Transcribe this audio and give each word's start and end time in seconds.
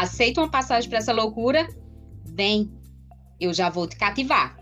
Aceita 0.00 0.40
uma 0.40 0.50
passagem 0.50 0.88
para 0.88 0.98
essa 0.98 1.12
loucura? 1.12 1.68
Vem, 2.24 2.72
eu 3.38 3.52
já 3.52 3.68
vou 3.68 3.86
te 3.86 3.96
cativar. 3.96 4.56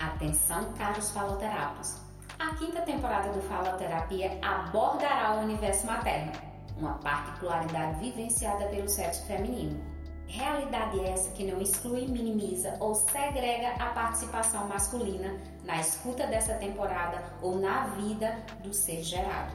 Atenção, 0.00 0.72
caros 0.72 1.10
faloterapos. 1.10 1.98
A 2.40 2.52
quinta 2.56 2.82
temporada 2.82 3.32
do 3.32 3.40
Faloterapia 3.42 4.36
abordará 4.42 5.36
o 5.36 5.44
universo 5.44 5.86
materno, 5.86 6.32
uma 6.76 6.94
particularidade 6.94 8.00
vivenciada 8.00 8.64
pelo 8.66 8.88
sexo 8.88 9.24
feminino 9.26 9.89
Realidade 10.30 11.00
essa 11.00 11.32
que 11.32 11.44
não 11.44 11.60
exclui, 11.60 12.06
minimiza 12.06 12.76
ou 12.78 12.94
segrega 12.94 13.70
a 13.80 13.86
participação 13.86 14.68
masculina 14.68 15.36
na 15.64 15.80
escuta 15.80 16.24
dessa 16.28 16.54
temporada 16.54 17.20
ou 17.42 17.58
na 17.58 17.86
vida 17.88 18.38
do 18.62 18.72
ser 18.72 19.02
gerado. 19.02 19.52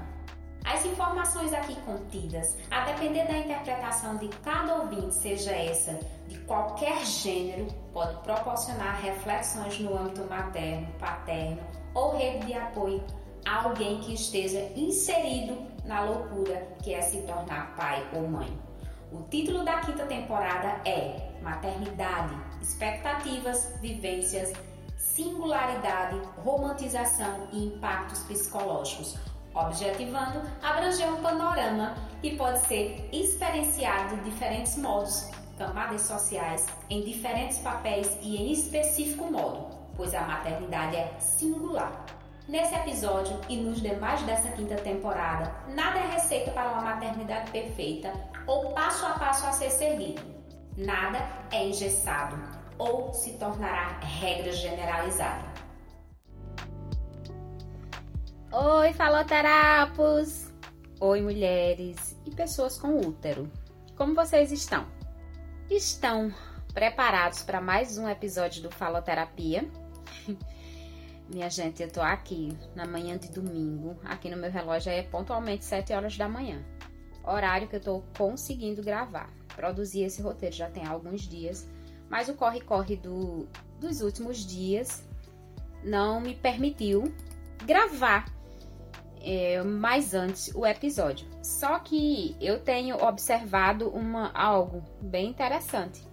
As 0.66 0.84
informações 0.84 1.54
aqui 1.54 1.76
contidas, 1.82 2.58
a 2.70 2.84
depender 2.86 3.24
da 3.26 3.38
interpretação 3.38 4.18
de 4.18 4.28
cada 4.44 4.82
ouvinte, 4.82 5.16
seja 5.16 5.52
essa 5.52 5.98
de 6.28 6.40
qualquer 6.40 7.06
gênero, 7.06 7.68
pode 7.94 8.18
proporcionar 8.24 9.00
reflexões 9.00 9.80
no 9.80 9.98
âmbito 9.98 10.26
materno, 10.26 10.88
paterno 11.00 11.64
ou 11.94 12.18
rede 12.18 12.48
de 12.48 12.54
apoio 12.54 13.02
a 13.46 13.64
alguém 13.64 14.02
que 14.02 14.14
esteja 14.14 14.60
inserido 14.76 15.58
na 15.86 16.02
loucura 16.02 16.68
que 16.84 16.94
é 16.94 17.02
se 17.02 17.22
tornar 17.22 17.74
pai 17.78 18.06
ou 18.14 18.28
mãe. 18.28 18.65
O 19.12 19.22
título 19.30 19.64
da 19.64 19.80
quinta 19.82 20.06
temporada 20.06 20.82
é 20.84 21.32
Maternidade, 21.42 22.36
Expectativas, 22.62 23.72
Vivências, 23.80 24.52
Singularidade, 24.98 26.20
Romantização 26.44 27.48
e 27.54 27.68
Impactos 27.68 28.20
Psicológicos, 28.24 29.16
objetivando 29.54 30.42
abranger 30.62 31.14
um 31.14 31.22
panorama 31.22 31.96
que 32.22 32.36
pode 32.36 32.60
ser 32.62 33.08
experienciado 33.14 34.18
de 34.18 34.32
diferentes 34.32 34.76
modos, 34.78 35.30
camadas 35.58 36.02
sociais, 36.02 36.66
em 36.90 37.04
diferentes 37.04 37.60
papéis 37.60 38.18
e 38.22 38.36
em 38.38 38.52
específico 38.52 39.32
modo, 39.32 39.68
pois 39.96 40.14
a 40.14 40.22
maternidade 40.22 40.96
é 40.96 41.14
singular. 41.20 42.06
Nesse 42.48 42.76
episódio 42.76 43.40
e 43.50 43.58
nos 43.58 43.82
demais 43.82 44.22
dessa 44.24 44.50
quinta 44.50 44.76
temporada, 44.76 45.52
nada 45.74 46.00
é 46.00 46.12
receita 46.14 46.52
para 46.52 46.72
uma 46.74 46.82
maternidade 46.82 47.50
perfeita 47.50 48.12
ou 48.48 48.72
passo 48.74 49.06
a 49.06 49.20
passo 49.20 49.46
a 49.46 49.52
ser 49.52 49.70
seguido. 49.70 50.22
Nada 50.78 51.20
é 51.52 51.68
engessado 51.68 52.38
ou 52.78 53.14
se 53.14 53.34
tornará 53.34 54.00
regra 54.00 54.52
generalizada. 54.52 55.54
Oi, 58.52 58.94
faloterapos! 58.94 60.54
Oi, 61.00 61.22
mulheres 61.22 62.18
e 62.26 62.32
pessoas 62.32 62.78
com 62.78 63.00
útero. 63.00 63.52
Como 63.96 64.16
vocês 64.16 64.52
estão? 64.52 64.86
Estão 65.70 66.34
preparados 66.74 67.42
para 67.42 67.60
mais 67.60 67.98
um 67.98 68.08
episódio 68.08 68.62
do 68.62 68.72
Faloterapia? 68.72 69.70
Minha 71.28 71.50
gente, 71.50 71.82
eu 71.82 71.92
tô 71.92 72.02
aqui 72.02 72.58
na 72.76 72.86
manhã 72.86 73.18
de 73.18 73.30
domingo. 73.32 73.98
Aqui 74.06 74.30
no 74.30 74.38
meu 74.38 74.52
relógio 74.52 74.92
é 74.92 75.02
pontualmente 75.04 75.66
7 75.66 75.92
horas 75.94 76.16
da 76.18 76.30
manhã. 76.30 76.64
Horário 77.26 77.68
que 77.68 77.76
eu 77.76 77.82
tô 77.82 78.04
conseguindo 78.18 78.82
gravar. 78.82 79.30
Produzi 79.56 80.02
esse 80.02 80.22
roteiro 80.22 80.56
já 80.56 80.70
tem 80.70 80.86
alguns 80.86 81.22
dias, 81.22 81.68
mas 82.10 82.30
o 82.30 82.34
corre-corre 82.34 82.96
do, 82.96 83.48
dos 83.80 84.02
últimos 84.02 84.46
dias 84.46 85.04
não 85.84 86.20
me 86.20 86.36
permitiu 86.36 87.14
gravar 87.66 88.26
é, 89.22 89.62
mais 89.64 90.14
antes 90.14 90.54
o 90.54 90.66
episódio. 90.66 91.28
Só 91.42 91.80
que 91.80 92.36
eu 92.40 92.60
tenho 92.60 93.04
observado 93.04 93.90
uma, 93.90 94.32
algo 94.34 94.84
bem 95.02 95.30
interessante. 95.30 96.04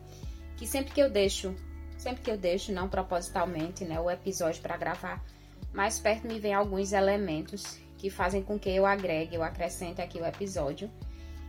Que 0.57 0.67
sempre 0.67 0.93
que 0.93 1.01
eu 1.01 1.11
deixo 1.11 1.55
Sempre 2.03 2.23
que 2.23 2.31
eu 2.33 2.37
deixo, 2.37 2.73
não 2.73 2.89
propositalmente, 2.89 3.85
né, 3.85 4.01
o 4.01 4.11
episódio 4.11 4.61
para 4.61 4.77
gravar, 4.77 5.25
mais 5.73 6.01
perto 6.01 6.27
me 6.27 6.41
vem 6.41 6.53
alguns 6.53 6.93
elementos 6.93 7.79
que 8.03 8.11
fazem 8.11 8.43
com 8.43 8.59
que 8.59 8.69
eu 8.69 8.85
agregue, 8.85 9.37
eu 9.37 9.45
acrescente 9.45 10.03
aqui 10.03 10.21
o 10.21 10.27
episódio. 10.27 10.91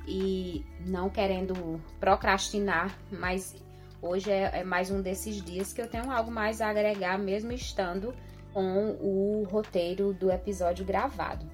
E 0.05 0.63
não 0.85 1.09
querendo 1.09 1.81
procrastinar, 1.99 2.95
mas 3.09 3.55
hoje 3.99 4.29
é, 4.29 4.59
é 4.59 4.63
mais 4.63 4.91
um 4.91 5.01
desses 5.01 5.41
dias 5.41 5.73
que 5.73 5.81
eu 5.81 5.87
tenho 5.87 6.11
algo 6.11 6.29
mais 6.29 6.61
a 6.61 6.69
agregar, 6.69 7.17
mesmo 7.17 7.51
estando 7.51 8.13
com 8.53 8.91
o 9.01 9.47
roteiro 9.49 10.13
do 10.13 10.29
episódio 10.29 10.85
gravado. 10.85 11.49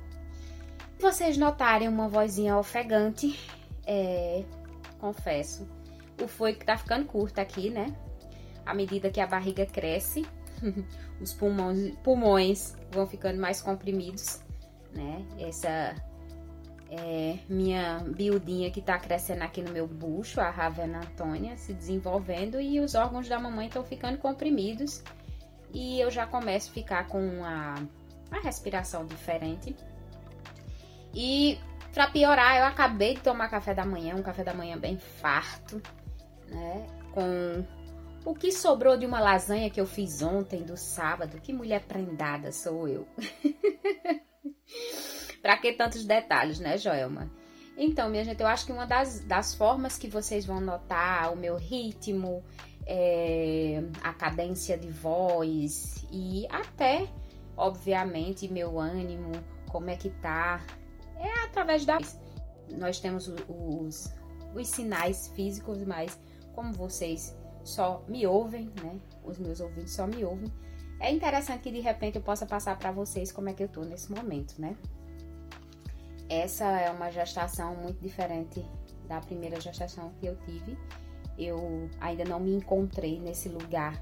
Vocês 1.00 1.38
notarem 1.38 1.88
uma 1.88 2.10
vozinha 2.10 2.58
ofegante, 2.58 3.40
é, 3.88 4.44
confesso, 5.00 5.66
o 6.22 6.28
foi 6.28 6.54
que 6.54 6.66
tá 6.66 6.76
ficando 6.76 7.06
curto 7.06 7.40
aqui, 7.40 7.70
né? 7.70 7.96
à 8.70 8.74
medida 8.74 9.10
que 9.10 9.20
a 9.20 9.26
barriga 9.26 9.66
cresce, 9.66 10.26
os 11.20 11.34
pulmões, 11.34 11.96
pulmões 12.04 12.76
vão 12.92 13.08
ficando 13.08 13.40
mais 13.40 13.62
comprimidos, 13.62 14.44
né? 14.94 15.26
Essa 15.38 15.96
é 16.90 17.38
minha 17.48 18.00
biudinha 18.00 18.72
que 18.72 18.82
tá 18.82 18.98
crescendo 18.98 19.44
aqui 19.44 19.62
no 19.62 19.72
meu 19.72 19.88
bucho, 19.88 20.42
a 20.42 20.50
Ravena 20.50 21.00
Antônia, 21.00 21.56
se 21.58 21.74
desenvolvendo 21.74 22.60
e 22.60 22.80
os 22.80 22.96
órgãos 22.96 23.28
da 23.30 23.40
mamãe 23.40 23.68
estão 23.68 23.84
ficando 23.84 24.18
comprimidos 24.18 25.04
e 25.72 26.00
eu 26.00 26.10
já 26.10 26.26
começo 26.26 26.72
a 26.72 26.74
ficar 26.74 27.08
com 27.08 27.44
a, 27.44 27.76
a 28.32 28.40
respiração 28.40 29.06
diferente. 29.06 29.76
E 31.14 31.60
para 31.94 32.08
piorar, 32.08 32.58
eu 32.58 32.66
acabei 32.66 33.16
de 33.16 33.22
tomar 33.22 33.50
café 33.50 33.74
da 33.74 33.86
manhã, 33.86 34.16
um 34.16 34.24
café 34.24 34.44
da 34.44 34.54
manhã 34.54 34.78
bem 34.78 34.98
farto, 34.98 35.82
né? 36.48 36.88
Com 37.12 37.66
o 38.26 38.34
que 38.34 38.52
sobrou 38.52 38.98
de 38.98 39.06
uma 39.06 39.20
lasanha 39.20 39.70
que 39.70 39.82
eu 39.82 39.86
fiz 39.86 40.22
ontem, 40.22 40.64
do 40.64 40.78
sábado? 40.78 41.40
Que 41.42 41.54
mulher 41.54 41.82
prendada 41.82 42.52
sou 42.52 42.88
eu. 42.88 43.08
Para 45.42 45.58
que 45.58 45.74
tantos 45.74 46.06
detalhes, 46.06 46.60
né, 46.60 46.78
Joelma? 46.78 47.30
Então, 47.78 48.10
minha 48.10 48.26
gente, 48.26 48.42
eu 48.42 48.48
acho 48.48 48.66
que 48.66 48.72
uma 48.74 48.86
das, 48.86 49.22
das 49.22 49.56
formas 49.56 49.98
que 49.98 50.10
vocês 50.10 50.46
vão 50.46 50.60
notar 50.60 51.32
o 51.32 51.38
meu 51.38 51.56
ritmo, 51.56 52.44
é, 52.86 53.82
a 54.04 54.14
cadência 54.14 54.78
de 54.78 54.90
voz 54.90 56.06
e 56.12 56.46
até, 56.50 57.08
obviamente, 57.56 58.52
meu 58.52 58.78
ânimo, 58.78 59.32
como 59.70 59.90
é 59.90 59.96
que 59.96 60.10
tá, 60.10 60.62
é 61.16 61.46
através 61.46 61.86
da. 61.86 62.00
Nós 62.72 63.00
temos 63.00 63.32
os, 63.48 64.14
os 64.54 64.68
sinais 64.68 65.30
físicos, 65.30 65.84
mas 65.84 66.20
como 66.54 66.74
vocês 66.74 67.34
só 67.64 68.04
me 68.08 68.26
ouvem, 68.28 68.72
né? 68.84 69.00
Os 69.24 69.38
meus 69.38 69.60
ouvintes 69.60 69.94
só 69.94 70.08
me 70.08 70.24
ouvem. 70.26 70.52
É 71.00 71.12
interessante 71.12 71.62
que 71.62 71.72
de 71.72 71.80
repente 71.80 72.18
eu 72.18 72.22
possa 72.22 72.46
passar 72.46 72.78
para 72.78 72.92
vocês 72.92 73.32
como 73.32 73.50
é 73.50 73.54
que 73.54 73.64
eu 73.64 73.70
tô 73.70 73.82
nesse 73.84 74.12
momento, 74.12 74.60
né? 74.60 74.76
Essa 76.28 76.66
é 76.66 76.92
uma 76.92 77.10
gestação 77.10 77.76
muito 77.76 78.00
diferente 78.02 78.66
da 79.08 79.20
primeira 79.20 79.60
gestação 79.60 80.12
que 80.20 80.28
eu 80.28 80.36
tive. 80.46 80.78
Eu 81.38 81.90
ainda 82.00 82.26
não 82.26 82.40
me 82.40 82.54
encontrei 82.54 83.20
nesse 83.20 83.48
lugar 83.50 84.00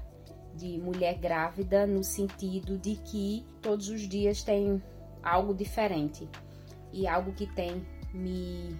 de 0.54 0.76
mulher 0.78 1.14
grávida 1.18 1.86
no 1.86 2.02
sentido 2.02 2.76
de 2.76 2.96
que 2.96 3.46
todos 3.62 3.88
os 3.88 4.02
dias 4.02 4.42
tem 4.42 4.82
algo 5.22 5.54
diferente 5.54 6.28
e 6.92 7.06
algo 7.06 7.32
que 7.32 7.46
tem 7.46 7.86
me 8.12 8.76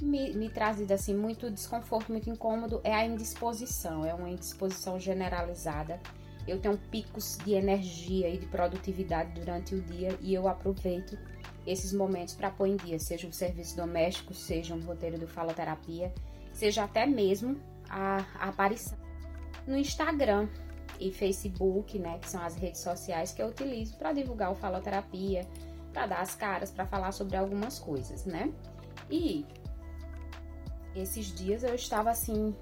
me, 0.00 0.34
me 0.34 0.50
trazido 0.50 0.92
assim 0.92 1.14
muito 1.14 1.50
desconforto, 1.50 2.12
muito 2.12 2.28
incômodo 2.28 2.80
é 2.84 2.94
a 2.94 3.04
indisposição, 3.04 4.04
é 4.04 4.12
uma 4.14 4.28
indisposição 4.28 5.00
generalizada. 5.00 6.00
Eu 6.46 6.60
tenho 6.60 6.78
picos 6.90 7.38
de 7.44 7.54
energia 7.54 8.28
e 8.28 8.38
de 8.38 8.46
produtividade 8.46 9.32
durante 9.40 9.74
o 9.74 9.80
dia 9.80 10.16
e 10.20 10.32
eu 10.32 10.46
aproveito 10.48 11.18
esses 11.66 11.92
momentos 11.92 12.34
para 12.34 12.50
pôr 12.50 12.66
em 12.68 12.76
dia, 12.76 12.98
seja 12.98 13.26
o 13.26 13.32
serviço 13.32 13.76
doméstico, 13.76 14.32
seja 14.32 14.74
um 14.74 14.80
roteiro 14.80 15.18
do 15.18 15.26
faloterapia, 15.26 16.12
seja 16.52 16.84
até 16.84 17.04
mesmo 17.06 17.60
a, 17.88 18.24
a 18.38 18.48
aparição 18.48 18.96
no 19.66 19.76
Instagram. 19.76 20.48
e 20.98 21.10
Facebook, 21.10 21.98
né, 21.98 22.18
que 22.18 22.28
são 22.30 22.42
as 22.42 22.56
redes 22.56 22.80
sociais 22.80 23.32
que 23.32 23.42
eu 23.42 23.48
utilizo 23.48 23.96
para 23.98 24.12
divulgar 24.12 24.50
o 24.50 24.54
faloterapia, 24.54 25.46
para 25.92 26.06
dar 26.06 26.20
as 26.20 26.34
caras, 26.34 26.70
para 26.70 26.86
falar 26.86 27.12
sobre 27.12 27.36
algumas 27.36 27.78
coisas, 27.78 28.24
né? 28.24 28.52
E 29.10 29.44
esses 30.94 31.26
dias 31.34 31.62
eu 31.62 31.74
estava 31.74 32.10
assim 32.10 32.54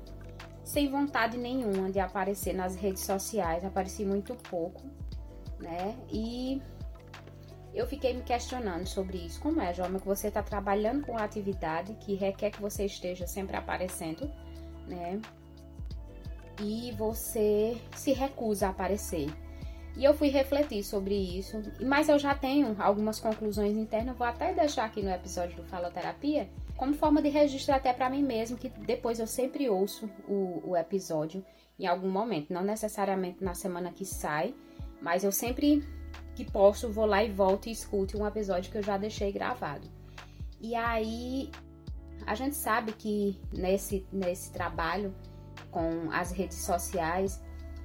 sem 0.64 0.90
vontade 0.90 1.36
nenhuma 1.36 1.90
de 1.90 2.00
aparecer 2.00 2.54
nas 2.54 2.74
redes 2.74 3.04
sociais, 3.04 3.64
apareci 3.64 4.04
muito 4.04 4.34
pouco, 4.34 4.82
né? 5.60 5.94
E 6.10 6.60
eu 7.74 7.86
fiquei 7.86 8.14
me 8.14 8.22
questionando 8.22 8.86
sobre 8.86 9.18
isso. 9.18 9.40
Como 9.40 9.60
é, 9.60 9.74
Joma, 9.74 10.00
que 10.00 10.06
você 10.06 10.28
está 10.28 10.42
trabalhando 10.42 11.04
com 11.04 11.18
atividade 11.18 11.94
que 12.00 12.14
requer 12.14 12.50
que 12.50 12.62
você 12.62 12.86
esteja 12.86 13.26
sempre 13.26 13.56
aparecendo, 13.56 14.30
né? 14.86 15.20
E 16.60 16.92
você 16.92 17.76
se 17.94 18.12
recusa 18.12 18.68
a 18.68 18.70
aparecer. 18.70 19.28
E 19.96 20.04
eu 20.04 20.14
fui 20.14 20.28
refletir 20.28 20.82
sobre 20.82 21.14
isso, 21.14 21.62
mas 21.80 22.08
eu 22.08 22.18
já 22.18 22.34
tenho 22.34 22.74
algumas 22.80 23.20
conclusões 23.20 23.76
internas, 23.76 24.16
vou 24.16 24.26
até 24.26 24.52
deixar 24.52 24.86
aqui 24.86 25.02
no 25.02 25.10
episódio 25.10 25.56
do 25.56 25.64
Faloterapia, 25.64 26.48
como 26.76 26.94
forma 26.94 27.22
de 27.22 27.28
registro 27.28 27.74
até 27.74 27.92
para 27.92 28.10
mim 28.10 28.22
mesmo, 28.22 28.56
que 28.56 28.68
depois 28.68 29.18
eu 29.18 29.26
sempre 29.26 29.68
ouço 29.68 30.10
o, 30.28 30.70
o 30.70 30.76
episódio 30.76 31.44
em 31.78 31.86
algum 31.86 32.10
momento, 32.10 32.52
não 32.52 32.62
necessariamente 32.62 33.42
na 33.42 33.54
semana 33.54 33.92
que 33.92 34.04
sai, 34.04 34.54
mas 35.00 35.24
eu 35.24 35.32
sempre 35.32 35.82
que 36.34 36.44
posso 36.44 36.90
vou 36.90 37.06
lá 37.06 37.22
e 37.22 37.30
volto 37.30 37.68
e 37.68 37.72
escute 37.72 38.16
um 38.16 38.26
episódio 38.26 38.70
que 38.70 38.78
eu 38.78 38.82
já 38.82 38.96
deixei 38.96 39.32
gravado. 39.32 39.88
E 40.60 40.74
aí 40.74 41.50
a 42.26 42.34
gente 42.34 42.56
sabe 42.56 42.92
que 42.92 43.38
nesse, 43.52 44.06
nesse 44.12 44.52
trabalho 44.52 45.14
com 45.70 46.10
as 46.12 46.30
redes 46.30 46.58
sociais, 46.58 47.42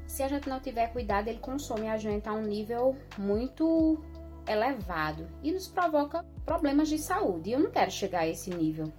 se 0.07 0.23
a 0.23 0.27
gente 0.27 0.49
não 0.49 0.59
tiver 0.59 0.87
cuidado, 0.91 1.27
ele 1.27 1.39
consome 1.39 1.87
a 1.87 1.97
gente 1.97 2.27
a 2.27 2.33
um 2.33 2.41
nível 2.41 2.95
muito 3.17 4.03
elevado 4.49 5.27
e 5.43 5.51
nos 5.51 5.67
provoca 5.67 6.25
problemas 6.45 6.89
de 6.89 6.97
saúde. 6.97 7.51
Eu 7.51 7.59
não 7.59 7.71
quero 7.71 7.91
chegar 7.91 8.21
a 8.21 8.27
esse 8.27 8.49
nível. 8.49 8.91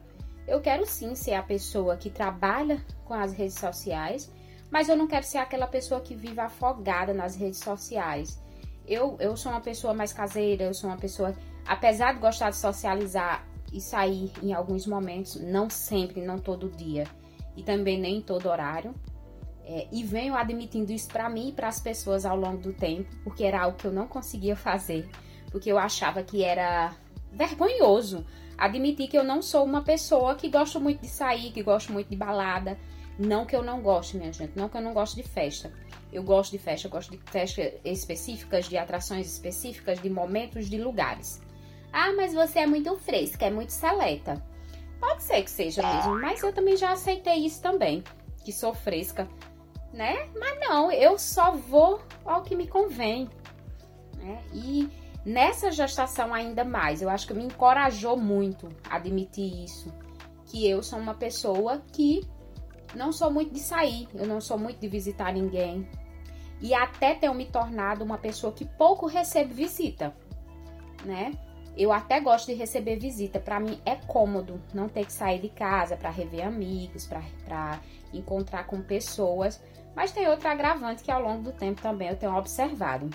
Eu 0.46 0.60
quero 0.60 0.86
sim 0.86 1.14
ser 1.14 1.34
a 1.34 1.42
pessoa 1.42 1.96
que 1.96 2.10
trabalha 2.10 2.84
com 3.04 3.14
as 3.14 3.32
redes 3.32 3.54
sociais, 3.54 4.30
mas 4.70 4.88
eu 4.88 4.96
não 4.96 5.06
quero 5.06 5.24
ser 5.24 5.38
aquela 5.38 5.66
pessoa 5.66 6.00
que 6.00 6.14
vive 6.14 6.40
afogada 6.40 7.12
nas 7.12 7.36
redes 7.36 7.58
sociais. 7.60 8.40
Eu, 8.86 9.16
eu 9.20 9.36
sou 9.36 9.52
uma 9.52 9.60
pessoa 9.60 9.94
mais 9.94 10.12
caseira, 10.12 10.64
eu 10.64 10.74
sou 10.74 10.90
uma 10.90 10.96
pessoa, 10.96 11.34
apesar 11.66 12.14
de 12.14 12.20
gostar 12.20 12.50
de 12.50 12.56
socializar 12.56 13.46
e 13.72 13.80
sair 13.80 14.32
em 14.42 14.52
alguns 14.52 14.86
momentos, 14.86 15.40
não 15.40 15.70
sempre, 15.70 16.20
não 16.20 16.38
todo 16.38 16.68
dia, 16.70 17.04
e 17.56 17.62
também 17.62 18.00
nem 18.00 18.16
em 18.16 18.22
todo 18.22 18.48
horário, 18.48 18.94
é, 19.64 19.86
e 19.92 20.02
venho 20.02 20.34
admitindo 20.34 20.90
isso 20.90 21.08
para 21.08 21.28
mim 21.28 21.50
e 21.50 21.52
para 21.52 21.68
as 21.68 21.78
pessoas 21.78 22.26
ao 22.26 22.36
longo 22.36 22.58
do 22.58 22.72
tempo, 22.72 23.08
porque 23.22 23.44
era 23.44 23.62
algo 23.62 23.76
que 23.76 23.86
eu 23.86 23.92
não 23.92 24.08
conseguia 24.08 24.56
fazer, 24.56 25.08
porque 25.50 25.70
eu 25.70 25.78
achava 25.78 26.22
que 26.22 26.42
era 26.42 26.94
vergonhoso 27.32 28.26
admitir 28.56 29.08
que 29.08 29.16
eu 29.16 29.24
não 29.24 29.40
sou 29.40 29.64
uma 29.64 29.82
pessoa 29.82 30.34
que 30.34 30.48
gosto 30.48 30.80
muito 30.80 31.00
de 31.00 31.08
sair, 31.08 31.50
que 31.52 31.62
gosto 31.62 31.92
muito 31.92 32.08
de 32.08 32.16
balada. 32.16 32.78
Não 33.18 33.44
que 33.44 33.54
eu 33.54 33.62
não 33.62 33.82
goste, 33.82 34.16
minha 34.16 34.32
gente, 34.32 34.52
não 34.56 34.68
que 34.68 34.76
eu 34.76 34.80
não 34.80 34.94
gosto 34.94 35.16
de 35.16 35.22
festa. 35.22 35.72
Eu 36.12 36.22
gosto 36.22 36.52
de 36.52 36.58
festa, 36.58 36.86
eu 36.86 36.90
gosto 36.90 37.10
de 37.10 37.18
festas 37.30 37.72
específicas, 37.84 38.66
de 38.66 38.76
atrações 38.76 39.30
específicas, 39.30 40.00
de 40.00 40.08
momentos, 40.08 40.68
de 40.68 40.78
lugares. 40.78 41.40
Ah, 41.92 42.12
mas 42.16 42.32
você 42.32 42.60
é 42.60 42.66
muito 42.66 42.96
fresca, 42.96 43.46
é 43.46 43.50
muito 43.50 43.70
seleta. 43.70 44.42
Pode 44.98 45.22
ser 45.22 45.42
que 45.42 45.50
seja 45.50 45.82
mesmo, 45.82 46.20
mas 46.20 46.42
eu 46.42 46.52
também 46.52 46.76
já 46.76 46.92
aceitei 46.92 47.46
isso 47.46 47.60
também, 47.62 48.02
que 48.44 48.52
sou 48.52 48.74
fresca 48.74 49.28
né? 49.92 50.28
Mas 50.38 50.58
não, 50.60 50.90
eu 50.90 51.18
só 51.18 51.52
vou 51.52 52.00
ao 52.24 52.42
que 52.42 52.54
me 52.54 52.66
convém, 52.66 53.28
né? 54.16 54.42
E 54.52 54.88
nessa 55.24 55.70
gestação 55.70 56.32
ainda 56.32 56.64
mais, 56.64 57.02
eu 57.02 57.08
acho 57.08 57.26
que 57.26 57.34
me 57.34 57.44
encorajou 57.44 58.16
muito 58.16 58.68
admitir 58.88 59.64
isso, 59.64 59.92
que 60.46 60.68
eu 60.68 60.82
sou 60.82 60.98
uma 60.98 61.14
pessoa 61.14 61.82
que 61.92 62.20
não 62.94 63.12
sou 63.12 63.30
muito 63.30 63.52
de 63.52 63.60
sair, 63.60 64.08
eu 64.14 64.26
não 64.26 64.40
sou 64.40 64.58
muito 64.58 64.80
de 64.80 64.88
visitar 64.88 65.32
ninguém. 65.32 65.88
E 66.60 66.74
até 66.74 67.14
tenho 67.14 67.34
me 67.34 67.46
tornado 67.46 68.04
uma 68.04 68.18
pessoa 68.18 68.52
que 68.52 68.64
pouco 68.64 69.06
recebe 69.06 69.54
visita, 69.54 70.14
né? 71.04 71.32
Eu 71.76 71.92
até 71.92 72.20
gosto 72.20 72.48
de 72.48 72.54
receber 72.54 72.98
visita. 72.98 73.40
Para 73.40 73.60
mim 73.60 73.80
é 73.86 73.94
cômodo 73.94 74.60
não 74.74 74.88
ter 74.88 75.06
que 75.06 75.12
sair 75.12 75.40
de 75.40 75.48
casa 75.48 75.96
para 75.96 76.10
rever 76.10 76.46
amigos, 76.46 77.06
para 77.06 77.80
encontrar 78.12 78.66
com 78.66 78.82
pessoas. 78.82 79.62
Mas 79.94 80.12
tem 80.12 80.28
outro 80.28 80.48
agravante 80.48 81.02
que 81.02 81.10
ao 81.10 81.22
longo 81.22 81.44
do 81.44 81.52
tempo 81.52 81.80
também 81.80 82.08
eu 82.08 82.16
tenho 82.16 82.36
observado. 82.36 83.08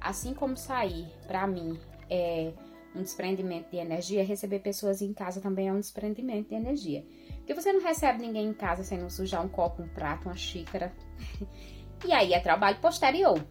Assim 0.00 0.34
como 0.34 0.56
sair, 0.56 1.06
para 1.26 1.46
mim, 1.46 1.78
é 2.08 2.52
um 2.94 3.02
desprendimento 3.02 3.70
de 3.70 3.76
energia, 3.76 4.24
receber 4.24 4.60
pessoas 4.60 5.02
em 5.02 5.12
casa 5.12 5.40
também 5.40 5.68
é 5.68 5.72
um 5.72 5.80
desprendimento 5.80 6.48
de 6.48 6.54
energia. 6.54 7.04
Porque 7.36 7.54
você 7.54 7.72
não 7.72 7.80
recebe 7.80 8.20
ninguém 8.20 8.46
em 8.46 8.54
casa 8.54 8.82
sem 8.82 8.98
não 8.98 9.10
sujar 9.10 9.44
um 9.44 9.48
copo, 9.48 9.82
um 9.82 9.88
prato, 9.88 10.28
uma 10.28 10.34
xícara. 10.34 10.92
e 12.06 12.12
aí 12.12 12.32
é 12.32 12.40
trabalho 12.40 12.78
posterior. 12.80 13.42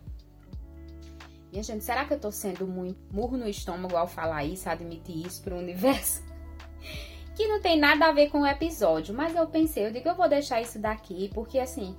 Minha 1.51 1.63
gente, 1.63 1.83
será 1.83 2.05
que 2.05 2.13
eu 2.13 2.19
tô 2.19 2.31
sendo 2.31 2.67
muito 2.67 2.99
murro 3.13 3.37
no 3.37 3.47
estômago 3.47 3.95
ao 3.95 4.07
falar 4.07 4.43
isso, 4.43 4.69
admitir 4.69 5.25
isso 5.25 5.41
pro 5.41 5.57
universo? 5.57 6.21
que 7.35 7.47
não 7.47 7.61
tem 7.61 7.79
nada 7.79 8.07
a 8.07 8.11
ver 8.11 8.29
com 8.29 8.41
o 8.41 8.47
episódio, 8.47 9.15
mas 9.15 9.35
eu 9.35 9.47
pensei, 9.47 9.85
eu 9.85 9.91
digo, 9.91 10.09
eu 10.09 10.15
vou 10.15 10.27
deixar 10.27 10.59
isso 10.59 10.79
daqui, 10.79 11.29
porque 11.33 11.59
assim, 11.59 11.95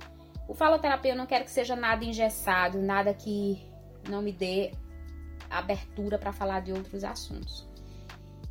o 0.47 0.53
faloterapia 0.53 1.13
eu 1.13 1.17
não 1.17 1.25
quero 1.25 1.45
que 1.45 1.51
seja 1.51 1.75
nada 1.75 2.03
engessado, 2.03 2.79
nada 2.79 3.13
que 3.13 3.68
não 4.09 4.21
me 4.21 4.31
dê 4.31 4.71
abertura 5.49 6.17
para 6.17 6.31
falar 6.31 6.61
de 6.61 6.71
outros 6.71 7.03
assuntos. 7.03 7.67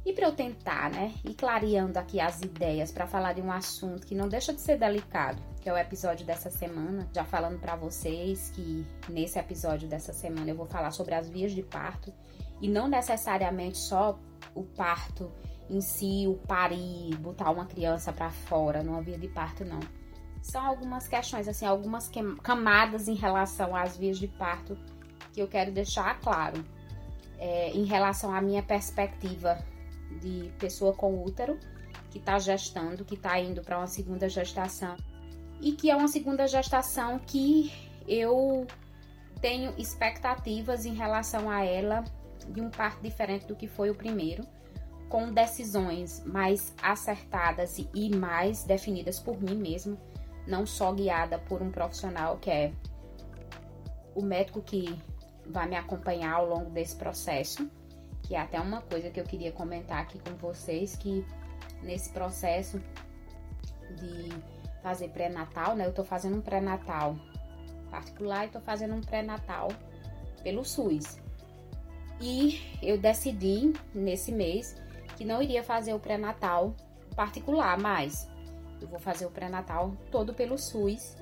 E 0.04 0.12
para 0.12 0.26
eu 0.26 0.32
tentar, 0.32 0.90
né, 0.90 1.12
ir 1.24 1.34
clareando 1.34 1.98
aqui 1.98 2.18
as 2.18 2.40
ideias 2.40 2.90
para 2.90 3.06
falar 3.06 3.34
de 3.34 3.42
um 3.42 3.52
assunto 3.52 4.06
que 4.06 4.14
não 4.14 4.28
deixa 4.28 4.54
de 4.54 4.60
ser 4.60 4.78
delicado, 4.78 5.42
que 5.60 5.68
é 5.68 5.72
o 5.72 5.76
episódio 5.76 6.24
dessa 6.24 6.48
semana, 6.48 7.06
já 7.12 7.24
falando 7.24 7.58
para 7.58 7.76
vocês 7.76 8.50
que 8.50 8.86
nesse 9.08 9.38
episódio 9.38 9.86
dessa 9.86 10.12
semana 10.12 10.48
eu 10.48 10.56
vou 10.56 10.66
falar 10.66 10.92
sobre 10.92 11.14
as 11.14 11.28
vias 11.28 11.52
de 11.52 11.62
parto 11.62 12.12
e 12.60 12.68
não 12.68 12.88
necessariamente 12.88 13.76
só 13.76 14.18
o 14.54 14.62
parto 14.62 15.30
em 15.68 15.80
si, 15.82 16.24
o 16.26 16.36
parir, 16.46 17.14
botar 17.18 17.50
uma 17.50 17.66
criança 17.66 18.10
para 18.10 18.30
fora 18.30 18.82
numa 18.82 19.02
via 19.02 19.18
de 19.18 19.28
parto 19.28 19.62
não 19.64 19.80
são 20.42 20.64
algumas 20.64 21.06
questões, 21.06 21.46
assim, 21.48 21.66
algumas 21.66 22.10
camadas 22.42 23.08
em 23.08 23.14
relação 23.14 23.74
às 23.74 23.96
vias 23.96 24.18
de 24.18 24.28
parto 24.28 24.78
que 25.38 25.42
eu 25.42 25.48
quero 25.48 25.70
deixar 25.70 26.18
claro. 26.20 26.64
É, 27.38 27.70
em 27.70 27.84
relação 27.84 28.34
à 28.34 28.40
minha 28.40 28.60
perspectiva 28.64 29.64
de 30.20 30.50
pessoa 30.58 30.92
com 30.92 31.22
útero, 31.22 31.56
que 32.10 32.18
está 32.18 32.36
gestando, 32.40 33.04
que 33.04 33.14
está 33.14 33.38
indo 33.38 33.62
para 33.62 33.78
uma 33.78 33.86
segunda 33.86 34.28
gestação, 34.28 34.96
e 35.60 35.70
que 35.70 35.88
é 35.88 35.94
uma 35.94 36.08
segunda 36.08 36.48
gestação 36.48 37.20
que 37.20 37.72
eu 38.08 38.66
tenho 39.40 39.72
expectativas 39.78 40.84
em 40.84 40.94
relação 40.94 41.48
a 41.48 41.64
ela 41.64 42.02
de 42.48 42.60
um 42.60 42.70
parto 42.70 43.00
diferente 43.00 43.46
do 43.46 43.54
que 43.54 43.68
foi 43.68 43.88
o 43.88 43.94
primeiro, 43.94 44.44
com 45.08 45.32
decisões 45.32 46.24
mais 46.26 46.74
acertadas 46.82 47.78
e 47.94 48.16
mais 48.16 48.64
definidas 48.64 49.20
por 49.20 49.40
mim 49.40 49.54
mesma 49.54 49.96
não 50.44 50.66
só 50.66 50.92
guiada 50.92 51.38
por 51.38 51.62
um 51.62 51.70
profissional 51.70 52.38
que 52.38 52.50
é 52.50 52.72
o 54.14 54.22
médico 54.22 54.60
que 54.60 54.98
vai 55.48 55.68
me 55.68 55.76
acompanhar 55.76 56.34
ao 56.34 56.46
longo 56.46 56.70
desse 56.70 56.96
processo, 56.96 57.70
que 58.22 58.34
é 58.34 58.40
até 58.40 58.60
uma 58.60 58.82
coisa 58.82 59.10
que 59.10 59.18
eu 59.20 59.24
queria 59.24 59.52
comentar 59.52 60.00
aqui 60.00 60.18
com 60.18 60.36
vocês, 60.36 60.96
que 60.96 61.24
nesse 61.82 62.10
processo 62.10 62.80
de 63.96 64.28
fazer 64.82 65.08
pré-natal, 65.08 65.74
né? 65.74 65.86
Eu 65.86 65.92
tô 65.92 66.04
fazendo 66.04 66.36
um 66.36 66.40
pré-natal 66.40 67.16
particular 67.90 68.46
e 68.46 68.50
tô 68.50 68.60
fazendo 68.60 68.94
um 68.94 69.00
pré-natal 69.00 69.68
pelo 70.42 70.64
SUS. 70.64 71.18
E 72.20 72.60
eu 72.82 72.98
decidi 72.98 73.72
nesse 73.94 74.32
mês 74.32 74.76
que 75.16 75.24
não 75.24 75.42
iria 75.42 75.62
fazer 75.62 75.94
o 75.94 75.98
pré-natal 75.98 76.74
particular 77.16 77.78
mais, 77.78 78.28
eu 78.80 78.88
vou 78.88 78.98
fazer 78.98 79.26
o 79.26 79.30
pré-natal 79.30 79.92
todo 80.10 80.32
pelo 80.32 80.56
SUS 80.56 81.16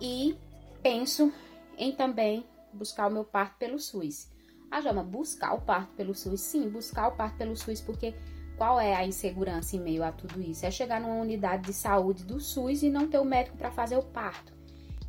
e 0.00 0.36
penso 0.82 1.32
em 1.76 1.92
também 1.92 2.44
buscar 2.76 3.08
o 3.08 3.12
meu 3.12 3.24
parto 3.24 3.56
pelo 3.58 3.78
SUS. 3.78 4.30
Ah, 4.70 4.80
Jana, 4.80 5.02
buscar 5.02 5.54
o 5.54 5.60
parto 5.60 5.92
pelo 5.94 6.14
SUS? 6.14 6.40
Sim, 6.40 6.68
buscar 6.68 7.08
o 7.08 7.16
parto 7.16 7.36
pelo 7.36 7.56
SUS, 7.56 7.80
porque 7.80 8.14
qual 8.56 8.80
é 8.80 8.94
a 8.94 9.06
insegurança 9.06 9.76
em 9.76 9.80
meio 9.80 10.02
a 10.02 10.12
tudo 10.12 10.40
isso? 10.40 10.64
É 10.64 10.70
chegar 10.70 11.00
numa 11.00 11.20
unidade 11.20 11.64
de 11.64 11.72
saúde 11.72 12.24
do 12.24 12.40
SUS 12.40 12.82
e 12.82 12.90
não 12.90 13.08
ter 13.08 13.18
o 13.18 13.24
médico 13.24 13.56
para 13.56 13.70
fazer 13.70 13.96
o 13.96 14.02
parto. 14.02 14.52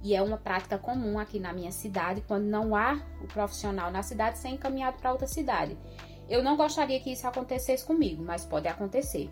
E 0.02 0.14
é 0.14 0.22
uma 0.22 0.38
prática 0.38 0.78
comum 0.78 1.18
aqui 1.18 1.40
na 1.40 1.54
minha 1.54 1.72
cidade, 1.72 2.22
quando 2.28 2.44
não 2.44 2.76
há 2.76 3.02
o 3.22 3.28
profissional 3.28 3.90
na 3.90 4.04
cidade, 4.04 4.38
ser 4.38 4.50
encaminhado 4.50 4.98
para 4.98 5.14
outra 5.14 5.28
cidade. 5.28 5.78
Eu 6.28 6.44
não 6.44 6.58
gostaria 6.58 7.00
que 7.00 7.12
isso 7.12 7.26
acontecesse 7.26 7.86
comigo, 7.86 8.22
mas 8.22 8.46
pode 8.46 8.68
acontecer. 8.68 9.32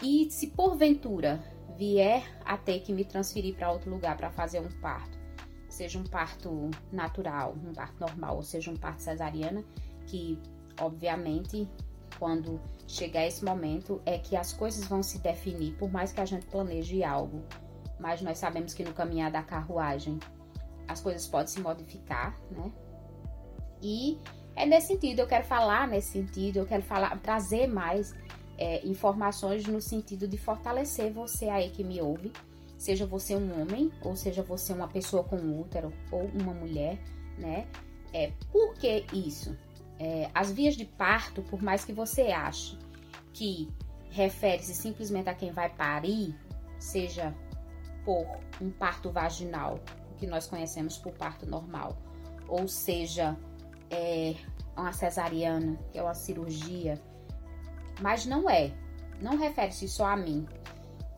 E 0.00 0.30
se 0.30 0.48
porventura 0.48 1.42
vier 1.76 2.22
a 2.44 2.56
ter 2.56 2.80
que 2.80 2.92
me 2.92 3.04
transferir 3.04 3.56
para 3.56 3.72
outro 3.72 3.90
lugar 3.90 4.16
para 4.16 4.30
fazer 4.30 4.60
um 4.60 4.70
parto, 4.80 5.17
seja 5.78 5.98
um 5.98 6.04
parto 6.04 6.70
natural, 6.90 7.54
um 7.64 7.72
parto 7.72 8.00
normal, 8.00 8.36
ou 8.36 8.42
seja 8.42 8.70
um 8.70 8.76
parto 8.76 9.00
cesariana, 9.00 9.64
que 10.06 10.36
obviamente 10.80 11.68
quando 12.18 12.60
chegar 12.86 13.24
esse 13.24 13.44
momento 13.44 14.02
é 14.04 14.18
que 14.18 14.34
as 14.36 14.52
coisas 14.52 14.84
vão 14.86 15.02
se 15.04 15.18
definir, 15.20 15.74
por 15.76 15.90
mais 15.90 16.12
que 16.12 16.20
a 16.20 16.24
gente 16.24 16.46
planeje 16.46 17.04
algo, 17.04 17.44
mas 18.00 18.20
nós 18.22 18.38
sabemos 18.38 18.74
que 18.74 18.82
no 18.82 18.92
caminhar 18.92 19.30
da 19.30 19.42
carruagem 19.42 20.18
as 20.88 21.00
coisas 21.00 21.28
podem 21.28 21.46
se 21.46 21.60
modificar, 21.60 22.36
né? 22.50 22.72
E 23.80 24.18
é 24.56 24.66
nesse 24.66 24.88
sentido, 24.88 25.20
eu 25.20 25.28
quero 25.28 25.44
falar 25.44 25.86
nesse 25.86 26.10
sentido, 26.10 26.56
eu 26.56 26.66
quero 26.66 26.82
falar, 26.82 27.16
trazer 27.20 27.68
mais 27.68 28.12
é, 28.56 28.84
informações 28.84 29.64
no 29.64 29.80
sentido 29.80 30.26
de 30.26 30.36
fortalecer 30.36 31.12
você 31.12 31.48
aí 31.48 31.70
que 31.70 31.84
me 31.84 32.00
ouve, 32.00 32.32
seja 32.78 33.04
você 33.04 33.34
um 33.34 33.60
homem, 33.60 33.92
ou 34.02 34.16
seja 34.16 34.42
você 34.42 34.72
uma 34.72 34.88
pessoa 34.88 35.24
com 35.24 35.60
útero, 35.60 35.92
ou 36.10 36.26
uma 36.28 36.54
mulher, 36.54 36.98
né? 37.36 37.66
É, 38.14 38.32
por 38.50 38.74
que 38.74 39.04
isso? 39.12 39.58
É, 39.98 40.30
as 40.32 40.52
vias 40.52 40.76
de 40.76 40.84
parto, 40.84 41.42
por 41.42 41.60
mais 41.60 41.84
que 41.84 41.92
você 41.92 42.28
ache 42.28 42.78
que 43.32 43.68
refere-se 44.10 44.74
simplesmente 44.74 45.28
a 45.28 45.34
quem 45.34 45.52
vai 45.52 45.68
parir, 45.68 46.34
seja 46.78 47.34
por 48.04 48.26
um 48.60 48.70
parto 48.70 49.10
vaginal, 49.10 49.80
que 50.16 50.26
nós 50.26 50.46
conhecemos 50.46 50.96
por 50.96 51.12
parto 51.12 51.46
normal, 51.46 51.96
ou 52.48 52.66
seja, 52.66 53.36
é, 53.90 54.34
uma 54.76 54.92
cesariana, 54.92 55.78
que 55.90 55.98
é 55.98 56.02
uma 56.02 56.14
cirurgia, 56.14 57.00
mas 58.00 58.24
não 58.24 58.48
é. 58.48 58.72
Não 59.20 59.36
refere-se 59.36 59.88
só 59.88 60.06
a 60.06 60.16
mim, 60.16 60.46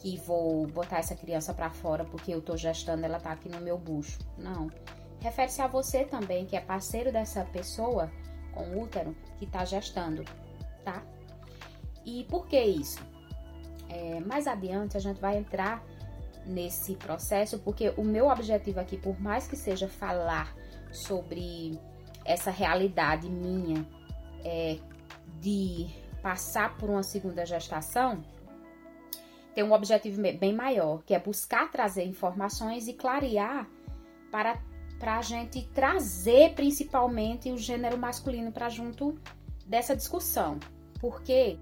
que 0.01 0.17
vou 0.19 0.67
botar 0.67 0.99
essa 0.99 1.15
criança 1.15 1.53
para 1.53 1.71
fora 1.71 2.05
porque 2.05 2.33
eu 2.33 2.41
tô 2.41 2.57
gestando, 2.57 3.05
ela 3.05 3.21
tá 3.21 3.33
aqui 3.33 3.49
no 3.49 3.61
meu 3.61 3.77
bucho. 3.77 4.19
Não. 4.39 4.71
Refere-se 5.21 5.61
a 5.61 5.67
você 5.67 6.05
também, 6.05 6.47
que 6.47 6.57
é 6.57 6.61
parceiro 6.61 7.13
dessa 7.13 7.45
pessoa 7.45 8.11
com 8.53 8.83
útero 8.83 9.15
que 9.39 9.45
está 9.45 9.65
gestando, 9.65 10.25
tá? 10.83 11.03
E 12.05 12.25
por 12.25 12.47
que 12.47 12.59
isso? 12.59 12.99
É, 13.89 14.21
mais 14.21 14.47
adiante 14.47 14.97
a 14.97 15.01
gente 15.01 15.21
vai 15.21 15.37
entrar 15.37 15.85
nesse 16.47 16.97
processo, 16.97 17.59
porque 17.59 17.93
o 17.99 18.03
meu 18.03 18.29
objetivo 18.29 18.81
aqui, 18.81 18.97
por 18.97 19.21
mais 19.21 19.47
que 19.47 19.57
seja 19.57 19.87
falar 19.87 20.57
sobre 20.91 21.79
essa 22.25 22.51
realidade 22.51 23.29
minha 23.29 23.87
é, 24.43 24.79
de 25.39 25.89
passar 26.23 26.77
por 26.79 26.89
uma 26.89 27.03
segunda 27.03 27.45
gestação, 27.45 28.23
tem 29.55 29.65
um 29.65 29.73
objetivo 29.73 30.21
bem 30.21 30.55
maior, 30.55 31.03
que 31.03 31.15
é 31.15 31.19
buscar 31.19 31.71
trazer 31.71 32.05
informações 32.05 32.89
e 32.89 32.93
clarear 32.93 33.69
para 34.31 34.59
para 34.99 35.17
a 35.17 35.23
gente 35.23 35.67
trazer 35.69 36.53
principalmente 36.53 37.51
o 37.51 37.57
gênero 37.57 37.97
masculino 37.97 38.53
para 38.53 38.69
junto 38.69 39.19
dessa 39.67 39.97
discussão. 39.97 40.59
Porque 41.01 41.59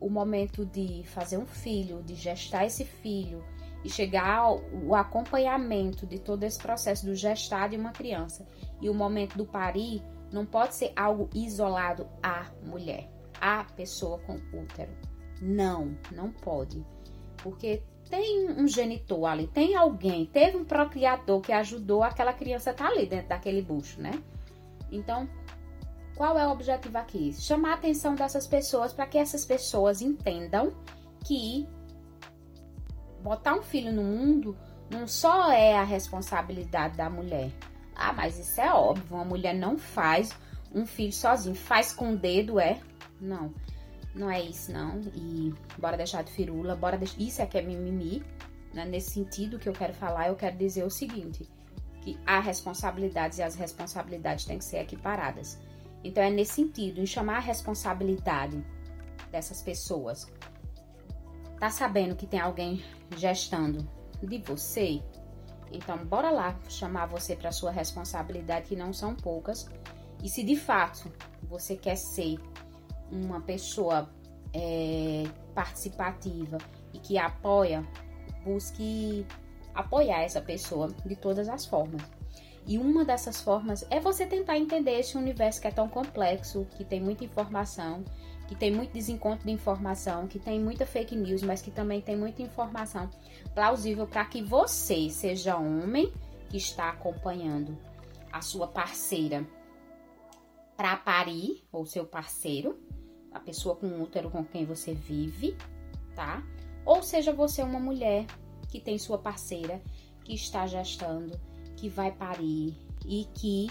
o 0.00 0.10
momento 0.10 0.66
de 0.66 1.04
fazer 1.04 1.38
um 1.38 1.46
filho, 1.46 2.02
de 2.02 2.16
gestar 2.16 2.66
esse 2.66 2.84
filho 2.84 3.44
e 3.84 3.88
chegar 3.88 4.38
ao 4.38 4.60
o 4.84 4.94
acompanhamento 4.96 6.04
de 6.04 6.18
todo 6.18 6.42
esse 6.42 6.58
processo 6.58 7.06
do 7.06 7.14
gestar 7.14 7.68
de 7.68 7.76
uma 7.76 7.92
criança 7.92 8.44
e 8.80 8.90
o 8.90 8.94
momento 8.94 9.38
do 9.38 9.46
parir 9.46 10.02
não 10.32 10.44
pode 10.44 10.74
ser 10.74 10.92
algo 10.96 11.30
isolado 11.32 12.08
à 12.22 12.46
mulher, 12.64 13.08
à 13.40 13.64
pessoa 13.64 14.18
com 14.18 14.34
útero. 14.52 14.92
Não, 15.40 15.96
não 16.12 16.32
pode. 16.32 16.84
Porque 17.42 17.82
tem 18.08 18.50
um 18.50 18.66
genitor 18.66 19.24
ali, 19.26 19.46
tem 19.46 19.74
alguém, 19.76 20.26
teve 20.26 20.56
um 20.56 20.64
procriador 20.64 21.40
que 21.40 21.52
ajudou 21.52 22.02
aquela 22.02 22.32
criança 22.32 22.70
a 22.70 22.72
estar 22.72 22.86
tá 22.86 22.90
ali 22.90 23.06
dentro 23.06 23.28
daquele 23.28 23.62
bucho, 23.62 24.00
né? 24.00 24.12
Então, 24.90 25.28
qual 26.16 26.38
é 26.38 26.46
o 26.46 26.50
objetivo 26.50 26.98
aqui? 26.98 27.32
Chamar 27.32 27.70
a 27.70 27.74
atenção 27.74 28.14
dessas 28.14 28.46
pessoas 28.46 28.92
para 28.92 29.06
que 29.06 29.16
essas 29.16 29.44
pessoas 29.44 30.02
entendam 30.02 30.72
que 31.24 31.68
botar 33.22 33.54
um 33.54 33.62
filho 33.62 33.92
no 33.92 34.02
mundo 34.02 34.56
não 34.90 35.06
só 35.06 35.52
é 35.52 35.76
a 35.78 35.84
responsabilidade 35.84 36.96
da 36.96 37.08
mulher. 37.08 37.50
Ah, 37.94 38.12
mas 38.12 38.38
isso 38.38 38.60
é 38.60 38.72
óbvio, 38.72 39.14
uma 39.14 39.24
mulher 39.24 39.54
não 39.54 39.78
faz 39.78 40.30
um 40.74 40.84
filho 40.84 41.12
sozinho, 41.12 41.54
faz 41.54 41.92
com 41.92 42.12
o 42.12 42.16
dedo, 42.16 42.58
é? 42.58 42.80
Não. 43.20 43.52
Não 44.14 44.30
é 44.30 44.40
isso, 44.40 44.72
não. 44.72 45.00
E 45.14 45.54
bora 45.78 45.96
deixar 45.96 46.22
de 46.22 46.32
firula, 46.32 46.74
bora 46.74 46.98
deixar. 46.98 47.20
Isso 47.20 47.42
é 47.42 47.46
que 47.46 47.58
é 47.58 47.62
mimimi. 47.62 48.22
Né? 48.74 48.84
Nesse 48.84 49.10
sentido 49.10 49.58
que 49.58 49.68
eu 49.68 49.72
quero 49.72 49.94
falar, 49.94 50.28
eu 50.28 50.36
quero 50.36 50.56
dizer 50.56 50.84
o 50.84 50.90
seguinte: 50.90 51.48
que 52.00 52.18
há 52.26 52.40
responsabilidades 52.40 53.38
e 53.38 53.42
as 53.42 53.54
responsabilidades 53.54 54.44
têm 54.44 54.58
que 54.58 54.64
ser 54.64 54.78
equiparadas. 54.78 55.58
Então 56.02 56.22
é 56.22 56.30
nesse 56.30 56.54
sentido, 56.54 57.00
em 57.00 57.06
chamar 57.06 57.36
a 57.36 57.40
responsabilidade 57.40 58.64
dessas 59.30 59.62
pessoas. 59.62 60.26
Tá 61.58 61.68
sabendo 61.68 62.16
que 62.16 62.26
tem 62.26 62.40
alguém 62.40 62.82
gestando 63.16 63.86
de 64.22 64.38
você? 64.38 65.02
Então 65.70 65.98
bora 65.98 66.30
lá 66.30 66.58
chamar 66.68 67.06
você 67.06 67.36
para 67.36 67.52
sua 67.52 67.70
responsabilidade, 67.70 68.68
que 68.68 68.76
não 68.76 68.92
são 68.92 69.14
poucas. 69.14 69.68
E 70.22 70.28
se 70.28 70.42
de 70.42 70.56
fato 70.56 71.12
você 71.42 71.76
quer 71.76 71.96
ser 71.96 72.38
uma 73.10 73.40
pessoa 73.40 74.08
é, 74.54 75.24
participativa 75.54 76.58
e 76.92 76.98
que 76.98 77.18
apoia, 77.18 77.86
busque 78.44 79.26
apoiar 79.74 80.22
essa 80.22 80.40
pessoa 80.40 80.88
de 81.04 81.16
todas 81.16 81.48
as 81.48 81.66
formas. 81.66 82.02
E 82.66 82.78
uma 82.78 83.04
dessas 83.04 83.40
formas 83.40 83.86
é 83.90 83.98
você 83.98 84.26
tentar 84.26 84.58
entender 84.58 84.98
esse 84.98 85.16
universo 85.16 85.60
que 85.60 85.66
é 85.66 85.70
tão 85.70 85.88
complexo, 85.88 86.66
que 86.76 86.84
tem 86.84 87.00
muita 87.00 87.24
informação, 87.24 88.04
que 88.46 88.54
tem 88.54 88.70
muito 88.70 88.92
desencontro 88.92 89.46
de 89.46 89.52
informação, 89.52 90.26
que 90.26 90.38
tem 90.38 90.60
muita 90.60 90.84
fake 90.84 91.16
news, 91.16 91.42
mas 91.42 91.62
que 91.62 91.70
também 91.70 92.00
tem 92.00 92.16
muita 92.16 92.42
informação 92.42 93.08
plausível 93.54 94.06
para 94.06 94.24
que 94.24 94.42
você, 94.42 95.08
seja 95.08 95.56
homem 95.56 96.12
que 96.48 96.56
está 96.56 96.90
acompanhando 96.90 97.78
a 98.32 98.40
sua 98.40 98.66
parceira 98.66 99.46
para 100.76 100.96
parir, 100.96 101.62
ou 101.70 101.86
seu 101.86 102.04
parceiro, 102.04 102.78
a 103.32 103.40
pessoa 103.40 103.76
com 103.76 104.02
útero 104.02 104.30
com 104.30 104.44
quem 104.44 104.64
você 104.64 104.94
vive, 104.94 105.56
tá? 106.14 106.42
Ou 106.84 107.02
seja 107.02 107.32
você 107.32 107.62
uma 107.62 107.80
mulher 107.80 108.26
que 108.68 108.80
tem 108.80 108.98
sua 108.98 109.18
parceira 109.18 109.80
que 110.24 110.34
está 110.34 110.66
gestando, 110.66 111.38
que 111.76 111.88
vai 111.88 112.12
parir 112.12 112.76
e 113.04 113.26
que 113.34 113.68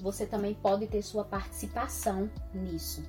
você 0.00 0.26
também 0.26 0.54
pode 0.54 0.86
ter 0.86 1.02
sua 1.02 1.24
participação 1.24 2.30
nisso. 2.52 3.02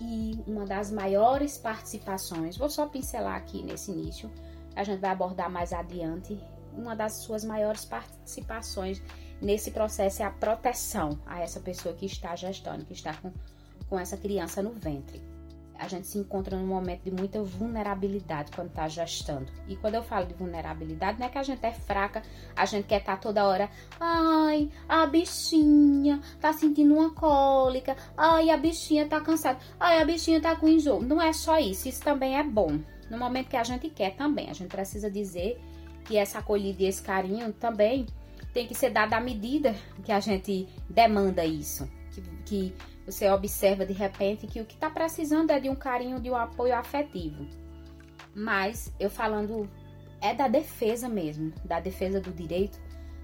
E 0.00 0.38
uma 0.46 0.64
das 0.64 0.90
maiores 0.90 1.58
participações, 1.58 2.56
vou 2.56 2.68
só 2.68 2.86
pincelar 2.86 3.36
aqui 3.36 3.62
nesse 3.62 3.90
início, 3.90 4.30
a 4.74 4.82
gente 4.82 5.00
vai 5.00 5.10
abordar 5.10 5.50
mais 5.50 5.72
adiante. 5.72 6.38
Uma 6.72 6.96
das 6.96 7.14
suas 7.14 7.44
maiores 7.44 7.84
participações 7.84 9.02
nesse 9.40 9.70
processo 9.70 10.22
é 10.22 10.24
a 10.24 10.30
proteção 10.30 11.18
a 11.26 11.40
essa 11.40 11.60
pessoa 11.60 11.94
que 11.94 12.06
está 12.06 12.34
gestando, 12.34 12.84
que 12.84 12.94
está 12.94 13.14
com 13.14 13.30
com 13.92 14.00
essa 14.00 14.16
criança 14.16 14.62
no 14.62 14.70
ventre. 14.70 15.20
A 15.78 15.86
gente 15.86 16.06
se 16.06 16.16
encontra 16.16 16.56
num 16.56 16.66
momento 16.66 17.02
de 17.02 17.10
muita 17.10 17.42
vulnerabilidade 17.42 18.50
quando 18.50 18.68
está 18.68 18.88
gestando. 18.88 19.52
E 19.68 19.76
quando 19.76 19.96
eu 19.96 20.02
falo 20.02 20.24
de 20.24 20.32
vulnerabilidade, 20.32 21.20
não 21.20 21.26
é 21.26 21.28
que 21.28 21.36
a 21.36 21.42
gente 21.42 21.62
é 21.62 21.72
fraca, 21.72 22.22
a 22.56 22.64
gente 22.64 22.86
quer 22.86 23.00
estar 23.00 23.16
tá 23.16 23.18
toda 23.18 23.46
hora, 23.46 23.68
ai, 24.00 24.70
a 24.88 25.04
bichinha 25.04 26.22
tá 26.40 26.54
sentindo 26.54 26.94
uma 26.94 27.10
cólica, 27.10 27.94
ai, 28.16 28.48
a 28.48 28.56
bichinha 28.56 29.06
tá 29.06 29.20
cansada, 29.20 29.58
ai, 29.78 30.00
a 30.00 30.06
bichinha 30.06 30.40
tá 30.40 30.56
com 30.56 30.66
enjoo. 30.66 31.02
Não 31.02 31.20
é 31.20 31.34
só 31.34 31.58
isso, 31.58 31.86
isso 31.86 32.00
também 32.00 32.38
é 32.38 32.42
bom. 32.42 32.78
No 33.10 33.18
momento 33.18 33.50
que 33.50 33.58
a 33.58 33.64
gente 33.64 33.90
quer 33.90 34.16
também, 34.16 34.48
a 34.48 34.54
gente 34.54 34.70
precisa 34.70 35.10
dizer 35.10 35.60
que 36.06 36.16
essa 36.16 36.38
acolhida 36.38 36.82
e 36.82 36.86
esse 36.86 37.02
carinho 37.02 37.52
também 37.52 38.06
tem 38.54 38.66
que 38.66 38.74
ser 38.74 38.88
dado 38.88 39.12
à 39.12 39.20
medida 39.20 39.74
que 40.02 40.12
a 40.12 40.20
gente 40.20 40.66
demanda 40.88 41.44
isso. 41.44 41.86
Que, 42.10 42.22
que 42.44 42.74
você 43.04 43.28
observa 43.30 43.84
de 43.84 43.92
repente 43.92 44.46
que 44.46 44.60
o 44.60 44.64
que 44.64 44.74
está 44.74 44.88
precisando 44.88 45.50
é 45.50 45.58
de 45.58 45.68
um 45.68 45.74
carinho, 45.74 46.20
de 46.20 46.30
um 46.30 46.36
apoio 46.36 46.74
afetivo. 46.74 47.46
Mas 48.34 48.92
eu 48.98 49.10
falando 49.10 49.68
é 50.20 50.32
da 50.32 50.46
defesa 50.46 51.08
mesmo, 51.08 51.52
da 51.64 51.80
defesa 51.80 52.20
do 52.20 52.30
direito 52.30 52.78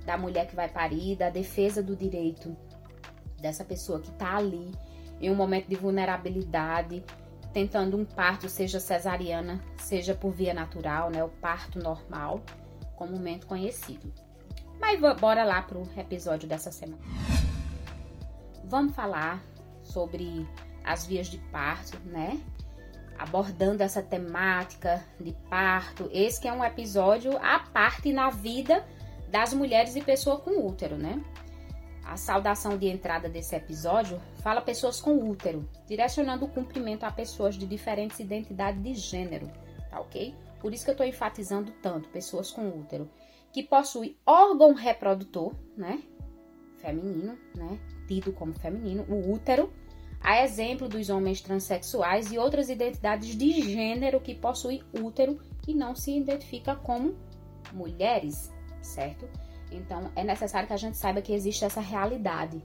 da 0.04 0.16
mulher 0.16 0.46
que 0.46 0.56
vai 0.56 0.68
parir, 0.68 1.16
da 1.16 1.30
defesa 1.30 1.82
do 1.82 1.94
direito 1.94 2.56
dessa 3.40 3.64
pessoa 3.64 4.00
que 4.00 4.08
está 4.08 4.36
ali 4.36 4.72
em 5.20 5.30
um 5.30 5.34
momento 5.34 5.68
de 5.68 5.76
vulnerabilidade, 5.76 7.04
tentando 7.52 7.96
um 7.96 8.04
parto, 8.04 8.48
seja 8.48 8.80
cesariana, 8.80 9.62
seja 9.76 10.14
por 10.14 10.32
via 10.32 10.54
natural, 10.54 11.10
né, 11.10 11.22
o 11.22 11.28
parto 11.28 11.78
normal, 11.78 12.40
comumente 12.96 13.46
conhecido. 13.46 14.12
Mas 14.80 14.98
bora 15.20 15.44
lá 15.44 15.60
pro 15.60 15.82
episódio 15.96 16.48
dessa 16.48 16.70
semana. 16.70 17.02
Vamos 18.64 18.94
falar 18.94 19.42
sobre 19.88 20.46
as 20.84 21.04
vias 21.06 21.26
de 21.26 21.38
parto, 21.50 21.98
né? 22.06 22.40
Abordando 23.18 23.82
essa 23.82 24.02
temática 24.02 25.04
de 25.20 25.32
parto. 25.50 26.08
Esse 26.12 26.40
que 26.40 26.48
é 26.48 26.52
um 26.52 26.64
episódio 26.64 27.36
à 27.38 27.58
parte 27.58 28.12
na 28.12 28.30
vida 28.30 28.86
das 29.28 29.52
mulheres 29.52 29.96
e 29.96 30.02
pessoa 30.02 30.38
com 30.38 30.66
útero, 30.66 30.96
né? 30.96 31.22
A 32.04 32.16
saudação 32.16 32.78
de 32.78 32.86
entrada 32.88 33.28
desse 33.28 33.54
episódio 33.54 34.18
fala 34.36 34.62
pessoas 34.62 34.98
com 34.98 35.28
útero, 35.28 35.68
direcionando 35.86 36.46
o 36.46 36.48
cumprimento 36.48 37.04
a 37.04 37.10
pessoas 37.10 37.54
de 37.54 37.66
diferentes 37.66 38.18
identidades 38.18 38.82
de 38.82 38.94
gênero, 38.94 39.50
tá 39.90 40.00
ok? 40.00 40.34
Por 40.58 40.72
isso 40.72 40.84
que 40.84 40.90
eu 40.90 40.92
estou 40.92 41.06
enfatizando 41.06 41.70
tanto 41.82 42.08
pessoas 42.08 42.50
com 42.50 42.66
útero, 42.66 43.10
que 43.52 43.62
possuem 43.62 44.16
órgão 44.24 44.72
reprodutor, 44.72 45.52
né? 45.76 46.02
Feminino, 46.78 47.38
né? 47.54 47.78
Tido 48.08 48.32
como 48.32 48.52
feminino, 48.54 49.04
o 49.08 49.32
útero, 49.32 49.72
a 50.20 50.42
exemplo 50.42 50.88
dos 50.88 51.10
homens 51.10 51.40
transexuais 51.40 52.32
e 52.32 52.38
outras 52.38 52.68
identidades 52.68 53.36
de 53.36 53.62
gênero 53.62 54.20
que 54.20 54.34
possuem 54.34 54.82
útero 54.92 55.38
e 55.66 55.74
não 55.74 55.94
se 55.94 56.16
identifica 56.16 56.74
como 56.74 57.14
mulheres, 57.72 58.52
certo? 58.82 59.28
Então 59.70 60.10
é 60.16 60.24
necessário 60.24 60.66
que 60.66 60.72
a 60.72 60.78
gente 60.78 60.96
saiba 60.96 61.22
que 61.22 61.32
existe 61.32 61.64
essa 61.64 61.80
realidade. 61.80 62.62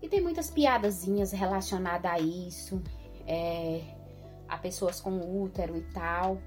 E 0.00 0.08
tem 0.08 0.20
muitas 0.20 0.50
piadazinhas 0.50 1.32
relacionadas 1.32 2.10
a 2.10 2.18
isso, 2.18 2.82
é, 3.26 3.80
a 4.48 4.58
pessoas 4.58 5.00
com 5.00 5.42
útero 5.42 5.76
e 5.76 5.82
tal. 5.92 6.38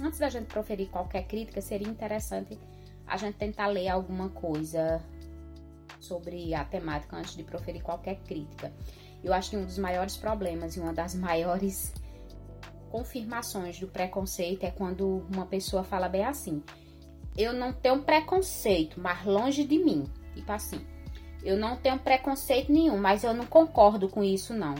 Antes 0.00 0.18
da 0.18 0.28
gente 0.28 0.46
proferir 0.46 0.88
qualquer 0.88 1.26
crítica, 1.26 1.60
seria 1.60 1.88
interessante 1.88 2.58
a 3.06 3.16
gente 3.16 3.36
tentar 3.36 3.66
ler 3.66 3.88
alguma 3.88 4.30
coisa 4.30 5.02
sobre 6.04 6.54
a 6.54 6.64
temática 6.64 7.16
antes 7.16 7.36
de 7.36 7.42
proferir 7.42 7.82
qualquer 7.82 8.16
crítica. 8.20 8.72
Eu 9.22 9.32
acho 9.32 9.50
que 9.50 9.56
um 9.56 9.64
dos 9.64 9.78
maiores 9.78 10.16
problemas 10.16 10.76
e 10.76 10.80
uma 10.80 10.92
das 10.92 11.14
maiores 11.14 11.92
confirmações 12.90 13.80
do 13.80 13.88
preconceito 13.88 14.64
é 14.64 14.70
quando 14.70 15.26
uma 15.34 15.46
pessoa 15.46 15.82
fala 15.82 16.08
bem 16.08 16.24
assim: 16.24 16.62
eu 17.36 17.52
não 17.52 17.72
tenho 17.72 18.02
preconceito, 18.02 19.00
mas 19.00 19.24
longe 19.24 19.64
de 19.64 19.78
mim. 19.78 20.04
Tipo 20.34 20.52
assim, 20.52 20.86
eu 21.42 21.56
não 21.56 21.76
tenho 21.76 21.98
preconceito 21.98 22.70
nenhum, 22.70 22.98
mas 22.98 23.24
eu 23.24 23.34
não 23.34 23.46
concordo 23.46 24.08
com 24.08 24.22
isso, 24.22 24.54
não. 24.54 24.74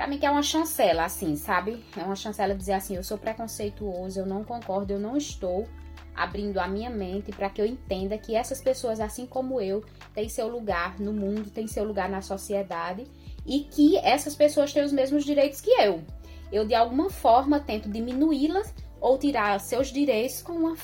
Pra 0.00 0.06
mim 0.06 0.16
que 0.16 0.24
é 0.24 0.30
uma 0.30 0.42
chancela, 0.42 1.04
assim, 1.04 1.36
sabe? 1.36 1.84
É 1.94 2.02
uma 2.02 2.16
chancela 2.16 2.54
dizer 2.54 2.72
assim, 2.72 2.96
eu 2.96 3.04
sou 3.04 3.18
preconceituoso, 3.18 4.18
eu 4.18 4.24
não 4.24 4.42
concordo, 4.42 4.94
eu 4.94 4.98
não 4.98 5.14
estou 5.14 5.68
abrindo 6.14 6.58
a 6.58 6.66
minha 6.66 6.88
mente 6.88 7.30
para 7.32 7.50
que 7.50 7.60
eu 7.60 7.66
entenda 7.66 8.16
que 8.16 8.34
essas 8.34 8.62
pessoas, 8.62 8.98
assim 8.98 9.26
como 9.26 9.60
eu, 9.60 9.84
têm 10.14 10.26
seu 10.26 10.48
lugar 10.48 10.98
no 10.98 11.12
mundo, 11.12 11.50
têm 11.50 11.66
seu 11.66 11.84
lugar 11.84 12.08
na 12.08 12.22
sociedade 12.22 13.06
e 13.44 13.64
que 13.64 13.98
essas 13.98 14.34
pessoas 14.34 14.72
têm 14.72 14.82
os 14.82 14.90
mesmos 14.90 15.22
direitos 15.22 15.60
que 15.60 15.70
eu. 15.72 16.02
Eu, 16.50 16.64
de 16.64 16.74
alguma 16.74 17.10
forma, 17.10 17.60
tento 17.60 17.90
diminuí-las 17.90 18.74
ou 19.02 19.18
tirar 19.18 19.60
seus 19.60 19.88
direitos 19.88 20.40
com 20.40 20.54
uma 20.54 20.76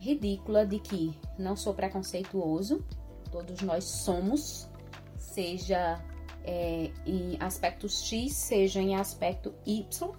ridícula 0.00 0.66
de 0.66 0.80
que 0.80 1.16
não 1.38 1.54
sou 1.54 1.74
preconceituoso, 1.74 2.84
todos 3.30 3.60
nós 3.60 3.84
somos, 3.84 4.68
seja 5.16 6.02
é, 6.44 6.90
em 7.06 7.36
aspecto 7.40 7.88
X, 7.88 8.34
seja 8.34 8.80
em 8.80 8.94
aspecto 8.94 9.54
Y. 9.66 10.10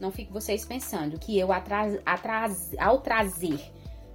Não 0.00 0.10
fique 0.10 0.32
vocês 0.32 0.64
pensando 0.64 1.18
que 1.18 1.38
eu, 1.38 1.52
atras, 1.52 2.00
atras, 2.06 2.70
ao 2.78 3.00
trazer 3.00 3.60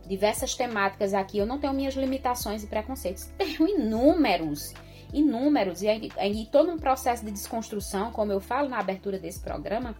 diversas 0.07 0.55
temáticas 0.55 1.13
aqui, 1.13 1.37
eu 1.37 1.45
não 1.45 1.59
tenho 1.59 1.73
minhas 1.73 1.95
limitações 1.95 2.63
e 2.63 2.67
preconceitos. 2.67 3.25
Tenho 3.37 3.67
inúmeros, 3.67 4.73
inúmeros. 5.13 5.81
E, 5.81 5.87
e 5.87 6.45
todo 6.47 6.71
um 6.71 6.77
processo 6.77 7.25
de 7.25 7.31
desconstrução, 7.31 8.11
como 8.11 8.31
eu 8.31 8.39
falo 8.39 8.69
na 8.69 8.79
abertura 8.79 9.19
desse 9.19 9.39
programa, 9.39 9.95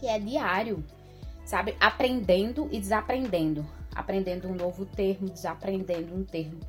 que 0.00 0.06
é 0.06 0.18
diário, 0.18 0.84
sabe? 1.44 1.76
Aprendendo 1.80 2.68
e 2.70 2.80
desaprendendo 2.80 3.66
aprendendo 3.98 4.48
um 4.48 4.54
novo 4.54 4.86
termo, 4.86 5.28
desaprendendo 5.28 6.14
um 6.14 6.24
termo 6.24 6.60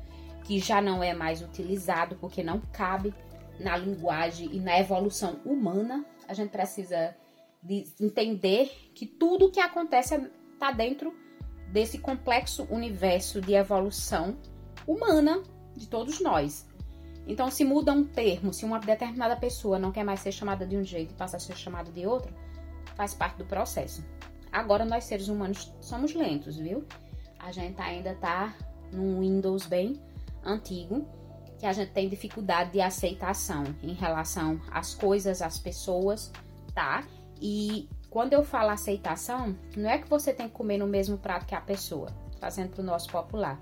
que 0.44 0.58
já 0.58 0.82
não 0.82 1.02
é 1.02 1.14
mais 1.14 1.40
utilizado 1.40 2.16
porque 2.16 2.42
não 2.42 2.60
cabe 2.72 3.14
na 3.60 3.76
linguagem 3.76 4.48
e 4.52 4.60
na 4.60 4.78
evolução 4.78 5.40
humana. 5.44 6.04
A 6.26 6.34
gente 6.34 6.50
precisa 6.50 7.14
de 7.62 7.84
entender 8.00 8.90
que 8.94 9.06
tudo 9.06 9.46
o 9.46 9.50
que 9.50 9.60
acontece 9.60 10.14
está 10.52 10.72
dentro 10.72 11.14
desse 11.68 11.98
complexo 11.98 12.66
universo 12.70 13.40
de 13.40 13.54
evolução 13.54 14.36
humana 14.86 15.42
de 15.76 15.86
todos 15.86 16.20
nós. 16.20 16.66
Então, 17.26 17.50
se 17.50 17.64
muda 17.64 17.92
um 17.92 18.02
termo, 18.02 18.52
se 18.52 18.64
uma 18.64 18.80
determinada 18.80 19.36
pessoa 19.36 19.78
não 19.78 19.92
quer 19.92 20.02
mais 20.02 20.20
ser 20.20 20.32
chamada 20.32 20.66
de 20.66 20.76
um 20.76 20.82
jeito 20.82 21.12
e 21.12 21.16
passa 21.16 21.36
a 21.36 21.40
ser 21.40 21.56
chamada 21.56 21.92
de 21.92 22.06
outro, 22.06 22.34
faz 22.96 23.14
parte 23.14 23.36
do 23.36 23.44
processo. 23.44 24.04
Agora, 24.50 24.84
nós 24.84 25.04
seres 25.04 25.28
humanos 25.28 25.72
somos 25.80 26.12
lentos, 26.12 26.56
viu? 26.56 26.84
a 27.40 27.50
gente 27.50 27.80
ainda 27.80 28.14
tá 28.14 28.54
num 28.92 29.20
Windows 29.20 29.66
bem 29.66 30.00
antigo, 30.44 31.06
que 31.60 31.66
a 31.66 31.72
gente 31.74 31.92
tem 31.92 32.08
dificuldade 32.08 32.72
de 32.72 32.80
aceitação 32.80 33.64
em 33.82 33.92
relação 33.92 34.58
às 34.70 34.94
coisas, 34.94 35.42
às 35.42 35.58
pessoas, 35.58 36.32
tá? 36.74 37.04
E 37.38 37.86
quando 38.08 38.32
eu 38.32 38.42
falo 38.42 38.70
aceitação, 38.70 39.54
não 39.76 39.88
é 39.88 39.98
que 39.98 40.08
você 40.08 40.32
tem 40.32 40.48
que 40.48 40.54
comer 40.54 40.78
no 40.78 40.86
mesmo 40.86 41.18
prato 41.18 41.44
que 41.44 41.54
a 41.54 41.60
pessoa, 41.60 42.08
fazendo 42.40 42.70
pro 42.70 42.82
nosso 42.82 43.10
popular, 43.10 43.60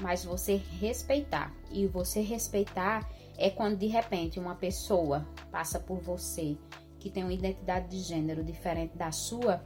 mas 0.00 0.24
você 0.24 0.56
respeitar. 0.80 1.54
E 1.70 1.86
você 1.86 2.20
respeitar 2.20 3.08
é 3.38 3.48
quando 3.48 3.78
de 3.78 3.86
repente 3.86 4.40
uma 4.40 4.56
pessoa 4.56 5.24
passa 5.52 5.78
por 5.78 6.00
você 6.00 6.58
que 6.98 7.08
tem 7.08 7.22
uma 7.22 7.32
identidade 7.32 7.88
de 7.88 8.00
gênero 8.00 8.42
diferente 8.42 8.98
da 8.98 9.12
sua 9.12 9.62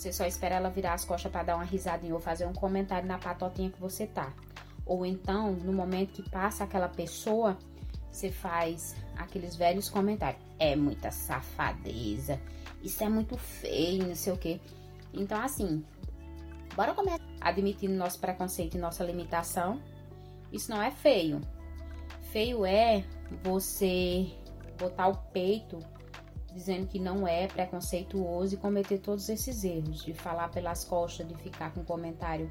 você 0.00 0.14
só 0.14 0.24
espera 0.24 0.54
ela 0.54 0.70
virar 0.70 0.94
as 0.94 1.04
costas 1.04 1.30
para 1.30 1.42
dar 1.42 1.56
uma 1.56 1.64
risadinha 1.64 2.14
ou 2.14 2.20
fazer 2.20 2.46
um 2.46 2.54
comentário 2.54 3.06
na 3.06 3.18
patotinha 3.18 3.68
que 3.68 3.78
você 3.78 4.06
tá. 4.06 4.32
Ou 4.90 5.06
então, 5.06 5.52
no 5.52 5.72
momento 5.72 6.14
que 6.14 6.28
passa 6.28 6.64
aquela 6.64 6.88
pessoa, 6.88 7.56
você 8.10 8.28
faz 8.28 8.96
aqueles 9.16 9.54
velhos 9.54 9.88
comentários. 9.88 10.42
É 10.58 10.74
muita 10.74 11.12
safadeza. 11.12 12.40
Isso 12.82 13.04
é 13.04 13.08
muito 13.08 13.36
feio, 13.36 14.08
não 14.08 14.16
sei 14.16 14.32
o 14.32 14.36
quê. 14.36 14.60
Então, 15.14 15.40
assim, 15.40 15.84
bora 16.74 16.92
começar 16.92 17.20
admitindo 17.40 17.94
nosso 17.94 18.18
preconceito 18.18 18.76
e 18.76 18.80
nossa 18.80 19.04
limitação. 19.04 19.80
Isso 20.52 20.68
não 20.72 20.82
é 20.82 20.90
feio. 20.90 21.40
Feio 22.32 22.66
é 22.66 23.04
você 23.44 24.26
botar 24.76 25.06
o 25.06 25.16
peito 25.32 25.78
dizendo 26.52 26.88
que 26.88 26.98
não 26.98 27.28
é 27.28 27.46
preconceituoso 27.46 28.54
e 28.54 28.58
cometer 28.58 28.98
todos 28.98 29.28
esses 29.28 29.62
erros, 29.62 30.02
de 30.02 30.12
falar 30.12 30.48
pelas 30.48 30.84
costas, 30.84 31.28
de 31.28 31.36
ficar 31.36 31.72
com 31.72 31.84
comentário. 31.84 32.50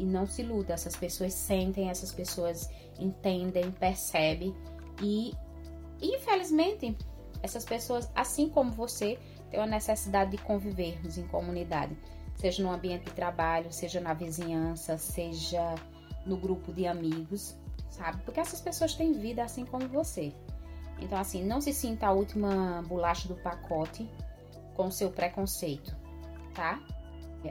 E 0.00 0.04
não 0.06 0.26
se 0.26 0.42
luta, 0.42 0.72
essas 0.72 0.96
pessoas 0.96 1.34
sentem, 1.34 1.90
essas 1.90 2.10
pessoas 2.10 2.70
entendem, 2.98 3.70
percebem 3.70 4.56
e, 5.02 5.34
infelizmente, 6.00 6.96
essas 7.42 7.66
pessoas, 7.66 8.10
assim 8.14 8.48
como 8.48 8.70
você, 8.70 9.18
têm 9.50 9.60
a 9.60 9.66
necessidade 9.66 10.30
de 10.30 10.38
convivermos 10.38 11.18
em 11.18 11.26
comunidade, 11.26 11.94
seja 12.34 12.62
no 12.62 12.70
ambiente 12.70 13.04
de 13.04 13.12
trabalho, 13.12 13.70
seja 13.70 14.00
na 14.00 14.14
vizinhança, 14.14 14.96
seja 14.96 15.74
no 16.24 16.38
grupo 16.38 16.72
de 16.72 16.86
amigos, 16.86 17.54
sabe? 17.90 18.22
Porque 18.22 18.40
essas 18.40 18.62
pessoas 18.62 18.94
têm 18.94 19.12
vida 19.12 19.44
assim 19.44 19.66
como 19.66 19.86
você. 19.86 20.32
Então, 20.98 21.18
assim, 21.18 21.44
não 21.44 21.60
se 21.60 21.74
sinta 21.74 22.06
a 22.06 22.12
última 22.12 22.82
bolacha 22.88 23.28
do 23.28 23.34
pacote 23.34 24.10
com 24.74 24.90
seu 24.90 25.10
preconceito, 25.10 25.94
tá? 26.54 26.80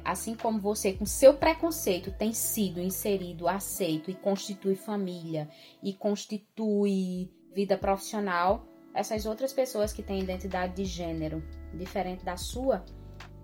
Assim 0.05 0.35
como 0.35 0.59
você, 0.59 0.93
com 0.93 1.05
seu 1.05 1.33
preconceito, 1.33 2.11
tem 2.11 2.31
sido 2.31 2.79
inserido, 2.79 3.47
aceito 3.47 4.11
e 4.11 4.13
constitui 4.13 4.75
família 4.75 5.49
e 5.81 5.93
constitui 5.93 7.31
vida 7.53 7.77
profissional, 7.77 8.65
essas 8.93 9.25
outras 9.25 9.53
pessoas 9.53 9.91
que 9.91 10.03
têm 10.03 10.19
identidade 10.19 10.75
de 10.75 10.85
gênero 10.85 11.43
diferente 11.73 12.23
da 12.23 12.37
sua 12.37 12.83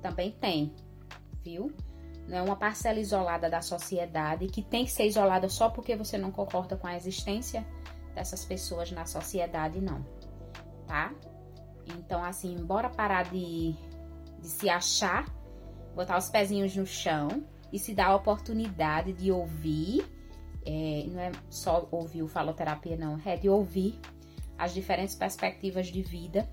também 0.02 0.32
têm, 0.32 0.74
viu? 1.44 1.72
Não 2.28 2.38
é 2.38 2.42
uma 2.42 2.56
parcela 2.56 3.00
isolada 3.00 3.50
da 3.50 3.62
sociedade 3.62 4.48
que 4.48 4.62
tem 4.62 4.86
que 4.86 4.92
ser 4.92 5.06
isolada 5.06 5.48
só 5.50 5.70
porque 5.70 5.96
você 5.96 6.18
não 6.18 6.32
concorda 6.32 6.76
com 6.76 6.88
a 6.88 6.96
existência 6.96 7.66
dessas 8.14 8.44
pessoas 8.46 8.92
na 8.92 9.06
sociedade, 9.06 9.80
não, 9.80 10.04
tá? 10.88 11.14
Então, 11.86 12.24
assim, 12.24 12.56
bora 12.56 12.90
parar 12.90 13.24
de, 13.26 13.76
de 14.40 14.48
se 14.48 14.70
achar, 14.70 15.26
botar 15.96 16.18
os 16.18 16.30
pezinhos 16.30 16.76
no 16.76 16.86
chão 16.86 17.44
e 17.72 17.80
se 17.80 17.94
dar 17.94 18.08
a 18.08 18.16
oportunidade 18.16 19.14
de 19.14 19.32
ouvir. 19.32 20.06
É, 20.66 21.06
não 21.08 21.20
é 21.20 21.32
só 21.50 21.88
ouvir 21.92 22.24
o 22.24 22.28
faloterapia, 22.28 22.98
não, 22.98 23.20
é 23.24 23.36
de 23.36 23.48
ouvir 23.48 24.00
as 24.58 24.74
diferentes 24.74 25.14
perspectivas 25.14 25.88
de 25.88 26.02
vida, 26.02 26.50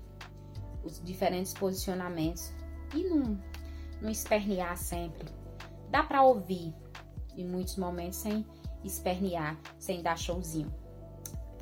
os 0.83 1.03
diferentes 1.03 1.53
posicionamentos 1.53 2.53
e 2.93 3.03
não, 3.03 3.39
não 3.99 4.09
espernear 4.09 4.77
sempre. 4.77 5.27
Dá 5.89 6.03
para 6.03 6.21
ouvir 6.21 6.73
em 7.35 7.45
muitos 7.45 7.75
momentos 7.77 8.19
sem 8.19 8.45
espernear, 8.83 9.59
sem 9.79 10.03
dar 10.03 10.17
showzinho 10.17 10.71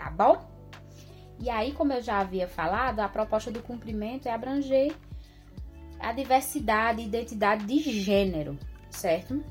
tá 0.02 0.10
bom? 0.10 0.50
E 1.40 1.50
aí, 1.50 1.74
como 1.74 1.94
eu 1.94 2.02
já 2.02 2.20
havia 2.20 2.48
falado, 2.48 3.00
a 3.00 3.10
proposta 3.10 3.52
do 3.52 3.62
cumprimento 3.62 4.28
é 4.28 4.32
abranger 4.32 4.96
a 6.02 6.12
diversidade 6.12 7.02
e 7.02 7.06
identidade 7.06 7.66
de 7.66 7.80
gênero, 7.80 8.58
certo? 8.90 9.44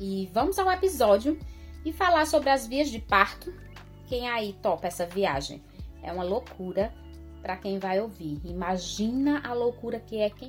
E 0.00 0.28
vamos 0.32 0.58
ao 0.58 0.70
episódio 0.70 1.38
e 1.84 1.92
falar 1.92 2.26
sobre 2.26 2.50
as 2.50 2.66
vias 2.66 2.88
de 2.90 2.98
parto. 2.98 3.52
Quem 4.06 4.28
aí 4.28 4.52
topa 4.54 4.86
essa 4.86 5.06
viagem? 5.06 5.62
É 6.02 6.12
uma 6.12 6.24
loucura 6.24 6.92
para 7.42 7.56
quem 7.56 7.78
vai 7.78 8.00
ouvir. 8.00 8.40
Imagina 8.44 9.40
a 9.44 9.52
loucura 9.52 10.00
que 10.00 10.18
é 10.18 10.30
quem. 10.30 10.48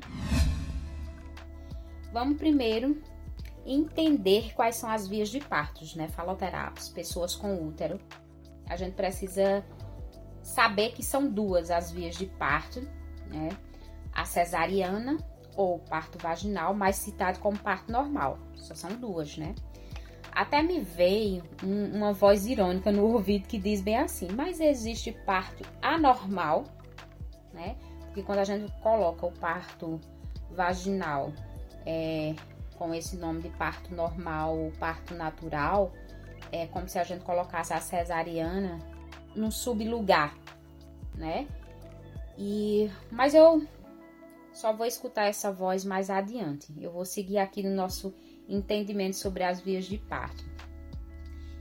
Vamos 2.11 2.37
primeiro 2.37 3.01
entender 3.65 4.53
quais 4.53 4.75
são 4.75 4.89
as 4.89 5.07
vias 5.07 5.29
de 5.29 5.39
partos, 5.39 5.95
né? 5.95 6.07
Faloterapos, 6.07 6.89
pessoas 6.89 7.35
com 7.35 7.67
útero. 7.67 7.99
A 8.67 8.75
gente 8.75 8.93
precisa 8.93 9.65
saber 10.41 10.91
que 10.91 11.03
são 11.03 11.27
duas 11.27 11.71
as 11.71 11.91
vias 11.91 12.15
de 12.15 12.25
parto, 12.25 12.81
né? 13.27 13.49
A 14.15 14.25
cesariana 14.25 15.17
ou 15.55 15.79
parto 15.79 16.17
vaginal, 16.17 16.73
mais 16.73 16.95
citado 16.95 17.39
como 17.39 17.57
parto 17.57 17.91
normal. 17.91 18.39
Só 18.55 18.73
são 18.73 18.91
duas, 18.91 19.37
né? 19.37 19.53
Até 20.31 20.61
me 20.61 20.81
veio 20.81 21.43
um, 21.63 21.95
uma 21.95 22.11
voz 22.11 22.45
irônica 22.45 22.91
no 22.91 23.05
ouvido 23.05 23.47
que 23.47 23.57
diz 23.57 23.81
bem 23.81 23.97
assim: 23.97 24.27
mas 24.33 24.59
existe 24.59 25.11
parto 25.25 25.63
anormal, 25.81 26.65
né? 27.53 27.77
Porque 28.01 28.21
quando 28.21 28.39
a 28.39 28.43
gente 28.43 28.71
coloca 28.81 29.25
o 29.25 29.31
parto 29.31 29.99
vaginal 30.51 31.31
é, 31.85 32.35
com 32.77 32.93
esse 32.93 33.15
nome 33.15 33.41
de 33.41 33.49
parto 33.49 33.93
normal 33.95 34.71
parto 34.79 35.13
natural, 35.13 35.93
é 36.51 36.67
como 36.67 36.87
se 36.87 36.99
a 36.99 37.03
gente 37.03 37.23
colocasse 37.23 37.73
a 37.73 37.79
cesariana 37.79 38.79
num 39.35 39.51
sublugar, 39.51 40.33
né? 41.13 41.47
E 42.37 42.91
mas 43.09 43.33
eu 43.33 43.65
só 44.55 44.71
vou 44.71 44.85
escutar 44.85 45.25
essa 45.25 45.51
voz 45.51 45.83
mais 45.83 46.09
adiante. 46.09 46.73
Eu 46.79 46.91
vou 46.91 47.03
seguir 47.03 47.37
aqui 47.37 47.61
no 47.61 47.75
nosso 47.75 48.13
entendimento 48.47 49.17
sobre 49.17 49.43
as 49.43 49.59
vias 49.59 49.83
de 49.85 49.97
parto. 49.97 50.45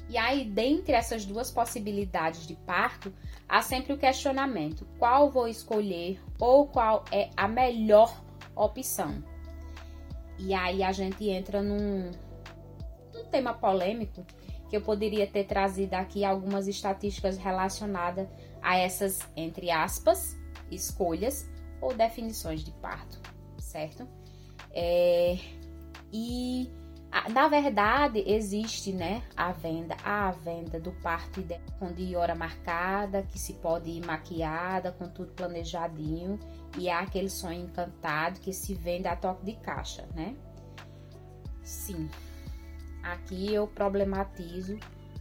E 0.09 0.16
aí, 0.16 0.44
dentre 0.44 0.94
essas 0.94 1.24
duas 1.24 1.50
possibilidades 1.50 2.46
de 2.46 2.54
parto, 2.54 3.12
há 3.48 3.62
sempre 3.62 3.92
o 3.92 3.98
questionamento: 3.98 4.87
qual 4.96 5.28
vou 5.28 5.48
escolher 5.48 6.20
ou 6.38 6.68
qual 6.68 7.04
é 7.11 7.30
a 7.37 7.48
melhor 7.48 8.22
opção? 8.54 9.24
E 10.38 10.54
aí 10.54 10.83
a 10.83 10.92
gente 10.92 11.28
entra 11.28 11.62
num, 11.62 12.12
num 13.12 13.24
tema 13.24 13.54
polêmico 13.54 14.24
que 14.70 14.76
eu 14.76 14.80
poderia 14.80 15.26
ter 15.26 15.44
trazido 15.44 15.94
aqui 15.94 16.24
algumas 16.24 16.68
estatísticas 16.68 17.38
relacionadas 17.38 18.28
a 18.62 18.76
essas, 18.76 19.18
entre 19.37 19.70
aspas, 19.70 20.37
escolhas 20.70 21.48
ou 21.84 21.94
definições 21.94 22.64
de 22.64 22.72
parto, 22.72 23.20
certo? 23.58 24.08
É, 24.70 25.38
e 26.10 26.70
na 27.30 27.46
verdade 27.46 28.24
existe, 28.26 28.90
né, 28.90 29.22
a 29.36 29.52
venda, 29.52 29.94
a 30.02 30.30
venda 30.30 30.80
do 30.80 30.90
parto 30.92 31.44
com 31.78 31.92
de 31.92 32.16
hora 32.16 32.34
marcada, 32.34 33.22
que 33.22 33.38
se 33.38 33.52
pode 33.54 33.90
ir 33.90 34.04
maquiada, 34.04 34.92
com 34.92 35.06
tudo 35.08 35.32
planejadinho, 35.32 36.40
e 36.78 36.88
há 36.88 37.00
aquele 37.00 37.28
sonho 37.28 37.64
encantado 37.64 38.40
que 38.40 38.52
se 38.52 38.74
vende 38.74 39.06
a 39.06 39.14
toque 39.14 39.44
de 39.44 39.52
caixa, 39.56 40.08
né? 40.14 40.34
Sim, 41.62 42.08
aqui 43.02 43.52
eu 43.52 43.68
problematizo, 43.68 44.78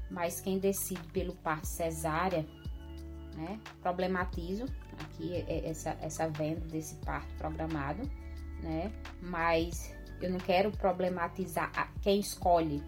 mas 0.10 0.40
quem 0.40 0.60
decide 0.60 1.08
pelo 1.10 1.36
parto 1.36 1.68
cesárea, 1.68 2.46
né? 3.36 3.60
Problematizo 3.82 4.66
aqui 5.00 5.36
é, 5.48 5.70
essa, 5.70 5.98
essa 6.02 6.28
venda 6.28 6.62
desse 6.68 6.96
parto 6.98 7.34
programado, 7.36 8.02
né? 8.62 8.92
Mas 9.22 9.94
eu 10.22 10.30
não 10.30 10.40
quero 10.40 10.72
problematizar 10.72 11.72
quem 12.02 12.20
escolhe, 12.20 12.84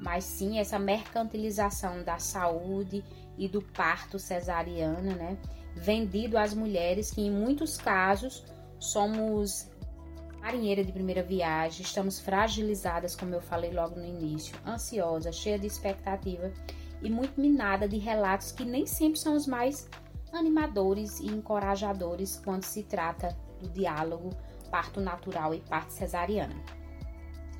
mas 0.00 0.24
sim 0.24 0.58
essa 0.58 0.78
mercantilização 0.78 2.02
da 2.02 2.18
saúde 2.18 3.04
e 3.38 3.48
do 3.48 3.62
parto 3.62 4.18
cesariana, 4.18 5.14
né? 5.14 5.38
Vendido 5.74 6.38
às 6.38 6.54
mulheres 6.54 7.10
que 7.10 7.20
em 7.20 7.30
muitos 7.30 7.76
casos 7.76 8.44
somos 8.78 9.68
marinheira 10.40 10.84
de 10.84 10.92
primeira 10.92 11.22
viagem, 11.22 11.80
estamos 11.80 12.20
fragilizadas, 12.20 13.16
como 13.16 13.34
eu 13.34 13.40
falei 13.40 13.72
logo 13.72 13.96
no 13.96 14.04
início, 14.04 14.54
ansiosa, 14.66 15.32
cheia 15.32 15.58
de 15.58 15.66
expectativa 15.66 16.52
e 17.02 17.08
muito 17.08 17.40
minada 17.40 17.88
de 17.88 17.96
relatos 17.96 18.52
que 18.52 18.62
nem 18.62 18.84
sempre 18.84 19.18
são 19.18 19.34
os 19.34 19.46
mais 19.46 19.88
animadores 20.34 21.20
e 21.20 21.26
encorajadores 21.26 22.40
quando 22.44 22.64
se 22.64 22.82
trata 22.82 23.36
do 23.60 23.68
diálogo 23.68 24.30
parto 24.70 25.00
natural 25.00 25.54
e 25.54 25.60
parto 25.60 25.92
cesariana. 25.92 26.56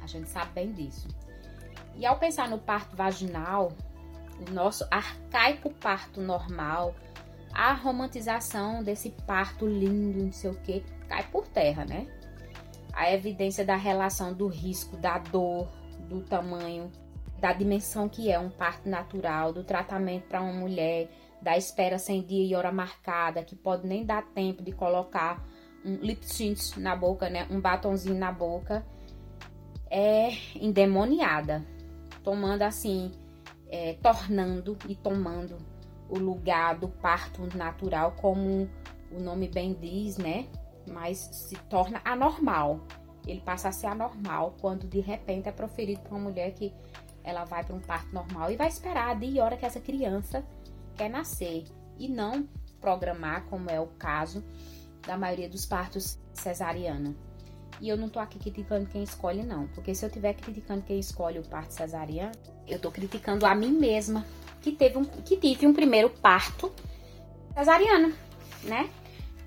A 0.03 0.07
gente 0.07 0.29
sabe 0.29 0.53
bem 0.53 0.73
disso. 0.73 1.09
E 1.95 2.05
ao 2.05 2.19
pensar 2.19 2.49
no 2.49 2.59
parto 2.59 2.97
vaginal, 2.97 3.73
o 4.47 4.51
nosso 4.51 4.85
arcaico 4.91 5.71
parto 5.71 6.21
normal, 6.21 6.95
a 7.53 7.73
romantização 7.73 8.83
desse 8.83 9.11
parto 9.11 9.67
lindo, 9.67 10.25
não 10.25 10.33
sei 10.33 10.51
o 10.51 10.55
que, 10.57 10.81
cai 11.09 11.23
por 11.29 11.47
terra, 11.47 11.85
né? 11.85 12.09
A 12.93 13.13
evidência 13.13 13.65
da 13.65 13.77
relação 13.77 14.35
do 14.35 14.49
risco, 14.49 14.97
da 14.97 15.19
dor, 15.19 15.69
do 16.09 16.21
tamanho, 16.21 16.91
da 17.39 17.53
dimensão 17.53 18.09
que 18.09 18.31
é 18.31 18.39
um 18.39 18.51
parto 18.51 18.89
natural, 18.89 19.53
do 19.53 19.63
tratamento 19.63 20.27
para 20.27 20.41
uma 20.41 20.53
mulher, 20.53 21.09
da 21.45 21.59
espera 21.59 21.99
sem 21.99 22.23
dia 22.23 22.43
e 22.43 22.57
hora 22.57 22.73
marcada, 22.73 23.45
que 23.45 23.55
pode 23.55 23.87
nem 23.87 24.03
dar 24.03 24.23
tempo 24.23 24.63
de 24.63 24.73
colocar 24.73 25.47
um 25.85 25.97
lip 25.97 26.27
tint 26.27 26.79
na 26.79 26.97
boca, 26.97 27.29
né? 27.29 27.47
Um 27.51 27.61
batonzinho 27.61 28.19
na 28.19 28.33
boca, 28.33 28.85
é 29.91 30.31
endemoniada, 30.57 31.63
tomando 32.23 32.63
assim, 32.63 33.13
é, 33.69 33.93
tornando 34.03 34.79
e 34.89 34.97
tomando 34.97 35.59
o 36.09 36.19
lugar 36.19 36.79
do 36.79 36.89
parto 36.89 37.47
natural, 37.55 38.13
como 38.13 38.67
o 39.13 39.21
nome 39.21 39.47
bem 39.47 39.75
diz, 39.75 40.17
né? 40.17 40.47
Mas 40.91 41.19
se 41.19 41.57
torna 41.69 42.01
anormal. 42.07 42.81
Ele 43.27 43.41
passa 43.41 43.69
a 43.69 43.73
ser 43.73 43.89
anormal 43.89 44.55
quando 44.61 44.87
de 44.87 45.01
repente 45.01 45.49
é 45.49 45.53
proferido 45.53 46.01
para 46.01 46.13
uma 46.13 46.31
mulher 46.31 46.53
que 46.53 46.73
ela 47.23 47.45
vai 47.45 47.63
para 47.65 47.75
um 47.75 47.81
parto 47.81 48.15
normal 48.15 48.51
e 48.51 48.57
vai 48.57 48.69
esperar 48.69 49.11
a 49.11 49.15
dia 49.15 49.31
e 49.31 49.41
hora 49.41 49.57
que 49.57 49.65
essa 49.65 49.81
criança 49.81 50.45
quer 50.95 51.11
nascer 51.11 51.65
e 51.99 52.09
não 52.09 52.49
programar, 52.81 53.45
como 53.47 53.71
é 53.71 53.81
o 53.81 53.87
caso 53.87 54.45
da 55.07 55.17
maioria 55.17 55.49
dos 55.49 55.67
partos 55.67 56.19
cesariana. 56.33 57.15
E 57.81 57.89
eu 57.89 57.97
não 57.97 58.09
tô 58.09 58.19
aqui 58.19 58.39
criticando 58.39 58.87
quem 58.87 59.03
escolhe, 59.03 59.43
não. 59.43 59.67
Porque 59.69 59.95
se 59.95 60.05
eu 60.05 60.11
tiver 60.11 60.35
criticando 60.35 60.83
quem 60.83 60.99
escolhe 60.99 61.39
o 61.39 61.43
parto 61.43 61.73
cesariano, 61.73 62.33
eu 62.67 62.79
tô 62.79 62.91
criticando 62.91 63.47
a 63.47 63.55
mim 63.55 63.73
mesma, 63.73 64.25
que 64.63 64.73
teve 64.73 64.97
um, 64.97 65.05
que 65.05 65.37
tive 65.37 65.67
um 65.67 65.75
primeiro 65.75 66.09
parto 66.11 66.73
cesariano, 67.55 68.15
né? 68.63 68.89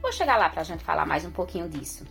Vou 0.02 0.12
chegar 0.12 0.38
lá 0.38 0.50
pra 0.50 0.64
gente 0.64 0.84
falar 0.84 1.06
mais 1.06 1.26
um 1.26 1.32
pouquinho 1.32 1.70
disso. 1.70 2.06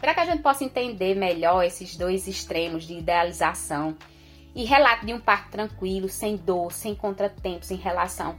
Para 0.00 0.14
que 0.14 0.20
a 0.20 0.26
gente 0.26 0.42
possa 0.42 0.64
entender 0.64 1.14
melhor 1.14 1.64
esses 1.64 1.96
dois 1.96 2.28
extremos 2.28 2.84
de 2.84 2.98
idealização 2.98 3.96
e 4.54 4.64
relato 4.64 5.04
de 5.04 5.12
um 5.12 5.20
parto 5.20 5.50
tranquilo, 5.50 6.08
sem 6.08 6.36
dor, 6.36 6.72
sem 6.72 6.94
contratempos 6.94 7.70
em 7.70 7.76
relação 7.76 8.36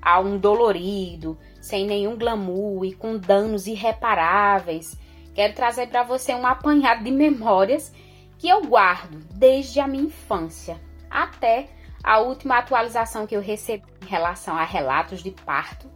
a 0.00 0.20
um 0.20 0.38
dolorido, 0.38 1.38
sem 1.60 1.86
nenhum 1.86 2.16
glamour 2.16 2.84
e 2.84 2.92
com 2.92 3.18
danos 3.18 3.66
irreparáveis. 3.66 4.98
Quero 5.34 5.54
trazer 5.54 5.88
para 5.88 6.02
você 6.02 6.34
um 6.34 6.46
apanhado 6.46 7.04
de 7.04 7.10
memórias 7.10 7.92
que 8.38 8.48
eu 8.48 8.64
guardo 8.64 9.18
desde 9.34 9.80
a 9.80 9.86
minha 9.86 10.04
infância 10.04 10.80
até 11.10 11.68
a 12.02 12.20
última 12.20 12.58
atualização 12.58 13.26
que 13.26 13.36
eu 13.36 13.40
recebi 13.40 13.84
em 14.02 14.06
relação 14.06 14.56
a 14.56 14.64
relatos 14.64 15.22
de 15.22 15.30
parto, 15.30 15.90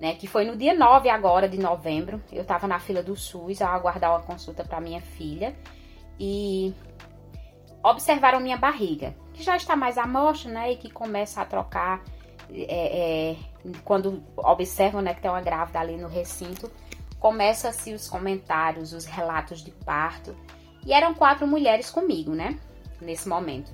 né, 0.00 0.14
que 0.14 0.26
foi 0.26 0.44
no 0.44 0.56
dia 0.56 0.74
9 0.74 1.08
agora 1.08 1.48
de 1.48 1.58
novembro. 1.58 2.20
Eu 2.32 2.42
estava 2.42 2.66
na 2.66 2.80
fila 2.80 3.02
do 3.02 3.14
SUS 3.14 3.62
a 3.62 3.68
aguardar 3.68 4.10
uma 4.10 4.22
consulta 4.22 4.64
para 4.64 4.80
minha 4.80 5.00
filha 5.00 5.54
e 6.18 6.74
observaram 7.82 8.40
minha 8.40 8.56
barriga, 8.56 9.14
que 9.32 9.42
já 9.42 9.56
está 9.56 9.74
mais 9.74 9.98
amostra, 9.98 10.50
né, 10.50 10.72
e 10.72 10.76
que 10.76 10.90
começa 10.90 11.40
a 11.40 11.44
trocar 11.44 12.02
é, 12.50 13.32
é, 13.32 13.36
quando 13.84 14.22
observam 14.36 15.00
né, 15.00 15.14
que 15.14 15.20
tem 15.20 15.30
uma 15.30 15.40
grávida 15.40 15.80
ali 15.80 15.96
no 15.96 16.08
recinto, 16.08 16.70
começa-se 17.18 17.92
os 17.94 18.08
comentários, 18.08 18.92
os 18.92 19.04
relatos 19.04 19.62
de 19.62 19.70
parto. 19.70 20.36
E 20.84 20.92
eram 20.92 21.14
quatro 21.14 21.46
mulheres 21.46 21.88
comigo, 21.88 22.32
né? 22.32 22.58
Nesse 23.00 23.28
momento. 23.28 23.72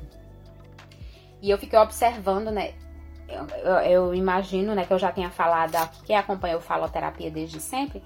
E 1.40 1.48
eu 1.48 1.56
fiquei 1.56 1.78
observando, 1.78 2.50
né? 2.50 2.74
Eu, 3.26 3.74
eu, 3.80 4.14
imagino, 4.14 4.74
né, 4.74 4.84
que 4.84 4.92
eu 4.92 4.98
já 4.98 5.10
tenha 5.10 5.30
falado 5.30 5.72
quem 6.04 6.16
acompanhou 6.16 6.60
faloterapia 6.60 7.30
desde 7.30 7.60
sempre, 7.60 8.02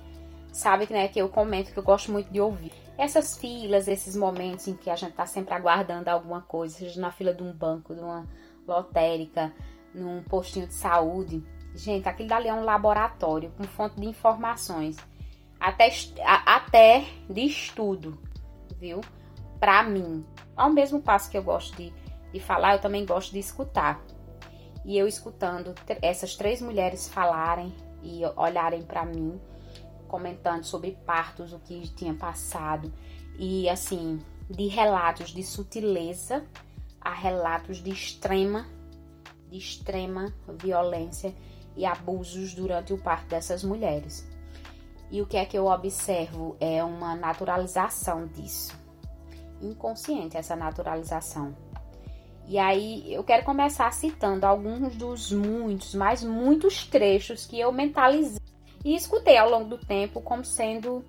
sabe 0.52 0.86
né, 0.90 1.06
que 1.06 1.20
eu 1.20 1.28
comento 1.28 1.72
que 1.72 1.78
eu 1.78 1.82
gosto 1.82 2.10
muito 2.10 2.32
de 2.32 2.40
ouvir. 2.40 2.72
Essas 2.98 3.36
filas, 3.36 3.88
esses 3.88 4.14
momentos 4.14 4.68
em 4.68 4.74
que 4.74 4.90
a 4.90 4.96
gente 4.96 5.14
tá 5.14 5.26
sempre 5.26 5.54
aguardando 5.54 6.10
alguma 6.10 6.42
coisa, 6.42 6.76
seja 6.76 7.00
na 7.00 7.10
fila 7.10 7.32
de 7.32 7.42
um 7.42 7.52
banco, 7.52 7.94
de 7.94 8.00
uma 8.00 8.26
lotérica, 8.66 9.52
num 9.94 10.22
postinho 10.22 10.66
de 10.66 10.74
saúde. 10.74 11.44
Gente, 11.74 12.08
aquilo 12.08 12.28
dali 12.28 12.48
é 12.48 12.54
um 12.54 12.64
laboratório 12.64 13.50
com 13.56 13.64
fonte 13.64 13.98
de 13.98 14.06
informações, 14.06 14.96
até, 15.58 15.90
até 16.46 17.04
de 17.28 17.42
estudo, 17.42 18.18
viu? 18.78 19.00
Para 19.58 19.82
mim. 19.82 20.24
Ao 20.54 20.70
mesmo 20.70 21.00
passo 21.00 21.30
que 21.30 21.38
eu 21.38 21.42
gosto 21.42 21.74
de, 21.76 21.92
de 22.32 22.40
falar, 22.40 22.74
eu 22.74 22.80
também 22.80 23.06
gosto 23.06 23.32
de 23.32 23.38
escutar. 23.38 24.02
E 24.84 24.98
eu 24.98 25.06
escutando 25.06 25.74
essas 26.02 26.34
três 26.34 26.60
mulheres 26.60 27.08
falarem 27.08 27.72
e 28.02 28.22
olharem 28.36 28.82
para 28.82 29.04
mim, 29.04 29.40
comentando 30.12 30.64
sobre 30.64 30.92
partos, 31.06 31.54
o 31.54 31.58
que 31.58 31.88
tinha 31.88 32.12
passado, 32.12 32.92
e 33.38 33.66
assim, 33.66 34.20
de 34.50 34.66
relatos 34.66 35.30
de 35.30 35.42
sutileza 35.42 36.44
a 37.00 37.14
relatos 37.14 37.78
de 37.82 37.90
extrema, 37.90 38.66
de 39.50 39.56
extrema 39.56 40.30
violência 40.60 41.34
e 41.74 41.86
abusos 41.86 42.52
durante 42.52 42.92
o 42.92 42.98
parto 42.98 43.28
dessas 43.28 43.64
mulheres. 43.64 44.28
E 45.10 45.22
o 45.22 45.26
que 45.26 45.38
é 45.38 45.46
que 45.46 45.56
eu 45.56 45.66
observo 45.66 46.58
é 46.60 46.84
uma 46.84 47.16
naturalização 47.16 48.26
disso. 48.26 48.78
Inconsciente 49.62 50.36
essa 50.36 50.54
naturalização. 50.54 51.56
E 52.46 52.58
aí 52.58 53.12
eu 53.12 53.24
quero 53.24 53.44
começar 53.44 53.90
citando 53.92 54.44
alguns 54.44 54.94
dos 54.94 55.32
muitos, 55.32 55.94
mas 55.94 56.22
muitos 56.22 56.86
trechos 56.86 57.46
que 57.46 57.58
eu 57.58 57.72
mentalizei 57.72 58.41
e 58.84 58.94
escutei 58.94 59.36
ao 59.36 59.50
longo 59.50 59.68
do 59.68 59.78
tempo 59.78 60.20
como 60.20 60.44
sendo 60.44 61.04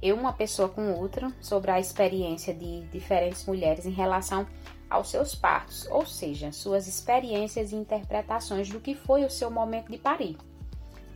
eu 0.00 0.14
uma 0.16 0.32
pessoa 0.32 0.68
com 0.68 0.92
outra 0.92 1.32
sobre 1.40 1.70
a 1.70 1.80
experiência 1.80 2.54
de 2.54 2.82
diferentes 2.88 3.44
mulheres 3.46 3.86
em 3.86 3.90
relação 3.90 4.46
aos 4.88 5.10
seus 5.10 5.34
partos, 5.34 5.86
ou 5.90 6.06
seja, 6.06 6.52
suas 6.52 6.86
experiências 6.86 7.72
e 7.72 7.76
interpretações 7.76 8.68
do 8.68 8.80
que 8.80 8.94
foi 8.94 9.24
o 9.24 9.30
seu 9.30 9.50
momento 9.50 9.90
de 9.90 9.98
parir, 9.98 10.36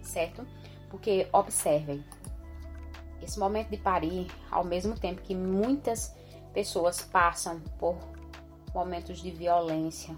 certo? 0.02 0.44
Porque 0.88 1.28
observem, 1.32 2.04
esse 3.22 3.38
momento 3.38 3.68
de 3.68 3.76
parir, 3.76 4.26
ao 4.50 4.64
mesmo 4.64 4.98
tempo 4.98 5.22
que 5.22 5.34
muitas 5.34 6.14
pessoas 6.52 7.00
passam 7.02 7.60
por 7.78 7.96
momentos 8.74 9.20
de 9.20 9.30
violência 9.30 10.16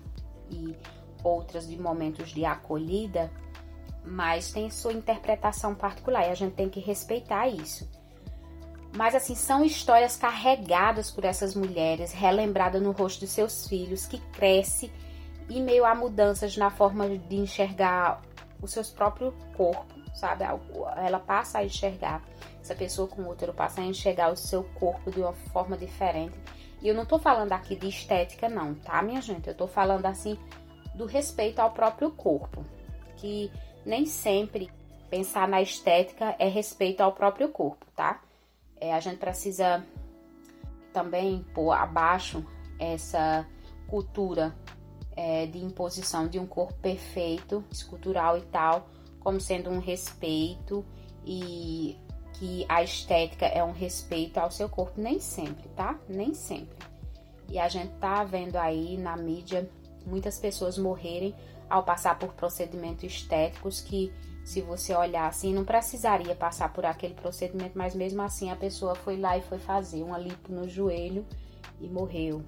e 0.50 0.74
outras 1.22 1.68
de 1.68 1.78
momentos 1.78 2.31
de 2.31 2.44
acolhida, 2.44 3.31
mas 4.04 4.50
tem 4.50 4.70
sua 4.70 4.92
interpretação 4.92 5.74
particular 5.74 6.26
e 6.26 6.30
a 6.30 6.34
gente 6.34 6.54
tem 6.54 6.68
que 6.68 6.80
respeitar 6.80 7.48
isso. 7.48 7.88
Mas 8.94 9.14
assim, 9.14 9.34
são 9.34 9.64
histórias 9.64 10.16
carregadas 10.16 11.10
por 11.10 11.24
essas 11.24 11.54
mulheres, 11.54 12.12
relembradas 12.12 12.82
no 12.82 12.92
rosto 12.92 13.20
de 13.20 13.26
seus 13.26 13.66
filhos, 13.66 14.06
que 14.06 14.18
cresce 14.32 14.92
em 15.48 15.62
meio 15.62 15.84
a 15.84 15.94
mudanças 15.94 16.56
na 16.56 16.70
forma 16.70 17.08
de 17.08 17.36
enxergar 17.36 18.20
o 18.60 18.68
seu 18.68 18.84
próprio 18.84 19.32
corpo, 19.56 19.94
sabe? 20.14 20.44
Ela 20.96 21.18
passa 21.18 21.58
a 21.58 21.64
enxergar, 21.64 22.22
essa 22.60 22.74
pessoa 22.74 23.08
com 23.08 23.28
útero 23.28 23.52
passa 23.52 23.80
a 23.80 23.84
enxergar 23.84 24.30
o 24.30 24.36
seu 24.36 24.62
corpo 24.74 25.10
de 25.10 25.20
uma 25.20 25.32
forma 25.32 25.76
diferente. 25.76 26.38
E 26.80 26.88
eu 26.88 26.94
não 26.94 27.06
tô 27.06 27.18
falando 27.18 27.52
aqui 27.52 27.74
de 27.74 27.88
estética, 27.88 28.48
não, 28.48 28.74
tá, 28.74 29.00
minha 29.02 29.20
gente? 29.22 29.48
Eu 29.48 29.54
tô 29.54 29.66
falando 29.66 30.06
assim 30.06 30.38
do 30.94 31.06
respeito 31.06 31.60
ao 31.60 31.70
próprio 31.70 32.10
corpo, 32.10 32.64
que 33.16 33.50
nem 33.85 34.07
sempre 34.07 34.71
pensar 35.11 35.47
na 35.47 35.61
estética 35.61 36.35
é 36.38 36.49
respeito 36.49 37.01
ao 37.01 37.12
próprio 37.12 37.49
corpo, 37.49 37.85
tá? 37.95 38.23
É, 38.81 38.95
a 38.95 39.01
gente 39.01 39.18
precisa 39.18 39.85
também 40.92 41.45
pôr 41.55 41.73
abaixo 41.73 42.45
essa 42.79 43.47
cultura 43.87 44.55
é, 45.16 45.47
de 45.47 45.59
imposição 45.59 46.27
de 46.27 46.38
um 46.38 46.47
corpo 46.47 46.75
perfeito, 46.75 47.64
escultural 47.71 48.38
e 48.38 48.42
tal, 48.42 48.88
como 49.21 49.40
sendo 49.40 49.71
um 49.71 49.79
respeito 49.79 50.85
e 51.25 51.97
que 52.35 52.64
a 52.68 52.83
estética 52.83 53.47
é 53.47 53.62
um 53.62 53.73
respeito 53.73 54.38
ao 54.38 54.51
seu 54.51 54.68
corpo, 54.68 55.01
nem 55.01 55.21
sempre, 55.21 55.68
tá? 55.77 55.99
Nem 56.09 56.35
sempre. 56.35 56.77
E 57.49 57.59
a 57.59 57.68
gente 57.68 57.92
tá 58.01 58.25
vendo 58.25 58.57
aí 58.57 58.97
na 58.97 59.16
mídia 59.16 59.68
muitas 60.07 60.38
pessoas 60.38 60.79
morrerem 60.79 61.35
ao 61.72 61.82
passar 61.82 62.18
por 62.18 62.35
procedimentos 62.35 63.04
estéticos 63.04 63.80
que 63.80 64.12
se 64.44 64.61
você 64.61 64.94
olhar 64.94 65.26
assim, 65.26 65.54
não 65.54 65.64
precisaria 65.64 66.35
passar 66.35 66.70
por 66.70 66.85
aquele 66.85 67.14
procedimento, 67.14 67.78
mas 67.78 67.94
mesmo 67.94 68.20
assim 68.20 68.50
a 68.50 68.56
pessoa 68.56 68.94
foi 68.94 69.16
lá 69.16 69.38
e 69.38 69.40
foi 69.40 69.58
fazer 69.58 70.02
uma 70.02 70.18
lipo 70.18 70.52
no 70.52 70.68
joelho 70.68 71.26
e 71.80 71.88
morreu. 71.88 72.44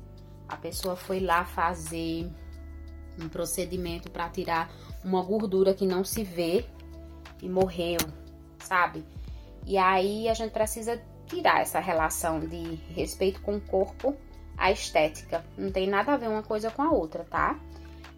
A 0.46 0.58
pessoa 0.58 0.94
foi 0.94 1.20
lá 1.20 1.42
fazer 1.42 2.30
um 3.18 3.26
procedimento 3.26 4.10
para 4.10 4.28
tirar 4.28 4.70
uma 5.02 5.22
gordura 5.22 5.72
que 5.72 5.86
não 5.86 6.04
se 6.04 6.22
vê 6.22 6.66
e 7.40 7.48
morreu, 7.48 8.00
sabe? 8.58 9.06
E 9.64 9.78
aí 9.78 10.28
a 10.28 10.34
gente 10.34 10.52
precisa 10.52 11.00
tirar 11.24 11.62
essa 11.62 11.80
relação 11.80 12.40
de 12.40 12.74
respeito 12.92 13.40
com 13.40 13.56
o 13.56 13.60
corpo, 13.62 14.14
a 14.54 14.70
estética. 14.70 15.42
Não 15.56 15.72
tem 15.72 15.88
nada 15.88 16.12
a 16.12 16.16
ver 16.18 16.28
uma 16.28 16.42
coisa 16.42 16.70
com 16.70 16.82
a 16.82 16.90
outra, 16.90 17.24
tá? 17.24 17.58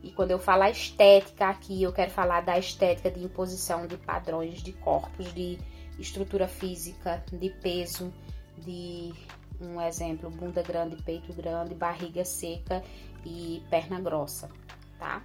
E 0.07 0.13
quando 0.13 0.31
eu 0.31 0.39
falar 0.39 0.71
estética 0.71 1.49
aqui, 1.49 1.83
eu 1.83 1.93
quero 1.93 2.13
falar 2.13 2.41
da 2.41 2.57
estética 2.57 3.11
de 3.11 3.25
imposição 3.25 3.89
de 3.89 3.97
padrões 3.97 4.63
de 4.63 4.73
corpos, 4.73 5.35
de 5.35 5.59
estrutura 5.99 6.47
física, 6.47 7.25
de 7.33 7.51
peso, 7.51 8.15
de 8.57 9.13
um 9.61 9.81
exemplo, 9.81 10.31
bunda 10.31 10.63
grande, 10.63 10.95
peito 11.03 11.33
grande, 11.33 11.75
barriga 11.75 12.25
seca 12.25 12.85
e 13.25 13.61
perna 13.69 14.01
grossa, 14.01 14.49
tá? 14.97 15.25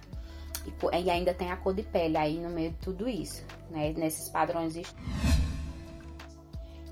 E, 0.66 1.04
e 1.04 1.10
ainda 1.10 1.32
tem 1.32 1.52
a 1.52 1.56
cor 1.56 1.74
de 1.74 1.84
pele 1.84 2.16
aí 2.16 2.40
no 2.40 2.50
meio 2.50 2.72
de 2.72 2.78
tudo 2.78 3.08
isso, 3.08 3.44
né? 3.70 3.92
Nesses 3.92 4.28
padrões. 4.30 4.74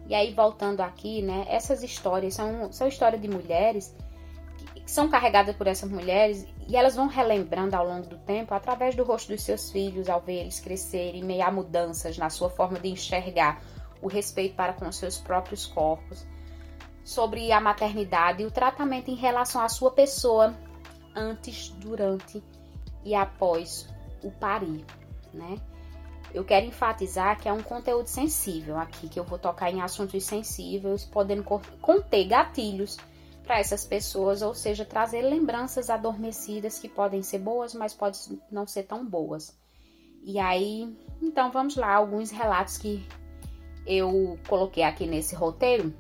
E 0.07 0.15
aí, 0.15 0.33
voltando 0.33 0.81
aqui, 0.81 1.23
né? 1.23 1.45
Essas 1.49 1.83
histórias 1.83 2.35
são, 2.35 2.71
são 2.71 2.87
histórias 2.87 3.21
de 3.21 3.27
mulheres 3.27 3.93
são 4.91 5.09
carregadas 5.09 5.55
por 5.55 5.67
essas 5.69 5.89
mulheres 5.89 6.47
e 6.67 6.77
elas 6.77 6.97
vão 6.97 7.07
relembrando 7.07 7.77
ao 7.77 7.87
longo 7.87 8.09
do 8.09 8.19
tempo, 8.19 8.53
através 8.53 8.95
do 8.95 9.05
rosto 9.05 9.33
dos 9.33 9.43
seus 9.43 9.71
filhos, 9.71 10.09
ao 10.09 10.21
ver 10.21 10.41
eles 10.41 10.59
crescerem, 10.59 11.23
meio 11.23 11.45
a 11.45 11.51
mudanças 11.51 12.19
na 12.19 12.29
sua 12.29 12.51
forma 12.51 12.79
de 12.79 12.89
enxergar 12.89 13.63
o 14.03 14.09
respeito 14.09 14.57
para 14.57 14.73
com 14.73 14.91
seus 14.91 15.17
próprios 15.17 15.65
corpos, 15.65 16.27
sobre 17.05 17.53
a 17.53 17.61
maternidade 17.61 18.43
e 18.43 18.47
o 18.47 18.51
tratamento 18.51 19.11
em 19.11 19.15
relação 19.15 19.63
à 19.63 19.69
sua 19.69 19.93
pessoa 19.93 20.55
antes, 21.15 21.69
durante 21.69 22.43
e 23.05 23.15
após 23.15 23.89
o 24.25 24.31
parir, 24.31 24.85
né? 25.33 25.57
Eu 26.35 26.45
quero 26.45 26.67
enfatizar 26.67 27.41
que 27.41 27.49
é 27.49 27.53
um 27.53 27.63
conteúdo 27.63 28.07
sensível 28.07 28.77
aqui, 28.77 29.09
que 29.09 29.19
eu 29.19 29.25
vou 29.25 29.39
tocar 29.39 29.71
em 29.71 29.83
assuntos 29.83 30.25
sensíveis, 30.25 31.05
podendo 31.05 31.43
conter 31.81 32.25
gatilhos 32.25 32.97
para 33.43 33.59
essas 33.59 33.85
pessoas, 33.85 34.43
ou 34.43 34.55
seja, 34.55 34.85
trazer 34.85 35.23
lembranças 35.23 35.91
adormecidas 35.91 36.79
que 36.79 36.89
podem 36.89 37.23
ser 37.23 37.39
boas, 37.39 37.75
mas 37.75 37.95
podem 37.95 38.41
não 38.51 38.67
ser 38.67 38.85
tão 38.85 39.05
boas. 39.05 39.59
E 40.23 40.39
aí, 40.39 40.97
então 41.21 41.51
vamos 41.51 41.77
lá, 41.77 41.95
alguns 41.95 42.31
relatos 42.31 42.77
que 42.77 43.07
eu 43.87 44.39
coloquei 44.49 44.83
aqui 44.83 45.07
nesse 45.07 45.35
roteiro, 45.35 45.95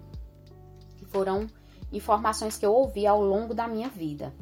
que 0.98 1.05
foram 1.07 1.46
informações 1.92 2.57
que 2.57 2.64
eu 2.64 2.72
ouvi 2.72 3.07
ao 3.07 3.22
longo 3.22 3.55
da 3.55 3.66
minha 3.66 3.88
vida. 3.88 4.33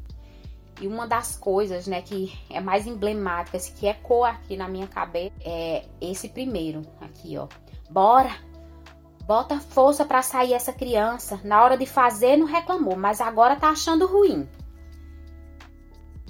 E 0.80 0.86
uma 0.86 1.06
das 1.06 1.36
coisas, 1.36 1.86
né, 1.86 2.02
que 2.02 2.32
é 2.50 2.60
mais 2.60 2.86
emblemática, 2.86 3.58
que 3.58 3.86
ecoa 3.86 4.30
aqui 4.30 4.56
na 4.56 4.68
minha 4.68 4.86
cabeça, 4.86 5.34
é 5.40 5.84
esse 6.00 6.28
primeiro 6.28 6.82
aqui, 7.00 7.36
ó. 7.36 7.48
Bora! 7.90 8.47
Bota 9.28 9.60
força 9.60 10.06
para 10.06 10.22
sair 10.22 10.54
essa 10.54 10.72
criança. 10.72 11.38
Na 11.44 11.62
hora 11.62 11.76
de 11.76 11.84
fazer 11.84 12.38
não 12.38 12.46
reclamou, 12.46 12.96
mas 12.96 13.20
agora 13.20 13.56
tá 13.56 13.68
achando 13.68 14.06
ruim. 14.06 14.48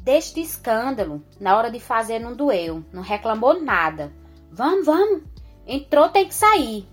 Deste 0.03 0.41
escândalo, 0.41 1.23
na 1.39 1.57
hora 1.57 1.71
de 1.71 1.79
fazer 1.79 2.19
não 2.19 2.35
doeu, 2.35 2.85
não 2.93 3.01
reclamou 3.01 3.63
nada. 3.63 4.13
Vamos, 4.51 4.87
vamos. 4.87 5.23
Entrou 5.65 6.09
tem 6.09 6.27
que 6.27 6.35
sair. 6.35 6.89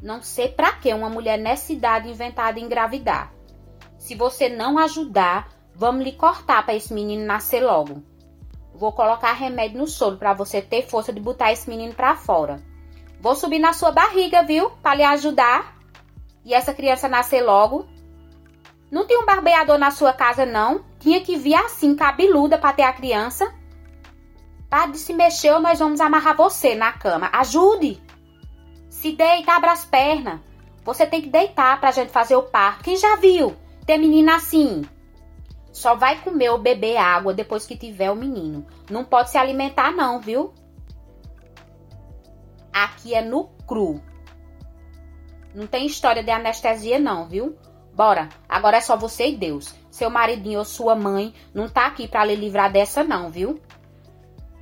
Não 0.00 0.22
sei 0.22 0.48
para 0.48 0.72
que 0.72 0.94
uma 0.94 1.10
mulher 1.10 1.38
nessa 1.38 1.70
idade 1.70 2.08
inventada 2.08 2.58
engravidar. 2.58 3.30
Se 3.98 4.14
você 4.14 4.48
não 4.48 4.78
ajudar, 4.78 5.50
vamos 5.74 6.02
lhe 6.02 6.12
cortar 6.12 6.64
para 6.64 6.74
esse 6.74 6.94
menino 6.94 7.26
nascer 7.26 7.62
logo. 7.62 8.02
Vou 8.74 8.90
colocar 8.90 9.34
remédio 9.34 9.76
no 9.76 9.86
soro 9.86 10.16
para 10.16 10.32
você 10.32 10.62
ter 10.62 10.88
força 10.88 11.12
de 11.12 11.20
botar 11.20 11.52
esse 11.52 11.68
menino 11.68 11.92
para 11.92 12.16
fora. 12.16 12.58
Vou 13.26 13.34
subir 13.34 13.58
na 13.58 13.72
sua 13.72 13.90
barriga, 13.90 14.44
viu? 14.44 14.70
Para 14.80 14.94
lhe 14.94 15.02
ajudar. 15.02 15.76
E 16.44 16.54
essa 16.54 16.72
criança 16.72 17.08
nascer 17.08 17.42
logo. 17.42 17.84
Não 18.88 19.04
tem 19.04 19.18
um 19.18 19.26
barbeador 19.26 19.76
na 19.78 19.90
sua 19.90 20.12
casa, 20.12 20.46
não? 20.46 20.84
Tinha 21.00 21.20
que 21.20 21.34
vir 21.36 21.56
assim, 21.56 21.96
cabeluda, 21.96 22.56
para 22.56 22.72
ter 22.72 22.84
a 22.84 22.92
criança. 22.92 23.52
Pare 24.70 24.92
de 24.92 24.98
se 24.98 25.12
mexer 25.12 25.50
ou 25.52 25.60
nós 25.60 25.80
vamos 25.80 26.00
amarrar 26.00 26.36
você 26.36 26.76
na 26.76 26.92
cama. 26.92 27.28
Ajude! 27.32 28.00
Se 28.88 29.10
deita, 29.10 29.54
abra 29.54 29.72
as 29.72 29.84
pernas. 29.84 30.38
Você 30.84 31.04
tem 31.04 31.20
que 31.20 31.28
deitar 31.28 31.80
pra 31.80 31.90
gente 31.90 32.12
fazer 32.12 32.36
o 32.36 32.44
parto. 32.44 32.84
Quem 32.84 32.96
já 32.96 33.16
viu 33.16 33.56
ter 33.84 33.98
menina 33.98 34.36
assim? 34.36 34.84
Só 35.72 35.96
vai 35.96 36.20
comer 36.20 36.50
ou 36.50 36.58
beber 36.58 36.96
água 36.96 37.34
depois 37.34 37.66
que 37.66 37.76
tiver 37.76 38.08
o 38.08 38.14
menino. 38.14 38.64
Não 38.88 39.04
pode 39.04 39.30
se 39.30 39.36
alimentar, 39.36 39.90
não, 39.90 40.20
viu? 40.20 40.54
Aqui 42.76 43.14
é 43.14 43.22
no 43.22 43.44
cru. 43.66 44.02
Não 45.54 45.66
tem 45.66 45.86
história 45.86 46.22
de 46.22 46.30
anestesia 46.30 46.98
não, 46.98 47.26
viu? 47.26 47.56
Bora, 47.94 48.28
agora 48.46 48.76
é 48.76 48.80
só 48.82 48.98
você 48.98 49.28
e 49.28 49.36
Deus. 49.36 49.74
Seu 49.90 50.10
maridinho 50.10 50.58
ou 50.58 50.64
sua 50.66 50.94
mãe 50.94 51.32
não 51.54 51.70
tá 51.70 51.86
aqui 51.86 52.06
para 52.06 52.26
lhe 52.26 52.36
livrar 52.36 52.70
dessa 52.70 53.02
não, 53.02 53.30
viu? 53.30 53.58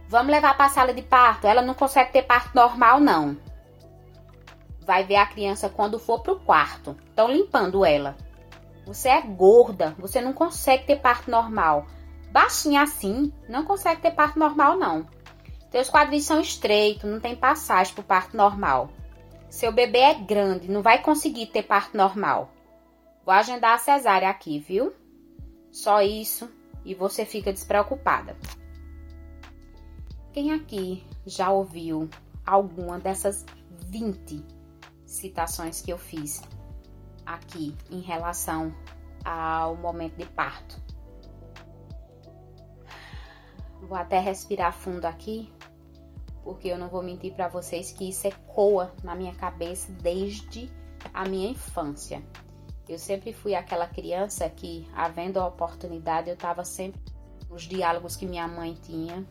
Vamos 0.07 0.31
levar 0.31 0.57
para 0.57 0.67
a 0.67 0.69
sala 0.69 0.95
de 0.95 1.03
parto. 1.03 1.49
Ela 1.49 1.61
não 1.61 1.75
consegue 1.75 2.13
ter 2.13 2.23
parto 2.23 2.55
normal 2.55 3.01
não. 3.01 3.37
Vai 4.87 5.03
ver 5.03 5.17
a 5.17 5.27
criança 5.27 5.69
quando 5.69 5.99
for 5.99 6.21
pro 6.23 6.39
quarto. 6.39 6.97
Estão 7.09 7.29
limpando 7.29 7.85
ela. 7.85 8.17
Você 8.87 9.09
é 9.09 9.23
gorda, 9.23 9.97
você 9.99 10.21
não 10.21 10.33
consegue 10.33 10.85
ter 10.85 11.01
parto 11.01 11.29
normal. 11.29 11.89
Baixinha 12.31 12.83
assim, 12.83 13.33
não 13.49 13.65
consegue 13.65 14.03
ter 14.03 14.13
parto 14.13 14.39
normal 14.39 14.77
não. 14.79 15.05
Teus 15.75 15.91
quadris 15.91 16.25
são 16.25 16.41
estreitos, 16.41 17.11
não 17.11 17.19
tem 17.19 17.35
passagem 17.35 17.93
pro 17.95 18.05
parto 18.05 18.37
normal. 18.37 18.91
Seu 19.51 19.73
bebê 19.73 19.99
é 19.99 20.15
grande, 20.15 20.71
não 20.71 20.83
vai 20.83 21.03
conseguir 21.03 21.47
ter 21.47 21.65
parto 21.65 21.97
normal. 21.97 22.49
Vou 23.27 23.35
agendar 23.35 23.75
a 23.75 23.79
cesárea 23.79 24.31
aqui, 24.31 24.61
viu? 24.61 24.95
Só 25.73 26.01
isso 26.01 26.49
e 26.85 26.95
você 26.95 27.25
fica 27.25 27.53
despreocupada. 27.53 28.37
Quem 30.33 30.53
aqui 30.53 31.05
já 31.27 31.51
ouviu 31.51 32.09
alguma 32.47 33.01
dessas 33.01 33.45
20 33.89 34.47
citações 35.05 35.81
que 35.81 35.93
eu 35.93 35.99
fiz 35.99 36.41
aqui 37.27 37.77
em 37.91 37.99
relação 37.99 38.73
ao 39.25 39.75
momento 39.75 40.15
de 40.19 40.27
parto? 40.27 40.81
Vou 43.83 43.99
até 43.99 44.21
respirar 44.21 44.73
fundo 44.73 45.05
aqui, 45.05 45.53
porque 46.45 46.69
eu 46.69 46.79
não 46.79 46.89
vou 46.89 47.03
mentir 47.03 47.33
para 47.33 47.49
vocês 47.49 47.91
que 47.91 48.11
isso 48.11 48.29
ecoa 48.29 48.93
na 49.03 49.15
minha 49.17 49.35
cabeça 49.35 49.91
desde 49.91 50.71
a 51.13 51.27
minha 51.27 51.51
infância. 51.51 52.23
Eu 52.89 52.99
sempre 52.99 53.33
fui 53.33 53.55
aquela 53.55 53.89
criança 53.89 54.49
que, 54.49 54.87
havendo 54.95 55.41
a 55.41 55.47
oportunidade, 55.47 56.29
eu 56.29 56.35
estava 56.35 56.65
sempre 56.65 57.01
nos 57.49 57.63
diálogos 57.63 58.15
que 58.15 58.27
minha 58.27 58.47
mãe 58.47 58.75
tinha. 58.75 59.27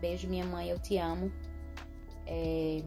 Beijo, 0.00 0.28
minha 0.28 0.44
mãe, 0.44 0.68
eu 0.68 0.80
te 0.80 0.98
amo. 0.98 1.32
É, 2.26 2.82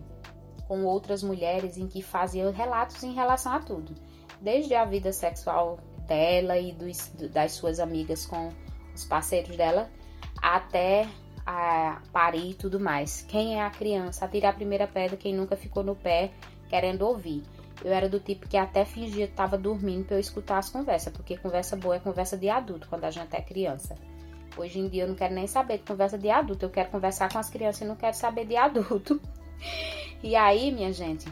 com 0.67 0.83
outras 0.83 1.23
mulheres 1.23 1.77
em 1.77 1.87
que 1.87 2.01
faziam 2.01 2.51
relatos 2.51 3.03
em 3.03 3.13
relação 3.13 3.53
a 3.53 3.59
tudo, 3.59 3.93
desde 4.41 4.73
a 4.73 4.83
vida 4.83 5.13
sexual 5.13 5.77
dela 6.07 6.57
e 6.57 6.71
dos, 6.71 7.09
das 7.31 7.53
suas 7.53 7.79
amigas 7.79 8.25
com 8.25 8.49
os 8.93 9.05
parceiros 9.05 9.55
dela, 9.55 9.89
até 10.41 11.07
a 11.45 12.01
parir 12.11 12.51
e 12.51 12.53
tudo 12.53 12.79
mais. 12.79 13.21
Quem 13.27 13.59
é 13.59 13.63
a 13.63 13.69
criança? 13.69 14.25
Atira 14.25 14.49
a 14.49 14.53
primeira 14.53 14.87
pedra, 14.87 15.15
quem 15.15 15.33
nunca 15.33 15.55
ficou 15.55 15.83
no 15.83 15.95
pé 15.95 16.31
querendo 16.67 17.03
ouvir. 17.03 17.43
Eu 17.83 17.93
era 17.93 18.09
do 18.09 18.19
tipo 18.19 18.47
que 18.47 18.57
até 18.57 18.85
fingia 18.85 19.27
que 19.27 19.33
estava 19.33 19.57
dormindo 19.57 20.05
para 20.05 20.15
eu 20.15 20.19
escutar 20.19 20.57
as 20.57 20.69
conversas, 20.69 21.13
porque 21.13 21.37
conversa 21.37 21.75
boa 21.75 21.97
é 21.97 21.99
conversa 21.99 22.37
de 22.37 22.49
adulto 22.49 22.87
quando 22.89 23.03
a 23.03 23.11
gente 23.11 23.35
é 23.35 23.41
criança. 23.41 23.95
Hoje 24.57 24.79
em 24.79 24.87
dia 24.87 25.03
eu 25.03 25.07
não 25.09 25.15
quero 25.15 25.33
nem 25.33 25.47
saber 25.47 25.79
de 25.79 25.83
conversa 25.83 26.17
de 26.17 26.29
adulto, 26.29 26.65
eu 26.65 26.69
quero 26.69 26.89
conversar 26.89 27.31
com 27.31 27.37
as 27.37 27.49
crianças 27.49 27.81
e 27.81 27.85
não 27.85 27.95
quero 27.95 28.15
saber 28.15 28.45
de 28.45 28.55
adulto. 28.55 29.21
E 30.23 30.35
aí, 30.35 30.71
minha 30.71 30.91
gente, 30.91 31.27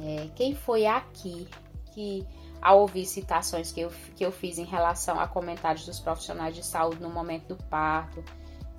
é, 0.00 0.28
quem 0.36 0.54
foi 0.54 0.86
aqui 0.86 1.48
que, 1.92 2.24
ao 2.60 2.80
ouvir 2.80 3.04
citações 3.06 3.72
que 3.72 3.80
eu, 3.80 3.90
que 4.14 4.24
eu 4.24 4.30
fiz 4.30 4.58
em 4.58 4.64
relação 4.64 5.18
a 5.18 5.26
comentários 5.26 5.84
dos 5.84 5.98
profissionais 5.98 6.54
de 6.54 6.64
saúde 6.64 7.02
no 7.02 7.10
momento 7.10 7.54
do 7.54 7.64
parto, 7.64 8.22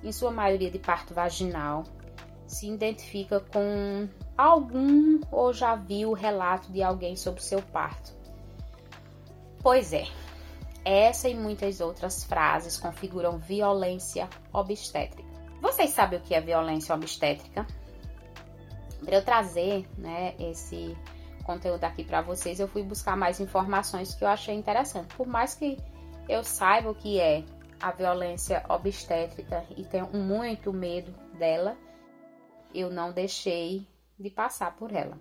em 0.04 0.12
sua 0.12 0.30
maioria 0.30 0.70
de 0.70 0.78
parto 0.78 1.14
vaginal, 1.14 1.84
se 2.46 2.68
identifica 2.68 3.40
com 3.40 4.08
algum 4.36 5.20
ou 5.32 5.52
já 5.52 5.74
viu 5.74 6.10
o 6.10 6.14
relato 6.14 6.70
de 6.70 6.82
alguém 6.82 7.16
sobre 7.16 7.42
seu 7.42 7.62
parto. 7.62 8.12
Pois 9.62 9.94
é, 9.94 10.06
essa 10.84 11.28
e 11.28 11.34
muitas 11.34 11.80
outras 11.80 12.22
frases 12.22 12.78
configuram 12.78 13.38
violência 13.38 14.28
obstétrica. 14.52 15.24
Vocês 15.62 15.90
sabem 15.90 16.18
o 16.18 16.22
que 16.22 16.34
é 16.34 16.40
violência 16.40 16.94
obstétrica? 16.94 17.66
Para 19.02 19.16
eu 19.16 19.24
trazer 19.24 19.88
né, 19.96 20.34
esse 20.38 20.94
conteúdo 21.44 21.84
aqui 21.84 22.04
para 22.04 22.20
vocês, 22.20 22.60
eu 22.60 22.68
fui 22.68 22.82
buscar 22.82 23.16
mais 23.16 23.40
informações 23.40 24.14
que 24.14 24.24
eu 24.24 24.28
achei 24.28 24.54
interessante. 24.54 25.14
Por 25.14 25.26
mais 25.26 25.54
que 25.54 25.78
eu 26.28 26.44
saiba 26.44 26.90
o 26.90 26.94
que 26.94 27.18
é 27.18 27.42
a 27.80 27.90
violência 27.90 28.64
obstétrica 28.68 29.64
e 29.76 29.84
tenho 29.84 30.08
muito 30.12 30.72
medo 30.72 31.12
dela, 31.38 31.76
eu 32.74 32.90
não 32.90 33.12
deixei 33.12 33.86
de 34.18 34.30
passar 34.30 34.74
por 34.76 34.92
ela. 34.92 35.18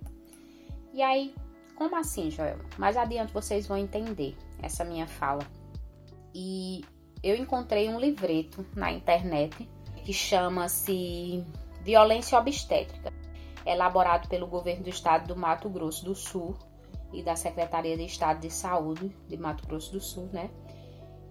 E 0.93 1.01
aí, 1.01 1.33
como 1.75 1.95
assim, 1.95 2.29
Joel? 2.29 2.59
Mais 2.77 2.95
adiante 2.95 3.33
vocês 3.33 3.67
vão 3.67 3.77
entender 3.77 4.37
essa 4.61 4.83
minha 4.83 5.07
fala. 5.07 5.45
E 6.33 6.83
eu 7.21 7.35
encontrei 7.35 7.89
um 7.89 7.99
livreto 7.99 8.65
na 8.75 8.91
internet 8.91 9.69
que 10.03 10.13
chama-se 10.13 11.43
Violência 11.81 12.37
Obstétrica, 12.37 13.13
elaborado 13.65 14.27
pelo 14.27 14.47
governo 14.47 14.83
do 14.83 14.89
estado 14.89 15.27
do 15.27 15.35
Mato 15.39 15.69
Grosso 15.69 16.03
do 16.05 16.13
Sul 16.13 16.55
e 17.11 17.23
da 17.23 17.35
Secretaria 17.35 17.95
de 17.95 18.05
Estado 18.05 18.39
de 18.41 18.49
Saúde 18.49 19.15
de 19.27 19.37
Mato 19.37 19.65
Grosso 19.65 19.93
do 19.93 20.01
Sul, 20.01 20.29
né? 20.33 20.49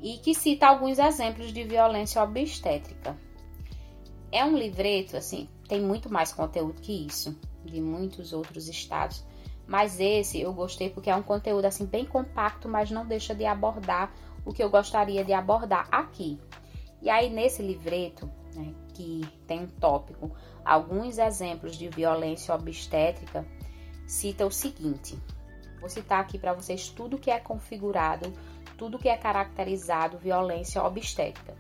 E 0.02 0.18
que 0.18 0.34
cita 0.34 0.66
alguns 0.66 0.98
exemplos 0.98 1.52
de 1.52 1.62
violência 1.62 2.22
obstétrica. 2.22 3.16
É 4.30 4.44
um 4.44 4.56
livreto, 4.56 5.16
assim, 5.16 5.48
tem 5.68 5.80
muito 5.80 6.12
mais 6.12 6.32
conteúdo 6.32 6.80
que 6.80 7.06
isso 7.06 7.38
de 7.64 7.80
muitos 7.80 8.32
outros 8.32 8.68
estados. 8.68 9.24
Mas 9.66 10.00
esse 10.00 10.40
eu 10.40 10.52
gostei 10.52 10.90
porque 10.90 11.10
é 11.10 11.16
um 11.16 11.22
conteúdo 11.22 11.64
assim 11.64 11.86
bem 11.86 12.04
compacto, 12.04 12.68
mas 12.68 12.90
não 12.90 13.06
deixa 13.06 13.34
de 13.34 13.44
abordar 13.44 14.12
o 14.44 14.52
que 14.52 14.62
eu 14.62 14.68
gostaria 14.68 15.24
de 15.24 15.32
abordar 15.32 15.86
aqui. 15.90 16.38
E 17.00 17.08
aí 17.08 17.30
nesse 17.30 17.62
livreto, 17.62 18.28
né, 18.54 18.74
que 18.94 19.22
tem 19.46 19.60
um 19.60 19.66
tópico, 19.66 20.30
alguns 20.64 21.18
exemplos 21.18 21.76
de 21.76 21.88
violência 21.88 22.54
obstétrica, 22.54 23.46
cita 24.06 24.44
o 24.44 24.50
seguinte: 24.50 25.16
vou 25.80 25.88
citar 25.88 26.20
aqui 26.20 26.38
para 26.38 26.52
vocês 26.52 26.88
tudo 26.88 27.18
que 27.18 27.30
é 27.30 27.38
configurado, 27.38 28.32
tudo 28.76 28.98
que 28.98 29.08
é 29.08 29.16
caracterizado 29.16 30.18
violência 30.18 30.82
obstétrica. 30.82 31.54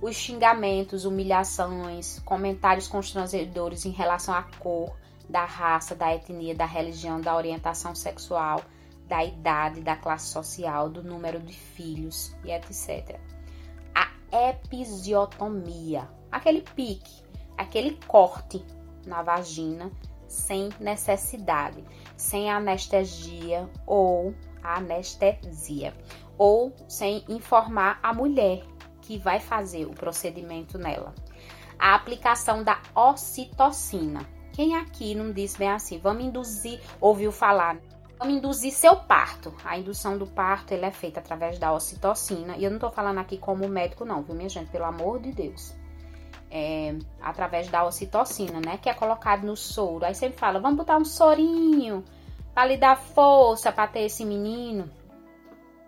Os 0.00 0.16
xingamentos, 0.16 1.04
humilhações, 1.04 2.20
comentários 2.20 2.88
constrangedores 2.88 3.84
em 3.84 3.90
relação 3.90 4.34
à 4.34 4.42
cor, 4.42 4.96
da 5.28 5.44
raça, 5.44 5.94
da 5.94 6.14
etnia, 6.14 6.54
da 6.54 6.64
religião, 6.64 7.20
da 7.20 7.36
orientação 7.36 7.94
sexual, 7.94 8.62
da 9.06 9.24
idade, 9.24 9.80
da 9.80 9.96
classe 9.96 10.28
social, 10.32 10.88
do 10.88 11.02
número 11.02 11.40
de 11.40 11.52
filhos 11.52 12.34
e 12.44 12.50
etc. 12.50 13.18
A 13.94 14.08
episiotomia, 14.50 16.08
aquele 16.30 16.62
pique, 16.62 17.22
aquele 17.58 17.98
corte 18.06 18.64
na 19.06 19.22
vagina 19.22 19.90
sem 20.26 20.70
necessidade, 20.78 21.84
sem 22.16 22.50
anestesia 22.50 23.68
ou 23.84 24.32
anestesia, 24.62 25.92
ou 26.40 26.74
sem 26.88 27.22
informar 27.28 28.00
a 28.02 28.14
mulher 28.14 28.64
que 29.02 29.18
vai 29.18 29.38
fazer 29.38 29.84
o 29.84 29.90
procedimento 29.90 30.78
nela. 30.78 31.14
A 31.78 31.94
aplicação 31.94 32.64
da 32.64 32.80
ocitocina, 32.94 34.26
quem 34.50 34.74
aqui 34.74 35.14
não 35.14 35.32
disse 35.32 35.58
bem 35.58 35.68
assim, 35.68 35.98
vamos 35.98 36.24
induzir, 36.24 36.80
ouviu 36.98 37.30
falar, 37.30 37.76
vamos 38.18 38.36
induzir 38.36 38.72
seu 38.72 38.96
parto. 38.96 39.54
A 39.62 39.76
indução 39.76 40.16
do 40.16 40.26
parto 40.26 40.72
ele 40.72 40.86
é 40.86 40.90
feita 40.90 41.20
através 41.20 41.58
da 41.58 41.74
ocitocina. 41.74 42.56
E 42.56 42.64
eu 42.64 42.70
não 42.70 42.78
tô 42.78 42.90
falando 42.90 43.18
aqui 43.18 43.36
como 43.36 43.68
médico, 43.68 44.06
não, 44.06 44.22
viu, 44.22 44.34
minha 44.34 44.48
gente? 44.48 44.70
Pelo 44.70 44.86
amor 44.86 45.20
de 45.20 45.32
Deus. 45.32 45.74
É, 46.50 46.96
através 47.20 47.68
da 47.68 47.84
ocitocina, 47.84 48.60
né? 48.64 48.78
Que 48.78 48.88
é 48.88 48.94
colocado 48.94 49.44
no 49.44 49.56
soro. 49.58 50.06
Aí 50.06 50.14
sempre 50.14 50.38
fala, 50.38 50.58
vamos 50.58 50.78
botar 50.78 50.96
um 50.96 51.04
sorinho 51.04 52.02
para 52.54 52.64
lhe 52.64 52.78
dar 52.78 52.96
força 52.96 53.70
para 53.70 53.86
ter 53.88 54.00
esse 54.00 54.24
menino. 54.24 54.90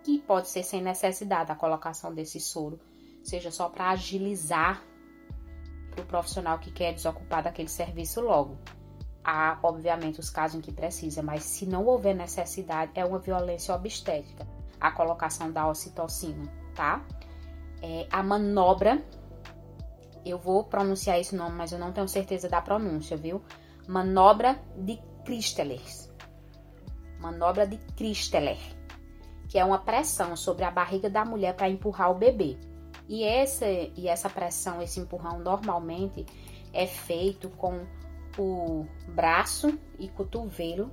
Que 0.03 0.19
pode 0.19 0.49
ser 0.49 0.63
sem 0.63 0.81
necessidade 0.81 1.51
a 1.51 1.55
colocação 1.55 2.13
desse 2.13 2.39
soro, 2.39 2.79
seja 3.23 3.51
só 3.51 3.69
para 3.69 3.89
agilizar 3.91 4.83
para 5.91 6.03
o 6.03 6.05
profissional 6.05 6.59
que 6.59 6.71
quer 6.71 6.93
desocupar 6.93 7.43
daquele 7.43 7.69
serviço 7.69 8.19
logo. 8.21 8.57
Há, 9.23 9.57
obviamente, 9.63 10.19
os 10.19 10.29
casos 10.29 10.57
em 10.57 10.61
que 10.61 10.71
precisa, 10.71 11.21
mas 11.21 11.43
se 11.43 11.65
não 11.65 11.85
houver 11.85 12.13
necessidade, 12.13 12.91
é 12.95 13.05
uma 13.05 13.19
violência 13.19 13.73
obstétrica 13.73 14.45
a 14.83 14.91
colocação 14.91 15.49
da 15.49 15.65
ocitocina, 15.65 16.43
tá? 16.75 17.01
É, 17.81 18.05
a 18.11 18.21
manobra, 18.21 19.01
eu 20.25 20.37
vou 20.37 20.65
pronunciar 20.65 21.17
esse 21.17 21.33
nome, 21.33 21.55
mas 21.55 21.71
eu 21.71 21.79
não 21.79 21.93
tenho 21.93 22.07
certeza 22.07 22.49
da 22.49 22.61
pronúncia, 22.61 23.15
viu? 23.15 23.41
Manobra 23.87 24.61
de 24.75 24.99
Christeler. 25.23 25.81
Manobra 27.17 27.65
de 27.65 27.77
Christeler, 27.95 28.57
que 29.47 29.57
é 29.57 29.65
uma 29.65 29.79
pressão 29.79 30.35
sobre 30.35 30.63
a 30.63 30.71
barriga 30.71 31.09
da 31.09 31.23
mulher 31.23 31.55
para 31.55 31.69
empurrar 31.69 32.11
o 32.11 32.15
bebê. 32.15 32.57
E 33.07 33.23
essa, 33.23 33.65
e 33.65 34.07
essa 34.07 34.29
pressão, 34.29 34.81
esse 34.81 34.99
empurrão, 34.99 35.39
normalmente 35.39 36.25
é 36.71 36.87
feito 36.87 37.49
com 37.49 37.85
o 38.37 38.85
braço 39.09 39.77
e 39.99 40.07
cotovelo 40.07 40.91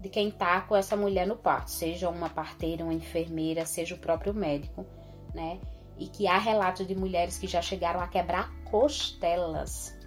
de 0.00 0.08
quem 0.08 0.30
tá 0.30 0.60
com 0.60 0.76
essa 0.76 0.96
mulher 0.96 1.26
no 1.26 1.36
parto, 1.36 1.70
seja 1.70 2.08
uma 2.08 2.28
parteira, 2.28 2.84
uma 2.84 2.94
enfermeira, 2.94 3.64
seja 3.64 3.94
o 3.94 3.98
próprio 3.98 4.32
médico, 4.34 4.86
né? 5.34 5.58
E 5.98 6.06
que 6.06 6.28
há 6.28 6.38
relatos 6.38 6.86
de 6.86 6.94
mulheres 6.94 7.38
que 7.38 7.46
já 7.46 7.62
chegaram 7.62 8.00
a 8.00 8.06
quebrar 8.06 8.52
costelas 8.64 9.98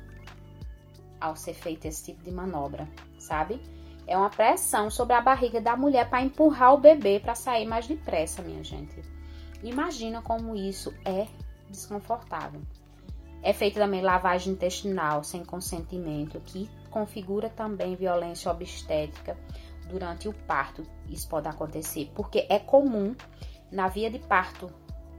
ao 1.20 1.36
ser 1.36 1.54
feito 1.54 1.86
esse 1.86 2.06
tipo 2.06 2.24
de 2.24 2.32
manobra, 2.32 2.88
sabe? 3.18 3.60
É 4.10 4.18
uma 4.18 4.32
pressão 4.32 4.90
sobre 4.90 5.14
a 5.14 5.22
barriga 5.22 5.62
da 5.62 5.78
mulher 5.78 6.10
para 6.10 6.24
empurrar 6.24 6.74
o 6.74 6.80
bebê 6.80 7.20
para 7.20 7.36
sair 7.36 7.68
mais 7.68 7.86
depressa, 7.86 8.42
minha 8.42 8.64
gente. 8.64 9.00
Imagina 9.62 10.20
como 10.20 10.56
isso 10.56 10.92
é 11.06 11.28
desconfortável. 11.70 12.60
É 13.44 13.54
feita 13.54 13.80
também 13.80 14.02
lavagem 14.02 14.54
intestinal 14.54 15.24
sem 15.24 15.46
consentimento, 15.46 16.40
que 16.40 16.68
configura 16.90 17.52
também 17.52 17.96
violência 17.96 18.52
obstétrica 18.52 19.38
durante 19.88 20.28
o 20.28 20.34
parto. 20.34 20.82
Isso 21.08 21.30
pode 21.30 21.48
acontecer 21.48 22.12
porque 22.16 22.48
é 22.50 22.58
comum 22.58 23.16
na 23.72 23.90
via 23.90 24.10
de 24.10 24.18
parto 24.18 24.72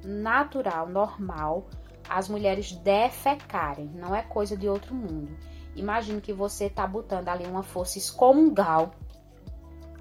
natural, 0.02 0.88
normal, 0.88 1.68
as 2.08 2.28
mulheres 2.28 2.72
defecarem, 2.72 3.86
não 3.94 4.16
é 4.16 4.22
coisa 4.22 4.56
de 4.56 4.68
outro 4.68 4.96
mundo. 4.96 5.30
Imagine 5.76 6.20
que 6.20 6.32
você 6.32 6.66
está 6.66 6.86
botando 6.86 7.28
ali 7.28 7.46
uma 7.46 7.62
força 7.62 7.98
excomungal 7.98 8.92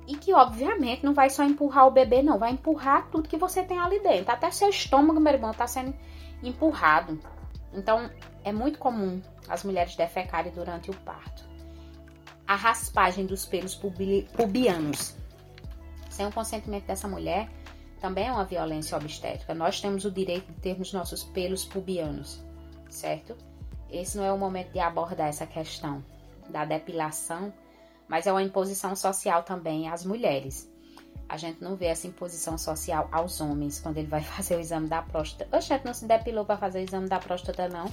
e 0.07 0.15
que 0.15 0.33
obviamente 0.33 1.05
não 1.05 1.13
vai 1.13 1.29
só 1.29 1.43
empurrar 1.43 1.87
o 1.87 1.91
bebê, 1.91 2.23
não, 2.23 2.39
vai 2.39 2.51
empurrar 2.51 3.09
tudo 3.11 3.29
que 3.29 3.37
você 3.37 3.63
tem 3.63 3.77
ali 3.77 3.99
dentro. 3.99 4.31
Até 4.31 4.49
seu 4.49 4.69
estômago, 4.69 5.19
meu 5.19 5.33
irmão, 5.33 5.51
está 5.51 5.67
sendo 5.67 5.93
empurrado. 6.41 7.19
Então, 7.71 8.09
é 8.43 8.51
muito 8.51 8.79
comum 8.79 9.21
as 9.47 9.63
mulheres 9.63 9.95
defecarem 9.95 10.51
durante 10.51 10.89
o 10.89 10.95
parto. 10.95 11.47
A 12.47 12.55
raspagem 12.55 13.27
dos 13.27 13.45
pelos 13.45 13.75
pubianos. 13.75 15.15
Sem 16.09 16.25
o 16.25 16.31
consentimento 16.31 16.85
dessa 16.85 17.07
mulher, 17.07 17.47
também 18.01 18.27
é 18.27 18.31
uma 18.31 18.45
violência 18.45 18.97
obstétrica. 18.97 19.53
Nós 19.53 19.79
temos 19.79 20.05
o 20.05 20.11
direito 20.11 20.51
de 20.51 20.59
termos 20.59 20.91
nossos 20.91 21.23
pelos 21.23 21.65
pubianos, 21.65 22.43
certo? 22.89 23.37
Esse 23.91 24.17
não 24.17 24.23
é 24.23 24.31
o 24.31 24.37
momento 24.37 24.71
de 24.71 24.79
abordar 24.79 25.27
essa 25.27 25.45
questão 25.45 26.03
da 26.49 26.65
depilação, 26.65 27.53
mas 28.07 28.27
é 28.27 28.31
uma 28.31 28.43
imposição 28.43 28.95
social 28.95 29.43
também 29.43 29.87
às 29.87 30.05
mulheres. 30.05 30.69
A 31.27 31.37
gente 31.37 31.63
não 31.63 31.75
vê 31.75 31.85
essa 31.85 32.07
imposição 32.07 32.57
social 32.57 33.07
aos 33.11 33.39
homens 33.39 33.79
quando 33.79 33.97
ele 33.97 34.07
vai 34.07 34.21
fazer 34.23 34.55
o 34.55 34.59
exame 34.59 34.87
da 34.87 35.01
próstata. 35.01 35.55
A 35.55 35.59
gente 35.59 35.85
não 35.85 35.93
se 35.93 36.05
depilou 36.05 36.45
para 36.45 36.57
fazer 36.57 36.79
o 36.79 36.83
exame 36.83 37.07
da 37.07 37.19
próstata, 37.19 37.69
não. 37.69 37.85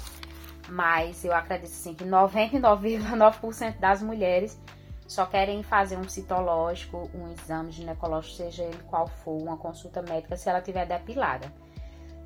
Mas 0.69 1.25
eu 1.25 1.33
acredito 1.33 1.69
sim 1.69 1.95
que 1.95 2.05
99,9% 2.05 3.79
das 3.79 4.03
mulheres 4.03 4.59
só 5.07 5.25
querem 5.25 5.63
fazer 5.63 5.97
um 5.97 6.09
citológico, 6.09 7.09
um 7.15 7.33
exame 7.33 7.71
ginecológico, 7.71 8.37
seja 8.37 8.65
ele 8.65 8.79
qual 8.89 9.07
for, 9.07 9.41
uma 9.41 9.57
consulta 9.57 10.03
médica, 10.03 10.37
se 10.37 10.49
ela 10.49 10.61
tiver 10.61 10.85
depilada. 10.87 11.53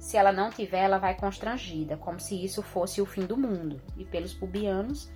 Se 0.00 0.16
ela 0.16 0.32
não 0.32 0.48
tiver, 0.48 0.78
ela 0.78 0.96
vai 0.96 1.14
constrangida, 1.14 1.94
como 1.98 2.18
se 2.18 2.42
isso 2.42 2.62
fosse 2.62 3.02
o 3.02 3.06
fim 3.06 3.26
do 3.26 3.36
mundo. 3.36 3.80
E 3.98 4.04
pelos 4.04 4.32
pubianos 4.32 5.12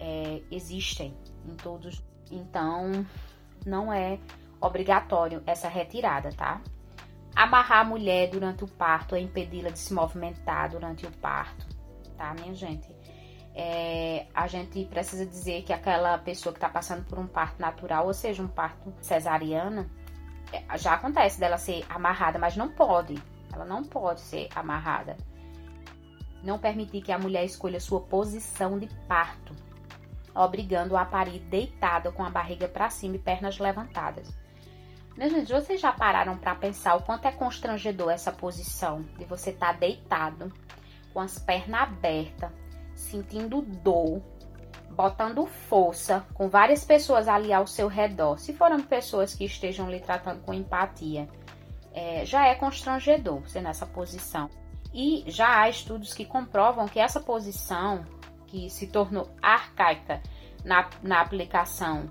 é, 0.00 0.42
existem 0.50 1.16
em 1.46 1.54
todos. 1.54 2.04
Então, 2.32 3.06
não 3.64 3.92
é 3.92 4.18
obrigatório 4.60 5.40
essa 5.46 5.68
retirada, 5.68 6.30
tá? 6.30 6.60
Amarrar 7.36 7.82
a 7.82 7.84
mulher 7.84 8.28
durante 8.28 8.64
o 8.64 8.68
parto 8.68 9.14
é 9.14 9.20
impedi-la 9.20 9.70
de 9.70 9.78
se 9.78 9.94
movimentar 9.94 10.68
durante 10.68 11.06
o 11.06 11.12
parto, 11.12 11.66
tá, 12.16 12.34
minha 12.34 12.54
gente? 12.54 12.88
É, 13.54 14.26
a 14.34 14.48
gente 14.48 14.84
precisa 14.86 15.24
dizer 15.24 15.62
que 15.62 15.72
aquela 15.72 16.18
pessoa 16.18 16.52
que 16.52 16.58
está 16.58 16.68
passando 16.68 17.04
por 17.04 17.20
um 17.20 17.26
parto 17.28 17.60
natural, 17.60 18.08
ou 18.08 18.14
seja, 18.14 18.42
um 18.42 18.48
parto 18.48 18.92
cesariana, 19.00 19.88
é, 20.52 20.76
já 20.76 20.94
acontece 20.94 21.38
dela 21.38 21.56
ser 21.56 21.84
amarrada, 21.88 22.36
mas 22.36 22.56
não 22.56 22.68
pode. 22.68 23.14
Ela 23.54 23.64
não 23.64 23.82
pode 23.82 24.20
ser 24.20 24.48
amarrada. 24.54 25.16
Não 26.42 26.58
permitir 26.58 27.00
que 27.00 27.12
a 27.12 27.18
mulher 27.18 27.44
escolha 27.44 27.80
sua 27.80 28.00
posição 28.00 28.78
de 28.78 28.88
parto, 29.06 29.54
obrigando-a 30.34 31.02
a 31.02 31.06
parir 31.06 31.38
deitada 31.40 32.10
com 32.10 32.24
a 32.24 32.30
barriga 32.30 32.68
para 32.68 32.90
cima 32.90 33.16
e 33.16 33.20
pernas 33.20 33.58
levantadas. 33.58 34.36
Mas, 35.16 35.32
gente, 35.32 35.52
vocês 35.52 35.80
já 35.80 35.92
pararam 35.92 36.36
para 36.36 36.56
pensar 36.56 36.96
o 36.96 37.02
quanto 37.02 37.26
é 37.26 37.32
constrangedor 37.32 38.10
essa 38.10 38.32
posição 38.32 39.02
de 39.16 39.24
você 39.24 39.50
estar 39.50 39.72
tá 39.72 39.78
deitado, 39.78 40.52
com 41.12 41.20
as 41.20 41.38
pernas 41.38 41.82
abertas, 41.82 42.50
sentindo 42.96 43.62
dor, 43.62 44.20
botando 44.90 45.46
força, 45.46 46.26
com 46.34 46.48
várias 46.48 46.84
pessoas 46.84 47.28
ali 47.28 47.52
ao 47.52 47.66
seu 47.66 47.86
redor. 47.86 48.38
Se 48.38 48.52
forem 48.52 48.80
pessoas 48.80 49.34
que 49.34 49.44
estejam 49.44 49.88
lhe 49.88 50.00
tratando 50.00 50.40
com 50.42 50.52
empatia, 50.52 51.28
é, 51.94 52.26
já 52.26 52.48
é 52.48 52.54
constrangedor 52.56 53.40
você 53.40 53.60
nessa 53.60 53.86
posição. 53.86 54.50
E 54.92 55.24
já 55.26 55.60
há 55.60 55.68
estudos 55.68 56.12
que 56.12 56.24
comprovam 56.24 56.86
que 56.86 57.00
essa 57.00 57.20
posição, 57.20 58.04
que 58.46 58.68
se 58.68 58.88
tornou 58.88 59.30
arcaica 59.40 60.20
na, 60.64 60.88
na 61.02 61.20
aplicação 61.20 62.10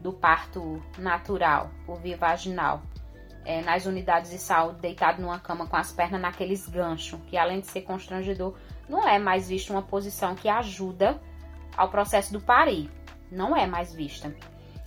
do 0.00 0.12
parto 0.12 0.82
natural, 0.98 1.70
por 1.84 1.98
via 2.00 2.16
vaginal, 2.16 2.82
é, 3.44 3.62
nas 3.62 3.86
unidades 3.86 4.30
de 4.30 4.38
saúde, 4.38 4.80
deitado 4.80 5.22
numa 5.22 5.38
cama 5.38 5.66
com 5.66 5.76
as 5.76 5.92
pernas 5.92 6.20
naqueles 6.20 6.68
ganchos, 6.68 7.20
que 7.28 7.36
além 7.36 7.60
de 7.60 7.66
ser 7.66 7.82
constrangedor, 7.82 8.56
não 8.88 9.06
é 9.08 9.18
mais 9.18 9.48
vista 9.48 9.72
uma 9.72 9.82
posição 9.82 10.34
que 10.34 10.48
ajuda 10.48 11.20
ao 11.76 11.88
processo 11.88 12.32
do 12.32 12.40
parir. 12.40 12.90
Não 13.30 13.56
é 13.56 13.66
mais 13.66 13.92
vista. 13.92 14.34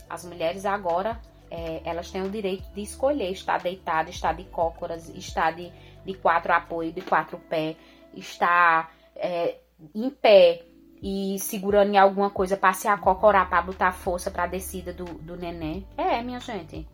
As 0.10 0.26
mulheres 0.26 0.66
agora, 0.66 1.20
é, 1.50 1.82
elas 1.84 2.12
têm 2.12 2.22
o 2.22 2.30
direito 2.30 2.72
de 2.74 2.82
escolher 2.82 3.32
estar 3.32 3.60
deitada, 3.62 4.10
estar 4.10 4.34
de 4.34 4.44
cócoras, 4.46 5.10
estar 5.10 5.52
de, 5.52 5.72
de 6.06 6.14
quatro 6.16 6.54
apoio, 6.54 6.92
de 6.92 7.02
quatro 7.02 7.38
pés, 7.38 7.76
estar 8.14 8.94
é, 9.16 9.58
em 9.94 10.10
pé, 10.10 10.66
e 11.02 11.38
segurando 11.40 11.94
em 11.94 11.98
alguma 11.98 12.30
coisa 12.30 12.58
para 12.58 12.74
se 12.74 12.88
acocorar, 12.88 13.50
para 13.50 13.62
botar 13.62 13.92
força 13.92 14.30
para 14.30 14.44
a 14.44 14.48
descida 14.48 14.94
do, 14.94 15.06
do 15.06 15.36
neném. 15.36 15.88
É, 15.98 16.22
minha 16.22 16.40
gente. 16.40 16.88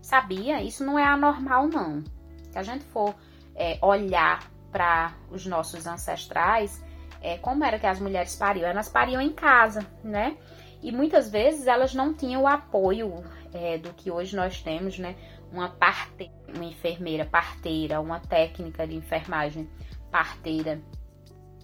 Sabia? 0.00 0.62
Isso 0.62 0.84
não 0.84 0.98
é 0.98 1.04
anormal, 1.04 1.68
não. 1.68 2.02
Se 2.50 2.58
a 2.58 2.62
gente 2.62 2.84
for 2.86 3.14
é, 3.54 3.78
olhar 3.82 4.50
para 4.72 5.14
os 5.30 5.44
nossos 5.44 5.86
ancestrais, 5.86 6.82
é, 7.20 7.36
como 7.36 7.62
era 7.62 7.78
que 7.78 7.86
as 7.86 8.00
mulheres 8.00 8.34
pariam? 8.34 8.68
Elas 8.68 8.88
pariam 8.88 9.20
em 9.20 9.32
casa, 9.32 9.86
né? 10.02 10.36
E 10.82 10.90
muitas 10.90 11.30
vezes 11.30 11.66
elas 11.66 11.94
não 11.94 12.14
tinham 12.14 12.42
o 12.42 12.46
apoio 12.46 13.22
é, 13.52 13.78
do 13.78 13.92
que 13.92 14.10
hoje 14.10 14.36
nós 14.36 14.62
temos, 14.62 14.98
né? 14.98 15.16
Uma 15.52 15.68
parteira, 15.68 16.32
uma 16.54 16.64
enfermeira 16.64 17.24
parteira, 17.24 18.00
uma 18.00 18.20
técnica 18.20 18.86
de 18.86 18.94
enfermagem 18.94 19.68
parteira 20.10 20.80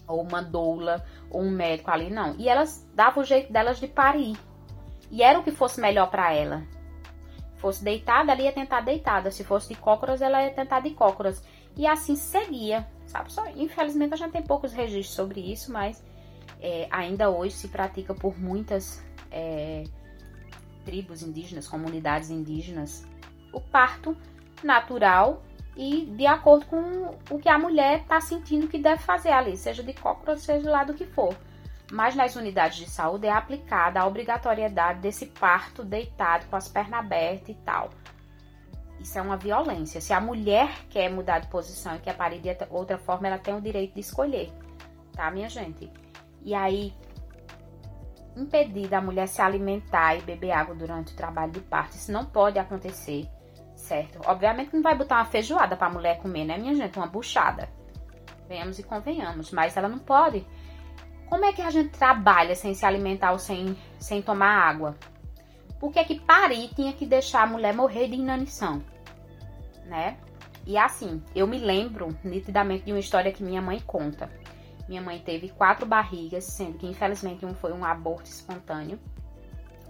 ou 0.06 0.22
uma 0.22 0.40
doula, 0.40 1.04
ou 1.30 1.42
um 1.42 1.50
médico 1.50 1.90
ali, 1.90 2.10
não. 2.10 2.36
E 2.36 2.48
elas 2.48 2.88
davam 2.94 3.22
o 3.22 3.26
jeito 3.26 3.52
delas 3.52 3.78
de 3.78 3.88
parir. 3.88 4.36
E 5.10 5.22
era 5.22 5.38
o 5.38 5.42
que 5.42 5.50
fosse 5.50 5.80
melhor 5.80 6.10
para 6.10 6.32
ela. 6.32 6.62
Fosse 7.56 7.82
deitada, 7.82 8.32
ela 8.32 8.42
ia 8.42 8.52
tentar 8.52 8.80
deitada. 8.82 9.30
Se 9.30 9.42
fosse 9.42 9.68
de 9.68 9.80
cócoras, 9.80 10.22
ela 10.22 10.42
ia 10.42 10.50
tentar 10.50 10.80
de 10.80 10.90
cócoras. 10.90 11.42
E 11.76 11.86
assim 11.86 12.16
seguia, 12.16 12.86
sabe? 13.06 13.32
Só, 13.32 13.44
infelizmente 13.56 14.14
a 14.14 14.16
gente 14.16 14.32
tem 14.32 14.42
poucos 14.42 14.72
registros 14.72 15.14
sobre 15.14 15.40
isso, 15.40 15.72
mas 15.72 16.02
é, 16.60 16.86
ainda 16.90 17.30
hoje 17.30 17.54
se 17.54 17.68
pratica 17.68 18.14
por 18.14 18.38
muitas 18.38 19.04
é, 19.30 19.84
tribos 20.86 21.22
indígenas, 21.22 21.68
comunidades 21.68 22.30
indígenas, 22.30 23.04
o 23.52 23.60
parto 23.60 24.16
natural 24.62 25.42
e 25.76 26.06
de 26.06 26.26
acordo 26.26 26.64
com 26.66 27.14
o 27.30 27.38
que 27.38 27.48
a 27.48 27.58
mulher 27.58 28.00
está 28.00 28.20
sentindo 28.20 28.68
que 28.68 28.78
deve 28.78 29.02
fazer 29.02 29.30
ali, 29.30 29.56
seja 29.56 29.82
de 29.82 29.92
cócoras, 29.92 30.40
seja 30.40 30.70
lá 30.70 30.84
do 30.84 30.94
que 30.94 31.04
for. 31.04 31.36
Mas 31.92 32.14
nas 32.14 32.34
unidades 32.34 32.78
de 32.78 32.88
saúde 32.88 33.26
é 33.26 33.32
aplicada 33.32 34.00
a 34.00 34.06
obrigatoriedade 34.06 35.00
desse 35.00 35.26
parto 35.26 35.84
deitado 35.84 36.46
com 36.46 36.56
as 36.56 36.68
pernas 36.68 37.00
abertas 37.00 37.50
e 37.50 37.54
tal. 37.54 37.90
Isso 38.98 39.18
é 39.18 39.22
uma 39.22 39.36
violência. 39.36 40.00
Se 40.00 40.12
a 40.12 40.20
mulher 40.20 40.70
quer 40.88 41.10
mudar 41.10 41.40
de 41.40 41.48
posição 41.48 41.94
e 41.94 41.98
quer 41.98 42.16
parir 42.16 42.40
de 42.40 42.48
outra 42.70 42.96
forma, 42.96 43.26
ela 43.26 43.38
tem 43.38 43.54
o 43.54 43.60
direito 43.60 43.94
de 43.94 44.00
escolher, 44.00 44.50
tá, 45.12 45.30
minha 45.30 45.48
gente? 45.48 45.90
E 46.42 46.54
aí, 46.54 46.94
impedir 48.36 48.88
da 48.88 49.00
mulher 49.00 49.26
se 49.26 49.40
alimentar 49.40 50.16
e 50.16 50.22
beber 50.22 50.52
água 50.52 50.74
durante 50.74 51.12
o 51.12 51.16
trabalho 51.16 51.52
de 51.52 51.60
parto, 51.60 51.96
isso 51.96 52.12
não 52.12 52.24
pode 52.24 52.58
acontecer 52.58 53.28
certo? 53.76 54.20
Obviamente 54.26 54.74
não 54.74 54.82
vai 54.82 54.96
botar 54.96 55.16
uma 55.16 55.24
feijoada 55.24 55.76
pra 55.76 55.90
mulher 55.90 56.18
comer, 56.18 56.44
né, 56.44 56.58
minha 56.58 56.74
gente? 56.74 56.98
Uma 56.98 57.06
buchada. 57.06 57.68
Venhamos 58.48 58.78
e 58.78 58.82
convenhamos. 58.82 59.52
Mas 59.52 59.76
ela 59.76 59.88
não 59.88 59.98
pode. 59.98 60.44
Como 61.28 61.44
é 61.44 61.52
que 61.52 61.62
a 61.62 61.70
gente 61.70 61.90
trabalha 61.90 62.54
sem 62.54 62.74
se 62.74 62.86
alimentar 62.86 63.32
ou 63.32 63.38
sem, 63.38 63.76
sem 63.98 64.22
tomar 64.22 64.68
água? 64.68 64.96
Por 65.78 65.92
que 65.92 66.04
que 66.04 66.20
parir 66.20 66.68
tinha 66.74 66.92
que 66.92 67.04
deixar 67.04 67.42
a 67.42 67.46
mulher 67.46 67.74
morrer 67.74 68.08
de 68.08 68.14
inanição? 68.14 68.82
Né? 69.84 70.16
E 70.64 70.76
assim, 70.76 71.22
eu 71.34 71.46
me 71.46 71.58
lembro 71.58 72.16
nitidamente 72.24 72.84
de 72.84 72.92
uma 72.92 72.98
história 72.98 73.32
que 73.32 73.42
minha 73.42 73.60
mãe 73.60 73.80
conta. 73.86 74.30
Minha 74.88 75.02
mãe 75.02 75.18
teve 75.18 75.48
quatro 75.48 75.84
barrigas, 75.84 76.44
sendo 76.44 76.78
que 76.78 76.86
infelizmente 76.86 77.44
um 77.44 77.54
foi 77.54 77.72
um 77.72 77.84
aborto 77.84 78.30
espontâneo. 78.30 78.98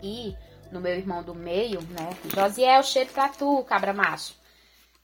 E 0.02 0.34
no 0.70 0.80
meu 0.80 0.94
irmão 0.94 1.22
do 1.22 1.34
meio, 1.34 1.80
né? 1.82 2.10
Josiel, 2.34 2.82
cheiro 2.82 3.10
pra 3.12 3.28
tu, 3.28 3.62
cabra 3.64 3.92
macho. 3.92 4.34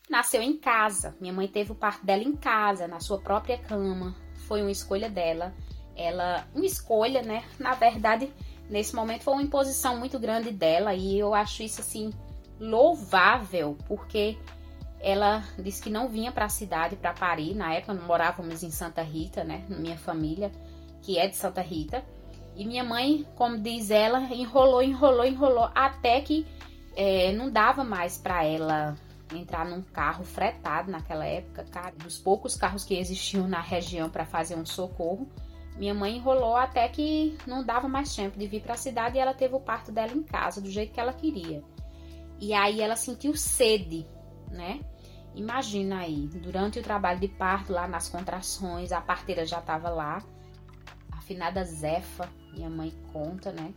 nasceu 0.09 0.43
em 0.43 0.57
casa. 0.57 1.15
Minha 1.21 1.33
mãe 1.33 1.49
teve 1.49 1.73
o 1.73 1.75
parto 1.75 2.05
dela 2.05 2.23
em 2.23 2.37
casa, 2.37 2.89
na 2.89 3.01
sua 3.01 3.19
própria 3.19 3.59
cama. 3.59 4.15
Foi 4.47 4.61
uma 4.61 4.71
escolha 4.71 5.09
dela. 5.09 5.55
Ela, 5.95 6.47
uma 6.55 6.65
escolha, 6.65 7.23
né? 7.23 7.45
Na 7.59 7.75
verdade, 7.75 8.33
nesse 8.69 8.95
momento 8.95 9.23
foi 9.23 9.35
uma 9.35 9.43
imposição 9.43 9.99
muito 9.99 10.19
grande 10.19 10.51
dela 10.51 10.95
e 10.95 11.19
eu 11.19 11.35
acho 11.35 11.63
isso 11.63 11.81
assim 11.81 12.11
louvável, 12.59 13.77
porque 13.87 14.39
ela 15.03 15.43
disse 15.59 15.83
que 15.83 15.91
não 15.91 16.09
vinha 16.09 16.31
para 16.31 16.45
a 16.45 16.49
cidade 16.49 16.97
para 16.97 17.13
parir. 17.13 17.55
Na 17.55 17.75
época 17.75 17.93
morávamos 17.95 18.63
em 18.63 18.71
Santa 18.71 19.03
Rita, 19.03 19.43
né? 19.43 19.65
Minha 19.69 19.99
família, 19.99 20.51
que 21.03 21.19
é 21.19 21.27
de 21.27 21.37
Santa 21.37 21.61
Rita. 21.61 22.05
E 22.55 22.65
minha 22.65 22.85
mãe, 22.85 23.27
como 23.35 23.59
diz 23.59 23.91
ela, 23.91 24.21
enrolou, 24.33 24.83
enrolou, 24.83 25.25
enrolou 25.25 25.71
até 25.75 26.21
que 26.21 26.47
é, 26.95 27.33
não 27.33 27.51
dava 27.51 27.83
mais 27.83 28.17
para 28.17 28.45
ela 28.45 28.97
entrar 29.35 29.65
num 29.65 29.83
carro 29.83 30.25
fretado 30.25 30.91
naquela 30.91 31.25
época, 31.25 31.65
cara, 31.71 31.95
dos 31.97 32.19
poucos 32.19 32.55
carros 32.55 32.85
que 32.85 32.95
existiam 32.95 33.49
na 33.49 33.61
região 33.61 34.11
para 34.11 34.27
fazer 34.27 34.55
um 34.55 34.67
socorro. 34.67 35.27
Minha 35.77 35.95
mãe 35.95 36.17
enrolou 36.17 36.55
até 36.55 36.87
que 36.89 37.37
não 37.47 37.65
dava 37.65 37.89
mais 37.89 38.15
tempo 38.15 38.39
de 38.39 38.47
vir 38.47 38.61
para 38.61 38.75
a 38.75 38.77
cidade 38.77 39.17
e 39.17 39.21
ela 39.21 39.33
teve 39.33 39.55
o 39.55 39.61
parto 39.61 39.91
dela 39.91 40.13
em 40.13 40.23
casa, 40.23 40.61
do 40.61 40.71
jeito 40.71 40.93
que 40.93 41.01
ela 41.01 41.15
queria. 41.15 41.65
E 42.39 42.53
aí 42.53 42.81
ela 42.81 42.95
sentiu 42.95 43.35
sede, 43.35 44.07
né? 44.51 44.81
Imagina 45.35 46.01
aí, 46.01 46.27
durante 46.27 46.79
o 46.79 46.83
trabalho 46.83 47.19
de 47.19 47.29
parto, 47.29 47.73
lá 47.73 47.89
nas 47.89 48.09
contrações, 48.09 48.93
a 48.93 49.01
parteira 49.01 49.47
já 49.47 49.61
estava 49.61 49.89
lá. 49.89 50.23
A 51.11 51.19
afinada 51.19 51.65
Zefa, 51.65 52.29
minha 52.53 52.69
mãe 52.69 52.93
conta, 53.13 53.51
né? 53.51 53.73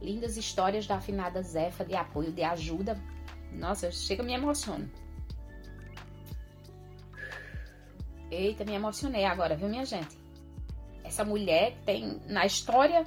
Lindas 0.00 0.36
histórias 0.36 0.86
da 0.86 0.96
afinada 0.96 1.42
Zefa 1.42 1.84
de 1.84 1.94
apoio, 1.94 2.32
de 2.32 2.42
ajuda. 2.42 3.00
Nossa, 3.52 3.90
chega 3.92 4.22
me 4.22 4.32
emociona. 4.32 4.90
Eita, 8.30 8.64
me 8.64 8.74
emocionei 8.74 9.24
agora, 9.24 9.56
viu, 9.56 9.68
minha 9.68 9.86
gente? 9.86 10.18
Essa 11.02 11.24
mulher 11.24 11.76
tem 11.86 12.20
na 12.26 12.44
história 12.44 13.04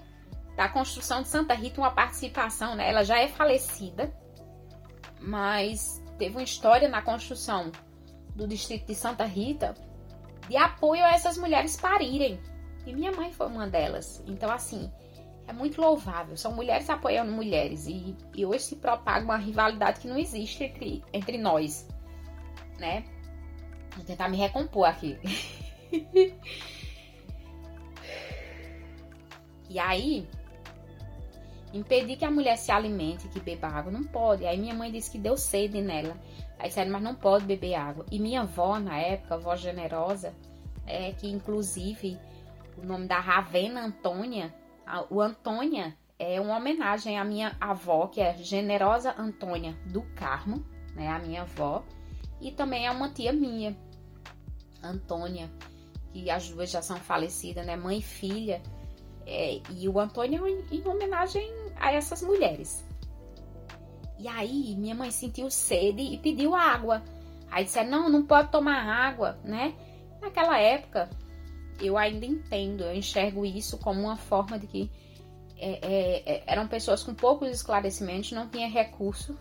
da 0.55 0.67
construção 0.67 1.21
de 1.21 1.27
Santa 1.27 1.53
Rita 1.53 1.79
uma 1.79 1.91
participação, 1.91 2.75
né? 2.75 2.89
Ela 2.89 3.03
já 3.03 3.19
é 3.19 3.27
falecida, 3.27 4.11
mas 5.19 6.00
teve 6.21 6.37
uma 6.37 6.43
história 6.43 6.87
na 6.87 7.01
construção 7.01 7.71
do 8.35 8.47
distrito 8.47 8.85
de 8.85 8.93
Santa 8.93 9.25
Rita 9.25 9.73
de 10.47 10.55
apoio 10.55 11.03
a 11.03 11.13
essas 11.13 11.35
mulheres 11.35 11.75
parirem. 11.75 12.39
E 12.85 12.93
minha 12.93 13.11
mãe 13.11 13.33
foi 13.33 13.47
uma 13.47 13.67
delas. 13.67 14.23
Então, 14.27 14.51
assim, 14.51 14.91
é 15.47 15.53
muito 15.53 15.81
louvável. 15.81 16.37
São 16.37 16.53
mulheres 16.53 16.87
apoiando 16.91 17.31
mulheres. 17.31 17.87
E, 17.87 18.15
e 18.35 18.45
hoje 18.45 18.65
se 18.65 18.75
propaga 18.75 19.25
uma 19.25 19.37
rivalidade 19.37 19.99
que 19.99 20.07
não 20.07 20.15
existe 20.15 20.63
entre, 20.63 21.03
entre 21.11 21.39
nós. 21.39 21.87
Né? 22.77 23.03
Vou 23.95 24.05
tentar 24.05 24.29
me 24.29 24.37
recompor 24.37 24.87
aqui. 24.87 25.17
e 29.67 29.79
aí, 29.79 30.29
Impedir 31.73 32.17
que 32.17 32.25
a 32.25 32.31
mulher 32.31 32.57
se 32.57 32.71
alimente, 32.71 33.27
que 33.29 33.39
beba 33.39 33.67
água, 33.67 33.91
não 33.91 34.03
pode. 34.03 34.45
Aí 34.45 34.57
minha 34.57 34.73
mãe 34.73 34.91
disse 34.91 35.09
que 35.09 35.17
deu 35.17 35.37
sede 35.37 35.81
nela. 35.81 36.17
Aí 36.59 36.67
disseram, 36.67 36.91
mas 36.91 37.01
não 37.01 37.15
pode 37.15 37.45
beber 37.45 37.75
água. 37.75 38.05
E 38.11 38.19
minha 38.19 38.41
avó, 38.41 38.77
na 38.79 38.97
época, 38.97 39.35
avó 39.35 39.55
generosa, 39.55 40.33
é 40.85 41.11
que 41.11 41.29
inclusive 41.29 42.19
o 42.77 42.85
nome 42.85 43.07
da 43.07 43.19
Ravena 43.19 43.85
Antônia, 43.85 44.53
o 45.09 45.21
Antônia 45.21 45.95
é 46.19 46.39
uma 46.39 46.57
homenagem 46.57 47.17
à 47.17 47.23
minha 47.23 47.55
avó, 47.59 48.07
que 48.07 48.21
é 48.21 48.37
Generosa 48.37 49.15
Antônia 49.17 49.75
do 49.85 50.01
Carmo, 50.15 50.63
né, 50.93 51.07
a 51.07 51.19
minha 51.19 51.41
avó, 51.41 51.83
e 52.39 52.51
também 52.51 52.85
é 52.85 52.91
uma 52.91 53.09
tia 53.09 53.33
minha, 53.33 53.75
Antônia, 54.83 55.49
que 56.11 56.29
as 56.29 56.49
duas 56.49 56.69
já 56.69 56.81
são 56.81 56.97
falecidas, 56.97 57.65
né, 57.65 57.75
mãe 57.75 57.99
e 57.99 58.01
filha. 58.01 58.61
É, 59.25 59.61
e 59.71 59.87
o 59.87 59.99
Antônio 59.99 60.47
em, 60.47 60.63
em 60.71 60.87
homenagem 60.87 61.47
a 61.81 61.91
essas 61.91 62.21
mulheres. 62.21 62.85
E 64.19 64.27
aí 64.27 64.75
minha 64.77 64.95
mãe 64.95 65.09
sentiu 65.11 65.49
sede 65.49 66.01
e 66.01 66.17
pediu 66.17 66.55
água. 66.55 67.03
Aí 67.49 67.65
disseram, 67.65 67.89
não, 67.89 68.09
não 68.09 68.25
pode 68.25 68.51
tomar 68.51 68.85
água, 68.85 69.37
né? 69.43 69.73
Naquela 70.21 70.59
época, 70.59 71.09
eu 71.79 71.97
ainda 71.97 72.25
entendo, 72.25 72.83
eu 72.83 72.93
enxergo 72.93 73.45
isso 73.45 73.77
como 73.79 73.99
uma 74.01 74.15
forma 74.15 74.59
de 74.59 74.67
que 74.67 74.91
é, 75.57 75.79
é, 75.81 76.33
é 76.35 76.43
eram 76.45 76.67
pessoas 76.67 77.03
com 77.03 77.13
poucos 77.13 77.49
esclarecimentos, 77.49 78.31
não 78.31 78.47
tinha 78.47 78.69
recurso 78.69 79.37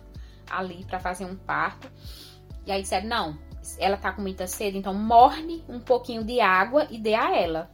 ali 0.49 0.83
para 0.85 0.99
fazer 0.99 1.25
um 1.25 1.35
parto. 1.35 1.89
E 2.65 2.71
aí 2.71 2.81
disseram, 2.81 3.07
não, 3.07 3.39
ela 3.77 3.97
tá 3.97 4.11
com 4.11 4.21
muita 4.21 4.47
sede, 4.47 4.77
então 4.77 4.93
morne 4.93 5.63
um 5.69 5.79
pouquinho 5.79 6.23
de 6.23 6.39
água 6.41 6.87
e 6.89 6.97
dê 6.97 7.13
a 7.13 7.37
ela. 7.37 7.71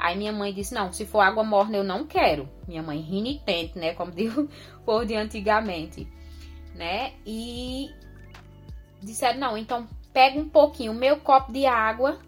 Aí 0.00 0.16
minha 0.16 0.32
mãe 0.32 0.52
disse: 0.52 0.74
Não, 0.74 0.90
se 0.90 1.04
for 1.04 1.20
água 1.20 1.44
morna 1.44 1.76
eu 1.76 1.84
não 1.84 2.06
quero. 2.06 2.48
Minha 2.66 2.82
mãe 2.82 2.98
rinitente, 2.98 3.78
né? 3.78 3.92
Como 3.92 4.10
diz 4.10 4.34
o 4.34 4.48
povo 4.84 5.04
de 5.04 5.14
antigamente, 5.14 6.08
né? 6.74 7.12
E 7.26 7.90
disseram: 9.02 9.38
Não, 9.38 9.58
então 9.58 9.86
pega 10.10 10.40
um 10.40 10.48
pouquinho, 10.48 10.94
meu 10.94 11.18
copo 11.18 11.52
de 11.52 11.66
água 11.66 12.18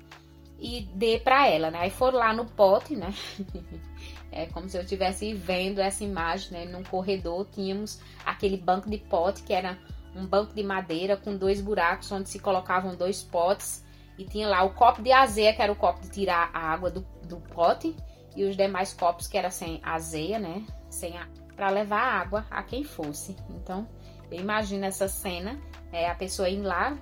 e 0.60 0.82
dê 0.94 1.18
para 1.18 1.48
ela, 1.48 1.70
né? 1.70 1.80
Aí 1.80 1.90
foram 1.90 2.18
lá 2.18 2.34
no 2.34 2.44
pote, 2.44 2.94
né? 2.94 3.12
É 4.34 4.46
como 4.46 4.66
se 4.66 4.78
eu 4.78 4.80
estivesse 4.80 5.34
vendo 5.34 5.78
essa 5.78 6.02
imagem, 6.02 6.52
né? 6.52 6.64
Num 6.64 6.82
corredor 6.82 7.46
tínhamos 7.52 8.00
aquele 8.24 8.56
banco 8.56 8.88
de 8.88 8.96
pote 8.96 9.42
que 9.42 9.52
era 9.52 9.78
um 10.16 10.24
banco 10.26 10.54
de 10.54 10.62
madeira 10.62 11.18
com 11.18 11.36
dois 11.36 11.60
buracos 11.60 12.10
onde 12.10 12.30
se 12.30 12.38
colocavam 12.38 12.96
dois 12.96 13.22
potes 13.22 13.81
e 14.18 14.24
tinha 14.24 14.48
lá 14.48 14.62
o 14.62 14.74
copo 14.74 15.02
de 15.02 15.12
azeia, 15.12 15.54
que 15.54 15.62
era 15.62 15.72
o 15.72 15.76
copo 15.76 16.00
de 16.00 16.10
tirar 16.10 16.50
a 16.52 16.60
água 16.60 16.90
do 16.90 17.04
do 17.32 17.40
pote 17.40 17.96
e 18.36 18.44
os 18.44 18.56
demais 18.56 18.92
copos 18.92 19.26
que 19.26 19.36
era 19.36 19.50
sem 19.50 19.80
azeia, 19.82 20.38
né? 20.38 20.64
Sem 20.90 21.16
a... 21.16 21.26
para 21.56 21.70
levar 21.70 22.00
água 22.00 22.46
a 22.50 22.62
quem 22.62 22.84
fosse. 22.84 23.36
Então, 23.50 23.88
eu 24.30 24.38
imagino 24.38 24.84
essa 24.84 25.08
cena, 25.08 25.58
é 25.90 26.08
a 26.08 26.14
pessoa 26.14 26.48
indo 26.48 26.68
lá 26.68 26.96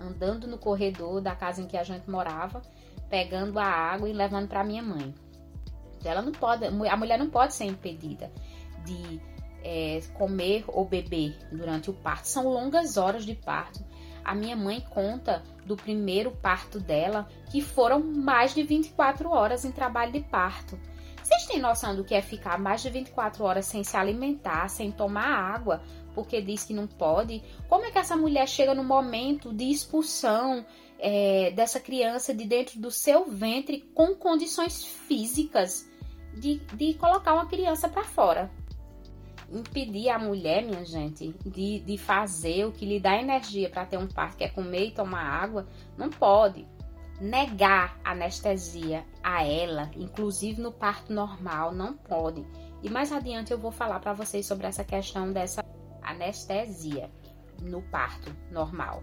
andando 0.00 0.46
no 0.46 0.58
corredor 0.58 1.20
da 1.20 1.34
casa 1.34 1.62
em 1.62 1.66
que 1.66 1.76
a 1.76 1.84
gente 1.84 2.10
morava, 2.10 2.60
pegando 3.08 3.58
a 3.58 3.64
água 3.64 4.08
e 4.08 4.12
levando 4.12 4.48
para 4.48 4.64
minha 4.64 4.82
mãe. 4.82 5.14
Ela 6.04 6.20
não 6.20 6.32
pode, 6.32 6.66
a 6.66 6.96
mulher 6.96 7.18
não 7.18 7.30
pode 7.30 7.54
ser 7.54 7.64
impedida 7.64 8.30
de 8.84 9.20
é, 9.62 10.00
comer 10.12 10.64
ou 10.68 10.84
beber 10.84 11.38
durante 11.50 11.88
o 11.88 11.94
parto. 11.94 12.26
São 12.26 12.46
longas 12.46 12.98
horas 12.98 13.24
de 13.24 13.34
parto. 13.34 13.82
A 14.24 14.34
minha 14.34 14.56
mãe 14.56 14.80
conta 14.90 15.42
do 15.66 15.76
primeiro 15.76 16.30
parto 16.30 16.80
dela 16.80 17.28
que 17.50 17.60
foram 17.60 18.00
mais 18.00 18.54
de 18.54 18.62
24 18.62 19.28
horas 19.30 19.64
em 19.64 19.70
trabalho 19.70 20.12
de 20.12 20.20
parto. 20.20 20.78
Vocês 21.22 21.46
têm 21.46 21.58
noção 21.58 21.96
do 21.96 22.04
que 22.04 22.14
é 22.14 22.20
ficar 22.20 22.58
mais 22.58 22.82
de 22.82 22.90
24 22.90 23.44
horas 23.44 23.64
sem 23.64 23.82
se 23.82 23.96
alimentar, 23.96 24.68
sem 24.68 24.92
tomar 24.92 25.26
água, 25.26 25.82
porque 26.14 26.42
diz 26.42 26.64
que 26.64 26.74
não 26.74 26.86
pode? 26.86 27.42
Como 27.68 27.84
é 27.84 27.90
que 27.90 27.98
essa 27.98 28.16
mulher 28.16 28.46
chega 28.46 28.74
no 28.74 28.84
momento 28.84 29.52
de 29.52 29.64
expulsão 29.70 30.64
é, 30.98 31.50
dessa 31.52 31.80
criança 31.80 32.34
de 32.34 32.44
dentro 32.44 32.78
do 32.78 32.90
seu 32.90 33.24
ventre 33.24 33.80
com 33.94 34.14
condições 34.14 34.84
físicas 34.84 35.88
de, 36.34 36.56
de 36.74 36.92
colocar 36.94 37.32
uma 37.32 37.46
criança 37.46 37.88
para 37.88 38.04
fora? 38.04 38.50
Impedir 39.50 40.08
a 40.08 40.18
mulher, 40.18 40.62
minha 40.62 40.84
gente, 40.84 41.34
de, 41.44 41.80
de 41.80 41.98
fazer 41.98 42.66
o 42.66 42.72
que 42.72 42.86
lhe 42.86 43.00
dá 43.00 43.16
energia 43.16 43.68
para 43.70 43.86
ter 43.86 43.98
um 43.98 44.06
parto, 44.06 44.36
que 44.36 44.44
é 44.44 44.48
comer 44.48 44.86
e 44.86 44.90
tomar 44.90 45.24
água, 45.24 45.66
não 45.96 46.10
pode. 46.10 46.66
Negar 47.20 47.98
anestesia 48.04 49.04
a 49.22 49.44
ela, 49.44 49.90
inclusive 49.96 50.60
no 50.60 50.72
parto 50.72 51.12
normal, 51.12 51.72
não 51.72 51.94
pode. 51.94 52.44
E 52.82 52.90
mais 52.90 53.12
adiante 53.12 53.52
eu 53.52 53.58
vou 53.58 53.70
falar 53.70 54.00
para 54.00 54.12
vocês 54.12 54.44
sobre 54.46 54.66
essa 54.66 54.84
questão 54.84 55.32
dessa 55.32 55.64
anestesia 56.02 57.10
no 57.62 57.80
parto 57.82 58.34
normal. 58.50 59.02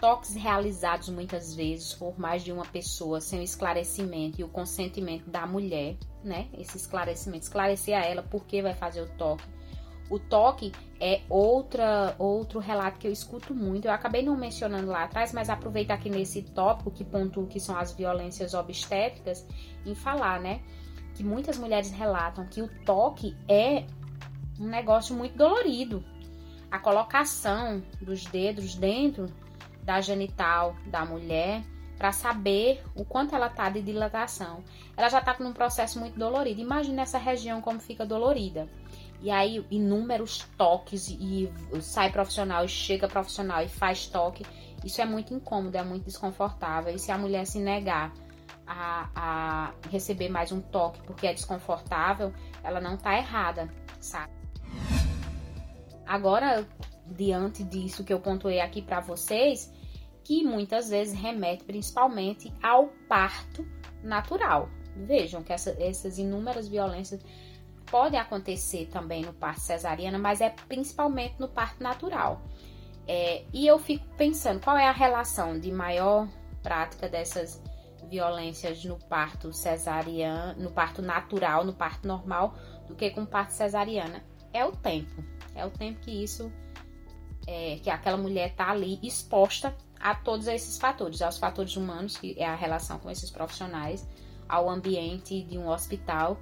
Toques 0.00 0.36
realizados 0.36 1.08
muitas 1.08 1.54
vezes 1.54 1.92
por 1.92 2.18
mais 2.18 2.44
de 2.44 2.52
uma 2.52 2.64
pessoa 2.64 3.20
sem 3.20 3.40
o 3.40 3.42
esclarecimento 3.42 4.40
e 4.40 4.44
o 4.44 4.48
consentimento 4.48 5.28
da 5.28 5.44
mulher, 5.44 5.96
né? 6.22 6.48
Esse 6.56 6.76
esclarecimento, 6.76 7.44
esclarecer 7.44 7.98
a 7.98 8.04
ela 8.04 8.22
por 8.22 8.44
que 8.46 8.62
vai 8.62 8.74
fazer 8.74 9.02
o 9.02 9.08
toque, 9.16 9.42
o 10.10 10.18
toque 10.18 10.72
é 11.00 11.20
outra 11.28 12.14
outro 12.18 12.58
relato 12.58 12.98
que 12.98 13.06
eu 13.06 13.12
escuto 13.12 13.54
muito. 13.54 13.86
Eu 13.86 13.92
acabei 13.92 14.22
não 14.22 14.36
mencionando 14.36 14.88
lá 14.88 15.04
atrás, 15.04 15.32
mas 15.32 15.50
aproveito 15.50 15.90
aqui 15.90 16.08
nesse 16.08 16.42
tópico 16.42 16.90
que 16.90 17.04
pontuo 17.04 17.46
que 17.46 17.60
são 17.60 17.76
as 17.76 17.92
violências 17.92 18.54
obstétricas 18.54 19.46
em 19.84 19.94
falar, 19.94 20.40
né? 20.40 20.60
Que 21.14 21.22
muitas 21.22 21.58
mulheres 21.58 21.90
relatam 21.90 22.46
que 22.46 22.62
o 22.62 22.68
toque 22.84 23.36
é 23.48 23.84
um 24.58 24.66
negócio 24.66 25.14
muito 25.14 25.36
dolorido. 25.36 26.04
A 26.70 26.78
colocação 26.78 27.82
dos 28.00 28.24
dedos 28.24 28.74
dentro 28.74 29.26
da 29.82 30.00
genital 30.00 30.76
da 30.86 31.04
mulher 31.04 31.62
para 31.98 32.12
saber 32.12 32.82
o 32.94 33.04
quanto 33.04 33.34
ela 33.34 33.48
tá 33.48 33.68
de 33.68 33.82
dilatação. 33.82 34.62
Ela 34.96 35.08
já 35.08 35.20
tá 35.20 35.34
com 35.34 35.44
um 35.44 35.52
processo 35.52 35.98
muito 35.98 36.18
dolorido. 36.18 36.60
Imagina 36.60 37.02
essa 37.02 37.18
região 37.18 37.60
como 37.60 37.80
fica 37.80 38.06
dolorida. 38.06 38.68
E 39.20 39.30
aí, 39.30 39.64
inúmeros 39.70 40.46
toques, 40.56 41.08
e 41.08 41.50
sai 41.80 42.10
profissional, 42.12 42.64
e 42.64 42.68
chega 42.68 43.08
profissional 43.08 43.62
e 43.62 43.68
faz 43.68 44.06
toque. 44.06 44.44
Isso 44.84 45.00
é 45.00 45.04
muito 45.04 45.34
incômodo, 45.34 45.76
é 45.76 45.82
muito 45.82 46.04
desconfortável. 46.04 46.94
E 46.94 46.98
se 46.98 47.10
a 47.10 47.18
mulher 47.18 47.44
se 47.44 47.58
negar 47.58 48.12
a, 48.64 49.10
a 49.14 49.74
receber 49.90 50.28
mais 50.28 50.52
um 50.52 50.60
toque 50.60 51.02
porque 51.02 51.26
é 51.26 51.32
desconfortável, 51.32 52.32
ela 52.62 52.80
não 52.80 52.96
tá 52.96 53.16
errada, 53.16 53.68
sabe? 53.98 54.32
Agora, 56.06 56.66
diante 57.06 57.64
disso 57.64 58.04
que 58.04 58.12
eu 58.12 58.20
pontuei 58.20 58.60
aqui 58.60 58.82
para 58.82 59.00
vocês, 59.00 59.72
que 60.22 60.44
muitas 60.44 60.90
vezes 60.90 61.18
remete 61.18 61.64
principalmente 61.64 62.52
ao 62.62 62.88
parto 63.08 63.66
natural. 64.02 64.68
Vejam 64.94 65.42
que 65.42 65.52
essa, 65.52 65.70
essas 65.82 66.18
inúmeras 66.18 66.68
violências 66.68 67.20
podem 67.90 68.18
acontecer 68.18 68.86
também 68.86 69.22
no 69.22 69.32
parto 69.32 69.60
cesariana, 69.60 70.18
mas 70.18 70.40
é 70.40 70.50
principalmente 70.50 71.34
no 71.38 71.48
parto 71.48 71.82
natural. 71.82 72.42
É, 73.06 73.44
e 73.52 73.66
eu 73.66 73.78
fico 73.78 74.06
pensando 74.16 74.60
qual 74.60 74.76
é 74.76 74.86
a 74.86 74.92
relação 74.92 75.58
de 75.58 75.72
maior 75.72 76.28
prática 76.62 77.08
dessas 77.08 77.62
violências 78.08 78.84
no 78.84 78.96
parto 78.96 79.52
cesariano, 79.52 80.62
no 80.62 80.70
parto 80.70 81.00
natural, 81.00 81.64
no 81.64 81.72
parto 81.72 82.06
normal, 82.06 82.54
do 82.86 82.94
que 82.94 83.10
com 83.10 83.24
parto 83.24 83.50
cesariana. 83.50 84.22
É 84.52 84.64
o 84.64 84.72
tempo. 84.72 85.24
É 85.54 85.64
o 85.64 85.70
tempo 85.70 86.00
que 86.00 86.10
isso, 86.10 86.52
é, 87.46 87.78
que 87.82 87.90
aquela 87.90 88.16
mulher 88.16 88.54
tá 88.54 88.70
ali 88.70 88.98
exposta 89.02 89.74
a 90.00 90.14
todos 90.14 90.46
esses 90.46 90.78
fatores, 90.78 91.20
aos 91.22 91.38
fatores 91.38 91.76
humanos, 91.76 92.16
que 92.16 92.34
é 92.38 92.46
a 92.46 92.54
relação 92.54 92.98
com 92.98 93.10
esses 93.10 93.30
profissionais, 93.30 94.06
ao 94.48 94.70
ambiente 94.70 95.42
de 95.42 95.58
um 95.58 95.68
hospital, 95.68 96.38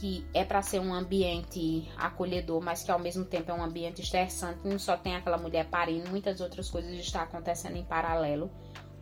que 0.00 0.26
é 0.32 0.42
para 0.46 0.62
ser 0.62 0.80
um 0.80 0.94
ambiente 0.94 1.86
acolhedor, 1.94 2.62
mas 2.62 2.82
que 2.82 2.90
ao 2.90 2.98
mesmo 2.98 3.22
tempo 3.22 3.50
é 3.50 3.54
um 3.54 3.62
ambiente 3.62 4.00
estressante, 4.00 4.66
não 4.66 4.78
só 4.78 4.96
tem 4.96 5.14
aquela 5.14 5.36
mulher 5.36 5.66
parindo, 5.66 6.08
muitas 6.08 6.40
outras 6.40 6.70
coisas 6.70 6.92
estão 6.92 7.20
acontecendo 7.20 7.76
em 7.76 7.84
paralelo, 7.84 8.50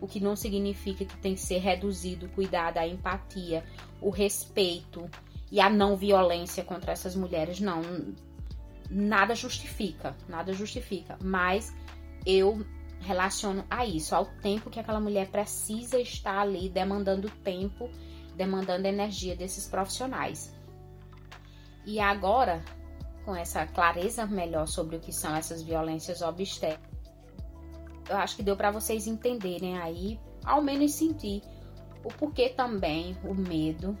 o 0.01 0.07
que 0.07 0.19
não 0.19 0.35
significa 0.35 1.05
que 1.05 1.17
tem 1.17 1.35
que 1.35 1.39
ser 1.39 1.59
reduzido 1.59 2.25
o 2.25 2.29
cuidado, 2.29 2.79
a 2.79 2.85
empatia, 2.87 3.63
o 4.01 4.09
respeito 4.09 5.09
e 5.49 5.61
a 5.61 5.69
não 5.69 5.95
violência 5.95 6.65
contra 6.65 6.91
essas 6.91 7.15
mulheres, 7.15 7.61
não. 7.61 7.81
Nada 8.89 9.33
justifica, 9.35 10.17
nada 10.27 10.51
justifica, 10.51 11.17
mas 11.21 11.73
eu 12.25 12.65
relaciono 12.99 13.63
a 13.69 13.85
isso, 13.85 14.13
ao 14.13 14.25
tempo 14.25 14.69
que 14.69 14.81
aquela 14.81 14.99
mulher 14.99 15.29
precisa 15.29 15.97
estar 15.97 16.39
ali 16.39 16.67
demandando 16.67 17.29
tempo, 17.41 17.89
demandando 18.35 18.85
energia 18.85 19.33
desses 19.33 19.65
profissionais. 19.65 20.58
E 21.85 21.99
agora, 21.99 22.63
com 23.25 23.35
essa 23.35 23.65
clareza 23.65 24.25
melhor 24.25 24.67
sobre 24.67 24.95
o 24.95 24.99
que 24.99 25.11
são 25.11 25.35
essas 25.35 25.61
violências 25.61 26.21
obstétricas, 26.21 26.89
eu 28.09 28.17
acho 28.17 28.35
que 28.35 28.43
deu 28.43 28.57
para 28.57 28.71
vocês 28.71 29.07
entenderem 29.07 29.77
aí, 29.77 30.19
ao 30.43 30.61
menos 30.61 30.93
sentir 30.93 31.43
o 32.03 32.09
porquê 32.09 32.49
também 32.49 33.15
o 33.23 33.33
medo 33.33 33.97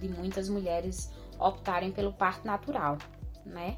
de 0.00 0.08
muitas 0.08 0.48
mulheres 0.48 1.12
optarem 1.38 1.90
pelo 1.90 2.12
parto 2.12 2.46
natural, 2.46 2.98
né? 3.44 3.76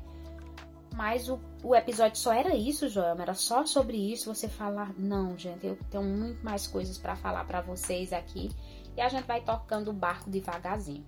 Mas 0.95 1.29
o, 1.29 1.41
o 1.63 1.75
episódio 1.75 2.19
só 2.19 2.33
era 2.33 2.55
isso, 2.55 2.89
Joelma, 2.89 3.23
era 3.23 3.35
só 3.35 3.65
sobre 3.65 3.97
isso. 3.97 4.33
Você 4.33 4.47
falar, 4.47 4.93
não, 4.99 5.39
gente, 5.39 5.67
eu 5.67 5.79
tenho 5.91 6.05
muito 6.05 6.45
mais 6.45 6.67
coisas 6.67 6.99
para 6.99 7.17
falar 7.17 7.45
para 7.45 7.63
vocês 7.63 8.13
aqui 8.13 8.51
e 8.95 9.01
a 9.01 9.09
gente 9.09 9.25
vai 9.25 9.41
tocando 9.41 9.91
o 9.91 9.95
barco 9.95 10.29
devagarzinho. 10.29 11.07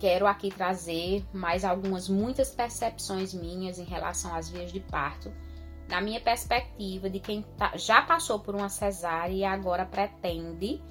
Quero 0.00 0.26
aqui 0.26 0.48
trazer 0.48 1.24
mais 1.32 1.64
algumas, 1.64 2.08
muitas 2.08 2.50
percepções 2.50 3.32
minhas 3.32 3.78
em 3.78 3.84
relação 3.84 4.34
às 4.34 4.48
vias 4.48 4.72
de 4.72 4.80
parto, 4.80 5.32
na 5.88 6.00
minha 6.00 6.20
perspectiva 6.20 7.08
de 7.08 7.20
quem 7.20 7.42
tá, 7.56 7.76
já 7.76 8.02
passou 8.02 8.40
por 8.40 8.56
uma 8.56 8.68
cesárea 8.68 9.34
e 9.34 9.44
agora 9.44 9.84
pretende 9.84 10.82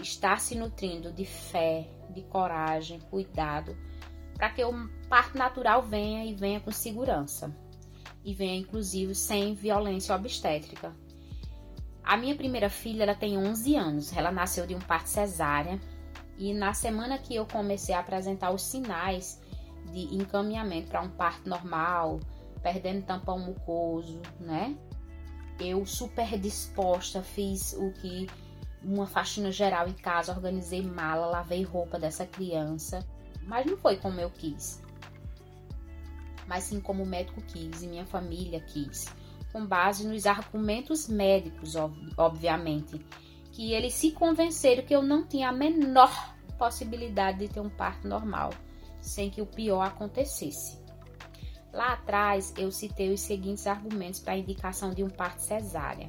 estar 0.00 0.38
se 0.38 0.54
nutrindo 0.54 1.12
de 1.12 1.24
fé, 1.24 1.88
de 2.10 2.22
coragem, 2.22 3.00
cuidado 3.00 3.76
para 4.38 4.50
que 4.50 4.64
o 4.64 4.88
parto 5.08 5.36
natural 5.36 5.82
venha 5.82 6.24
e 6.24 6.32
venha 6.32 6.60
com 6.60 6.70
segurança. 6.70 7.54
E 8.24 8.32
venha 8.32 8.56
inclusive 8.56 9.14
sem 9.14 9.52
violência 9.52 10.14
obstétrica. 10.14 10.94
A 12.04 12.16
minha 12.16 12.36
primeira 12.36 12.70
filha, 12.70 13.02
ela 13.02 13.14
tem 13.14 13.36
11 13.36 13.76
anos, 13.76 14.16
ela 14.16 14.30
nasceu 14.30 14.66
de 14.66 14.74
um 14.74 14.78
parto 14.78 15.08
cesárea 15.08 15.78
e 16.38 16.54
na 16.54 16.72
semana 16.72 17.18
que 17.18 17.34
eu 17.34 17.44
comecei 17.44 17.94
a 17.94 18.00
apresentar 18.00 18.50
os 18.50 18.62
sinais 18.62 19.40
de 19.92 20.14
encaminhamento 20.14 20.88
para 20.88 21.02
um 21.02 21.10
parto 21.10 21.48
normal, 21.48 22.20
perdendo 22.62 23.04
tampão 23.04 23.38
mucoso, 23.38 24.20
né? 24.40 24.76
Eu 25.58 25.84
super 25.84 26.38
disposta, 26.38 27.22
fiz 27.22 27.72
o 27.72 27.92
que 27.92 28.26
uma 28.82 29.06
faxina 29.06 29.50
geral 29.50 29.88
em 29.88 29.92
casa, 29.92 30.32
organizei 30.32 30.82
mala, 30.82 31.26
lavei 31.26 31.64
roupa 31.64 31.98
dessa 31.98 32.24
criança 32.24 33.04
mas 33.48 33.64
não 33.64 33.78
foi 33.78 33.96
como 33.96 34.20
eu 34.20 34.30
quis. 34.30 34.82
Mas 36.46 36.64
sim 36.64 36.80
como 36.80 37.02
o 37.02 37.06
médico 37.06 37.40
quis 37.40 37.82
e 37.82 37.86
minha 37.88 38.04
família 38.04 38.60
quis. 38.60 39.06
Com 39.50 39.66
base 39.66 40.06
nos 40.06 40.26
argumentos 40.26 41.08
médicos, 41.08 41.74
obviamente. 42.16 43.00
Que 43.58 43.72
eles 43.72 43.94
se 43.94 44.12
convenceram 44.12 44.84
que 44.84 44.94
eu 44.94 45.02
não 45.02 45.26
tinha 45.26 45.48
a 45.48 45.52
menor 45.52 46.32
possibilidade 46.56 47.40
de 47.40 47.48
ter 47.48 47.58
um 47.58 47.68
parto 47.68 48.06
normal, 48.06 48.50
sem 49.00 49.30
que 49.30 49.42
o 49.42 49.46
pior 49.46 49.82
acontecesse. 49.82 50.78
Lá 51.72 51.94
atrás, 51.94 52.54
eu 52.56 52.70
citei 52.70 53.12
os 53.12 53.20
seguintes 53.20 53.66
argumentos 53.66 54.20
para 54.20 54.34
a 54.34 54.38
indicação 54.38 54.94
de 54.94 55.02
um 55.02 55.10
parto 55.10 55.40
cesárea, 55.40 56.08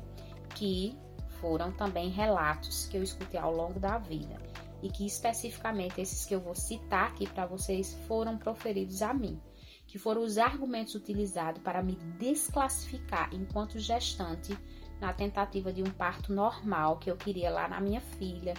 que 0.54 0.95
foram 1.41 1.72
também 1.72 2.10
relatos 2.10 2.86
que 2.86 2.95
eu 2.95 3.02
escutei 3.02 3.39
ao 3.39 3.52
longo 3.52 3.80
da 3.80 3.97
vida 3.97 4.38
e 4.84 4.91
que 4.91 5.08
especificamente 5.08 6.00
esses 6.00 6.28
que 6.28 6.36
eu 6.36 6.39
vou 6.39 6.54
citar 6.54 7.08
aqui 7.08 7.28
para 7.28 7.47
vocês 7.47 7.97
foram 8.08 8.38
proferidos 8.38 9.02
a 9.02 9.12
mim, 9.12 9.41
que 9.88 9.97
foram 9.97 10.22
os 10.22 10.38
argumentos 10.38 10.93
utilizados 10.93 11.64
para 11.64 11.82
me 11.82 11.95
desclassificar 12.20 13.34
enquanto 13.34 13.80
gestante 13.80 14.56
na 15.00 15.14
tentativa 15.14 15.72
de 15.72 15.82
um 15.82 15.89
parto 15.89 16.34
normal 16.34 16.97
que 16.97 17.10
eu 17.10 17.16
queria 17.16 17.50
lá 17.50 17.68
na 17.68 17.80
minha 17.80 18.02
filha, 18.02 18.54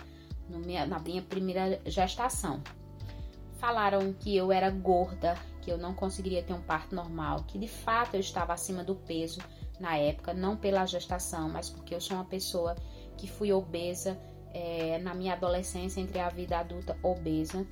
minha, 0.49 0.86
na 0.86 0.99
minha 0.99 1.22
primeira 1.22 1.80
gestação. 1.86 2.62
Falaram 3.59 4.12
que 4.12 4.34
eu 4.34 4.51
era 4.51 4.70
gorda, 4.70 5.36
que 5.61 5.70
eu 5.70 5.76
não 5.76 5.95
conseguiria 5.95 6.43
ter 6.43 6.55
um 6.55 6.62
parto 6.62 6.95
normal, 6.95 7.45
que 7.47 7.59
de 7.59 7.68
fato 7.68 8.14
eu 8.14 8.20
estava 8.20 8.53
acima 8.53 8.82
do 8.82 8.95
peso 8.95 9.41
na 9.78 9.97
época, 9.97 10.32
não 10.32 10.57
pela 10.57 10.86
gestação, 10.86 11.49
mas 11.49 11.68
porque 11.68 11.95
eu 11.95 12.01
sou 12.01 12.16
uma 12.16 12.24
pessoa 12.24 12.74
que 13.16 13.28
fui 13.28 13.53
obesa 13.53 14.18
é, 14.53 14.99
na 14.99 15.14
minha 15.14 15.34
adolescência, 15.34 16.01
entre 16.01 16.18
a 16.18 16.28
vida 16.28 16.59
adulta 16.59 16.97
obesa, 17.03 17.66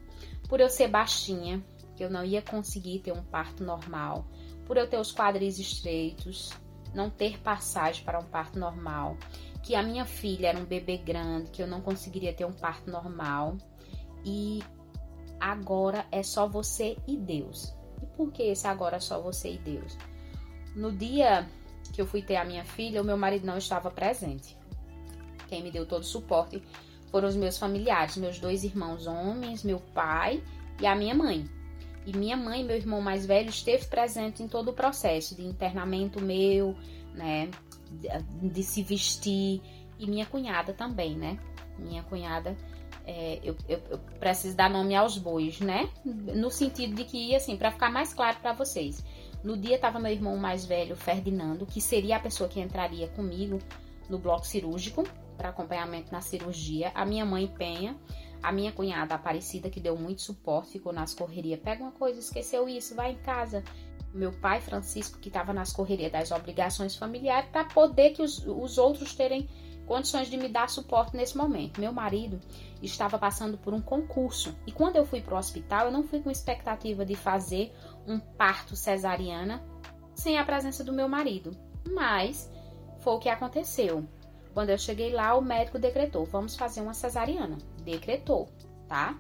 por 0.49 0.61
eu 0.61 0.69
ser 0.69 0.89
baixinha, 0.89 1.63
que 1.97 2.05
eu 2.05 2.11
não 2.11 2.25
ia 2.25 2.41
conseguir 2.41 3.01
ter 3.01 3.13
um 3.13 3.23
parto 3.23 3.65
normal, 3.65 4.27
por 4.65 4.77
eu 4.77 4.89
ter 4.89 4.99
os 4.99 5.13
quadris 5.13 5.59
estreitos, 5.59 6.53
não 6.95 7.11
ter 7.11 7.39
passagem 7.41 8.05
para 8.05 8.19
um 8.19 8.25
parto 8.25 8.59
normal, 8.59 9.17
que 9.63 9.75
a 9.75 9.83
minha 9.83 10.05
filha 10.05 10.49
era 10.49 10.59
um 10.59 10.65
bebê 10.65 10.97
grande, 10.97 11.51
que 11.51 11.63
eu 11.63 11.67
não 11.67 11.81
conseguiria 11.81 12.33
ter 12.33 12.45
um 12.45 12.53
parto 12.53 12.91
normal. 12.91 13.57
E 14.25 14.63
agora 15.41 16.07
é 16.11 16.23
só 16.23 16.49
você 16.49 16.97
e 17.07 17.17
Deus. 17.17 17.75
E 18.03 18.07
por 18.17 18.33
que 18.33 18.43
esse 18.43 18.67
agora 18.67 18.97
é 18.97 19.01
só 19.01 19.21
você 19.21 19.53
e 19.53 19.59
Deus? 19.59 19.97
No 20.75 20.93
dia 20.93 21.47
que 21.93 22.01
eu 22.01 22.07
fui 22.07 22.23
ter 22.23 22.37
a 22.37 22.45
minha 22.45 22.65
filha, 22.65 23.03
o 23.03 23.05
meu 23.05 23.17
marido 23.17 23.47
não 23.47 23.59
estava 23.59 23.91
presente. 23.91 24.57
Quem 25.49 25.63
me 25.63 25.71
deu 25.71 25.87
todo 25.87 26.03
o 26.03 26.07
suporte 26.07 26.63
foram 27.11 27.29
os 27.29 27.37
meus 27.37 27.57
familiares, 27.57 28.17
meus 28.17 28.39
dois 28.39 28.65
irmãos 28.65 29.07
homens, 29.07 29.65
meu 29.65 29.81
pai 29.81 30.43
e 30.81 30.87
a 30.87 30.95
minha 30.95 31.15
mãe. 31.15 31.49
E 32.09 32.17
minha 32.17 32.39
mãe, 32.39 32.65
meu 32.65 32.75
irmão 32.75 33.03
mais 33.03 33.27
velho, 33.27 33.51
esteve 33.51 33.85
presente 33.85 34.43
em 34.43 34.49
todo 34.49 34.71
o 34.71 34.73
processo 34.73 35.37
de 35.37 35.45
internamento 35.45 36.23
meu, 36.23 36.75
né, 37.13 37.51
de, 37.91 38.49
de 38.49 38.63
se 38.63 38.83
vestir 38.83 39.61
e 39.99 40.07
minha 40.07 40.25
cunhada 40.25 40.73
também, 40.73 41.15
né? 41.19 41.39
Minha 41.79 42.03
cunhada, 42.03 42.57
é, 43.05 43.39
eu, 43.45 43.55
eu, 43.69 43.79
eu, 43.91 43.99
preciso 44.19 44.57
dar 44.57 44.71
nome 44.71 44.97
aos 44.97 45.19
bois, 45.19 45.61
né? 45.61 45.91
No 46.03 46.51
sentido 46.51 46.95
de 46.95 47.05
que, 47.05 47.37
assim, 47.37 47.59
para 47.59 47.71
ficar 47.71 47.91
mais 47.91 48.15
claro 48.15 48.39
para 48.41 48.55
vocês, 48.55 49.05
no 49.45 49.55
dia 49.55 49.77
estava 49.77 49.99
meu 49.99 50.11
irmão 50.11 50.35
mais 50.39 50.65
velho, 50.65 50.97
Ferdinando, 50.97 51.67
que 51.67 51.79
seria 51.79 52.17
a 52.17 52.21
pessoa 52.21 52.49
que 52.49 52.59
entraria 52.59 53.09
comigo 53.09 53.59
no 54.09 54.19
bloco 54.19 54.47
cirúrgico, 54.47 55.05
para 55.37 55.51
acompanhamento 55.51 56.11
na 56.11 56.23
cirurgia, 56.23 56.91
a 56.95 57.05
minha 57.05 57.27
mãe 57.27 57.47
Penha, 57.47 57.95
a 58.43 58.53
minha 58.53 58.73
cunhada 58.73 59.15
Aparecida, 59.15 59.71
que 59.71 59.81
deu 59.81 59.97
muito 59.97 60.23
suporte, 60.23 60.73
ficou 60.73 60.93
nas 60.93 61.15
correrias, 61.15 61.61
pega 61.61 61.83
uma 61.83 61.93
coisa, 61.93 62.19
esqueceu 62.19 62.69
isso, 62.69 62.95
vai 62.95 63.13
em 63.13 63.19
casa. 63.19 63.63
Meu 64.15 64.33
pai 64.33 64.61
Francisco, 64.61 65.19
que 65.19 65.29
estava 65.29 65.53
nas 65.53 65.73
correrias 65.73 66.11
das 66.11 66.31
obrigações 66.31 66.97
familiares, 66.97 67.51
para 67.51 67.65
poder 67.65 68.11
que 68.11 68.23
os, 68.23 68.45
os 68.47 68.79
outros 68.79 69.15
terem 69.15 69.49
condições 69.89 70.29
de 70.29 70.37
me 70.37 70.49
dar 70.49 70.69
suporte 70.69 71.17
nesse 71.17 71.37
momento. 71.37 71.81
Meu 71.81 71.93
marido 71.93 72.39
estava 72.83 73.19
passando 73.19 73.57
por 73.57 73.73
um 73.73 73.81
concurso 73.81 74.55
e 74.67 74.71
quando 74.71 74.97
eu 74.97 75.07
fui 75.07 75.21
para 75.21 75.35
o 75.35 75.39
hospital, 75.39 75.87
eu 75.87 75.93
não 75.93 76.05
fui 76.05 76.21
com 76.21 76.31
expectativa 76.31 77.05
de 77.05 77.15
fazer 77.15 77.73
um 78.07 78.21
parto 78.21 78.77
cesariana 78.77 79.63
sem 80.15 80.39
a 80.39 80.45
presença 80.45 80.85
do 80.85 80.93
meu 80.93 81.09
marido, 81.09 81.57
mas 81.91 82.51
foi 83.01 83.15
o 83.15 83.19
que 83.19 83.29
aconteceu. 83.29 84.07
Quando 84.55 84.71
eu 84.71 84.79
cheguei 84.79 85.13
lá, 85.13 85.37
o 85.37 85.43
médico 85.43 85.79
decretou: 85.79 86.25
vamos 86.25 86.57
fazer 86.57 86.81
uma 86.81 86.95
cesariana. 86.95 87.59
Decretou, 87.85 88.49
tá? 88.89 89.19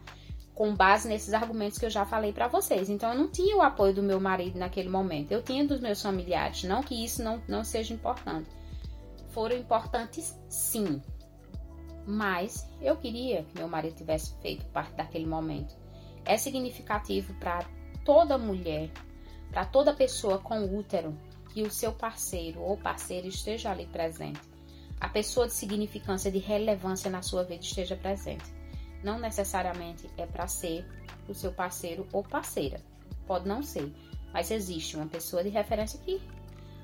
Com 0.55 0.75
base 0.75 1.09
nesses 1.09 1.33
argumentos 1.35 1.79
que 1.79 1.87
eu 1.87 1.91
já 1.91 2.05
falei 2.05 2.33
para 2.33 2.49
vocês. 2.49 2.91
Então, 2.91 3.13
eu 3.13 3.19
não 3.19 3.29
tinha 3.29 3.57
o 3.57 3.63
apoio 3.63 3.95
do 3.95 4.03
meu 4.03 4.21
marido 4.21 4.59
naquele 4.59 4.89
momento. 4.89 5.31
Eu 5.31 5.43
tinha 5.43 5.65
dos 5.65 5.81
meus 5.81 6.03
familiares. 6.03 6.65
Não 6.65 6.83
que 6.83 7.05
isso 7.05 7.23
não, 7.23 7.41
não 7.47 7.63
seja 7.63 7.95
importante. 7.95 8.51
Foram 9.29 9.57
importantes, 9.57 10.37
sim. 10.49 11.01
Mas 12.05 12.69
eu 12.81 12.97
queria 12.97 13.45
que 13.45 13.59
meu 13.59 13.69
marido 13.69 13.95
tivesse 13.95 14.35
feito 14.41 14.65
parte 14.67 14.95
daquele 14.95 15.27
momento. 15.27 15.77
É 16.25 16.37
significativo 16.37 17.35
para 17.35 17.65
toda 18.05 18.37
mulher, 18.37 18.91
para 19.51 19.65
toda 19.65 19.95
pessoa 19.95 20.39
com 20.39 20.77
útero, 20.77 21.17
que 21.53 21.63
o 21.63 21.71
seu 21.71 21.93
parceiro 21.93 22.61
ou 22.61 22.77
parceira 22.77 23.29
esteja 23.29 23.71
ali 23.71 23.87
presente 23.87 24.41
a 25.01 25.09
pessoa 25.09 25.47
de 25.47 25.53
significância, 25.53 26.31
de 26.31 26.39
relevância 26.39 27.11
na 27.11 27.23
sua 27.23 27.45
vida 27.45 27.63
esteja 27.63 27.97
presente. 27.97 28.45
Não 29.03 29.19
necessariamente 29.19 30.11
é 30.17 30.27
para 30.27 30.49
ser 30.49 30.85
o 31.29 31.35
seu 31.35 31.53
parceiro 31.53 32.07
ou 32.13 32.23
parceira. 32.23 32.81
Pode 33.27 33.47
não 33.47 33.63
ser, 33.63 33.93
mas 34.33 34.51
existe 34.51 34.97
uma 34.97 35.07
pessoa 35.07 35.43
de 35.43 35.51
referência 35.51 36.01
que 36.01 36.21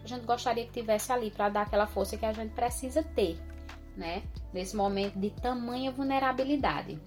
a 0.04 0.06
gente 0.06 0.26
gostaria 0.26 0.66
que 0.66 0.72
tivesse 0.72 1.10
ali 1.10 1.30
para 1.30 1.48
dar 1.48 1.62
aquela 1.62 1.86
força 1.86 2.16
que 2.16 2.26
a 2.26 2.32
gente 2.32 2.52
precisa 2.52 3.02
ter, 3.02 3.38
né? 3.96 4.22
Nesse 4.52 4.76
momento 4.76 5.18
de 5.18 5.30
tamanha 5.30 5.90
vulnerabilidade. 5.90 7.00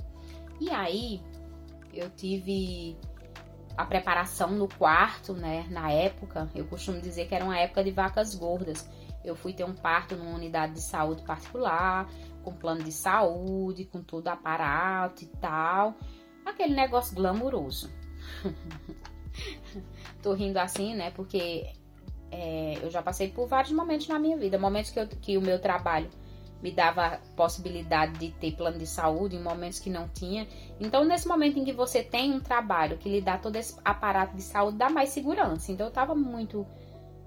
E 0.59 0.69
aí, 0.71 1.21
eu 1.93 2.09
tive 2.09 2.97
a 3.77 3.85
preparação 3.85 4.49
no 4.49 4.67
quarto, 4.67 5.33
né? 5.33 5.67
Na 5.69 5.91
época, 5.91 6.49
eu 6.55 6.65
costumo 6.65 6.99
dizer 6.99 7.27
que 7.27 7.35
era 7.35 7.45
uma 7.45 7.57
época 7.57 7.83
de 7.83 7.91
vacas 7.91 8.33
gordas 8.33 8.89
eu 9.29 9.35
fui 9.35 9.53
ter 9.53 9.63
um 9.63 9.73
parto 9.73 10.15
numa 10.15 10.35
unidade 10.35 10.73
de 10.73 10.81
saúde 10.81 11.23
particular, 11.23 12.09
com 12.43 12.53
plano 12.53 12.83
de 12.83 12.91
saúde, 12.91 13.85
com 13.85 14.01
todo 14.01 14.27
aparato 14.27 15.23
e 15.23 15.27
tal. 15.27 15.95
Aquele 16.45 16.73
negócio 16.73 17.15
glamouroso. 17.15 17.91
Tô 20.23 20.33
rindo 20.33 20.57
assim, 20.57 20.95
né? 20.95 21.11
Porque 21.11 21.67
é, 22.31 22.77
eu 22.81 22.89
já 22.89 23.01
passei 23.01 23.29
por 23.29 23.47
vários 23.47 23.73
momentos 23.73 24.07
na 24.07 24.17
minha 24.17 24.37
vida. 24.37 24.57
Momentos 24.57 24.91
que, 24.91 24.99
eu, 24.99 25.07
que 25.07 25.37
o 25.37 25.41
meu 25.41 25.59
trabalho 25.59 26.09
me 26.61 26.71
dava 26.71 27.19
possibilidade 27.35 28.17
de 28.17 28.31
ter 28.31 28.55
plano 28.55 28.79
de 28.79 28.87
saúde, 28.87 29.35
em 29.35 29.43
momentos 29.43 29.79
que 29.79 29.89
não 29.89 30.07
tinha. 30.09 30.47
Então, 30.79 31.03
nesse 31.03 31.27
momento 31.27 31.59
em 31.59 31.63
que 31.63 31.73
você 31.73 32.03
tem 32.03 32.33
um 32.33 32.39
trabalho 32.39 32.97
que 32.97 33.09
lhe 33.09 33.21
dá 33.21 33.37
todo 33.37 33.55
esse 33.57 33.77
aparato 33.85 34.35
de 34.35 34.41
saúde, 34.41 34.77
dá 34.77 34.89
mais 34.89 35.09
segurança. 35.09 35.71
Então, 35.71 35.87
eu 35.87 35.91
tava 35.91 36.15
muito 36.15 36.65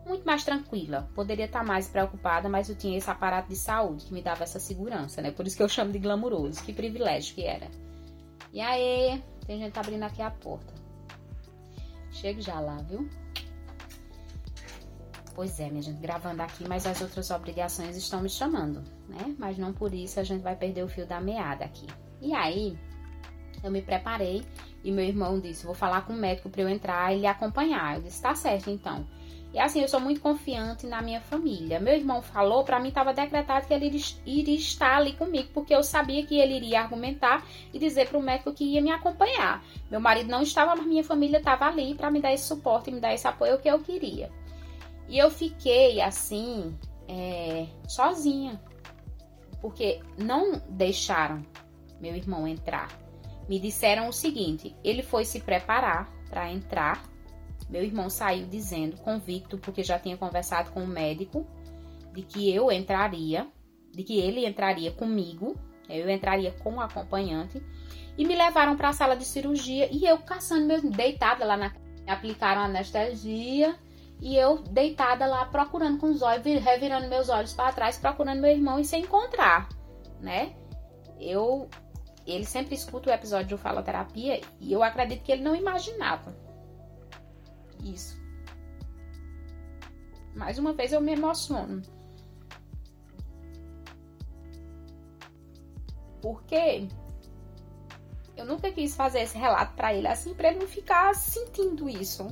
muito 0.07 0.25
mais 0.25 0.45
tranquila. 0.45 1.09
Poderia 1.15 1.47
estar 1.47 1.65
mais 1.65 1.89
preocupada, 1.89 2.49
mas 2.49 2.69
eu 2.69 2.77
tinha 2.77 2.97
esse 2.97 3.11
aparato 3.11 3.49
de 3.49 3.57
saúde 3.57 4.07
que 4.07 4.13
me 4.13 4.23
dava 4.23 4.43
essa 4.43 4.59
segurança, 4.59 5.21
né? 5.23 5.31
Por 5.31 5.47
isso 5.47 5.57
que 5.57 5.63
eu 5.63 5.69
chamo 5.69 5.93
de 5.93 5.99
glamuroso. 5.99 6.63
Que 6.63 6.73
privilégio 6.73 7.35
que 7.35 7.45
era. 7.45 7.69
E 8.53 8.61
aí, 8.61 9.23
tem 9.47 9.59
gente 9.59 9.79
abrindo 9.79 10.03
aqui 10.03 10.23
a 10.23 10.31
porta. 10.31 10.75
Chego 12.11 12.41
já 12.41 12.59
lá, 12.59 12.77
viu? 12.79 13.09
Pois 15.35 15.61
é, 15.61 15.71
minha 15.71 15.83
gente, 15.83 16.01
gravando 16.01 16.43
aqui, 16.43 16.69
mas 16.69 16.87
as 16.87 17.01
outras 17.01 17.31
obrigações 17.31 17.97
estão 17.97 18.21
me 18.21 18.29
chamando, 18.29 18.83
né? 19.09 19.35
Mas 19.39 19.57
não 19.57 19.73
por 19.73 19.95
isso 19.95 20.19
a 20.19 20.25
gente 20.25 20.43
vai 20.43 20.57
perder 20.57 20.83
o 20.83 20.89
fio 20.89 21.07
da 21.07 21.21
meada 21.21 21.65
aqui. 21.65 21.87
E 22.21 22.35
aí, 22.35 22.77
eu 23.63 23.71
me 23.71 23.81
preparei 23.81 24.45
e 24.83 24.91
meu 24.91 25.05
irmão 25.05 25.39
disse: 25.39 25.65
Vou 25.65 25.75
falar 25.75 26.03
com 26.03 26.13
o 26.13 26.17
médico 26.17 26.51
para 26.51 26.63
eu 26.63 26.69
entrar 26.69 27.15
e 27.15 27.21
lhe 27.21 27.27
acompanhar. 27.27 27.97
Eu 27.97 28.03
disse: 28.03 28.21
Tá 28.21 28.35
certo, 28.35 28.71
então. 28.71 29.07
E 29.53 29.59
assim, 29.59 29.81
eu 29.81 29.89
sou 29.89 29.99
muito 29.99 30.21
confiante 30.21 30.87
na 30.87 31.03
minha 31.03 31.21
família. 31.21 31.81
Meu 31.81 31.95
irmão 31.95 32.23
falou, 32.23 32.63
para 32.63 32.79
mim 32.79 32.89
estava 32.89 33.13
decretado 33.13 33.67
que 33.67 33.75
ele 33.75 34.01
iria 34.25 34.55
estar 34.55 34.99
ali 34.99 35.13
comigo, 35.15 35.49
porque 35.53 35.75
eu 35.75 35.83
sabia 35.83 36.25
que 36.25 36.39
ele 36.39 36.55
iria 36.55 36.81
argumentar 36.81 37.45
e 37.73 37.79
dizer 37.79 38.09
para 38.09 38.19
o 38.19 38.23
médico 38.23 38.53
que 38.53 38.65
ia 38.65 38.81
me 38.81 38.93
acompanhar. 38.93 39.65
Meu 39.91 40.01
marido 40.01 40.31
não 40.31 40.43
estava, 40.43 40.77
mas 40.77 40.87
minha 40.87 41.03
família 41.03 41.39
estava 41.39 41.67
ali 41.67 41.95
para 41.95 42.11
me 42.11 42.21
dar 42.21 42.33
esse 42.33 42.47
suporte, 42.47 42.93
me 42.93 43.01
dar 43.01 43.13
esse 43.13 43.27
apoio 43.27 43.59
que 43.59 43.69
eu 43.69 43.81
queria. 43.81 44.31
E 45.09 45.19
eu 45.19 45.29
fiquei 45.29 46.01
assim, 46.01 46.73
é, 47.09 47.67
sozinha, 47.89 48.61
porque 49.61 50.01
não 50.17 50.63
deixaram 50.69 51.45
meu 52.01 52.15
irmão 52.15 52.47
entrar. 52.47 52.89
Me 53.49 53.59
disseram 53.59 54.09
o 54.09 54.13
seguinte: 54.13 54.77
ele 54.85 55.03
foi 55.03 55.25
se 55.25 55.41
preparar 55.41 56.09
para 56.29 56.53
entrar 56.53 57.03
meu 57.71 57.85
irmão 57.85 58.11
saiu 58.11 58.47
dizendo, 58.47 58.97
convicto, 58.99 59.57
porque 59.57 59.83
já 59.83 59.99
tinha 59.99 60.17
conversado 60.17 60.73
com 60.73 60.83
o 60.83 60.87
médico, 60.87 61.47
de 62.13 62.23
que 62.23 62.53
eu 62.53 62.71
entraria, 62.71 63.47
de 63.93 64.03
que 64.03 64.19
ele 64.19 64.45
entraria 64.45 64.91
comigo, 64.91 65.57
eu 65.89 66.11
entraria 66.11 66.51
com 66.51 66.75
o 66.75 66.81
acompanhante, 66.81 67.63
e 68.19 68.25
me 68.27 68.35
levaram 68.35 68.77
para 68.77 68.89
a 68.89 68.93
sala 68.93 69.17
de 69.17 69.25
cirurgia 69.25 69.89
e 69.91 70.05
eu 70.05 70.19
caçando 70.19 70.67
mesmo, 70.67 70.91
deitada 70.91 71.45
lá 71.45 71.57
na. 71.57 71.73
Aplicaram 72.07 72.63
anestesia 72.63 73.77
e 74.21 74.37
eu 74.37 74.59
deitada 74.59 75.27
lá 75.27 75.45
procurando 75.45 75.99
com 75.99 76.11
os 76.11 76.23
olhos, 76.23 76.45
revirando 76.45 77.09
meus 77.09 77.29
olhos 77.29 77.53
para 77.53 77.73
trás, 77.73 77.97
procurando 77.99 78.41
meu 78.41 78.51
irmão 78.51 78.81
e 78.81 78.85
sem 78.85 79.03
encontrar, 79.03 79.69
né? 80.21 80.55
Eu. 81.21 81.69
Ele 82.27 82.45
sempre 82.45 82.75
escuta 82.75 83.11
o 83.11 83.13
episódio 83.13 83.57
de 83.57 83.63
faloterapia 83.63 84.41
e 84.61 84.73
eu 84.73 84.83
acredito 84.83 85.23
que 85.23 85.33
ele 85.33 85.43
não 85.43 85.55
imaginava 85.55 86.35
isso. 87.85 88.21
Mais 90.35 90.59
uma 90.59 90.73
vez 90.73 90.93
eu 90.93 91.01
me 91.01 91.13
emociono. 91.13 91.83
Porque 96.23 96.87
eu 98.37 98.45
nunca 98.45 98.71
quis 98.71 98.95
fazer 98.95 99.21
esse 99.21 99.37
relato 99.37 99.75
para 99.75 99.95
ele 99.95 100.07
assim, 100.07 100.35
para 100.35 100.51
ele 100.51 100.61
não 100.61 100.69
ficar 100.69 101.15
sentindo 101.15 101.89
isso, 101.89 102.27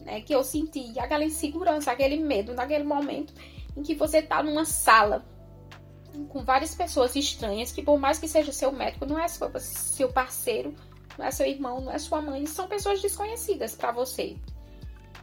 né? 0.00 0.20
Que 0.20 0.34
eu 0.34 0.42
senti 0.44 0.98
aquela 0.98 1.24
insegurança, 1.24 1.90
aquele 1.90 2.18
medo 2.18 2.54
naquele 2.54 2.84
momento 2.84 3.32
em 3.76 3.82
que 3.82 3.94
você 3.94 4.20
tá 4.20 4.42
numa 4.42 4.64
sala 4.64 5.24
com 6.28 6.44
várias 6.44 6.74
pessoas 6.74 7.16
estranhas 7.16 7.72
que 7.72 7.82
por 7.82 7.98
mais 7.98 8.18
que 8.18 8.28
seja 8.28 8.52
seu 8.52 8.70
médico, 8.70 9.06
não 9.06 9.18
é 9.18 9.26
seu, 9.28 9.50
seu 9.58 10.12
parceiro, 10.12 10.74
não 11.18 11.24
é 11.24 11.30
seu 11.30 11.46
irmão, 11.46 11.80
não 11.80 11.92
é 11.92 11.98
sua 11.98 12.20
mãe, 12.20 12.44
são 12.46 12.68
pessoas 12.68 13.00
desconhecidas 13.00 13.74
para 13.74 13.92
você. 13.92 14.36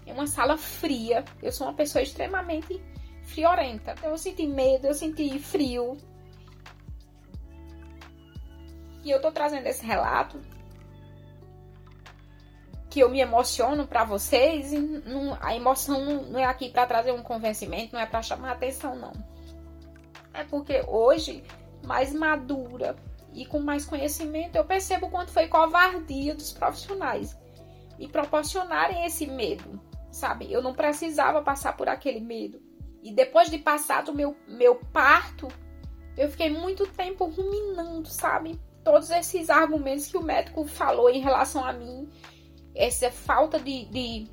É 0.10 0.14
uma 0.14 0.26
sala 0.26 0.58
fria. 0.58 1.24
Eu 1.42 1.52
sou 1.52 1.68
uma 1.68 1.74
pessoa 1.74 2.02
extremamente 2.02 2.82
friorenta. 3.24 3.92
Então 3.92 4.10
eu 4.10 4.18
senti 4.18 4.48
medo, 4.48 4.88
eu 4.88 4.94
senti 4.96 5.38
frio. 5.38 5.96
E 9.04 9.12
eu 9.12 9.22
tô 9.22 9.32
trazendo 9.32 9.68
esse 9.68 9.86
relato 9.86 10.42
que 12.90 13.02
eu 13.02 13.10
me 13.10 13.20
emociono 13.20 13.86
para 13.86 14.04
vocês 14.04 14.74
e 14.74 14.80
não, 14.80 15.38
a 15.40 15.56
emoção 15.56 16.04
não, 16.04 16.24
não 16.24 16.40
é 16.40 16.46
aqui 16.46 16.70
para 16.70 16.88
trazer 16.88 17.12
um 17.12 17.22
convencimento, 17.22 17.94
não 17.94 18.02
é 18.02 18.06
para 18.08 18.24
chamar 18.24 18.54
atenção 18.54 18.96
não. 18.96 19.14
É 20.34 20.44
porque 20.44 20.84
hoje, 20.88 21.44
mais 21.86 22.12
madura 22.12 22.96
e 23.32 23.46
com 23.46 23.60
mais 23.60 23.86
conhecimento, 23.86 24.56
eu 24.56 24.66
percebo 24.66 25.08
quanto 25.10 25.32
foi 25.32 25.48
covardia 25.48 26.34
dos 26.34 26.52
profissionais 26.52 27.38
e 28.00 28.08
proporcionarem 28.08 29.06
esse 29.06 29.28
medo 29.28 29.80
sabe? 30.12 30.52
Eu 30.52 30.62
não 30.62 30.74
precisava 30.74 31.42
passar 31.42 31.76
por 31.76 31.88
aquele 31.88 32.20
medo. 32.20 32.62
E 33.02 33.14
depois 33.14 33.50
de 33.50 33.58
passar 33.58 34.04
do 34.04 34.14
meu, 34.14 34.36
meu 34.48 34.76
parto, 34.76 35.48
eu 36.18 36.30
fiquei 36.30 36.50
muito 36.50 36.86
tempo 36.86 37.26
ruminando, 37.26 38.08
sabe? 38.08 38.60
Todos 38.84 39.10
esses 39.10 39.50
argumentos 39.50 40.08
que 40.08 40.18
o 40.18 40.24
médico 40.24 40.66
falou 40.66 41.10
em 41.10 41.22
relação 41.22 41.64
a 41.64 41.72
mim, 41.72 42.10
essa 42.76 43.10
falta 43.10 43.60
de, 43.60 43.86
de, 43.86 44.28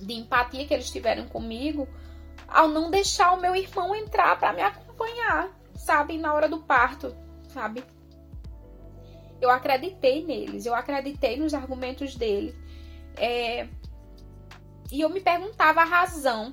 de 0.00 0.14
empatia 0.14 0.66
que 0.66 0.74
eles 0.74 0.90
tiveram 0.90 1.26
comigo, 1.26 1.88
ao 2.46 2.68
não 2.68 2.90
deixar 2.90 3.32
o 3.32 3.40
meu 3.40 3.56
irmão 3.56 3.94
entrar 3.94 4.38
para 4.38 4.52
me 4.52 4.62
acompanhar, 4.62 5.50
sabe? 5.74 6.18
Na 6.18 6.32
hora 6.32 6.48
do 6.48 6.60
parto, 6.60 7.14
sabe? 7.48 7.82
Eu 9.40 9.50
acreditei 9.50 10.24
neles, 10.24 10.64
eu 10.64 10.74
acreditei 10.74 11.36
nos 11.36 11.52
argumentos 11.52 12.14
dele. 12.14 12.54
É, 13.16 13.68
e 14.90 15.00
eu 15.00 15.08
me 15.08 15.20
perguntava 15.20 15.80
a 15.80 15.84
razão 15.84 16.52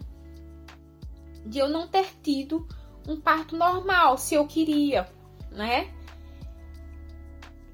de 1.46 1.60
eu 1.60 1.68
não 1.68 1.88
ter 1.88 2.08
tido 2.22 2.68
um 3.08 3.20
parto 3.20 3.56
normal, 3.58 4.18
se 4.18 4.36
eu 4.36 4.46
queria, 4.46 5.10
né? 5.52 5.90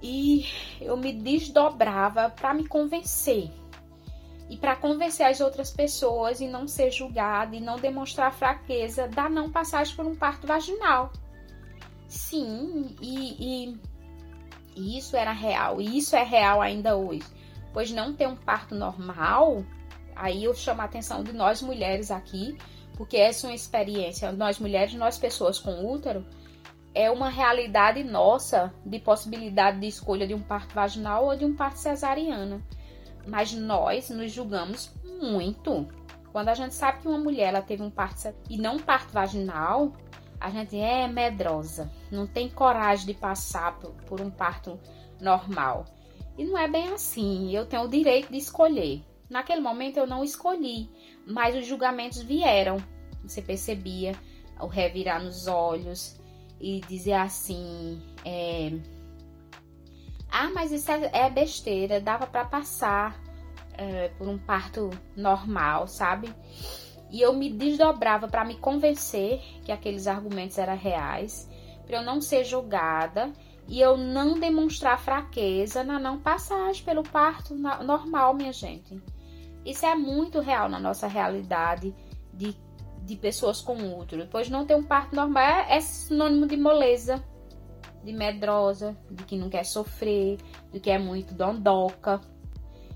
E 0.02 0.46
eu 0.80 0.96
me 0.96 1.12
desdobrava 1.12 2.30
para 2.30 2.54
me 2.54 2.68
convencer. 2.68 3.52
E 4.50 4.56
para 4.56 4.76
convencer 4.76 5.26
as 5.26 5.42
outras 5.42 5.72
pessoas 5.72 6.40
e 6.40 6.48
não 6.48 6.68
ser 6.68 6.92
julgada 6.92 7.56
e 7.56 7.60
não 7.60 7.76
demonstrar 7.78 8.34
fraqueza 8.34 9.08
da 9.08 9.30
não 9.30 9.52
passagem 9.52 9.96
por 9.96 10.06
um 10.06 10.16
parto 10.16 10.48
vaginal. 10.48 11.12
Sim, 12.08 12.96
e, 13.02 13.68
e, 13.68 13.82
e 14.78 14.98
isso 14.98 15.18
era 15.18 15.34
real, 15.34 15.82
e 15.82 15.98
isso 15.98 16.16
é 16.16 16.24
real 16.24 16.62
ainda 16.62 16.96
hoje. 16.96 17.26
Pois 17.74 17.92
não 17.92 18.14
ter 18.14 18.28
um 18.28 18.38
parto 18.38 18.74
normal 18.74 19.66
aí 20.18 20.44
eu 20.44 20.54
chamo 20.54 20.82
a 20.82 20.86
atenção 20.86 21.24
de 21.24 21.32
nós 21.34 21.62
mulheres 21.62 22.12
aqui, 22.12 22.58
porque 22.96 23.18
essa 23.18 23.46
é 23.46 23.50
uma 23.50 23.56
experiência, 23.56 24.32
nós 24.32 24.60
mulheres, 24.60 24.94
nós 24.94 25.18
pessoas 25.18 25.60
com 25.60 25.86
útero, 25.86 26.26
é 26.94 27.12
uma 27.12 27.30
realidade 27.30 28.04
nossa 28.04 28.74
de 28.84 28.98
possibilidade 29.00 29.80
de 29.80 29.88
escolha 29.88 30.26
de 30.26 30.34
um 30.34 30.42
parto 30.42 30.74
vaginal 30.74 31.26
ou 31.26 31.36
de 31.36 31.46
um 31.46 31.56
parto 31.56 31.78
cesariano. 31.78 32.64
Mas 33.28 33.54
nós 33.54 34.10
nos 34.10 34.32
julgamos 34.32 34.92
muito. 35.22 35.88
Quando 36.32 36.50
a 36.50 36.56
gente 36.56 36.74
sabe 36.74 37.00
que 37.00 37.08
uma 37.08 37.20
mulher 37.20 37.50
ela 37.50 37.62
teve 37.62 37.84
um 37.84 37.92
parto 37.92 38.34
e 38.50 38.58
não 38.58 38.78
um 38.78 38.80
parto 38.80 39.14
vaginal, 39.14 39.94
a 40.40 40.50
gente 40.50 40.78
é 40.78 41.08
medrosa, 41.08 41.92
não 42.12 42.26
tem 42.26 42.50
coragem 42.50 43.06
de 43.06 43.14
passar 43.14 43.78
por 44.08 44.22
um 44.22 44.32
parto 44.32 44.80
normal. 45.22 45.86
E 46.38 46.46
não 46.46 46.58
é 46.58 46.68
bem 46.68 46.94
assim. 46.94 47.52
Eu 47.56 47.66
tenho 47.66 47.84
o 47.84 47.88
direito 47.88 48.32
de 48.32 48.38
escolher. 48.38 49.04
Naquele 49.30 49.62
momento 49.62 49.98
eu 49.98 50.08
não 50.08 50.24
escolhi, 50.24 50.90
mas 51.26 51.56
os 51.56 51.66
julgamentos 51.66 52.22
vieram. 52.22 52.78
Você 53.24 53.42
percebia 53.42 54.14
o 54.60 54.68
revirar 54.68 55.22
nos 55.24 55.48
olhos 55.48 56.20
e 56.60 56.82
dizer 56.82 57.14
assim: 57.14 58.02
é, 58.26 58.72
Ah, 60.32 60.50
mas 60.54 60.72
isso 60.72 60.92
é, 60.92 61.10
é 61.14 61.30
besteira, 61.30 62.00
dava 62.00 62.26
para 62.26 62.46
passar 62.46 63.20
é, 63.74 64.10
por 64.10 64.28
um 64.28 64.38
parto 64.38 64.90
normal, 65.16 65.88
sabe? 65.88 66.34
E 67.10 67.22
eu 67.22 67.34
me 67.34 67.50
desdobrava 67.50 68.28
para 68.28 68.44
me 68.44 68.56
convencer 68.56 69.40
que 69.64 69.72
aqueles 69.72 70.08
argumentos 70.08 70.58
eram 70.58 70.76
reais, 70.76 71.50
para 71.86 71.98
eu 71.98 72.04
não 72.04 72.20
ser 72.20 72.44
julgada 72.44 73.32
e 73.68 73.80
eu 73.80 73.98
não 73.98 74.40
demonstrar 74.40 75.00
fraqueza 75.00 75.84
na 75.84 76.00
não 76.00 76.20
passagem 76.20 76.84
pelo 76.84 77.04
parto 77.04 77.56
normal, 77.56 78.34
minha 78.34 78.52
gente. 78.52 79.02
Isso 79.68 79.86
é 79.86 79.94
muito 79.94 80.40
real 80.40 80.70
na 80.70 80.80
nossa 80.80 81.08
realidade 81.08 81.94
de, 82.34 82.56
de 83.04 83.18
pessoas 83.18 83.60
com 83.60 84.00
útero. 84.00 84.26
Pois 84.32 84.50
não 84.50 84.66
ter 84.66 84.76
um 84.76 84.84
parto 84.84 85.14
normal 85.14 85.44
é, 85.44 85.76
é 85.76 85.82
sinônimo 85.82 86.48
de 86.48 86.56
moleza, 86.56 87.22
de 88.02 88.14
medrosa, 88.14 88.98
de 89.12 89.26
que 89.26 89.36
não 89.36 89.50
quer 89.50 89.66
sofrer, 89.66 90.38
de 90.72 90.80
que 90.80 90.90
é 90.90 90.98
muito 90.98 91.34
dondoca. 91.34 92.22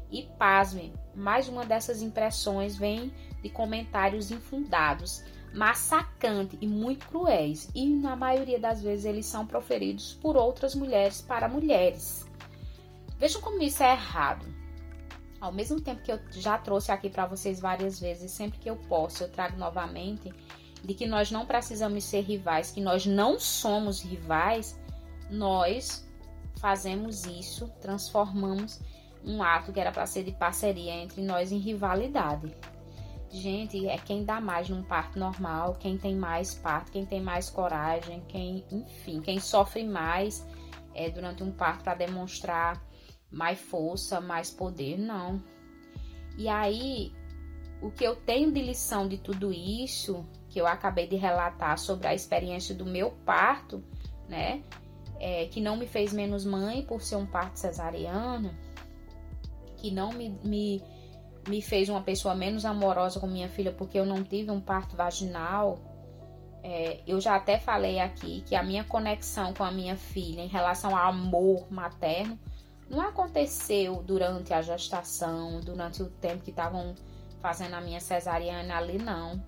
E 0.09 0.24
pasme, 0.39 0.93
mais 1.13 1.49
uma 1.49 1.65
dessas 1.65 2.01
impressões 2.01 2.78
vem 2.78 3.13
de 3.43 3.49
comentários 3.49 4.32
infundados, 4.32 5.26
massacrantes 5.53 6.57
e 6.61 6.67
muito 6.67 7.05
cruéis, 7.07 7.69
e 7.76 7.86
na 7.86 8.15
maioria 8.15 8.59
das 8.59 8.82
vezes 8.82 9.03
eles 9.03 9.26
são 9.26 9.45
proferidos 9.45 10.13
por 10.22 10.38
outras 10.38 10.74
mulheres 10.74 11.22
para 11.22 11.49
mulheres. 11.49 12.26
Vejam 13.17 13.41
como 13.41 13.61
isso 13.61 13.84
é 13.84 13.91
errado. 13.91 14.61
Ao 15.42 15.52
mesmo 15.52 15.82
tempo 15.82 16.04
que 16.04 16.12
eu 16.12 16.20
já 16.30 16.60
trouxe 16.60 16.92
aqui 16.92 17.10
para 17.10 17.26
vocês 17.26 17.60
várias 17.60 18.00
vezes, 18.00 18.30
sempre 18.30 18.60
que 18.60 18.70
eu 18.70 18.76
posso, 18.76 19.24
eu 19.24 19.30
trago 19.30 19.58
novamente, 19.58 20.32
de 20.84 20.94
que 20.94 21.08
nós 21.08 21.32
não 21.32 21.48
precisamos 21.48 22.04
ser 22.04 22.22
rivais, 22.22 22.70
que 22.70 22.80
nós 22.80 23.08
não 23.08 23.39
somos 23.39 24.04
rivais, 24.04 24.80
nós 25.32 26.08
fazemos 26.58 27.26
isso, 27.26 27.68
transformamos 27.82 28.80
um 29.26 29.42
ato 29.42 29.74
que 29.74 29.80
era 29.80 29.92
para 29.92 30.06
ser 30.06 30.24
de 30.24 30.32
parceria 30.32 30.94
entre 30.94 31.22
nós 31.24 31.52
em 31.52 31.58
rivalidade. 31.58 32.56
Gente, 33.32 33.88
é 33.88 33.98
quem 33.98 34.24
dá 34.24 34.39
mais 34.39 34.70
num 34.70 34.84
parto 34.84 35.18
normal, 35.18 35.76
quem 35.80 35.98
tem 35.98 36.16
mais 36.16 36.54
parto, 36.54 36.92
quem 36.92 37.06
tem 37.06 37.22
mais 37.22 37.50
coragem, 37.50 38.22
quem, 38.28 38.64
enfim, 38.72 39.22
quem 39.22 39.39
sofre 39.39 39.84
mais 39.84 40.46
é, 40.94 41.10
durante 41.10 41.42
um 41.42 41.52
parto 41.52 41.84
para 41.84 41.96
demonstrar 41.96 42.80
mais 43.32 43.59
força, 43.59 44.19
mais 44.19 44.51
poder, 44.51 44.97
não. 44.97 45.41
E 46.38 46.47
aí, 46.47 47.13
o 47.82 47.89
que 47.89 48.03
eu 48.03 48.15
tenho 48.15 48.51
de 48.51 48.61
lição 48.61 49.07
de 49.07 49.17
tudo 49.17 49.51
isso, 49.51 50.25
que 50.49 50.59
eu 50.59 50.67
acabei 50.67 51.07
de 51.07 51.15
relatar 51.15 51.77
sobre 51.77 52.07
a 52.07 52.13
experiência 52.13 52.75
do 52.75 52.86
meu 52.86 53.11
parto, 53.25 53.84
né? 54.27 54.61
É, 55.19 55.45
que 55.45 55.61
não 55.61 55.77
me 55.77 55.88
fez 55.88 56.11
menos 56.11 56.45
mãe 56.45 56.84
por 56.84 57.01
ser 57.01 57.15
um 57.15 57.25
parto 57.25 57.57
cesariano, 57.57 58.51
que 59.77 59.91
não 59.91 60.11
me, 60.11 60.29
me, 60.43 60.84
me 61.47 61.61
fez 61.61 61.89
uma 61.89 62.01
pessoa 62.01 62.36
menos 62.36 62.65
amorosa 62.65 63.19
com 63.19 63.27
minha 63.27 63.49
filha 63.49 63.71
porque 63.71 63.99
eu 63.99 64.05
não 64.05 64.23
tive 64.23 64.51
um 64.51 64.59
parto 64.59 64.95
vaginal. 64.95 65.79
É, 66.63 67.01
eu 67.07 67.19
já 67.19 67.36
até 67.36 67.57
falei 67.57 67.99
aqui 67.99 68.41
que 68.41 68.55
a 68.55 68.63
minha 68.63 68.84
conexão 68.84 69.53
com 69.53 69.63
a 69.63 69.71
minha 69.71 69.95
filha 69.95 70.41
em 70.41 70.47
relação 70.47 70.95
ao 70.95 71.09
amor 71.09 71.71
materno 71.71 72.38
não 72.92 73.00
aconteceu 73.08 74.04
durante 74.04 74.54
a 74.54 74.62
gestação, 74.62 75.62
durante 75.62 76.04
o 76.04 76.10
tempo 76.10 76.44
que 76.44 76.50
estavam 76.50 76.94
fazendo 77.39 77.74
a 77.74 77.82
minha 77.82 78.02
cesariana 78.02 78.76
ali, 78.76 78.98
não. 78.98 79.42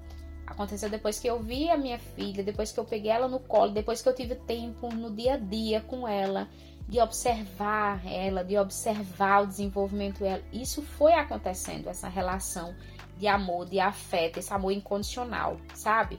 Aconteceu 0.47 0.89
depois 0.89 1.19
que 1.19 1.27
eu 1.27 1.41
vi 1.43 1.69
a 1.69 1.77
minha 1.77 1.99
filha, 1.99 2.41
depois 2.41 2.71
que 2.71 2.79
eu 2.79 2.85
peguei 2.85 3.11
ela 3.11 3.27
no 3.27 3.41
colo, 3.41 3.71
depois 3.71 4.01
que 4.01 4.07
eu 4.07 4.15
tive 4.15 4.35
tempo 4.35 4.87
no 4.95 5.13
dia 5.13 5.33
a 5.33 5.37
dia 5.37 5.81
com 5.81 6.07
ela, 6.07 6.47
de 6.87 7.01
observar 7.01 8.01
ela, 8.05 8.45
de 8.45 8.57
observar 8.57 9.43
o 9.43 9.47
desenvolvimento 9.47 10.19
dela. 10.19 10.41
Isso 10.53 10.81
foi 10.81 11.13
acontecendo, 11.13 11.89
essa 11.89 12.07
relação 12.07 12.73
de 13.17 13.27
amor, 13.27 13.65
de 13.65 13.79
afeto, 13.79 14.39
esse 14.39 14.53
amor 14.53 14.71
incondicional, 14.71 15.57
sabe? 15.73 16.17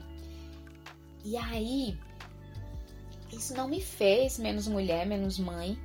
E 1.23 1.35
aí, 1.37 1.97
isso 3.33 3.55
não 3.55 3.67
me 3.67 3.81
fez 3.81 4.37
menos 4.37 4.67
mulher, 4.67 5.07
menos 5.07 5.39
mãe 5.39 5.75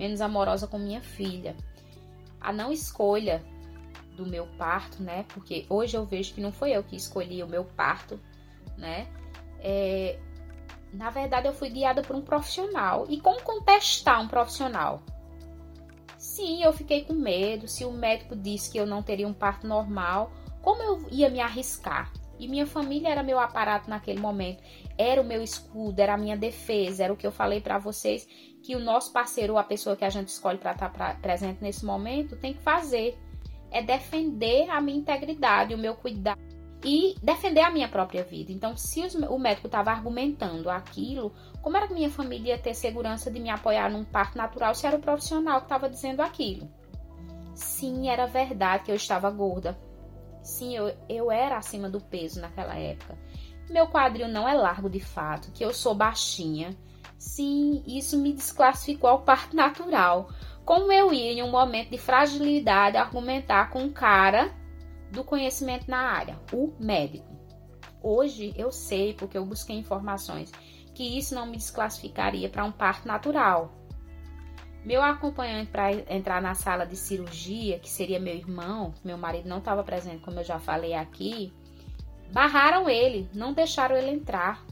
menos 0.00 0.22
amorosa 0.22 0.66
com 0.66 0.78
minha 0.78 1.02
filha. 1.02 1.54
A 2.40 2.50
não 2.50 2.72
escolha 2.72 3.44
do 4.16 4.24
meu 4.24 4.46
parto, 4.56 5.02
né? 5.02 5.26
Porque 5.28 5.66
hoje 5.68 5.94
eu 5.94 6.06
vejo 6.06 6.32
que 6.32 6.40
não 6.40 6.50
foi 6.50 6.70
eu 6.70 6.82
que 6.82 6.96
escolhi 6.96 7.42
o 7.42 7.46
meu 7.46 7.66
parto, 7.66 8.18
né? 8.78 9.06
É, 9.58 10.18
na 10.90 11.10
verdade, 11.10 11.46
eu 11.46 11.52
fui 11.52 11.68
guiada 11.68 12.00
por 12.00 12.16
um 12.16 12.22
profissional. 12.22 13.04
E 13.10 13.20
como 13.20 13.42
contestar 13.42 14.22
um 14.22 14.26
profissional? 14.26 15.02
Sim, 16.16 16.62
eu 16.62 16.72
fiquei 16.72 17.04
com 17.04 17.12
medo. 17.12 17.68
Se 17.68 17.84
o 17.84 17.92
médico 17.92 18.34
disse 18.34 18.70
que 18.70 18.80
eu 18.80 18.86
não 18.86 19.02
teria 19.02 19.28
um 19.28 19.34
parto 19.34 19.66
normal, 19.66 20.32
como 20.62 20.82
eu 20.82 21.06
ia 21.10 21.28
me 21.28 21.40
arriscar? 21.40 22.10
E 22.38 22.48
minha 22.48 22.66
família 22.66 23.10
era 23.10 23.22
meu 23.22 23.38
aparato 23.38 23.90
naquele 23.90 24.18
momento, 24.18 24.62
era 24.96 25.20
o 25.20 25.24
meu 25.24 25.42
escudo, 25.42 26.00
era 26.00 26.14
a 26.14 26.16
minha 26.16 26.38
defesa, 26.38 27.04
era 27.04 27.12
o 27.12 27.16
que 27.16 27.26
eu 27.26 27.30
falei 27.30 27.60
para 27.60 27.76
vocês 27.78 28.26
que 28.62 28.76
o 28.76 28.80
nosso 28.80 29.12
parceiro 29.12 29.54
ou 29.54 29.58
a 29.58 29.64
pessoa 29.64 29.96
que 29.96 30.04
a 30.04 30.10
gente 30.10 30.28
escolhe 30.28 30.58
para 30.58 30.72
estar 30.72 30.90
tá 30.90 31.14
presente 31.14 31.62
nesse 31.62 31.84
momento 31.84 32.36
tem 32.36 32.54
que 32.54 32.62
fazer. 32.62 33.18
É 33.70 33.82
defender 33.82 34.68
a 34.68 34.80
minha 34.80 34.98
integridade, 34.98 35.74
o 35.74 35.78
meu 35.78 35.94
cuidado 35.94 36.40
e 36.84 37.14
defender 37.22 37.60
a 37.60 37.70
minha 37.70 37.88
própria 37.88 38.24
vida. 38.24 38.50
Então, 38.52 38.76
se 38.76 39.00
o 39.28 39.38
médico 39.38 39.66
estava 39.66 39.90
argumentando 39.90 40.70
aquilo, 40.70 41.32
como 41.62 41.76
era 41.76 41.86
que 41.86 41.94
minha 41.94 42.10
família 42.10 42.54
ia 42.54 42.58
ter 42.58 42.74
segurança 42.74 43.30
de 43.30 43.38
me 43.38 43.50
apoiar 43.50 43.90
num 43.90 44.04
parto 44.04 44.38
natural 44.38 44.74
se 44.74 44.86
era 44.86 44.96
o 44.96 45.00
profissional 45.00 45.58
que 45.58 45.66
estava 45.66 45.88
dizendo 45.88 46.20
aquilo? 46.20 46.68
Sim, 47.54 48.08
era 48.08 48.26
verdade 48.26 48.84
que 48.84 48.90
eu 48.90 48.96
estava 48.96 49.30
gorda. 49.30 49.78
Sim, 50.42 50.74
eu, 50.74 50.96
eu 51.08 51.30
era 51.30 51.58
acima 51.58 51.90
do 51.90 52.00
peso 52.00 52.40
naquela 52.40 52.74
época. 52.76 53.18
Meu 53.68 53.86
quadril 53.86 54.26
não 54.26 54.48
é 54.48 54.54
largo 54.54 54.88
de 54.88 55.00
fato, 55.00 55.52
que 55.52 55.64
eu 55.64 55.72
sou 55.72 55.94
baixinha 55.94 56.76
Sim, 57.20 57.84
isso 57.86 58.18
me 58.18 58.32
desclassificou 58.32 59.10
ao 59.10 59.20
parto 59.20 59.54
natural. 59.54 60.30
Como 60.64 60.90
eu 60.90 61.12
ia, 61.12 61.32
em 61.32 61.42
um 61.42 61.50
momento 61.50 61.90
de 61.90 61.98
fragilidade, 61.98 62.96
argumentar 62.96 63.68
com 63.68 63.80
um 63.82 63.92
cara 63.92 64.50
do 65.12 65.22
conhecimento 65.22 65.90
na 65.90 65.98
área, 65.98 66.40
o 66.50 66.72
médico. 66.80 67.28
Hoje 68.02 68.54
eu 68.56 68.72
sei, 68.72 69.12
porque 69.12 69.36
eu 69.36 69.44
busquei 69.44 69.76
informações, 69.76 70.50
que 70.94 71.18
isso 71.18 71.34
não 71.34 71.44
me 71.44 71.58
desclassificaria 71.58 72.48
para 72.48 72.64
um 72.64 72.72
parto 72.72 73.06
natural. 73.06 73.70
Meu 74.82 75.02
acompanhante 75.02 75.70
para 75.70 75.92
entrar 75.92 76.40
na 76.40 76.54
sala 76.54 76.86
de 76.86 76.96
cirurgia, 76.96 77.78
que 77.78 77.90
seria 77.90 78.18
meu 78.18 78.34
irmão, 78.34 78.94
meu 79.04 79.18
marido 79.18 79.46
não 79.46 79.58
estava 79.58 79.84
presente, 79.84 80.24
como 80.24 80.40
eu 80.40 80.44
já 80.44 80.58
falei 80.58 80.94
aqui, 80.94 81.52
barraram 82.32 82.88
ele, 82.88 83.28
não 83.34 83.52
deixaram 83.52 83.94
ele 83.94 84.08
entrar. 84.08 84.64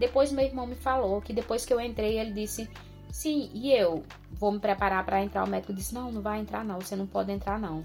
Depois 0.00 0.32
meu 0.32 0.42
irmão 0.42 0.66
me 0.66 0.74
falou 0.74 1.20
que 1.20 1.30
depois 1.30 1.66
que 1.66 1.74
eu 1.74 1.78
entrei, 1.78 2.18
ele 2.18 2.32
disse: 2.32 2.70
Sim, 3.10 3.50
e 3.52 3.70
eu 3.70 4.02
vou 4.32 4.50
me 4.50 4.58
preparar 4.58 5.04
para 5.04 5.22
entrar. 5.22 5.44
O 5.44 5.46
médico 5.46 5.74
disse: 5.74 5.92
Não, 5.94 6.10
não 6.10 6.22
vai 6.22 6.40
entrar, 6.40 6.64
não. 6.64 6.80
Você 6.80 6.96
não 6.96 7.06
pode 7.06 7.30
entrar, 7.30 7.60
não. 7.60 7.84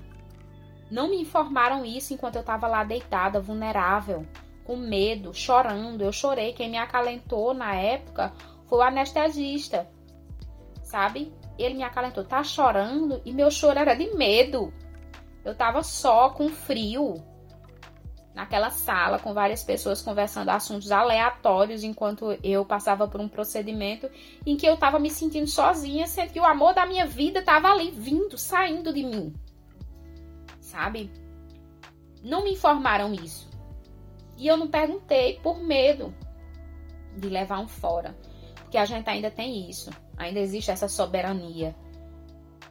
Não 0.89 1.09
me 1.09 1.22
informaram 1.22 1.84
isso 1.84 2.13
enquanto 2.13 2.36
eu 2.38 2.39
estava 2.39 2.68
lá 2.68 2.86
deitada, 2.86 3.41
vulnerável, 3.41 4.26
com 4.63 4.78
medo, 4.78 5.34
chorando. 5.34 6.03
Eu 6.03 6.13
chorei. 6.13 6.53
Quem 6.53 6.70
me 6.70 6.78
acalentou 6.78 7.53
na 7.53 7.76
época 7.76 8.32
foi 8.70 8.78
o 8.78 8.82
anestesista, 8.82 9.86
sabe? 10.84 11.34
Ele 11.59 11.76
me 11.76 11.84
acalentou, 11.84 12.24
tá 12.24 12.41
chorando? 12.45 13.22
E 13.26 13.34
meu 13.34 13.51
choro 13.51 13.78
era 13.78 13.93
de 13.93 14.16
medo. 14.16 14.74
Eu 15.43 15.53
tava 15.53 15.84
só 15.84 16.30
com 16.30 16.47
frio 16.47 17.22
naquela 18.36 18.70
sala 18.70 19.18
com 19.18 19.34
várias 19.34 19.64
pessoas 19.64 20.02
conversando 20.02 20.50
assuntos 20.50 20.92
aleatórios 20.92 21.86
enquanto 21.86 22.38
eu 22.44 22.66
passava 22.66 23.08
por 23.08 23.22
um 23.22 23.30
procedimento 23.30 24.10
em 24.46 24.58
que 24.58 24.68
eu 24.68 24.74
estava 24.74 25.00
me 25.00 25.10
sentindo 25.10 25.48
sozinha, 25.48 26.06
sendo 26.06 26.34
que 26.34 26.40
o 26.40 26.46
amor 26.46 26.74
da 26.74 26.86
minha 26.86 27.06
vida 27.06 27.40
estava 27.40 27.70
ali 27.70 27.90
vindo, 27.92 28.38
saindo 28.38 28.94
de 28.94 29.04
mim. 29.04 29.34
Sabe? 30.60 31.10
Não 32.22 32.44
me 32.44 32.52
informaram 32.52 33.14
isso. 33.14 33.50
E 34.38 34.46
eu 34.48 34.58
não 34.58 34.68
perguntei 34.68 35.40
por 35.40 35.64
medo 35.64 36.14
de 37.16 37.30
levar 37.30 37.60
um 37.60 37.70
fora. 37.70 38.18
Porque 38.56 38.78
a 38.78 38.84
gente 38.84 39.10
ainda 39.10 39.32
tem 39.32 39.70
isso. 39.70 39.90
Ainda 40.18 40.42
existe 40.42 40.72
essa 40.72 40.90
soberania 40.90 41.74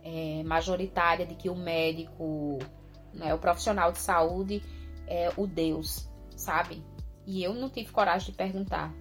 é, 0.03 0.43
majoritária 0.45 1.25
de 1.25 1.35
que 1.35 1.49
o 1.49 1.55
médico, 1.55 2.59
né, 3.15 3.33
o 3.33 3.39
profissional 3.39 3.91
de 3.93 3.99
saúde 3.99 4.63
é 5.07 5.33
o 5.37 5.47
Deus, 5.47 6.09
sabe? 6.37 6.83
E 7.27 7.43
eu 7.43 7.55
não 7.55 7.69
tive 7.71 7.91
coragem 7.91 8.31
de 8.31 8.37
perguntar. 8.37 8.93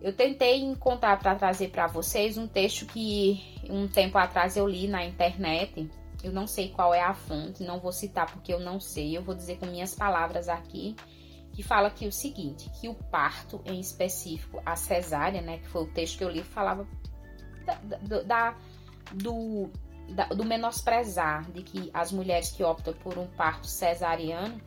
Eu 0.00 0.14
tentei 0.14 0.60
encontrar 0.60 1.18
para 1.18 1.34
trazer 1.34 1.70
para 1.70 1.86
vocês 1.86 2.36
um 2.36 2.46
texto 2.46 2.84
que 2.86 3.42
um 3.70 3.88
tempo 3.88 4.18
atrás 4.18 4.56
eu 4.56 4.68
li 4.68 4.86
na 4.86 5.04
internet. 5.04 5.90
Eu 6.22 6.32
não 6.32 6.46
sei 6.46 6.68
qual 6.70 6.92
é 6.92 7.02
a 7.02 7.14
fonte, 7.14 7.62
não 7.62 7.80
vou 7.80 7.92
citar 7.92 8.30
porque 8.30 8.52
eu 8.52 8.60
não 8.60 8.78
sei. 8.78 9.16
Eu 9.16 9.22
vou 9.22 9.34
dizer 9.34 9.58
com 9.58 9.66
minhas 9.66 9.94
palavras 9.94 10.48
aqui 10.48 10.94
que 11.54 11.62
fala 11.62 11.88
aqui 11.88 12.06
o 12.06 12.12
seguinte, 12.12 12.68
que 12.80 12.88
o 12.88 12.94
parto 12.94 13.62
em 13.64 13.78
específico, 13.78 14.60
a 14.66 14.74
cesárea, 14.74 15.40
né, 15.40 15.58
que 15.58 15.68
foi 15.68 15.84
o 15.84 15.86
texto 15.86 16.18
que 16.18 16.24
eu 16.24 16.28
li, 16.28 16.42
falava 16.42 16.86
da, 17.64 17.74
da 17.74 18.22
da, 18.22 18.56
do 19.14 19.70
menosprezar 20.44 21.50
de 21.50 21.62
que 21.62 21.90
as 21.92 22.12
mulheres 22.12 22.50
que 22.50 22.62
optam 22.62 22.94
por 22.94 23.18
um 23.18 23.26
parto 23.26 23.66
cesariano 23.66 24.60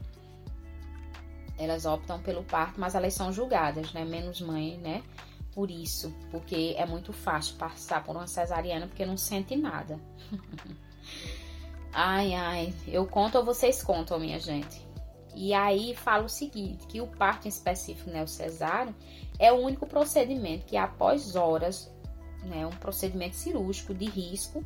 elas 1.57 1.85
optam 1.85 2.19
pelo 2.19 2.43
parto, 2.43 2.79
mas 2.79 2.95
elas 2.95 3.13
são 3.13 3.31
julgadas, 3.31 3.91
né? 3.91 4.05
Menos 4.05 4.39
mãe, 4.41 4.77
né? 4.77 5.03
Por 5.53 5.71
isso, 5.71 6.13
porque 6.29 6.75
é 6.77 6.85
muito 6.85 7.11
fácil 7.11 7.55
passar 7.55 8.03
por 8.03 8.15
uma 8.15 8.27
cesariana 8.27 8.87
porque 8.87 9.05
não 9.05 9.17
sente 9.17 9.55
nada. 9.55 9.99
ai, 11.91 12.33
ai, 12.35 12.73
eu 12.87 13.07
conto 13.07 13.39
ou 13.39 13.43
vocês 13.43 13.81
contam, 13.81 14.19
minha 14.19 14.39
gente? 14.39 14.85
E 15.35 15.53
aí 15.53 15.95
fala 15.95 16.25
o 16.25 16.29
seguinte, 16.29 16.85
que 16.87 17.01
o 17.01 17.07
parto 17.07 17.45
em 17.45 17.49
específico, 17.49 18.09
né, 18.09 18.23
o 18.23 18.27
cesáreo, 18.27 18.95
é 19.39 19.51
o 19.51 19.57
único 19.57 19.87
procedimento 19.87 20.65
que 20.65 20.77
após 20.77 21.35
horas, 21.35 21.91
né, 22.43 22.65
um 22.65 22.71
procedimento 22.71 23.35
cirúrgico 23.35 23.93
de 23.93 24.05
risco, 24.05 24.63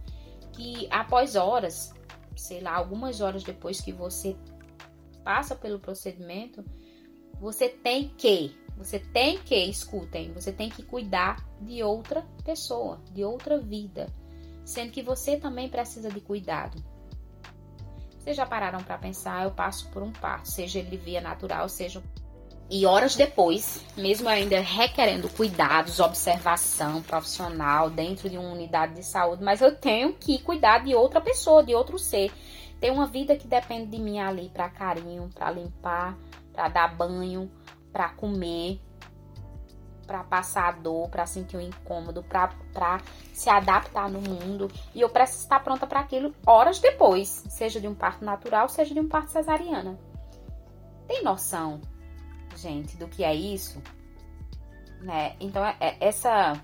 que 0.62 0.88
após 0.92 1.36
horas, 1.36 1.92
sei 2.36 2.62
lá, 2.62 2.76
algumas 2.76 3.20
horas 3.20 3.44
depois 3.44 3.82
que 3.82 3.92
você 3.92 4.36
passa 5.24 5.56
pelo 5.56 5.80
procedimento, 5.80 6.64
você 7.40 7.68
tem 7.68 8.10
que, 8.10 8.56
você 8.78 9.00
tem 9.00 9.40
que, 9.40 9.56
escutem, 9.56 10.32
você 10.34 10.52
tem 10.52 10.70
que 10.70 10.84
cuidar 10.84 11.44
de 11.60 11.82
outra 11.82 12.24
pessoa, 12.44 13.02
de 13.12 13.24
outra 13.24 13.60
vida, 13.60 14.08
sendo 14.64 14.92
que 14.92 15.02
você 15.02 15.38
também 15.38 15.68
precisa 15.68 16.10
de 16.10 16.22
cuidado. 16.22 16.84
Vocês 18.20 18.38
já 18.38 18.46
pararam 18.46 18.84
para 18.84 19.00
pensar? 19.00 19.44
Eu 19.44 19.52
passo 19.52 19.90
por 19.90 20.04
um 20.04 20.12
parto, 20.12 20.48
seja 20.48 20.78
ele 20.78 20.96
via 20.96 21.22
natural, 21.22 21.68
seja. 21.68 22.04
E 22.74 22.86
horas 22.86 23.18
depois, 23.18 23.84
mesmo 23.98 24.30
ainda 24.30 24.62
requerendo 24.62 25.28
cuidados, 25.28 26.00
observação 26.00 27.02
profissional 27.02 27.90
dentro 27.90 28.30
de 28.30 28.38
uma 28.38 28.50
unidade 28.50 28.96
de 28.96 29.04
saúde, 29.04 29.44
mas 29.44 29.60
eu 29.60 29.76
tenho 29.76 30.14
que 30.14 30.42
cuidar 30.42 30.82
de 30.82 30.96
outra 30.96 31.20
pessoa, 31.20 31.66
de 31.66 31.76
outro 31.76 32.00
ser. 32.00 32.32
Tem 32.80 32.90
uma 32.90 33.06
vida 33.06 33.36
que 33.36 33.46
depende 33.46 33.92
de 33.92 34.00
mim 34.02 34.20
ali 34.20 34.48
para 34.48 34.70
carinho, 34.70 35.30
para 35.36 35.52
limpar, 35.52 36.18
para 36.54 36.70
dar 36.70 36.96
banho, 36.96 37.52
para 37.92 38.08
comer, 38.08 38.80
para 40.08 40.24
passar 40.24 40.70
a 40.70 40.72
dor, 40.72 41.10
para 41.10 41.26
sentir 41.26 41.58
o 41.58 41.62
incômodo, 41.62 42.24
para 42.24 43.02
se 43.34 43.50
adaptar 43.50 44.10
no 44.10 44.22
mundo. 44.22 44.72
E 44.96 45.02
eu 45.02 45.10
preciso 45.10 45.44
estar 45.44 45.60
pronta 45.60 45.86
para 45.86 46.00
aquilo 46.00 46.34
horas 46.48 46.80
depois, 46.80 47.44
seja 47.50 47.82
de 47.82 47.88
um 47.90 47.94
parto 47.94 48.24
natural, 48.24 48.70
seja 48.70 48.94
de 48.94 49.00
um 49.02 49.10
parto 49.10 49.30
cesariana. 49.30 50.00
Tem 51.06 51.22
noção, 51.22 51.82
gente, 52.62 52.96
do 52.98 53.08
que 53.08 53.24
é 53.24 53.34
isso? 53.34 53.82
Né? 55.02 55.36
Então, 55.40 55.66
é, 55.66 55.76
é, 55.80 55.98
essa 56.00 56.62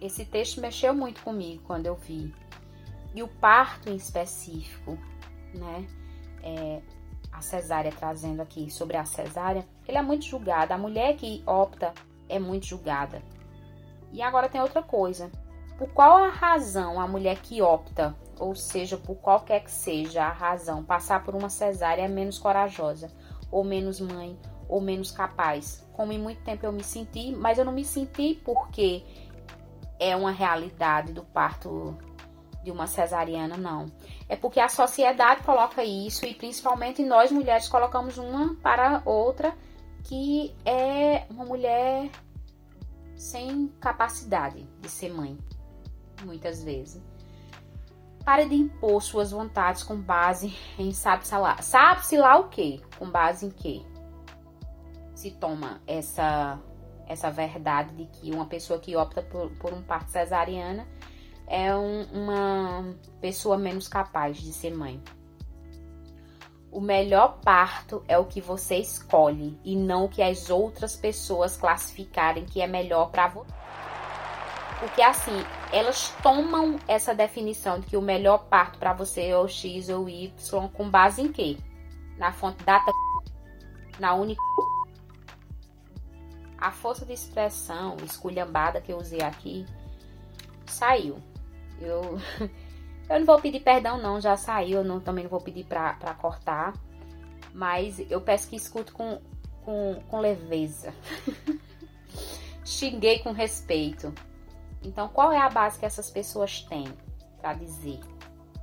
esse 0.00 0.24
texto 0.24 0.60
mexeu 0.60 0.94
muito 0.94 1.22
comigo 1.22 1.62
quando 1.64 1.86
eu 1.86 1.96
vi. 1.96 2.34
E 3.14 3.22
o 3.22 3.28
parto 3.28 3.88
em 3.88 3.96
específico, 3.96 4.98
né? 5.54 5.86
É, 6.42 6.82
a 7.32 7.40
cesárea 7.40 7.90
trazendo 7.90 8.40
aqui 8.40 8.70
sobre 8.70 8.96
a 8.96 9.04
cesárea, 9.04 9.66
ele 9.88 9.98
é 9.98 10.02
muito 10.02 10.24
julgado. 10.24 10.72
A 10.72 10.78
mulher 10.78 11.16
que 11.16 11.42
opta 11.46 11.94
é 12.28 12.38
muito 12.38 12.66
julgada. 12.66 13.22
E 14.12 14.22
agora 14.22 14.48
tem 14.48 14.60
outra 14.60 14.82
coisa. 14.82 15.30
Por 15.78 15.88
qual 15.88 16.18
a 16.18 16.28
razão 16.28 17.00
a 17.00 17.08
mulher 17.08 17.40
que 17.40 17.60
opta, 17.60 18.14
ou 18.38 18.54
seja, 18.54 18.96
por 18.96 19.16
qualquer 19.16 19.64
que 19.64 19.70
seja 19.70 20.24
a 20.24 20.32
razão, 20.32 20.84
passar 20.84 21.24
por 21.24 21.34
uma 21.34 21.48
cesárea 21.48 22.02
é 22.02 22.08
menos 22.08 22.38
corajosa, 22.38 23.10
ou 23.54 23.62
menos 23.62 24.00
mãe, 24.00 24.36
ou 24.68 24.80
menos 24.80 25.12
capaz? 25.12 25.86
Como 25.92 26.12
em 26.12 26.18
muito 26.18 26.42
tempo 26.42 26.66
eu 26.66 26.72
me 26.72 26.82
senti, 26.82 27.30
mas 27.30 27.56
eu 27.56 27.64
não 27.64 27.72
me 27.72 27.84
senti 27.84 28.34
porque 28.44 29.04
é 30.00 30.16
uma 30.16 30.32
realidade 30.32 31.12
do 31.12 31.22
parto 31.22 31.96
de 32.64 32.72
uma 32.72 32.88
cesariana, 32.88 33.56
não. 33.56 33.86
É 34.28 34.34
porque 34.34 34.58
a 34.58 34.68
sociedade 34.68 35.44
coloca 35.44 35.84
isso 35.84 36.26
e 36.26 36.34
principalmente 36.34 37.04
nós 37.04 37.30
mulheres 37.30 37.68
colocamos 37.68 38.18
uma 38.18 38.56
para 38.56 39.02
outra 39.04 39.54
que 40.02 40.52
é 40.64 41.24
uma 41.30 41.44
mulher 41.44 42.10
sem 43.14 43.68
capacidade 43.80 44.68
de 44.80 44.88
ser 44.88 45.12
mãe, 45.12 45.38
muitas 46.24 46.64
vezes. 46.64 47.00
Pare 48.24 48.48
de 48.48 48.54
impor 48.54 49.02
suas 49.02 49.32
vontades 49.32 49.82
com 49.82 49.96
base 50.00 50.56
em 50.78 50.92
sabe-se 50.92 51.36
lá, 51.36 51.60
sabe-se 51.60 52.16
lá 52.16 52.38
o 52.38 52.48
que, 52.48 52.80
com 52.98 53.10
base 53.10 53.46
em 53.46 53.50
que 53.50 53.84
se 55.14 55.30
toma 55.32 55.80
essa 55.86 56.58
essa 57.06 57.30
verdade 57.30 57.94
de 57.94 58.06
que 58.06 58.30
uma 58.30 58.46
pessoa 58.46 58.78
que 58.78 58.96
opta 58.96 59.22
por, 59.22 59.50
por 59.56 59.74
um 59.74 59.82
parto 59.82 60.10
cesariana 60.10 60.86
é 61.46 61.74
um, 61.76 62.02
uma 62.12 62.94
pessoa 63.20 63.58
menos 63.58 63.88
capaz 63.88 64.38
de 64.38 64.52
ser 64.52 64.74
mãe. 64.74 65.02
O 66.70 66.80
melhor 66.80 67.40
parto 67.44 68.02
é 68.08 68.18
o 68.18 68.24
que 68.24 68.40
você 68.40 68.76
escolhe 68.76 69.58
e 69.62 69.76
não 69.76 70.06
o 70.06 70.08
que 70.08 70.22
as 70.22 70.50
outras 70.50 70.96
pessoas 70.96 71.56
classificarem 71.56 72.46
que 72.46 72.60
é 72.60 72.66
melhor 72.66 73.10
para 73.10 73.28
você. 73.28 73.63
Porque 74.80 75.00
assim, 75.02 75.44
elas 75.72 76.10
tomam 76.22 76.78
essa 76.86 77.14
definição 77.14 77.80
de 77.80 77.86
que 77.86 77.96
o 77.96 78.02
melhor 78.02 78.44
parto 78.44 78.78
para 78.78 78.92
você 78.92 79.28
é 79.28 79.38
o 79.38 79.48
X 79.48 79.88
ou 79.88 80.08
Y 80.08 80.68
com 80.72 80.90
base 80.90 81.22
em 81.22 81.32
quê? 81.32 81.56
Na 82.18 82.32
fonte 82.32 82.62
data 82.64 82.92
na 83.98 84.14
única 84.14 84.42
a 86.58 86.70
força 86.70 87.04
de 87.04 87.12
expressão 87.12 87.96
esculhambada 88.02 88.80
que 88.80 88.92
eu 88.92 88.96
usei 88.96 89.20
aqui 89.20 89.66
saiu. 90.66 91.18
Eu, 91.80 92.18
eu 93.08 93.18
não 93.18 93.26
vou 93.26 93.40
pedir 93.40 93.60
perdão, 93.60 93.98
não, 93.98 94.20
já 94.20 94.36
saiu. 94.36 94.78
Eu 94.78 94.84
não, 94.84 95.00
também 95.00 95.24
não 95.24 95.30
vou 95.30 95.40
pedir 95.40 95.64
pra 95.64 95.94
cortar. 96.18 96.72
Mas 97.52 98.00
eu 98.10 98.20
peço 98.20 98.48
que 98.48 98.56
escute 98.56 98.92
com, 98.92 99.20
com, 99.62 100.02
com 100.08 100.20
leveza. 100.20 100.92
Xinguei 102.64 103.18
com 103.18 103.32
respeito. 103.32 104.12
Então, 104.84 105.08
qual 105.08 105.32
é 105.32 105.38
a 105.38 105.48
base 105.48 105.78
que 105.78 105.86
essas 105.86 106.10
pessoas 106.10 106.60
têm 106.62 106.86
para 107.40 107.54
dizer? 107.54 108.00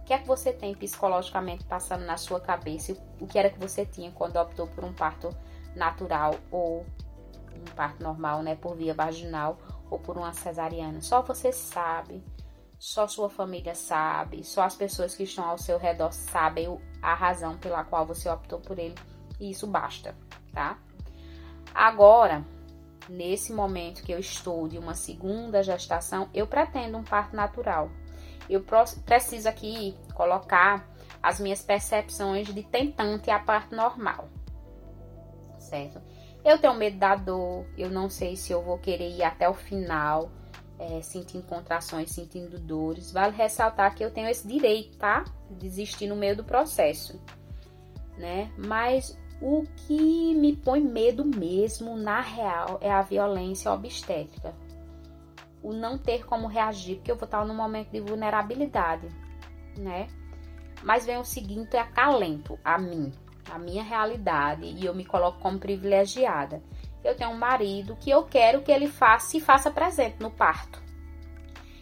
O 0.02 0.04
que 0.06 0.14
é 0.14 0.18
que 0.20 0.28
você 0.28 0.54
tem 0.54 0.76
psicologicamente 0.76 1.64
passando 1.66 2.06
na 2.06 2.18
sua 2.18 2.40
cabeça? 2.40 2.96
O 3.20 3.28
que 3.28 3.40
era 3.40 3.50
que 3.50 3.60
você 3.60 3.86
tinha 3.86 4.12
quando 4.12 4.38
optou 4.38 4.68
por 4.68 4.84
um 4.84 4.94
parto 4.94 5.30
natural 5.76 6.36
ou 6.52 6.86
um 7.56 7.76
parto 7.76 8.04
normal, 8.04 8.44
né, 8.44 8.56
por 8.56 8.76
via 8.76 8.94
vaginal 8.94 9.58
ou 9.90 10.00
por 10.00 10.18
uma 10.18 10.34
cesariana? 10.34 11.02
Só 11.02 11.22
você 11.22 11.52
sabe 11.52 12.24
só 12.82 13.08
sua 13.08 13.30
família 13.30 13.76
sabe, 13.76 14.44
só 14.44 14.64
as 14.64 14.76
pessoas 14.76 15.14
que 15.14 15.22
estão 15.22 15.46
ao 15.46 15.56
seu 15.56 15.78
redor 15.78 16.12
sabem 16.12 16.82
a 17.00 17.14
razão 17.14 17.56
pela 17.56 17.84
qual 17.84 18.08
você 18.08 18.28
optou 18.28 18.60
por 18.60 18.80
ele, 18.80 18.96
e 19.40 19.52
isso 19.52 19.68
basta, 19.68 20.16
tá? 20.52 20.80
Agora, 21.76 22.44
nesse 23.12 23.52
momento 23.52 24.04
que 24.04 24.12
eu 24.12 24.20
estou 24.20 24.68
de 24.68 24.78
uma 24.78 24.94
segunda 24.94 25.62
gestação, 25.62 26.30
eu 26.34 26.48
pretendo 26.48 26.98
um 26.98 27.04
parto 27.04 27.36
natural. 27.36 27.92
Eu 28.50 28.64
preciso 29.06 29.48
aqui 29.48 29.98
colocar 30.14 30.90
as 31.22 31.40
minhas 31.40 31.62
percepções 31.62 32.48
de 32.48 32.64
tentante 32.64 33.30
a 33.30 33.40
parto 33.40 33.76
normal, 33.76 34.30
certo? 35.60 36.02
Eu 36.44 36.58
tenho 36.58 36.74
medo 36.74 36.98
da 36.98 37.16
dor, 37.16 37.68
eu 37.78 37.90
não 37.90 38.10
sei 38.10 38.36
se 38.36 38.52
eu 38.52 38.64
vou 38.64 38.80
querer 38.80 39.10
ir 39.10 39.24
até 39.24 39.48
o 39.48 39.54
final 39.54 40.32
é, 40.80 41.00
sentindo 41.02 41.46
contrações, 41.46 42.10
sentindo 42.10 42.60
dores. 42.60 43.12
Vale 43.12 43.36
ressaltar 43.36 43.94
que 43.94 44.04
eu 44.04 44.10
tenho 44.10 44.28
esse 44.28 44.48
direito, 44.48 44.98
tá? 44.98 45.24
De 45.48 45.56
desistir 45.56 46.08
no 46.08 46.16
meio 46.16 46.36
do 46.36 46.44
processo, 46.44 47.22
né? 48.18 48.52
Mas 48.58 49.16
o 49.42 49.66
que 49.76 50.36
me 50.36 50.56
põe 50.56 50.80
medo 50.80 51.26
mesmo, 51.26 51.98
na 51.98 52.22
real, 52.22 52.78
é 52.80 52.92
a 52.92 53.02
violência 53.02 53.72
obstétrica. 53.72 54.54
O 55.64 55.74
não 55.74 55.98
ter 55.98 56.26
como 56.26 56.48
reagir, 56.48 56.98
porque 56.98 57.12
eu 57.12 57.16
vou 57.16 57.26
estar 57.26 57.44
num 57.44 57.56
momento 57.56 57.90
de 57.90 58.00
vulnerabilidade, 58.00 59.08
né? 59.78 60.08
Mas 60.84 61.06
vem 61.06 61.18
o 61.18 61.24
seguinte, 61.24 61.76
é 61.76 61.80
acalento 61.80 62.58
a 62.64 62.78
mim, 62.78 63.12
a 63.50 63.58
minha 63.58 63.84
realidade 63.84 64.66
e 64.66 64.86
eu 64.86 64.94
me 64.94 65.06
coloco 65.06 65.40
como 65.40 65.60
privilegiada. 65.60 66.62
Eu 67.04 67.16
tenho 67.16 67.32
um 67.32 67.38
marido 67.38 67.98
que 68.00 68.12
eu 68.12 68.24
quero 68.24 68.62
que 68.62 68.72
ele 68.72 68.88
faça, 68.88 69.28
se 69.28 69.40
faça 69.40 69.72
presente 69.72 70.18
no 70.20 70.30
parto. 70.30 70.80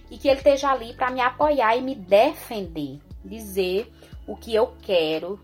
E 0.10 0.18
que 0.18 0.30
ele 0.30 0.38
esteja 0.38 0.72
ali 0.72 0.93
para 0.93 1.12
me 1.12 1.20
apoiar 1.20 1.76
e 1.76 1.82
me 1.82 1.93
defender, 1.93 2.99
dizer 3.24 3.93
o 4.26 4.36
que 4.36 4.55
eu 4.55 4.76
quero 4.82 5.39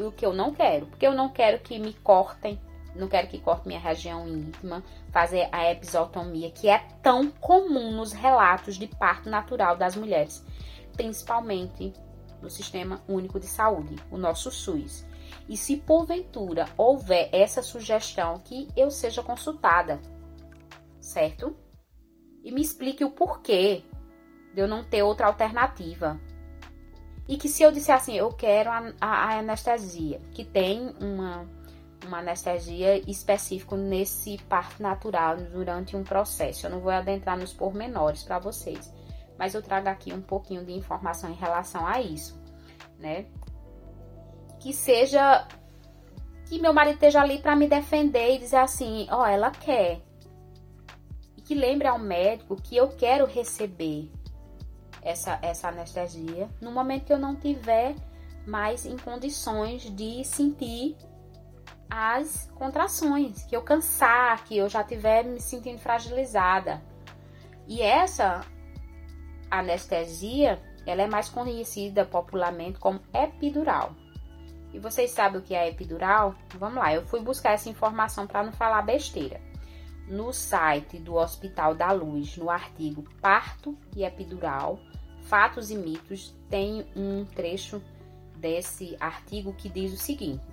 e 0.00 0.02
o 0.02 0.10
que 0.10 0.24
eu 0.24 0.32
não 0.32 0.52
quero. 0.52 0.86
Porque 0.86 1.06
eu 1.06 1.12
não 1.12 1.28
quero 1.28 1.60
que 1.60 1.78
me 1.78 1.92
cortem, 1.92 2.58
não 2.94 3.06
quero 3.06 3.28
que 3.28 3.38
corte 3.38 3.68
minha 3.68 3.78
região 3.78 4.26
íntima, 4.26 4.82
fazer 5.12 5.48
a 5.52 5.70
episiotomia, 5.70 6.50
que 6.50 6.68
é 6.68 6.78
tão 7.02 7.30
comum 7.30 7.92
nos 7.92 8.12
relatos 8.12 8.76
de 8.76 8.86
parto 8.86 9.28
natural 9.28 9.76
das 9.76 9.94
mulheres, 9.94 10.44
principalmente 10.94 11.92
no 12.40 12.48
Sistema 12.48 13.02
Único 13.06 13.38
de 13.38 13.46
Saúde, 13.46 13.96
o 14.10 14.16
nosso 14.16 14.50
SUS. 14.50 15.06
E 15.48 15.56
se 15.56 15.76
porventura 15.76 16.66
houver 16.76 17.28
essa 17.32 17.62
sugestão, 17.62 18.38
que 18.38 18.68
eu 18.76 18.90
seja 18.90 19.22
consultada, 19.22 20.00
certo? 21.00 21.56
E 22.42 22.50
me 22.50 22.62
explique 22.62 23.04
o 23.04 23.10
porquê 23.10 23.84
de 24.54 24.60
eu 24.60 24.66
não 24.66 24.82
ter 24.82 25.02
outra 25.02 25.26
alternativa. 25.26 26.18
E 27.28 27.36
que 27.36 27.48
se 27.48 27.62
eu 27.62 27.70
disser 27.70 27.94
assim, 27.94 28.16
eu 28.16 28.28
quero 28.30 28.70
a, 28.70 28.92
a, 29.00 29.08
a 29.08 29.38
anestesia, 29.38 30.20
que 30.32 30.44
tem 30.44 30.94
uma, 31.00 31.46
uma 32.06 32.18
anestesia 32.18 32.98
específica 33.08 33.76
nesse 33.76 34.38
parto 34.48 34.82
natural 34.82 35.36
durante 35.36 35.96
um 35.96 36.02
processo. 36.02 36.66
Eu 36.66 36.70
não 36.70 36.80
vou 36.80 36.90
adentrar 36.90 37.38
nos 37.38 37.52
pormenores 37.52 38.22
para 38.22 38.38
vocês, 38.38 38.92
mas 39.38 39.54
eu 39.54 39.62
trago 39.62 39.88
aqui 39.88 40.12
um 40.12 40.20
pouquinho 40.22 40.64
de 40.64 40.72
informação 40.72 41.30
em 41.30 41.34
relação 41.34 41.86
a 41.86 42.00
isso, 42.00 42.40
né? 42.98 43.26
Que 44.58 44.72
seja 44.72 45.46
que 46.46 46.58
meu 46.58 46.72
marido 46.72 46.94
esteja 46.94 47.20
ali 47.20 47.38
para 47.38 47.54
me 47.54 47.68
defender 47.68 48.34
e 48.34 48.38
dizer 48.38 48.56
assim, 48.56 49.06
ó, 49.08 49.22
oh, 49.22 49.26
ela 49.26 49.52
quer. 49.52 50.02
E 51.36 51.40
que 51.40 51.54
lembre 51.54 51.86
ao 51.86 51.98
médico 51.98 52.56
que 52.56 52.76
eu 52.76 52.88
quero 52.88 53.24
receber 53.24 54.10
essa, 55.02 55.38
essa 55.42 55.68
anestesia 55.68 56.48
no 56.60 56.70
momento 56.70 57.06
que 57.06 57.12
eu 57.12 57.18
não 57.18 57.36
tiver 57.36 57.94
mais 58.46 58.86
em 58.86 58.96
condições 58.96 59.82
de 59.94 60.24
sentir 60.24 60.96
as 61.90 62.50
contrações, 62.54 63.44
que 63.44 63.56
eu 63.56 63.62
cansar, 63.62 64.44
que 64.44 64.56
eu 64.56 64.68
já 64.68 64.84
tiver 64.84 65.24
me 65.24 65.40
sentindo 65.40 65.78
fragilizada. 65.78 66.82
E 67.66 67.82
essa 67.82 68.44
anestesia, 69.50 70.62
ela 70.86 71.02
é 71.02 71.06
mais 71.06 71.28
conhecida 71.28 72.04
popularmente 72.04 72.78
como 72.78 73.00
epidural. 73.12 73.94
E 74.72 74.78
vocês 74.78 75.10
sabem 75.10 75.40
o 75.40 75.42
que 75.42 75.54
é 75.54 75.68
epidural? 75.68 76.34
Vamos 76.56 76.76
lá, 76.76 76.94
eu 76.94 77.04
fui 77.06 77.20
buscar 77.20 77.52
essa 77.52 77.68
informação 77.68 78.26
para 78.26 78.44
não 78.44 78.52
falar 78.52 78.82
besteira. 78.82 79.40
No 80.06 80.32
site 80.32 80.98
do 80.98 81.14
Hospital 81.14 81.74
da 81.74 81.90
Luz, 81.90 82.36
no 82.36 82.50
artigo 82.50 83.04
Parto 83.20 83.76
e 83.96 84.04
Epidural, 84.04 84.78
Fatos 85.30 85.70
e 85.70 85.76
Mitos, 85.76 86.34
tem 86.48 86.84
um 86.96 87.24
trecho 87.24 87.80
desse 88.36 88.96
artigo 88.98 89.54
que 89.54 89.68
diz 89.68 89.92
o 89.92 89.96
seguinte: 89.96 90.44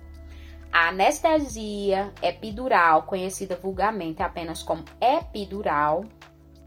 a 0.72 0.90
anestesia 0.90 2.14
epidural, 2.22 3.02
conhecida 3.02 3.56
vulgarmente 3.56 4.22
apenas 4.22 4.62
como 4.62 4.84
epidural, 5.00 6.04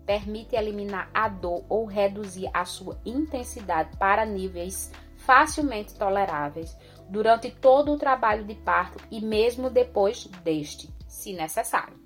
permite 0.05 0.57
eliminar 0.57 1.09
a 1.13 1.29
dor 1.29 1.63
ou 1.69 1.85
reduzir 1.85 2.49
a 2.53 2.65
sua 2.65 2.99
intensidade 3.05 3.95
para 3.95 4.25
níveis 4.25 4.91
facilmente 5.15 5.93
toleráveis 5.93 6.77
durante 7.07 7.49
todo 7.49 7.93
o 7.93 7.97
trabalho 7.97 8.43
de 8.43 8.55
parto 8.55 9.01
e 9.09 9.21
mesmo 9.21 9.69
depois 9.69 10.25
deste, 10.43 10.93
se 11.07 11.31
necessário. 11.31 11.97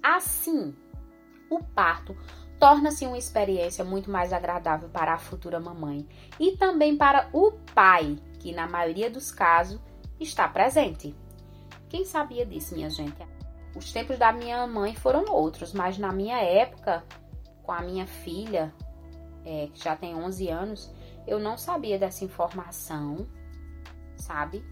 Assim, 0.00 0.72
o 1.50 1.58
parto 1.58 2.16
torna-se 2.60 3.06
uma 3.06 3.16
experiência 3.16 3.82
muito 3.82 4.10
mais 4.10 4.34
agradável 4.34 4.90
para 4.90 5.14
a 5.14 5.18
futura 5.18 5.58
mamãe 5.58 6.06
e 6.38 6.56
também 6.58 6.94
para 6.94 7.30
o 7.32 7.52
pai, 7.74 8.18
que 8.38 8.52
na 8.52 8.68
maioria 8.68 9.10
dos 9.10 9.32
casos 9.32 9.80
está 10.20 10.46
presente. 10.46 11.16
Quem 11.88 12.04
sabia 12.04 12.44
disso, 12.44 12.74
minha 12.74 12.90
gente? 12.90 13.26
Os 13.74 13.90
tempos 13.92 14.18
da 14.18 14.30
minha 14.30 14.66
mãe 14.66 14.94
foram 14.94 15.24
outros, 15.32 15.72
mas 15.72 15.96
na 15.96 16.12
minha 16.12 16.38
época, 16.38 17.02
com 17.62 17.72
a 17.72 17.80
minha 17.80 18.06
filha, 18.06 18.74
é, 19.44 19.68
que 19.72 19.82
já 19.82 19.96
tem 19.96 20.14
11 20.14 20.48
anos, 20.48 20.94
eu 21.26 21.38
não 21.38 21.56
sabia 21.56 21.98
dessa 21.98 22.24
informação, 22.24 23.26
sabe? 24.16 24.62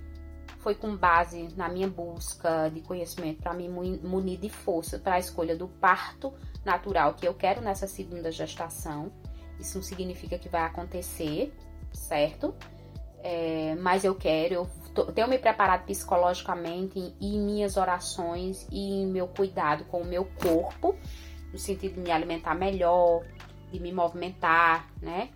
Foi 0.69 0.75
com 0.75 0.95
base 0.95 1.49
na 1.57 1.67
minha 1.67 1.89
busca 1.89 2.69
de 2.69 2.83
conhecimento 2.83 3.41
para 3.41 3.55
me 3.55 3.67
munir 3.67 4.39
de 4.39 4.51
força 4.51 4.99
para 4.99 5.15
a 5.15 5.19
escolha 5.19 5.57
do 5.57 5.67
parto 5.67 6.31
natural 6.63 7.15
que 7.15 7.27
eu 7.27 7.33
quero 7.33 7.63
nessa 7.63 7.87
segunda 7.87 8.31
gestação. 8.31 9.11
Isso 9.59 9.79
não 9.79 9.83
significa 9.83 10.39
que 10.39 10.47
vai 10.47 10.61
acontecer, 10.61 11.55
certo? 11.91 12.55
É, 13.23 13.77
mas 13.77 14.05
eu 14.05 14.15
quero, 14.15 14.53
eu 14.53 14.71
tô, 14.95 15.07
tenho 15.07 15.27
me 15.27 15.39
preparado 15.39 15.87
psicologicamente 15.87 17.15
e 17.19 17.35
em 17.35 17.41
minhas 17.41 17.79
orações 17.79 18.69
e 18.71 19.01
em 19.01 19.07
meu 19.07 19.27
cuidado 19.27 19.85
com 19.85 20.03
o 20.03 20.05
meu 20.05 20.27
corpo, 20.27 20.95
no 21.51 21.59
sentido 21.59 21.95
de 21.95 22.01
me 22.01 22.11
alimentar 22.11 22.55
melhor, 22.55 23.25
de 23.73 23.81
me 23.81 23.91
movimentar, 23.91 24.87
né? 25.01 25.31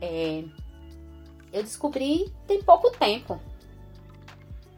É, 0.00 0.42
eu 1.52 1.62
descobri 1.62 2.34
tem 2.48 2.60
pouco 2.64 2.90
tempo. 2.90 3.40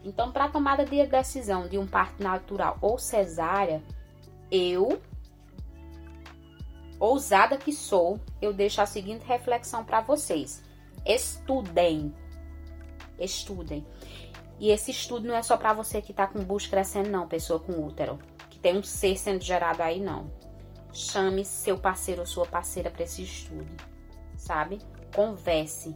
Então, 0.05 0.31
para 0.31 0.47
tomada 0.47 0.85
de 0.85 1.05
decisão 1.05 1.67
de 1.67 1.77
um 1.77 1.85
parto 1.85 2.23
natural 2.23 2.77
ou 2.79 2.97
cesárea, 2.97 3.83
eu, 4.49 5.01
ousada 6.99 7.57
que 7.57 7.73
sou, 7.73 8.19
eu 8.41 8.53
deixo 8.53 8.81
a 8.81 8.85
seguinte 8.85 9.25
reflexão 9.25 9.83
para 9.83 9.99
vocês: 9.99 10.63
estudem 11.05 12.13
estudem. 13.19 13.85
E 14.59 14.69
esse 14.71 14.91
estudo 14.91 15.27
não 15.27 15.35
é 15.35 15.41
só 15.41 15.57
para 15.57 15.73
você 15.73 16.01
que 16.01 16.13
tá 16.13 16.27
com 16.27 16.43
bucho 16.43 16.69
crescendo, 16.69 17.09
não, 17.09 17.27
pessoa 17.27 17.59
com 17.59 17.85
útero, 17.85 18.19
que 18.49 18.57
tem 18.57 18.77
um 18.77 18.83
ser 18.83 19.17
sendo 19.17 19.43
gerado 19.43 19.81
aí, 19.81 19.99
não. 19.99 20.31
Chame 20.93 21.43
seu 21.43 21.77
parceiro 21.77 22.21
ou 22.21 22.27
sua 22.27 22.45
parceira 22.45 22.89
para 22.89 23.03
esse 23.03 23.23
estudo, 23.23 23.67
sabe? 24.37 24.79
Converse, 25.13 25.95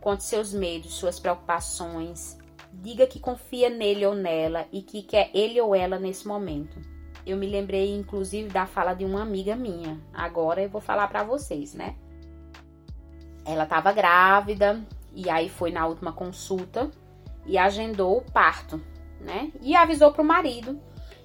conte 0.00 0.24
seus 0.24 0.52
medos, 0.52 0.94
suas 0.94 1.18
preocupações, 1.18 2.36
diga 2.82 3.06
que 3.06 3.20
confia 3.20 3.68
nele 3.68 4.06
ou 4.06 4.14
nela 4.14 4.66
e 4.72 4.82
que 4.82 5.02
quer 5.02 5.30
ele 5.34 5.60
ou 5.60 5.74
ela 5.74 5.98
nesse 5.98 6.26
momento. 6.26 6.78
Eu 7.26 7.36
me 7.36 7.46
lembrei 7.46 7.94
inclusive 7.94 8.48
da 8.48 8.66
fala 8.66 8.94
de 8.94 9.04
uma 9.04 9.22
amiga 9.22 9.56
minha. 9.56 10.00
Agora 10.14 10.62
eu 10.62 10.68
vou 10.68 10.80
falar 10.80 11.08
para 11.08 11.24
vocês, 11.24 11.74
né? 11.74 11.96
Ela 13.44 13.64
estava 13.64 13.92
grávida, 13.92 14.84
e 15.16 15.30
aí 15.30 15.48
foi 15.48 15.70
na 15.70 15.86
última 15.86 16.12
consulta 16.12 16.90
e 17.46 17.56
agendou 17.56 18.18
o 18.18 18.32
parto, 18.32 18.80
né? 19.20 19.50
E 19.62 19.74
avisou 19.74 20.12
pro 20.12 20.22
marido 20.22 20.78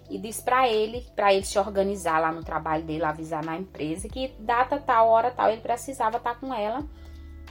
e 0.10 0.18
disse 0.18 0.42
para 0.42 0.68
ele, 0.68 1.06
para 1.16 1.34
ele 1.34 1.46
se 1.46 1.60
organizar 1.60 2.20
lá 2.20 2.32
no 2.32 2.44
trabalho 2.44 2.84
dele, 2.84 3.04
avisar 3.04 3.44
na 3.44 3.58
empresa 3.58 4.08
que 4.08 4.34
data 4.40 4.80
tal, 4.80 5.10
hora 5.10 5.30
tal, 5.32 5.50
ele 5.50 5.62
precisava 5.62 6.18
estar 6.18 6.36
tá 6.36 6.40
com 6.40 6.54
ela 6.54 6.88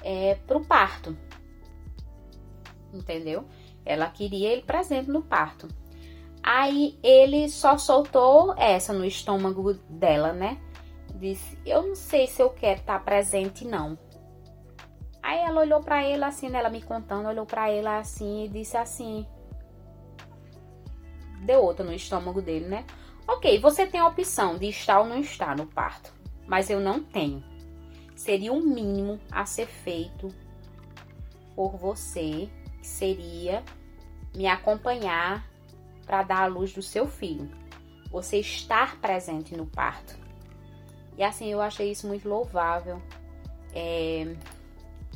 é, 0.02 0.36
pro 0.46 0.64
parto. 0.64 1.16
Entendeu? 2.92 3.44
Ela 3.84 4.08
queria 4.08 4.50
ele 4.50 4.62
presente 4.62 5.10
no 5.10 5.22
parto. 5.22 5.68
Aí 6.42 6.98
ele 7.02 7.48
só 7.48 7.76
soltou 7.76 8.54
essa 8.56 8.92
no 8.92 9.04
estômago 9.04 9.74
dela, 9.88 10.32
né? 10.32 10.58
Disse: 11.14 11.58
Eu 11.66 11.82
não 11.86 11.94
sei 11.94 12.26
se 12.26 12.42
eu 12.42 12.50
quero 12.50 12.80
estar 12.80 12.98
tá 12.98 13.04
presente, 13.04 13.66
não. 13.66 13.98
Aí 15.22 15.38
ela 15.38 15.60
olhou 15.60 15.80
para 15.80 16.04
ele 16.04 16.24
assim, 16.24 16.48
né, 16.48 16.58
ela 16.58 16.70
me 16.70 16.80
contando, 16.80 17.28
olhou 17.28 17.44
para 17.44 17.70
ele 17.70 17.86
assim 17.86 18.44
e 18.44 18.48
disse 18.48 18.76
assim: 18.76 19.26
Deu 21.42 21.62
outra 21.62 21.84
no 21.84 21.92
estômago 21.92 22.40
dele, 22.40 22.66
né? 22.66 22.84
Ok, 23.28 23.58
você 23.60 23.86
tem 23.86 24.00
a 24.00 24.08
opção 24.08 24.58
de 24.58 24.66
estar 24.66 25.00
ou 25.00 25.06
não 25.06 25.20
estar 25.20 25.56
no 25.56 25.66
parto, 25.66 26.12
mas 26.46 26.70
eu 26.70 26.80
não 26.80 27.02
tenho. 27.02 27.44
Seria 28.16 28.52
o 28.52 28.56
um 28.56 28.62
mínimo 28.62 29.20
a 29.30 29.44
ser 29.44 29.66
feito 29.66 30.28
por 31.54 31.76
você, 31.76 32.48
seria 32.90 33.62
me 34.34 34.46
acompanhar 34.46 35.48
para 36.04 36.22
dar 36.22 36.42
a 36.42 36.46
luz 36.46 36.72
do 36.72 36.82
seu 36.82 37.06
filho. 37.06 37.48
Você 38.10 38.38
estar 38.38 39.00
presente 39.00 39.56
no 39.56 39.64
parto. 39.64 40.18
E 41.16 41.22
assim, 41.22 41.48
eu 41.52 41.60
achei 41.60 41.90
isso 41.90 42.06
muito 42.06 42.28
louvável. 42.28 43.00
É, 43.72 44.34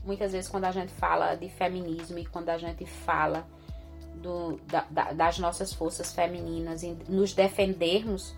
muitas 0.05 0.33
vezes 0.33 0.49
quando 0.49 0.65
a 0.65 0.71
gente 0.71 0.93
fala 0.93 1.35
de 1.35 1.49
feminismo 1.49 2.19
e 2.19 2.25
quando 2.25 2.51
a 2.51 2.59
gente 2.59 2.87
fala 2.87 3.47
do, 4.15 4.57
da, 4.67 4.87
da, 4.89 5.13
das 5.13 5.39
nossas 5.39 5.73
forças 5.73 6.15
femininas 6.15 6.83
e 6.83 6.97
nos 7.09 7.33
defendermos, 7.33 8.35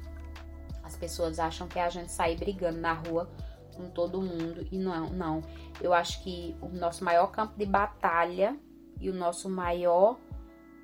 as 0.83 0.97
pessoas 0.97 1.39
acham 1.39 1.69
que 1.69 1.79
é 1.79 1.85
a 1.85 1.91
gente 1.91 2.11
sair 2.11 2.37
brigando 2.37 2.79
na 2.79 2.95
rua 2.95 3.29
com 3.77 3.91
todo 3.91 4.23
mundo 4.23 4.67
e 4.73 4.79
não, 4.79 5.11
não. 5.11 5.43
Eu 5.81 5.93
acho 5.93 6.23
que 6.23 6.57
o 6.63 6.69
nosso 6.69 7.05
maior 7.05 7.27
campo 7.31 7.59
de 7.59 7.67
batalha 7.67 8.57
e 9.01 9.11
o 9.11 9.15
nosso 9.15 9.49
maior 9.49 10.19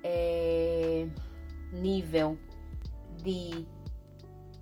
é, 0.03 1.07
nível 1.71 2.37
de 3.21 3.65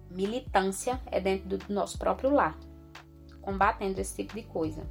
militância 0.10 1.02
é 1.06 1.20
dentro 1.20 1.58
do 1.58 1.74
nosso 1.74 1.98
próprio 1.98 2.30
lar, 2.30 2.58
combatendo 3.42 4.00
esse 4.00 4.16
tipo 4.16 4.36
de 4.36 4.44
coisa. 4.44 4.86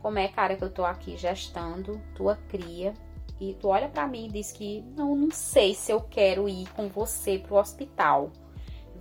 Como 0.00 0.18
é, 0.18 0.28
cara, 0.28 0.56
que 0.56 0.64
eu 0.64 0.70
tô 0.70 0.84
aqui 0.84 1.16
gestando 1.16 2.00
tua 2.14 2.36
cria 2.48 2.94
e 3.40 3.54
tu 3.54 3.68
olha 3.68 3.88
para 3.88 4.06
mim 4.06 4.26
e 4.26 4.32
diz 4.32 4.52
que 4.52 4.82
não, 4.96 5.14
não 5.14 5.30
sei 5.30 5.74
se 5.74 5.92
eu 5.92 6.00
quero 6.00 6.48
ir 6.48 6.68
com 6.70 6.88
você 6.88 7.38
pro 7.38 7.56
hospital, 7.56 8.32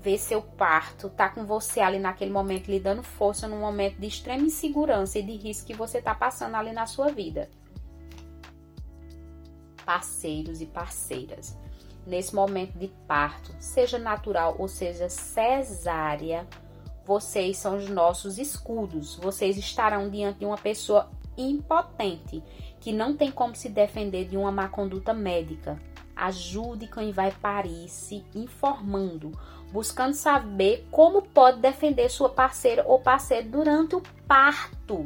ver 0.02 0.18
seu 0.18 0.41
parto, 0.41 1.10
tá 1.10 1.30
com 1.30 1.45
você 1.45 1.80
ali 1.80 1.99
naquele 1.99 2.32
momento 2.32 2.70
lhe 2.70 2.80
dando 2.80 3.04
força 3.04 3.48
num 3.48 3.60
momento 3.60 3.98
de 3.98 4.08
extrema 4.08 4.44
insegurança 4.44 5.20
e 5.20 5.24
de 5.24 5.36
risco 5.36 5.68
que 5.68 5.74
você 5.74 6.02
tá 6.02 6.14
passando 6.14 6.56
ali 6.56 6.72
na 6.72 6.86
sua 6.86 7.10
vida. 7.10 7.49
Parceiros 9.88 10.61
e 10.61 10.68
parceiras 10.68 11.57
nesse 12.07 12.34
momento 12.34 12.80
de 12.80 12.88
parto, 13.05 13.53
seja 13.59 13.99
natural 13.99 14.55
ou 14.57 14.68
seja 14.68 15.09
cesárea, 15.09 16.47
vocês 17.05 17.57
são 17.57 17.77
os 17.77 17.89
nossos 17.89 18.38
escudos. 18.38 19.15
Vocês 19.15 19.57
estarão 19.57 20.09
diante 20.09 20.39
de 20.39 20.45
uma 20.45 20.57
pessoa 20.57 21.09
impotente 21.38 22.41
que 22.80 22.91
não 22.91 23.15
tem 23.15 23.30
como 23.30 23.55
se 23.55 23.69
defender 23.69 24.26
de 24.26 24.38
uma 24.38 24.51
má 24.51 24.69
conduta 24.69 25.14
médica. 25.14 25.80
Ajude 26.15 26.88
quem 26.88 27.11
vai 27.11 27.31
parir 27.31 27.88
se 27.88 28.26
informando, 28.34 29.31
buscando 29.72 30.14
saber 30.14 30.88
como 30.89 31.22
pode 31.22 31.59
defender 31.59 32.09
sua 32.09 32.30
parceira 32.30 32.84
ou 32.88 32.99
parceiro 32.99 33.49
durante 33.49 33.95
o 33.95 34.03
parto. 34.27 35.05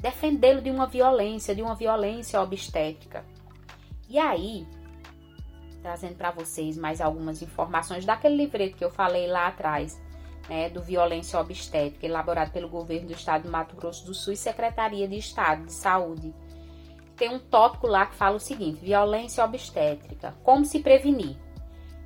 Defendê-lo 0.00 0.60
de 0.60 0.70
uma 0.70 0.86
violência, 0.86 1.54
de 1.54 1.62
uma 1.62 1.76
violência 1.76 2.40
obstétrica. 2.40 3.24
E 4.12 4.18
aí, 4.18 4.66
trazendo 5.80 6.16
para 6.16 6.30
vocês 6.30 6.76
mais 6.76 7.00
algumas 7.00 7.40
informações 7.40 8.04
daquele 8.04 8.36
livreto 8.36 8.76
que 8.76 8.84
eu 8.84 8.90
falei 8.90 9.26
lá 9.26 9.46
atrás, 9.46 9.98
né, 10.50 10.68
do 10.68 10.82
Violência 10.82 11.40
Obstétrica, 11.40 12.04
elaborado 12.04 12.52
pelo 12.52 12.68
governo 12.68 13.06
do 13.06 13.14
estado 13.14 13.44
de 13.44 13.48
Mato 13.48 13.74
Grosso 13.74 14.04
do 14.04 14.12
Sul 14.12 14.34
e 14.34 14.36
Secretaria 14.36 15.08
de 15.08 15.16
Estado 15.16 15.64
de 15.64 15.72
Saúde. 15.72 16.34
Tem 17.16 17.30
um 17.30 17.38
tópico 17.38 17.86
lá 17.86 18.04
que 18.04 18.14
fala 18.14 18.36
o 18.36 18.40
seguinte: 18.40 18.84
violência 18.84 19.42
obstétrica, 19.42 20.36
como 20.42 20.66
se 20.66 20.80
prevenir. 20.80 21.38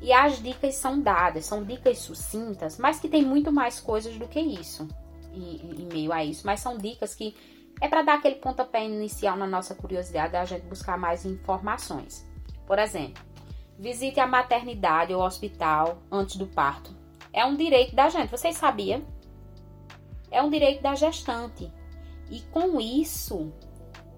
E 0.01 0.13
as 0.13 0.41
dicas 0.41 0.77
são 0.77 1.01
dadas, 1.01 1.45
são 1.45 1.65
dicas 1.65 1.99
sucintas, 1.99 2.79
mas 2.79 3.01
que 3.01 3.09
tem 3.09 3.25
muito 3.25 3.51
mais 3.51 3.81
coisas 3.81 4.17
do 4.17 4.29
que 4.29 4.39
isso 4.39 4.87
em, 5.33 5.83
em 5.83 5.87
meio 5.87 6.13
a 6.13 6.25
isso. 6.25 6.47
Mas 6.47 6.61
são 6.61 6.79
dicas 6.79 7.17
que 7.17 7.35
é 7.81 7.89
para 7.89 8.03
dar 8.03 8.15
aquele 8.15 8.37
pontapé 8.37 8.85
inicial 8.85 9.37
na 9.37 9.47
nossa 9.47 9.75
curiosidade, 9.75 10.37
a 10.37 10.45
gente 10.45 10.67
buscar 10.67 10.97
mais 10.97 11.25
informações. 11.25 12.27
Por 12.67 12.79
exemplo, 12.79 13.23
Visite 13.79 14.19
a 14.19 14.27
maternidade 14.27 15.13
ou 15.13 15.23
hospital 15.23 15.99
antes 16.11 16.37
do 16.37 16.47
parto. 16.47 16.97
É 17.31 17.45
um 17.45 17.55
direito 17.55 17.95
da 17.95 18.09
gente, 18.09 18.31
vocês 18.31 18.57
sabiam? 18.57 19.03
É 20.31 20.43
um 20.43 20.49
direito 20.49 20.83
da 20.83 20.95
gestante. 20.95 21.71
E 22.31 22.41
com 22.41 22.81
isso, 22.81 23.53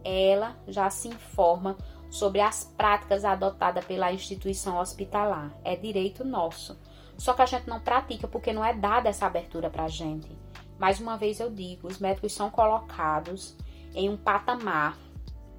ela 0.05 0.57
já 0.69 0.89
se 0.91 1.09
informa 1.09 1.77
sobre 2.09 2.41
as 2.41 2.73
práticas 2.77 3.25
adotadas 3.25 3.85
pela 3.85 4.13
instituição 4.13 4.79
hospitalar. 4.79 5.53
É 5.65 5.75
direito 5.75 6.25
nosso. 6.25 6.79
Só 7.17 7.33
que 7.33 7.43
a 7.43 7.47
gente 7.47 7.67
não 7.67 7.81
pratica 7.81 8.29
porque 8.29 8.53
não 8.53 8.65
é 8.65 8.73
dada 8.73 9.09
essa 9.09 9.27
abertura 9.27 9.69
para 9.69 9.85
a 9.85 9.89
gente. 9.89 10.31
Mais 10.79 11.01
uma 11.01 11.17
vez 11.17 11.41
eu 11.41 11.51
digo, 11.51 11.89
os 11.89 11.99
médicos 11.99 12.33
são 12.33 12.51
colocados 12.51 13.57
em 13.95 14.09
um 14.09 14.17
patamar 14.17 14.97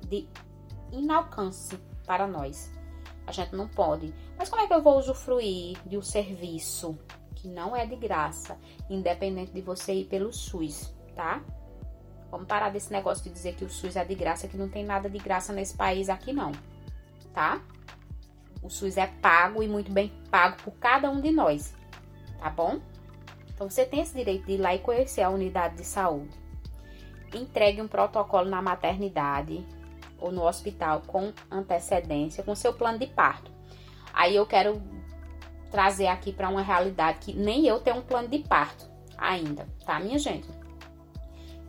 de 0.08 0.28
inalcance 0.91 1.78
para 2.06 2.26
nós. 2.26 2.72
A 3.28 3.32
gente 3.32 3.56
não 3.56 3.68
pode. 3.68 4.14
Mas 4.38 4.50
como 4.50 4.62
é 4.62 4.68
que 4.68 4.74
eu 4.74 4.82
vou 4.82 4.98
usufruir 4.98 5.78
de 5.86 5.98
um 5.98 6.02
serviço 6.02 6.98
que 7.36 7.48
não 7.48 7.76
é 7.76 7.86
de 7.86 7.96
graça, 7.96 8.58
independente 8.90 9.52
de 9.52 9.62
você 9.62 9.94
ir 9.94 10.06
pelo 10.06 10.32
SUS, 10.34 10.94
tá? 11.16 11.41
Vamos 12.30 12.48
parar 12.48 12.70
desse 12.70 12.91
negócio 12.91 13.24
de 13.24 13.30
dizer 13.30 13.56
que 13.56 13.64
o 13.64 13.70
SUS 13.70 13.96
é 13.96 14.04
de 14.04 14.14
graça, 14.14 14.48
que 14.48 14.58
não 14.58 14.70
tem 14.70 14.86
nada 14.86 15.10
de 15.10 15.18
graça 15.18 15.54
nesse 15.54 15.76
país 15.76 16.10
aqui 16.10 16.34
não, 16.34 16.52
tá? 17.34 17.62
O 18.62 18.70
SUS 18.70 18.98
é 18.98 19.08
pago 19.08 19.64
e 19.64 19.68
muito 19.68 19.91
bem 19.91 20.12
pago 20.30 20.62
por 20.64 20.74
cada 20.74 21.10
um 21.10 21.22
de 21.22 21.32
nós, 21.32 21.74
tá 22.40 22.50
bom? 22.50 22.82
Então 23.60 23.69
você 23.69 23.86
tem 23.86 23.99
esse 23.99 24.15
direito 24.15 24.45
de 24.45 24.53
ir 24.53 24.57
lá 24.57 24.73
e 24.73 24.80
conhecer 24.80 25.22
a 25.22 25.30
unidade 25.30 25.76
de 25.76 25.84
saúde. 25.84 26.34
Entregue 27.34 27.81
um 27.81 27.90
protocolo 27.90 28.49
na 28.49 28.61
maternidade, 28.61 29.68
ou 30.18 30.31
no 30.31 30.48
hospital 30.48 31.02
com 31.06 31.34
antecedência, 31.52 32.41
com 32.41 32.56
seu 32.56 32.72
plano 32.72 32.98
de 32.98 33.07
parto. 33.07 33.52
Aí 34.14 34.34
eu 34.34 34.45
quero 34.45 34.81
trazer 35.69 36.07
aqui 36.07 36.31
para 36.31 36.48
uma 36.48 36.61
realidade 36.61 37.18
que 37.19 37.34
nem 37.34 37.68
eu 37.68 37.81
tenho 37.81 37.98
um 37.98 38.02
plano 38.02 38.30
de 38.30 38.40
parto 38.40 38.90
ainda, 39.18 39.68
tá, 39.86 39.99
minha 39.99 40.18
gente? 40.18 40.48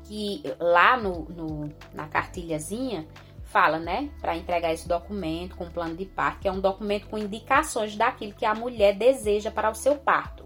Que 0.04 0.44
lá 0.60 0.96
no, 0.96 1.24
no 1.24 1.72
na 1.92 2.06
cartilhazinha 2.06 3.04
fala, 3.46 3.80
né, 3.80 4.10
para 4.20 4.36
entregar 4.36 4.72
esse 4.72 4.86
documento 4.86 5.56
com 5.56 5.68
plano 5.68 5.96
de 5.96 6.06
parto, 6.06 6.38
que 6.38 6.46
é 6.46 6.52
um 6.52 6.60
documento 6.60 7.08
com 7.08 7.18
indicações 7.18 7.96
daquilo 7.96 8.32
que 8.32 8.46
a 8.46 8.54
mulher 8.54 8.94
deseja 8.94 9.50
para 9.50 9.68
o 9.68 9.74
seu 9.74 9.96
parto, 9.96 10.44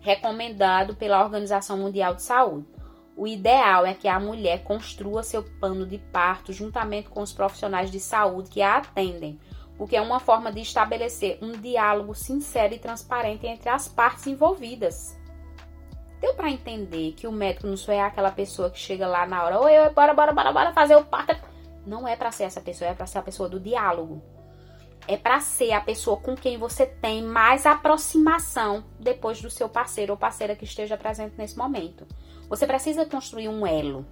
recomendado 0.00 0.94
pela 0.94 1.22
Organização 1.22 1.78
Mundial 1.78 2.14
de 2.14 2.22
Saúde. 2.22 2.66
O 3.16 3.26
ideal 3.26 3.84
é 3.84 3.94
que 3.94 4.06
a 4.06 4.20
mulher 4.20 4.62
construa 4.62 5.22
seu 5.22 5.42
plano 5.42 5.84
de 5.84 5.98
parto 5.98 6.52
juntamente 6.52 7.08
com 7.08 7.20
os 7.20 7.32
profissionais 7.32 7.90
de 7.90 7.98
saúde 7.98 8.48
que 8.48 8.62
a 8.62 8.76
atendem, 8.76 9.40
porque 9.76 9.96
é 9.96 10.00
uma 10.00 10.20
forma 10.20 10.52
de 10.52 10.60
estabelecer 10.60 11.38
um 11.42 11.52
diálogo 11.52 12.14
sincero 12.14 12.74
e 12.74 12.78
transparente 12.78 13.46
entre 13.46 13.68
as 13.68 13.88
partes 13.88 14.26
envolvidas. 14.26 15.18
Deu 16.20 16.34
para 16.34 16.50
entender 16.50 17.12
que 17.12 17.26
o 17.26 17.32
médico 17.32 17.66
não 17.66 17.76
só 17.76 17.92
é 17.92 18.00
aquela 18.00 18.30
pessoa 18.30 18.70
que 18.70 18.78
chega 18.78 19.06
lá 19.06 19.26
na 19.26 19.44
hora, 19.44 19.60
oi, 19.60 19.78
oi, 19.78 19.90
bora, 19.90 20.14
bora, 20.14 20.32
bora, 20.32 20.52
bora 20.52 20.72
fazer 20.72 20.96
o 20.96 21.04
parto. 21.04 21.48
Não 21.86 22.06
é 22.06 22.16
para 22.16 22.32
ser 22.32 22.44
essa 22.44 22.60
pessoa, 22.60 22.90
é 22.90 22.94
para 22.94 23.06
ser 23.06 23.18
a 23.18 23.22
pessoa 23.22 23.48
do 23.48 23.60
diálogo. 23.60 24.22
É 25.10 25.16
para 25.16 25.40
ser 25.40 25.72
a 25.72 25.80
pessoa 25.80 26.18
com 26.18 26.36
quem 26.36 26.58
você 26.58 26.84
tem 26.84 27.22
mais 27.22 27.64
aproximação 27.64 28.84
depois 29.00 29.40
do 29.40 29.48
seu 29.48 29.66
parceiro 29.66 30.12
ou 30.12 30.18
parceira 30.18 30.54
que 30.54 30.66
esteja 30.66 30.98
presente 30.98 31.34
nesse 31.38 31.56
momento. 31.56 32.06
Você 32.46 32.66
precisa 32.66 33.06
construir 33.06 33.48
um 33.48 33.66
elo. 33.66 34.04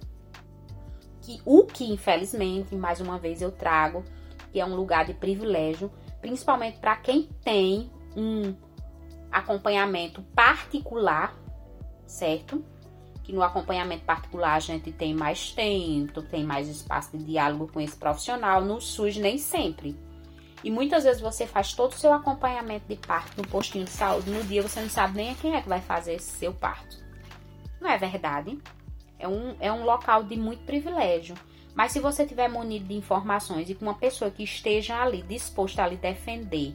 Que 1.21 1.39
o 1.45 1.65
que 1.65 1.85
infelizmente, 1.85 2.75
mais 2.75 2.99
uma 2.99 3.19
vez 3.19 3.43
eu 3.43 3.51
trago, 3.51 4.03
que 4.51 4.59
é 4.59 4.65
um 4.65 4.75
lugar 4.75 5.05
de 5.05 5.13
privilégio, 5.13 5.91
principalmente 6.19 6.79
para 6.79 6.95
quem 6.95 7.29
tem 7.43 7.91
um 8.15 8.55
acompanhamento 9.31 10.23
particular, 10.33 11.37
certo? 12.07 12.65
Que 13.23 13.31
no 13.31 13.43
acompanhamento 13.43 14.03
particular 14.03 14.55
a 14.55 14.59
gente 14.59 14.91
tem 14.91 15.13
mais 15.13 15.51
tempo, 15.51 16.23
tem 16.23 16.43
mais 16.43 16.67
espaço 16.67 17.15
de 17.15 17.23
diálogo 17.23 17.71
com 17.71 17.79
esse 17.79 17.95
profissional, 17.95 18.65
no 18.65 18.81
SUS 18.81 19.17
nem 19.17 19.37
sempre. 19.37 19.95
E 20.63 20.71
muitas 20.71 21.03
vezes 21.03 21.21
você 21.21 21.45
faz 21.45 21.73
todo 21.73 21.91
o 21.91 21.97
seu 21.97 22.13
acompanhamento 22.13 22.87
de 22.87 22.95
parto 22.95 23.41
no 23.41 23.47
postinho 23.47 23.85
de 23.85 23.91
saúde, 23.91 24.29
no 24.29 24.43
dia 24.43 24.61
você 24.61 24.81
não 24.81 24.89
sabe 24.89 25.17
nem 25.17 25.35
quem 25.35 25.55
é 25.55 25.61
que 25.61 25.69
vai 25.69 25.81
fazer 25.81 26.13
esse 26.13 26.31
seu 26.31 26.53
parto. 26.53 26.97
Não 27.79 27.89
é 27.89 27.97
verdade? 27.97 28.57
É 29.19 29.27
um, 29.27 29.55
é 29.59 29.71
um 29.71 29.83
local 29.83 30.23
de 30.23 30.35
muito 30.35 30.63
privilégio. 30.63 31.35
Mas 31.75 31.91
se 31.91 31.99
você 31.99 32.25
tiver 32.25 32.47
munido 32.47 32.87
de 32.87 32.95
informações 32.95 33.69
e 33.69 33.75
com 33.75 33.85
uma 33.85 33.93
pessoa 33.93 34.31
que 34.31 34.43
esteja 34.43 34.99
ali 34.99 35.21
disposta 35.21 35.83
a 35.83 35.87
lhe 35.87 35.95
defender 35.95 36.73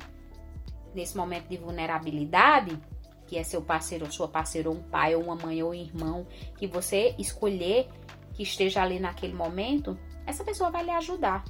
nesse 0.95 1.17
momento 1.17 1.49
de 1.49 1.57
vulnerabilidade, 1.57 2.79
que 3.27 3.37
é 3.37 3.43
seu 3.43 3.63
parceiro 3.63 4.05
ou 4.05 4.13
sua 4.13 4.29
parceira, 4.29 4.71
ou 4.71 4.77
um 4.77 4.83
pai, 4.83 5.17
ou 5.17 5.25
uma 5.25 5.35
mãe, 5.35 5.63
ou 5.63 5.71
um 5.71 5.75
irmão, 5.75 6.27
que 6.57 6.67
você 6.67 7.15
escolher 7.19 7.89
que 8.33 8.43
esteja 8.43 8.83
ali 8.83 9.01
naquele 9.01 9.33
momento, 9.33 9.99
essa 10.27 10.45
pessoa 10.45 10.71
vai 10.71 10.85
lhe 10.85 10.91
ajudar. 10.91 11.45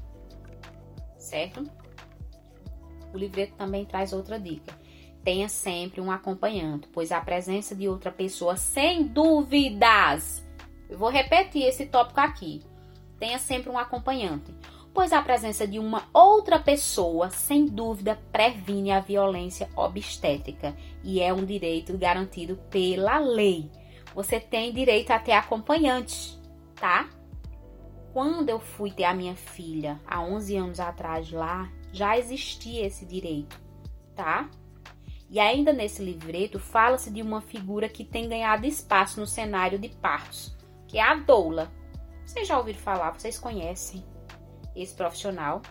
Certo? 1.19 1.82
O 3.13 3.19
livreto 3.19 3.55
também 3.55 3.85
traz 3.85 4.13
outra 4.13 4.39
dica. 4.39 4.77
Tenha 5.23 5.49
sempre 5.49 6.01
um 6.01 6.11
acompanhante, 6.11 6.89
pois 6.93 7.13
a 7.13 7.21
presença 7.21 7.75
de 7.75 7.89
outra 7.89 8.11
pessoa, 8.11 8.57
sem 8.57 9.05
dúvidas, 9.05 10.43
eu 10.93 10.99
vou 10.99 11.09
repetir 11.09 11.63
esse 11.63 11.87
tópico 11.87 12.21
aqui. 12.21 12.61
Tenha 13.19 13.39
sempre 13.39 13.71
um 13.71 13.79
acompanhante, 13.79 14.55
pois 14.93 15.11
a 15.11 15.23
presença 15.23 15.67
de 15.67 15.79
uma 15.79 16.03
outra 16.13 16.59
pessoa, 16.59 17.31
sem 17.31 17.65
dúvida, 17.65 18.21
previne 18.31 18.91
a 18.91 19.01
violência 19.01 19.71
obstétrica 19.75 20.77
e 21.03 21.19
é 21.19 21.33
um 21.33 21.47
direito 21.47 21.97
garantido 21.97 22.57
pela 22.69 23.19
lei. 23.19 23.71
Você 24.15 24.39
tem 24.39 24.71
direito 24.71 25.13
a 25.13 25.19
ter 25.19 25.33
acompanhante, 25.33 26.39
tá? 26.75 27.09
Quando 28.13 28.51
eu 28.51 28.61
fui 28.61 28.91
ter 28.91 29.05
a 29.05 29.15
minha 29.15 29.35
filha 29.35 29.99
há 30.07 30.21
11 30.21 30.57
anos 30.59 30.79
atrás 30.79 31.33
lá, 31.33 31.73
já 31.93 32.17
existia 32.19 32.87
esse 32.87 33.05
direito, 33.05 33.61
tá? 34.17 34.49
E 35.31 35.39
ainda 35.39 35.73
nesse 35.73 36.03
livreto 36.03 36.59
fala-se 36.59 37.11
de 37.11 37.23
uma 37.23 37.41
figura 37.41 37.89
que 37.89 38.05
tem 38.05 38.29
ganhado 38.29 38.67
espaço 38.67 39.21
no 39.21 39.27
cenário 39.27 39.79
de 39.79 39.89
partos, 39.89 40.57
que 40.89 40.99
é 40.99 41.03
a 41.03 41.15
doula. 41.15 41.73
Vocês 42.25 42.49
já 42.49 42.59
ouviram 42.59 42.79
falar, 42.79 43.13
vocês 43.13 43.39
conhecem 43.39 44.05
esse 44.75 44.95
profissional? 44.95 45.63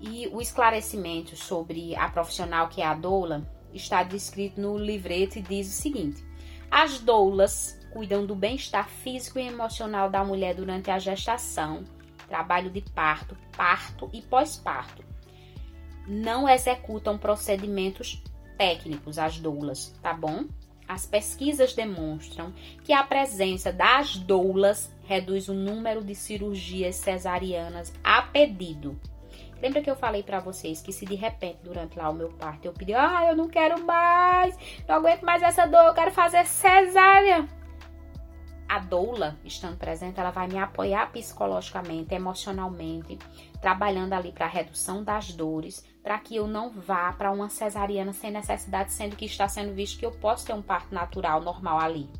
E 0.00 0.28
o 0.28 0.40
esclarecimento 0.40 1.36
sobre 1.36 1.96
a 1.96 2.08
profissional 2.08 2.68
que 2.68 2.80
é 2.80 2.86
a 2.86 2.94
doula 2.94 3.42
está 3.72 4.02
descrito 4.02 4.60
no 4.60 4.78
livreto 4.78 5.38
e 5.38 5.42
diz 5.42 5.68
o 5.68 5.82
seguinte: 5.82 6.24
as 6.70 7.00
doulas 7.00 7.78
cuidam 7.92 8.24
do 8.24 8.36
bem-estar 8.36 8.88
físico 8.88 9.38
e 9.38 9.48
emocional 9.48 10.08
da 10.10 10.24
mulher 10.24 10.54
durante 10.54 10.90
a 10.90 10.98
gestação, 10.98 11.82
trabalho 12.28 12.70
de 12.70 12.80
parto, 12.80 13.36
parto 13.56 14.08
e 14.12 14.22
pós-parto. 14.22 15.04
Não 16.06 16.48
executam 16.48 17.18
procedimentos 17.18 18.22
técnicos 18.56 19.18
as 19.18 19.38
doulas, 19.38 19.94
tá 20.02 20.12
bom? 20.12 20.46
As 20.86 21.04
pesquisas 21.04 21.74
demonstram 21.74 22.52
que 22.82 22.92
a 22.92 23.02
presença 23.02 23.70
das 23.72 24.16
doulas 24.16 24.90
reduz 25.04 25.48
o 25.48 25.54
número 25.54 26.02
de 26.02 26.14
cirurgias 26.14 26.96
cesarianas 26.96 27.92
a 28.02 28.22
pedido. 28.22 28.98
Lembra 29.60 29.82
que 29.82 29.90
eu 29.90 29.96
falei 29.96 30.22
para 30.22 30.40
vocês 30.40 30.80
que 30.80 30.92
se 30.92 31.04
de 31.04 31.14
repente 31.14 31.58
durante 31.62 31.98
lá 31.98 32.08
o 32.08 32.14
meu 32.14 32.30
parto 32.30 32.64
eu 32.64 32.72
pedi, 32.72 32.94
ah, 32.94 33.26
eu 33.28 33.36
não 33.36 33.48
quero 33.48 33.84
mais, 33.84 34.56
não 34.86 34.96
aguento 34.96 35.22
mais 35.22 35.42
essa 35.42 35.66
dor, 35.66 35.84
eu 35.86 35.94
quero 35.94 36.12
fazer 36.12 36.46
cesárea. 36.46 37.46
A 38.68 38.80
doula, 38.80 39.38
estando 39.44 39.78
presente, 39.78 40.20
ela 40.20 40.30
vai 40.30 40.46
me 40.46 40.58
apoiar 40.58 41.10
psicologicamente, 41.10 42.14
emocionalmente, 42.14 43.18
trabalhando 43.62 44.12
ali 44.12 44.30
para 44.30 44.44
a 44.44 44.48
redução 44.48 45.02
das 45.02 45.32
dores, 45.32 45.82
para 46.02 46.18
que 46.18 46.36
eu 46.36 46.46
não 46.46 46.70
vá 46.70 47.10
para 47.14 47.32
uma 47.32 47.48
cesariana 47.48 48.12
sem 48.12 48.30
necessidade, 48.30 48.92
sendo 48.92 49.16
que 49.16 49.24
está 49.24 49.48
sendo 49.48 49.72
visto 49.72 49.98
que 49.98 50.04
eu 50.04 50.12
posso 50.12 50.46
ter 50.46 50.52
um 50.52 50.60
parto 50.60 50.94
natural, 50.94 51.40
normal 51.40 51.78
ali. 51.78 52.10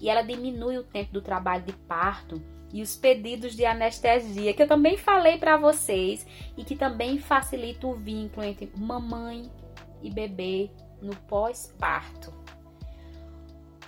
E 0.00 0.10
ela 0.10 0.22
diminui 0.22 0.76
o 0.76 0.82
tempo 0.82 1.12
do 1.12 1.22
trabalho 1.22 1.62
de 1.62 1.72
parto 1.72 2.42
e 2.72 2.82
os 2.82 2.96
pedidos 2.96 3.54
de 3.54 3.64
anestesia, 3.64 4.52
que 4.52 4.62
eu 4.64 4.68
também 4.68 4.96
falei 4.96 5.38
para 5.38 5.56
vocês 5.56 6.26
e 6.56 6.64
que 6.64 6.74
também 6.74 7.18
facilita 7.18 7.86
o 7.86 7.94
vínculo 7.94 8.44
entre 8.44 8.72
mamãe 8.76 9.48
e 10.02 10.10
bebê 10.10 10.68
no 11.00 11.14
pós-parto. 11.14 12.45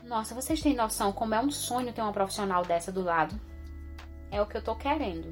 Nossa, 0.08 0.34
vocês 0.34 0.62
têm 0.62 0.74
noção 0.74 1.12
como 1.12 1.34
é 1.34 1.40
um 1.40 1.50
sonho 1.50 1.92
ter 1.92 2.00
uma 2.00 2.14
profissional 2.14 2.64
dessa 2.64 2.90
do 2.90 3.02
lado? 3.02 3.38
É 4.30 4.40
o 4.40 4.46
que 4.46 4.56
eu 4.56 4.62
tô 4.62 4.74
querendo. 4.74 5.30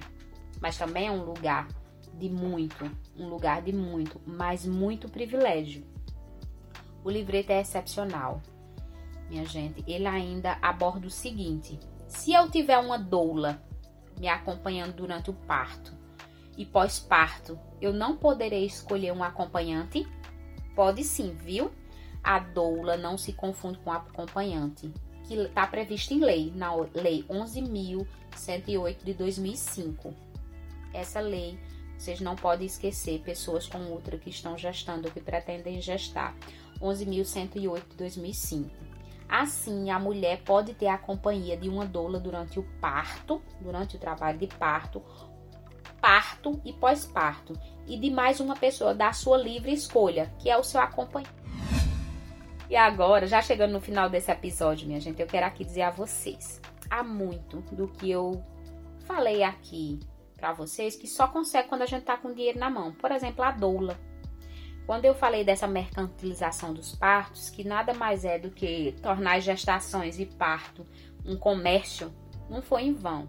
Mas 0.60 0.76
também 0.76 1.08
é 1.08 1.10
um 1.10 1.24
lugar 1.24 1.66
de 2.12 2.28
muito, 2.28 2.84
um 3.16 3.26
lugar 3.26 3.62
de 3.62 3.72
muito, 3.72 4.20
mas 4.26 4.66
muito 4.66 5.08
privilégio. 5.08 5.82
O 7.02 7.10
livreto 7.10 7.52
é 7.52 7.60
excepcional. 7.62 8.42
Minha 9.30 9.46
gente, 9.46 9.82
ele 9.86 10.06
ainda 10.06 10.58
aborda 10.60 11.06
o 11.06 11.10
seguinte: 11.10 11.80
se 12.06 12.34
eu 12.34 12.50
tiver 12.50 12.76
uma 12.76 12.98
doula 12.98 13.62
me 14.20 14.28
acompanhando 14.28 14.92
durante 14.92 15.30
o 15.30 15.34
parto 15.34 15.94
e 16.54 16.66
pós-parto, 16.66 17.58
eu 17.80 17.94
não 17.94 18.14
poderei 18.14 18.66
escolher 18.66 19.12
um 19.12 19.24
acompanhante? 19.24 20.06
Pode 20.74 21.02
sim, 21.02 21.34
viu? 21.34 21.72
A 22.26 22.40
doula 22.40 22.96
não 22.96 23.16
se 23.16 23.32
confunde 23.32 23.78
com 23.78 23.92
acompanhante, 23.92 24.92
que 25.22 25.34
está 25.34 25.64
previsto 25.64 26.12
em 26.12 26.18
lei, 26.18 26.52
na 26.56 26.74
Lei 26.92 27.24
11.108 27.30 29.04
de 29.04 29.14
2005. 29.14 30.12
Essa 30.92 31.20
lei, 31.20 31.56
vocês 31.96 32.20
não 32.20 32.34
podem 32.34 32.66
esquecer, 32.66 33.20
pessoas 33.20 33.68
com 33.68 33.78
útero 33.94 34.18
que 34.18 34.28
estão 34.28 34.58
gestando 34.58 35.06
ou 35.06 35.14
que 35.14 35.20
pretendem 35.20 35.80
gestar. 35.80 36.34
11.108 36.82 37.90
de 37.90 37.96
2005. 37.96 38.70
Assim, 39.28 39.90
a 39.90 39.98
mulher 40.00 40.42
pode 40.42 40.74
ter 40.74 40.88
a 40.88 40.98
companhia 40.98 41.56
de 41.56 41.68
uma 41.68 41.86
doula 41.86 42.18
durante 42.18 42.58
o 42.58 42.64
parto, 42.80 43.40
durante 43.60 43.94
o 43.94 44.00
trabalho 44.00 44.36
de 44.36 44.48
parto, 44.48 45.00
parto 46.00 46.60
e 46.64 46.72
pós-parto, 46.72 47.52
e 47.86 47.96
de 47.96 48.10
mais 48.10 48.40
uma 48.40 48.56
pessoa 48.56 48.92
da 48.92 49.12
sua 49.12 49.36
livre 49.36 49.72
escolha, 49.72 50.34
que 50.40 50.50
é 50.50 50.56
o 50.56 50.64
seu 50.64 50.80
acompanhante. 50.80 51.35
E 52.68 52.74
agora, 52.74 53.26
já 53.26 53.40
chegando 53.40 53.72
no 53.72 53.80
final 53.80 54.10
desse 54.10 54.30
episódio, 54.30 54.88
minha 54.88 55.00
gente, 55.00 55.20
eu 55.20 55.26
quero 55.26 55.46
aqui 55.46 55.64
dizer 55.64 55.82
a 55.82 55.90
vocês: 55.90 56.60
há 56.90 57.02
muito 57.02 57.60
do 57.74 57.86
que 57.86 58.10
eu 58.10 58.42
falei 59.04 59.42
aqui 59.42 60.00
para 60.36 60.52
vocês 60.52 60.96
que 60.96 61.06
só 61.06 61.28
consegue 61.28 61.68
quando 61.68 61.82
a 61.82 61.86
gente 61.86 62.04
tá 62.04 62.16
com 62.16 62.32
dinheiro 62.32 62.58
na 62.58 62.68
mão. 62.68 62.92
Por 62.92 63.12
exemplo, 63.12 63.44
a 63.44 63.52
doula. 63.52 63.98
Quando 64.84 65.04
eu 65.04 65.14
falei 65.14 65.42
dessa 65.42 65.66
mercantilização 65.66 66.72
dos 66.72 66.94
partos, 66.94 67.50
que 67.50 67.64
nada 67.64 67.92
mais 67.92 68.24
é 68.24 68.38
do 68.38 68.50
que 68.50 68.94
tornar 69.02 69.40
gestações 69.40 70.18
e 70.20 70.26
parto 70.26 70.86
um 71.24 71.36
comércio, 71.36 72.12
não 72.48 72.62
foi 72.62 72.82
em 72.82 72.94
vão. 72.94 73.28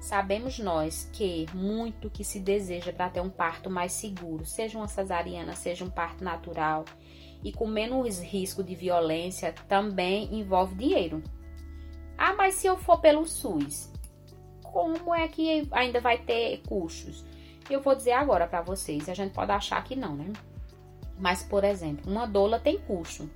Sabemos 0.00 0.58
nós 0.58 1.10
que 1.12 1.46
muito 1.52 2.08
que 2.08 2.24
se 2.24 2.40
deseja 2.40 2.92
para 2.92 3.10
ter 3.10 3.20
um 3.20 3.28
parto 3.28 3.68
mais 3.68 3.92
seguro, 3.92 4.46
seja 4.46 4.78
uma 4.78 4.88
cesariana, 4.88 5.54
seja 5.54 5.84
um 5.84 5.90
parto 5.90 6.24
natural, 6.24 6.84
e 7.42 7.52
com 7.52 7.66
menos 7.66 8.20
risco 8.20 8.62
de 8.62 8.74
violência, 8.74 9.54
também 9.68 10.34
envolve 10.34 10.74
dinheiro. 10.74 11.22
Ah, 12.16 12.34
mas 12.34 12.54
se 12.54 12.66
eu 12.66 12.76
for 12.76 13.00
pelo 13.00 13.26
SUS, 13.26 13.90
como 14.62 15.14
é 15.14 15.26
que 15.26 15.66
ainda 15.72 16.00
vai 16.00 16.18
ter 16.18 16.62
custos? 16.68 17.24
Eu 17.68 17.80
vou 17.80 17.94
dizer 17.94 18.12
agora 18.12 18.46
para 18.46 18.62
vocês, 18.62 19.08
a 19.08 19.14
gente 19.14 19.32
pode 19.32 19.50
achar 19.52 19.82
que 19.82 19.96
não, 19.96 20.16
né? 20.16 20.32
Mas, 21.18 21.42
por 21.42 21.64
exemplo, 21.64 22.10
uma 22.10 22.26
doula 22.26 22.58
tem 22.58 22.78
custo. 22.78 23.28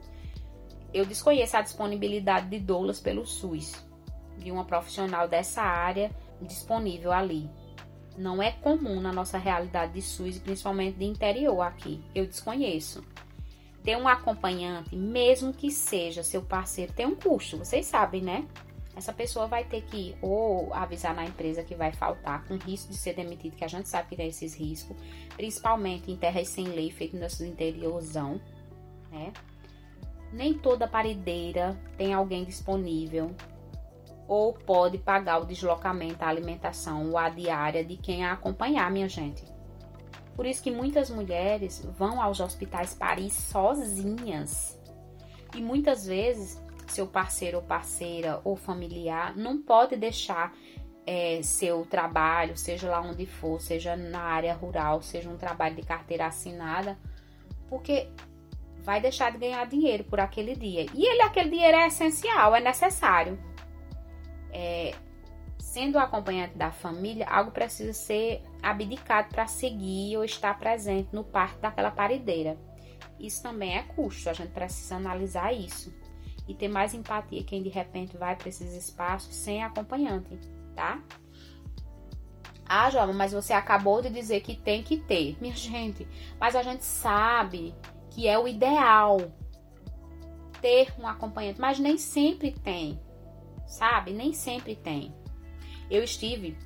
Eu 0.92 1.04
desconheço 1.04 1.56
a 1.56 1.62
disponibilidade 1.62 2.48
de 2.48 2.58
doulas 2.58 3.00
pelo 3.00 3.26
SUS, 3.26 3.74
de 4.38 4.50
uma 4.50 4.64
profissional 4.64 5.28
dessa 5.28 5.62
área 5.62 6.10
disponível 6.40 7.12
ali. 7.12 7.48
Não 8.16 8.42
é 8.42 8.52
comum 8.52 9.00
na 9.00 9.12
nossa 9.12 9.38
realidade 9.38 9.94
de 9.94 10.02
SUS, 10.02 10.38
principalmente 10.38 10.98
de 10.98 11.04
interior 11.04 11.60
aqui. 11.60 12.02
Eu 12.14 12.26
desconheço. 12.26 13.02
Ter 13.84 13.96
um 13.96 14.08
acompanhante, 14.08 14.96
mesmo 14.96 15.52
que 15.52 15.70
seja 15.70 16.24
seu 16.24 16.42
parceiro, 16.42 16.92
tem 16.92 17.06
um 17.06 17.14
custo, 17.14 17.58
vocês 17.58 17.86
sabem, 17.86 18.22
né? 18.22 18.48
essa 18.96 19.12
pessoa 19.12 19.46
vai 19.46 19.64
ter 19.64 19.82
que 19.82 20.16
ou 20.22 20.72
avisar 20.72 21.14
na 21.14 21.24
empresa 21.24 21.62
que 21.62 21.74
vai 21.74 21.92
faltar 21.92 22.44
com 22.44 22.56
risco 22.56 22.90
de 22.90 22.96
ser 22.96 23.14
demitido, 23.14 23.56
que 23.56 23.64
a 23.64 23.68
gente 23.68 23.88
sabe 23.88 24.08
que 24.08 24.16
tem 24.16 24.28
esses 24.28 24.54
riscos, 24.54 24.96
principalmente 25.36 26.10
em 26.10 26.16
terras 26.16 26.48
sem 26.48 26.66
lei, 26.66 26.90
feito 26.90 27.16
no 27.16 27.46
interiorzão, 27.46 28.40
né? 29.10 29.32
Nem 30.32 30.54
toda 30.54 30.88
parideira 30.88 31.78
tem 31.96 32.12
alguém 32.12 32.44
disponível 32.44 33.34
ou 34.26 34.52
pode 34.52 34.98
pagar 34.98 35.40
o 35.40 35.44
deslocamento, 35.44 36.24
a 36.24 36.28
alimentação 36.28 37.10
ou 37.10 37.18
a 37.18 37.28
diária 37.28 37.84
de 37.84 37.96
quem 37.96 38.24
a 38.24 38.32
acompanhar, 38.32 38.90
minha 38.90 39.08
gente. 39.08 39.44
Por 40.34 40.46
isso 40.46 40.62
que 40.62 40.70
muitas 40.70 41.10
mulheres 41.10 41.84
vão 41.96 42.20
aos 42.20 42.40
hospitais 42.40 42.94
parir 42.94 43.30
sozinhas. 43.30 44.78
E 45.54 45.62
muitas 45.62 46.06
vezes 46.06 46.60
seu 46.88 47.06
parceiro 47.06 47.58
ou 47.58 47.62
parceira 47.62 48.40
ou 48.44 48.56
familiar 48.56 49.36
não 49.36 49.62
pode 49.62 49.96
deixar 49.96 50.52
é, 51.06 51.40
seu 51.42 51.84
trabalho, 51.84 52.56
seja 52.56 52.88
lá 52.90 53.00
onde 53.00 53.26
for, 53.26 53.60
seja 53.60 53.96
na 53.96 54.20
área 54.20 54.54
rural, 54.54 55.02
seja 55.02 55.28
um 55.28 55.36
trabalho 55.36 55.76
de 55.76 55.82
carteira 55.82 56.26
assinada, 56.26 56.98
porque 57.68 58.08
vai 58.78 59.00
deixar 59.00 59.32
de 59.32 59.38
ganhar 59.38 59.64
dinheiro 59.66 60.04
por 60.04 60.20
aquele 60.20 60.54
dia. 60.54 60.86
E 60.94 61.06
ele, 61.06 61.22
aquele 61.22 61.50
dinheiro 61.50 61.76
é 61.76 61.86
essencial, 61.86 62.54
é 62.54 62.60
necessário. 62.60 63.38
É, 64.50 64.94
sendo 65.74 65.98
acompanhante 65.98 66.56
da 66.56 66.70
família, 66.70 67.26
algo 67.26 67.50
precisa 67.50 67.92
ser 67.92 68.44
abdicado 68.62 69.28
para 69.30 69.48
seguir 69.48 70.16
ou 70.16 70.24
estar 70.24 70.56
presente 70.56 71.08
no 71.12 71.24
parto 71.24 71.58
daquela 71.58 71.90
parideira. 71.90 72.56
Isso 73.18 73.42
também 73.42 73.76
é 73.76 73.82
custo, 73.82 74.30
a 74.30 74.32
gente 74.32 74.52
precisa 74.52 74.94
analisar 74.94 75.52
isso 75.52 75.92
e 76.46 76.54
ter 76.54 76.68
mais 76.68 76.94
empatia 76.94 77.42
quem 77.42 77.60
de 77.60 77.70
repente 77.70 78.16
vai 78.16 78.36
para 78.36 78.48
esses 78.48 78.72
espaços 78.72 79.34
sem 79.34 79.64
acompanhante, 79.64 80.38
tá? 80.76 81.02
Ah, 82.64 82.88
Joana, 82.88 83.12
mas 83.12 83.32
você 83.32 83.52
acabou 83.52 84.00
de 84.00 84.10
dizer 84.10 84.42
que 84.42 84.54
tem 84.54 84.80
que 84.80 84.96
ter. 84.96 85.36
Minha 85.40 85.56
gente, 85.56 86.06
mas 86.38 86.54
a 86.54 86.62
gente 86.62 86.84
sabe 86.84 87.74
que 88.10 88.28
é 88.28 88.38
o 88.38 88.46
ideal 88.46 89.16
ter 90.60 90.94
um 91.00 91.06
acompanhante, 91.08 91.60
mas 91.60 91.80
nem 91.80 91.98
sempre 91.98 92.52
tem, 92.52 93.00
sabe? 93.66 94.12
Nem 94.12 94.32
sempre 94.32 94.76
tem. 94.76 95.12
Eu 95.90 96.02
estive 96.02 96.56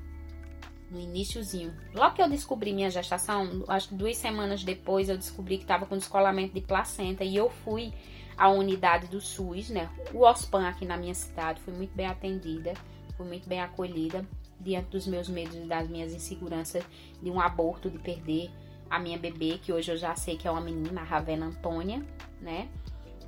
no 0.91 0.99
iníciozinho. 0.99 1.75
Logo 1.95 2.15
que 2.15 2.23
eu 2.23 2.29
descobri 2.29 2.73
minha 2.73 2.91
gestação, 2.91 3.65
acho 3.69 3.89
que 3.91 3.95
duas 3.95 4.17
semanas 4.17 4.65
depois 4.65 5.09
eu 5.09 5.17
descobri 5.17 5.59
que 5.59 5.65
estava 5.65 5.87
com 5.87 5.97
descolamento 5.97 6.55
de 6.55 6.61
placenta 6.61 7.25
e 7.25 7.37
eu 7.37 7.51
fui 7.51 7.93
a 8.37 8.49
unidade 8.49 9.09
do 9.09 9.21
SUS, 9.21 9.69
né? 9.69 9.91
O 10.15 10.21
OSPAN 10.25 10.67
aqui 10.69 10.87
na 10.87 10.97
minha 10.97 11.15
cidade 11.15 11.61
foi 11.61 11.75
muito 11.75 11.95
bem 11.95 12.07
atendida, 12.07 12.73
foi 13.17 13.27
muito 13.27 13.49
bem 13.49 13.61
acolhida 13.61 14.25
diante 14.61 14.91
dos 14.91 15.07
meus 15.07 15.29
medos 15.29 15.57
e 15.57 15.67
das 15.67 15.89
minhas 15.89 16.13
inseguranças 16.13 16.85
de 17.21 17.31
um 17.31 17.41
aborto, 17.41 17.91
de 17.91 17.99
perder 17.99 18.51
a 18.89 18.99
minha 18.99 19.19
bebê, 19.19 19.59
que 19.59 19.73
hoje 19.73 19.91
eu 19.91 19.97
já 19.97 20.15
sei 20.15 20.37
que 20.37 20.49
é 20.49 20.51
uma 20.51 20.61
menina, 20.61 21.01
a 21.01 21.05
Ravena 21.05 21.47
Antônia, 21.47 22.03
né? 22.41 22.69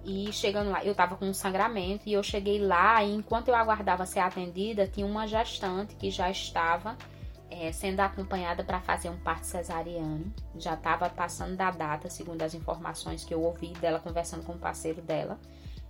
E 0.05 0.33
chegando 0.33 0.71
lá, 0.71 0.85
eu 0.85 0.95
tava 0.95 1.17
com 1.17 1.27
um 1.27 1.35
sangramento 1.35 2.09
e 2.09 2.13
eu 2.13 2.23
cheguei 2.23 2.59
lá 2.59 3.05
e 3.05 3.15
enquanto 3.15 3.49
eu 3.49 3.55
aguardava 3.55 4.07
ser 4.07 4.21
atendida, 4.21 4.87
tinha 4.87 5.07
uma 5.07 5.27
gestante 5.27 5.95
que 5.95 6.11
já 6.11 6.31
estava 6.31 6.97
é, 7.51 7.71
sendo 7.73 8.01
acompanhada 8.01 8.65
para 8.65 8.81
fazer 8.81 9.11
um 9.11 9.19
parto 9.19 9.45
cesariano. 9.45 10.33
Já 10.57 10.75
estava 10.75 11.11
passando 11.11 11.57
da 11.57 11.71
data, 11.71 12.09
segundo 12.09 12.41
as 12.43 12.55
informações 12.55 13.25
que 13.25 13.35
eu 13.35 13.43
ouvi 13.43 13.73
dela 13.75 13.99
conversando 13.99 14.45
com 14.45 14.53
o 14.53 14.59
parceiro 14.59 15.03
dela. 15.03 15.39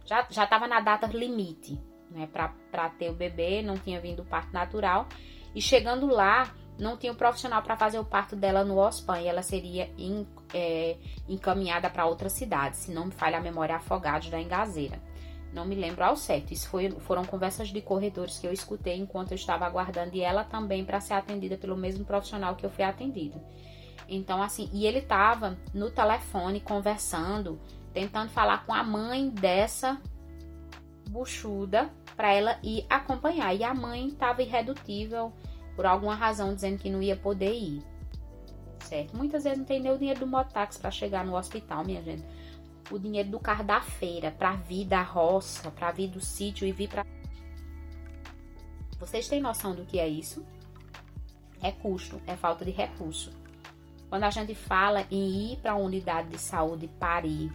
Já 0.05 0.27
estava 0.29 0.67
na 0.67 0.81
data 0.81 1.07
limite, 1.07 1.79
né, 2.11 2.29
para 2.33 2.89
ter 2.91 3.11
o 3.11 3.15
bebê, 3.15 3.63
não 3.63 3.77
tinha 3.77 4.01
vindo 4.01 4.23
o 4.23 4.25
parto 4.25 4.53
natural. 4.53 5.07
E 5.55 5.63
chegando 5.63 6.07
lá, 6.07 6.53
não 6.79 6.97
tinha 6.97 7.13
um 7.13 7.17
profissional 7.17 7.63
para 7.63 7.77
fazer 7.77 7.99
o 7.99 8.05
parto 8.05 8.35
dela 8.35 8.65
no 8.65 8.79
OSPAN 8.79 9.21
e 9.21 9.29
ela 9.29 9.43
seria 9.43 9.93
in, 9.97 10.27
é, 10.55 10.97
encaminhada 11.29 11.89
para 11.89 12.07
outra 12.07 12.29
cidade, 12.29 12.77
se 12.77 12.93
não 12.93 13.07
me 13.07 13.13
falha 13.13 13.39
a 13.39 13.41
memória, 13.41 13.77
Afogados 13.77 14.31
da 14.31 14.41
Engazeira. 14.41 15.01
Não 15.53 15.65
me 15.65 15.75
lembro 15.75 16.05
ao 16.05 16.17
certo. 16.17 16.53
Isso 16.53 16.69
foi, 16.69 16.91
foram 16.91 17.25
conversas 17.25 17.69
de 17.69 17.81
corredores 17.81 18.39
que 18.39 18.47
eu 18.47 18.53
escutei 18.53 18.97
enquanto 18.97 19.33
eu 19.33 19.37
estava 19.37 19.67
aguardando 19.67 20.15
e 20.15 20.21
ela 20.21 20.45
também 20.45 20.85
para 20.85 21.01
ser 21.01 21.15
atendida 21.15 21.57
pelo 21.57 21.77
mesmo 21.77 22.05
profissional 22.05 22.55
que 22.55 22.65
eu 22.65 22.71
fui 22.71 22.85
atendida. 22.85 23.43
Então, 24.09 24.43
assim, 24.43 24.69
e 24.73 24.87
ele 24.87 24.99
estava 24.99 25.59
no 25.75 25.91
telefone 25.91 26.61
conversando, 26.61 27.61
tentando 27.93 28.31
falar 28.31 28.65
com 28.65 28.73
a 28.73 28.83
mãe 28.83 29.29
dessa 29.29 30.01
buchuda 31.09 31.91
para 32.17 32.33
ela 32.33 32.59
ir 32.63 32.85
acompanhar. 32.89 33.55
E 33.55 33.65
a 33.65 33.75
mãe 33.75 34.09
estava 34.09 34.43
irredutível 34.43 35.33
por 35.75 35.87
alguma 35.87 36.15
razão 36.15 36.55
dizendo 36.55 36.79
que 36.79 36.91
não 36.91 37.03
ia 37.03 37.17
poder 37.17 37.53
ir. 37.53 37.83
Certo? 38.91 39.17
Muitas 39.17 39.45
vezes 39.45 39.57
não 39.57 39.65
tem 39.65 39.79
nem 39.79 39.93
o 39.93 39.97
dinheiro 39.97 40.19
do 40.19 40.27
mototáxi 40.27 40.77
para 40.81 40.91
chegar 40.91 41.25
no 41.25 41.37
hospital, 41.37 41.85
minha 41.85 42.03
gente 42.03 42.25
o 42.91 42.99
dinheiro 42.99 43.31
do 43.31 43.39
carro 43.39 43.63
da 43.63 43.81
feira 43.81 44.33
para 44.33 44.57
vir 44.57 44.85
da 44.85 45.01
roça, 45.01 45.71
para 45.71 45.93
vir 45.93 46.09
do 46.09 46.21
sítio 46.21 46.67
e 46.67 46.73
vir 46.73 46.89
para. 46.89 47.07
Vocês 48.99 49.29
têm 49.29 49.41
noção 49.41 49.77
do 49.77 49.85
que 49.85 50.01
é 50.01 50.09
isso? 50.09 50.45
É 51.63 51.71
custo, 51.71 52.21
é 52.27 52.35
falta 52.35 52.65
de 52.65 52.73
recurso. 52.73 53.31
Quando 54.09 54.25
a 54.25 54.31
gente 54.31 54.57
fala 54.57 55.07
em 55.09 55.53
ir 55.53 55.59
para 55.59 55.71
a 55.71 55.77
unidade 55.77 56.31
de 56.31 56.39
saúde 56.39 56.89
parir, 56.99 57.53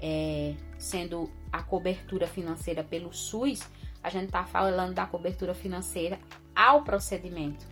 é, 0.00 0.54
sendo 0.78 1.28
a 1.50 1.60
cobertura 1.60 2.28
financeira 2.28 2.84
pelo 2.84 3.12
SUS, 3.12 3.68
a 4.00 4.08
gente 4.10 4.26
está 4.26 4.44
falando 4.44 4.94
da 4.94 5.06
cobertura 5.06 5.54
financeira 5.54 6.20
ao 6.54 6.84
procedimento 6.84 7.66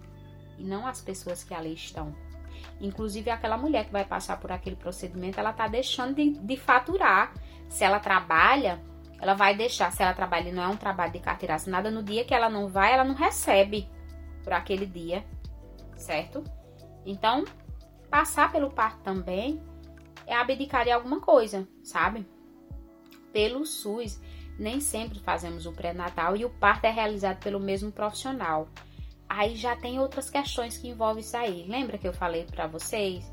e 0.58 0.64
não 0.64 0.88
às 0.88 1.00
pessoas 1.00 1.44
que 1.44 1.54
ali 1.54 1.72
estão. 1.72 2.12
Inclusive, 2.80 3.30
aquela 3.30 3.56
mulher 3.56 3.86
que 3.86 3.92
vai 3.92 4.04
passar 4.04 4.38
por 4.38 4.52
aquele 4.52 4.76
procedimento, 4.76 5.40
ela 5.40 5.52
tá 5.52 5.66
deixando 5.66 6.14
de, 6.14 6.32
de 6.32 6.56
faturar. 6.56 7.32
Se 7.68 7.84
ela 7.84 7.98
trabalha, 7.98 8.80
ela 9.20 9.34
vai 9.34 9.56
deixar. 9.56 9.90
Se 9.92 10.02
ela 10.02 10.12
trabalha, 10.12 10.52
não 10.52 10.62
é 10.62 10.68
um 10.68 10.76
trabalho 10.76 11.12
de 11.12 11.20
carteira 11.20 11.54
assinada, 11.54 11.90
no 11.90 12.02
dia 12.02 12.24
que 12.24 12.34
ela 12.34 12.50
não 12.50 12.68
vai, 12.68 12.92
ela 12.92 13.04
não 13.04 13.14
recebe 13.14 13.88
por 14.44 14.52
aquele 14.52 14.86
dia, 14.86 15.24
certo? 15.96 16.44
Então, 17.04 17.44
passar 18.10 18.52
pelo 18.52 18.70
parto 18.70 19.00
também 19.00 19.60
é 20.26 20.34
abdicar 20.36 20.84
de 20.84 20.90
alguma 20.90 21.20
coisa, 21.20 21.66
sabe? 21.82 22.26
Pelo 23.32 23.64
SUS, 23.64 24.20
nem 24.58 24.80
sempre 24.80 25.18
fazemos 25.20 25.66
o 25.66 25.72
pré-natal 25.72 26.36
e 26.36 26.44
o 26.44 26.50
parto 26.50 26.84
é 26.84 26.90
realizado 26.90 27.38
pelo 27.38 27.60
mesmo 27.60 27.90
profissional. 27.90 28.68
Aí 29.28 29.56
já 29.56 29.76
tem 29.76 29.98
outras 29.98 30.30
questões 30.30 30.78
que 30.78 30.88
envolvem 30.88 31.20
isso 31.20 31.36
aí. 31.36 31.66
Lembra 31.68 31.98
que 31.98 32.06
eu 32.06 32.12
falei 32.12 32.44
para 32.44 32.66
vocês? 32.66 33.24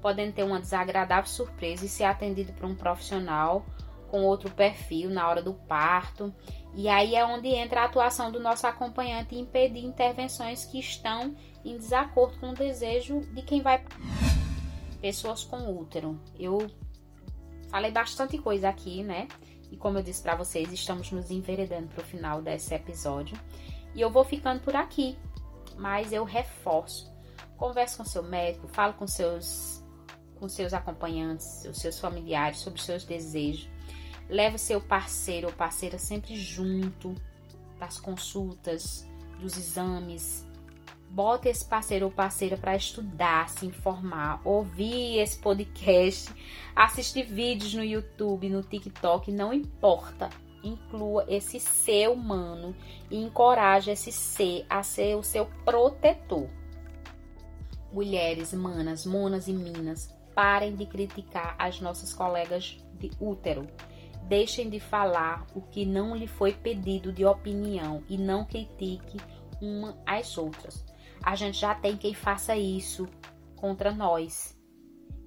Podendo 0.00 0.32
ter 0.32 0.42
uma 0.42 0.60
desagradável 0.60 1.30
surpresa 1.30 1.84
e 1.84 1.88
ser 1.88 2.04
atendido 2.04 2.52
por 2.52 2.64
um 2.64 2.74
profissional 2.74 3.64
com 4.12 4.24
outro 4.24 4.50
perfil 4.50 5.08
na 5.08 5.26
hora 5.26 5.42
do 5.42 5.54
parto. 5.54 6.34
E 6.74 6.88
aí 6.88 7.14
é 7.14 7.24
onde 7.24 7.48
entra 7.48 7.80
a 7.80 7.84
atuação 7.84 8.30
do 8.30 8.40
nosso 8.40 8.66
acompanhante 8.66 9.34
impedir 9.34 9.84
intervenções 9.84 10.64
que 10.66 10.78
estão 10.78 11.34
em 11.64 11.76
desacordo 11.76 12.38
com 12.38 12.50
o 12.50 12.54
desejo 12.54 13.20
de 13.20 13.42
quem 13.42 13.62
vai. 13.62 13.82
Pessoas 15.00 15.44
com 15.44 15.78
útero. 15.78 16.20
Eu 16.38 16.70
falei 17.70 17.90
bastante 17.90 18.36
coisa 18.36 18.68
aqui, 18.68 19.02
né? 19.02 19.28
E 19.70 19.76
como 19.76 19.98
eu 19.98 20.02
disse 20.02 20.22
para 20.22 20.36
vocês, 20.36 20.70
estamos 20.70 21.10
nos 21.10 21.30
enveredando 21.30 21.88
para 21.88 22.02
o 22.02 22.06
final 22.06 22.42
desse 22.42 22.74
episódio. 22.74 23.38
E 23.94 24.00
eu 24.00 24.10
vou 24.10 24.24
ficando 24.24 24.60
por 24.60 24.76
aqui 24.76 25.16
mas 25.78 26.12
eu 26.12 26.24
reforço. 26.24 27.12
Converse 27.56 27.96
com 27.96 28.04
seu 28.04 28.22
médico, 28.22 28.68
fale 28.68 28.94
com 28.94 29.06
seus 29.06 29.82
com 30.36 30.48
seus 30.48 30.74
acompanhantes, 30.74 31.64
os 31.70 31.78
seus 31.78 32.00
familiares 32.00 32.58
sobre 32.58 32.80
os 32.80 32.84
seus 32.84 33.04
desejos. 33.04 33.68
Leve 34.28 34.58
seu 34.58 34.80
parceiro 34.80 35.46
ou 35.46 35.52
parceira 35.52 35.98
sempre 35.98 36.34
junto 36.34 37.14
das 37.78 38.00
consultas, 38.00 39.06
dos 39.38 39.56
exames. 39.56 40.44
Bote 41.08 41.48
esse 41.48 41.64
parceiro 41.64 42.06
ou 42.06 42.10
parceira 42.10 42.56
para 42.56 42.74
estudar, 42.74 43.48
se 43.50 43.66
informar, 43.66 44.40
ouvir 44.44 45.18
esse 45.18 45.38
podcast, 45.38 46.34
assistir 46.74 47.24
vídeos 47.24 47.74
no 47.74 47.84
YouTube, 47.84 48.48
no 48.48 48.62
TikTok, 48.62 49.30
não 49.30 49.52
importa 49.52 50.28
inclua 50.62 51.24
esse 51.28 51.58
ser 51.58 52.08
humano 52.08 52.74
e 53.10 53.16
encoraje 53.16 53.90
esse 53.90 54.12
ser 54.12 54.64
a 54.68 54.82
ser 54.82 55.16
o 55.16 55.22
seu 55.22 55.46
protetor. 55.64 56.48
Mulheres, 57.92 58.52
manas, 58.52 59.04
monas 59.04 59.48
e 59.48 59.52
minas, 59.52 60.14
parem 60.34 60.74
de 60.74 60.86
criticar 60.86 61.54
as 61.58 61.80
nossas 61.80 62.12
colegas 62.12 62.78
de 62.94 63.10
útero. 63.20 63.66
Deixem 64.28 64.70
de 64.70 64.80
falar 64.80 65.46
o 65.54 65.60
que 65.60 65.84
não 65.84 66.16
lhe 66.16 66.26
foi 66.26 66.52
pedido 66.52 67.12
de 67.12 67.24
opinião 67.24 68.02
e 68.08 68.16
não 68.16 68.44
critique 68.44 69.18
uma 69.60 69.96
às 70.06 70.38
outras. 70.38 70.84
A 71.22 71.36
gente 71.36 71.58
já 71.58 71.74
tem 71.74 71.96
quem 71.96 72.14
faça 72.14 72.56
isso 72.56 73.08
contra 73.56 73.92
nós, 73.92 74.58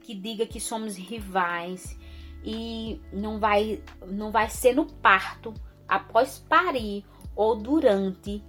que 0.01 0.13
diga 0.13 0.45
que 0.45 0.59
somos 0.59 0.97
rivais, 0.97 1.97
e 2.45 3.01
não 3.11 3.39
vai, 3.39 3.83
não 4.05 4.31
vai 4.31 4.47
ser 4.49 4.75
no 4.75 4.85
parto, 4.85 5.51
após 5.87 6.37
parir 6.37 7.03
ou 7.35 7.55
durante 7.55 8.43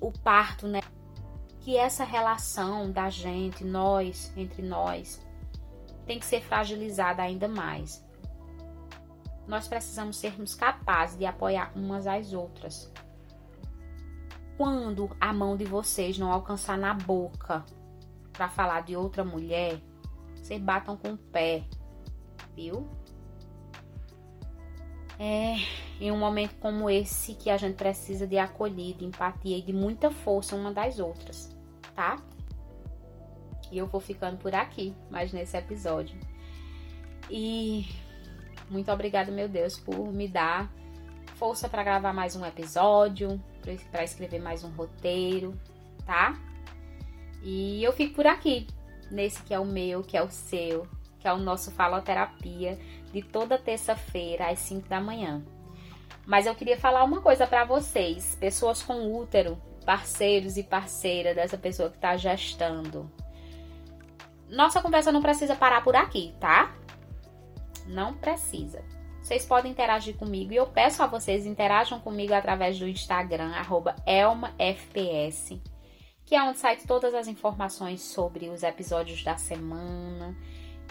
o 0.00 0.10
parto, 0.10 0.66
né? 0.66 0.80
Que 1.60 1.76
essa 1.76 2.02
relação 2.02 2.90
da 2.90 3.08
gente, 3.08 3.64
nós, 3.64 4.32
entre 4.36 4.62
nós, 4.62 5.24
tem 6.06 6.18
que 6.18 6.26
ser 6.26 6.40
fragilizada 6.42 7.22
ainda 7.22 7.46
mais. 7.46 8.04
Nós 9.46 9.68
precisamos 9.68 10.16
sermos 10.16 10.56
capazes 10.56 11.16
de 11.16 11.24
apoiar 11.24 11.70
umas 11.76 12.04
às 12.08 12.32
outras. 12.32 12.92
Quando 14.56 15.08
a 15.20 15.32
mão 15.32 15.56
de 15.56 15.64
vocês 15.64 16.18
não 16.18 16.32
alcançar 16.32 16.76
na 16.76 16.92
boca 16.94 17.64
para 18.32 18.48
falar 18.48 18.80
de 18.80 18.96
outra 18.96 19.24
mulher, 19.24 19.80
vocês 20.34 20.60
batam 20.60 20.96
com 20.96 21.12
o 21.12 21.18
pé, 21.18 21.64
viu? 22.56 22.88
É 25.18 25.56
em 26.00 26.10
um 26.10 26.18
momento 26.18 26.56
como 26.56 26.90
esse 26.90 27.34
que 27.34 27.48
a 27.48 27.56
gente 27.56 27.76
precisa 27.76 28.26
de 28.26 28.38
acolhida, 28.38 29.04
empatia 29.04 29.56
e 29.56 29.62
de 29.62 29.72
muita 29.72 30.10
força 30.10 30.56
uma 30.56 30.72
das 30.72 30.98
outras, 30.98 31.56
tá? 31.94 32.16
E 33.70 33.78
eu 33.78 33.86
vou 33.86 34.00
ficando 34.00 34.36
por 34.36 34.54
aqui, 34.54 34.94
mais 35.10 35.32
nesse 35.32 35.56
episódio. 35.56 36.18
E 37.30 37.86
muito 38.70 38.90
obrigada, 38.92 39.32
meu 39.32 39.48
Deus, 39.48 39.78
por 39.78 40.12
me 40.12 40.28
dar 40.28 40.72
força 41.36 41.68
para 41.68 41.82
gravar 41.82 42.12
mais 42.12 42.36
um 42.36 42.44
episódio, 42.44 43.42
para 43.90 44.04
escrever 44.04 44.40
mais 44.40 44.64
um 44.64 44.70
roteiro, 44.70 45.58
tá? 46.04 46.38
E 47.42 47.82
eu 47.82 47.92
fico 47.92 48.14
por 48.14 48.26
aqui, 48.26 48.66
nesse 49.10 49.42
que 49.42 49.54
é 49.54 49.58
o 49.58 49.64
meu, 49.64 50.02
que 50.02 50.16
é 50.16 50.22
o 50.22 50.30
seu, 50.30 50.86
que 51.26 51.30
é 51.30 51.32
o 51.32 51.38
nosso 51.38 51.72
Faloterapia, 51.72 52.78
de 53.12 53.20
toda 53.20 53.58
terça-feira 53.58 54.48
às 54.48 54.60
5 54.60 54.88
da 54.88 55.00
manhã. 55.00 55.44
Mas 56.24 56.46
eu 56.46 56.54
queria 56.54 56.78
falar 56.78 57.02
uma 57.02 57.20
coisa 57.20 57.48
para 57.48 57.64
vocês, 57.64 58.36
pessoas 58.36 58.80
com 58.80 59.12
útero, 59.12 59.60
parceiros 59.84 60.56
e 60.56 60.62
parceira 60.62 61.34
dessa 61.34 61.58
pessoa 61.58 61.90
que 61.90 61.96
está 61.96 62.16
gestando. 62.16 63.10
Nossa 64.48 64.80
conversa 64.80 65.10
não 65.10 65.20
precisa 65.20 65.56
parar 65.56 65.82
por 65.82 65.96
aqui, 65.96 66.32
tá? 66.38 66.72
Não 67.88 68.14
precisa. 68.14 68.84
Vocês 69.20 69.44
podem 69.44 69.72
interagir 69.72 70.16
comigo 70.16 70.52
e 70.52 70.56
eu 70.56 70.66
peço 70.68 71.02
a 71.02 71.08
vocês 71.08 71.44
interajam 71.44 71.98
comigo 71.98 72.34
através 72.34 72.78
do 72.78 72.86
Instagram, 72.86 73.50
ElmaFPS, 74.06 75.60
que 76.24 76.36
é 76.36 76.42
onde 76.44 76.58
sai 76.58 76.76
todas 76.76 77.14
as 77.14 77.26
informações 77.26 78.00
sobre 78.00 78.48
os 78.48 78.62
episódios 78.62 79.24
da 79.24 79.36
semana 79.36 80.36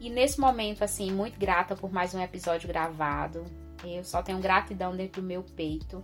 E 0.00 0.08
nesse 0.08 0.40
momento, 0.40 0.82
assim, 0.82 1.12
muito 1.12 1.38
grata 1.38 1.76
por 1.76 1.92
mais 1.92 2.14
um 2.14 2.20
episódio 2.20 2.66
gravado. 2.68 3.44
Eu 3.84 4.02
só 4.04 4.22
tenho 4.22 4.38
gratidão 4.38 4.96
dentro 4.96 5.20
do 5.20 5.26
meu 5.26 5.42
peito 5.42 6.02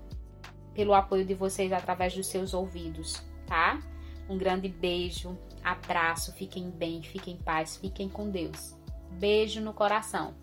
pelo 0.75 0.95
apoio 0.95 1.25
de 1.25 1.35
vocês 1.35 1.73
através 1.73 2.15
dos 2.15 2.27
seus 2.27 2.55
ouvidos, 2.55 3.23
tá? 3.47 3.81
Um 4.29 4.39
grande 4.39 4.69
beijo, 4.69 5.37
abraço, 5.65 6.33
fiquem 6.33 6.71
bem, 6.71 7.03
fiquem 7.03 7.35
em 7.35 7.37
paz, 7.37 7.77
fiquem 7.77 8.09
com 8.09 8.31
Deus. 8.31 8.77
Beijo 9.13 9.61
no 9.61 9.75
coração. 9.75 10.35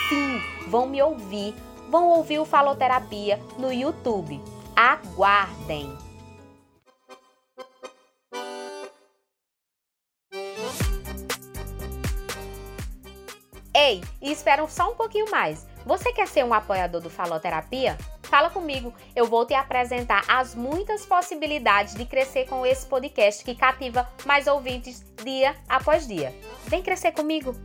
Sim, 0.09 0.41
vão 0.67 0.89
me 0.89 1.01
ouvir, 1.01 1.55
vão 1.89 2.09
ouvir 2.09 2.41
o 2.41 2.45
Faloterapia 2.45 3.39
no 3.57 3.73
YouTube. 3.73 4.43
Aguardem! 4.75 5.97
Ei, 13.85 14.01
e 14.21 14.31
esperam 14.31 14.69
só 14.69 14.93
um 14.93 14.95
pouquinho 14.95 15.29
mais. 15.29 15.67
Você 15.85 16.13
quer 16.13 16.29
ser 16.29 16.45
um 16.45 16.55
apoiador 16.55 17.01
do 17.01 17.11
Faloterapia? 17.11 17.99
Fala 18.23 18.49
comigo, 18.49 18.95
eu 19.17 19.27
vou 19.27 19.45
te 19.45 19.55
apresentar 19.55 20.23
as 20.29 20.55
muitas 20.55 21.05
possibilidades 21.05 21.97
de 21.97 22.05
crescer 22.07 22.47
com 22.47 22.65
esse 22.65 22.87
podcast 22.87 23.43
que 23.43 23.57
cativa 23.57 24.09
mais 24.25 24.47
ouvintes 24.47 25.05
dia 25.25 25.57
após 25.69 26.07
dia. 26.07 26.33
Vem 26.69 26.81
crescer 26.81 27.11
comigo! 27.11 27.57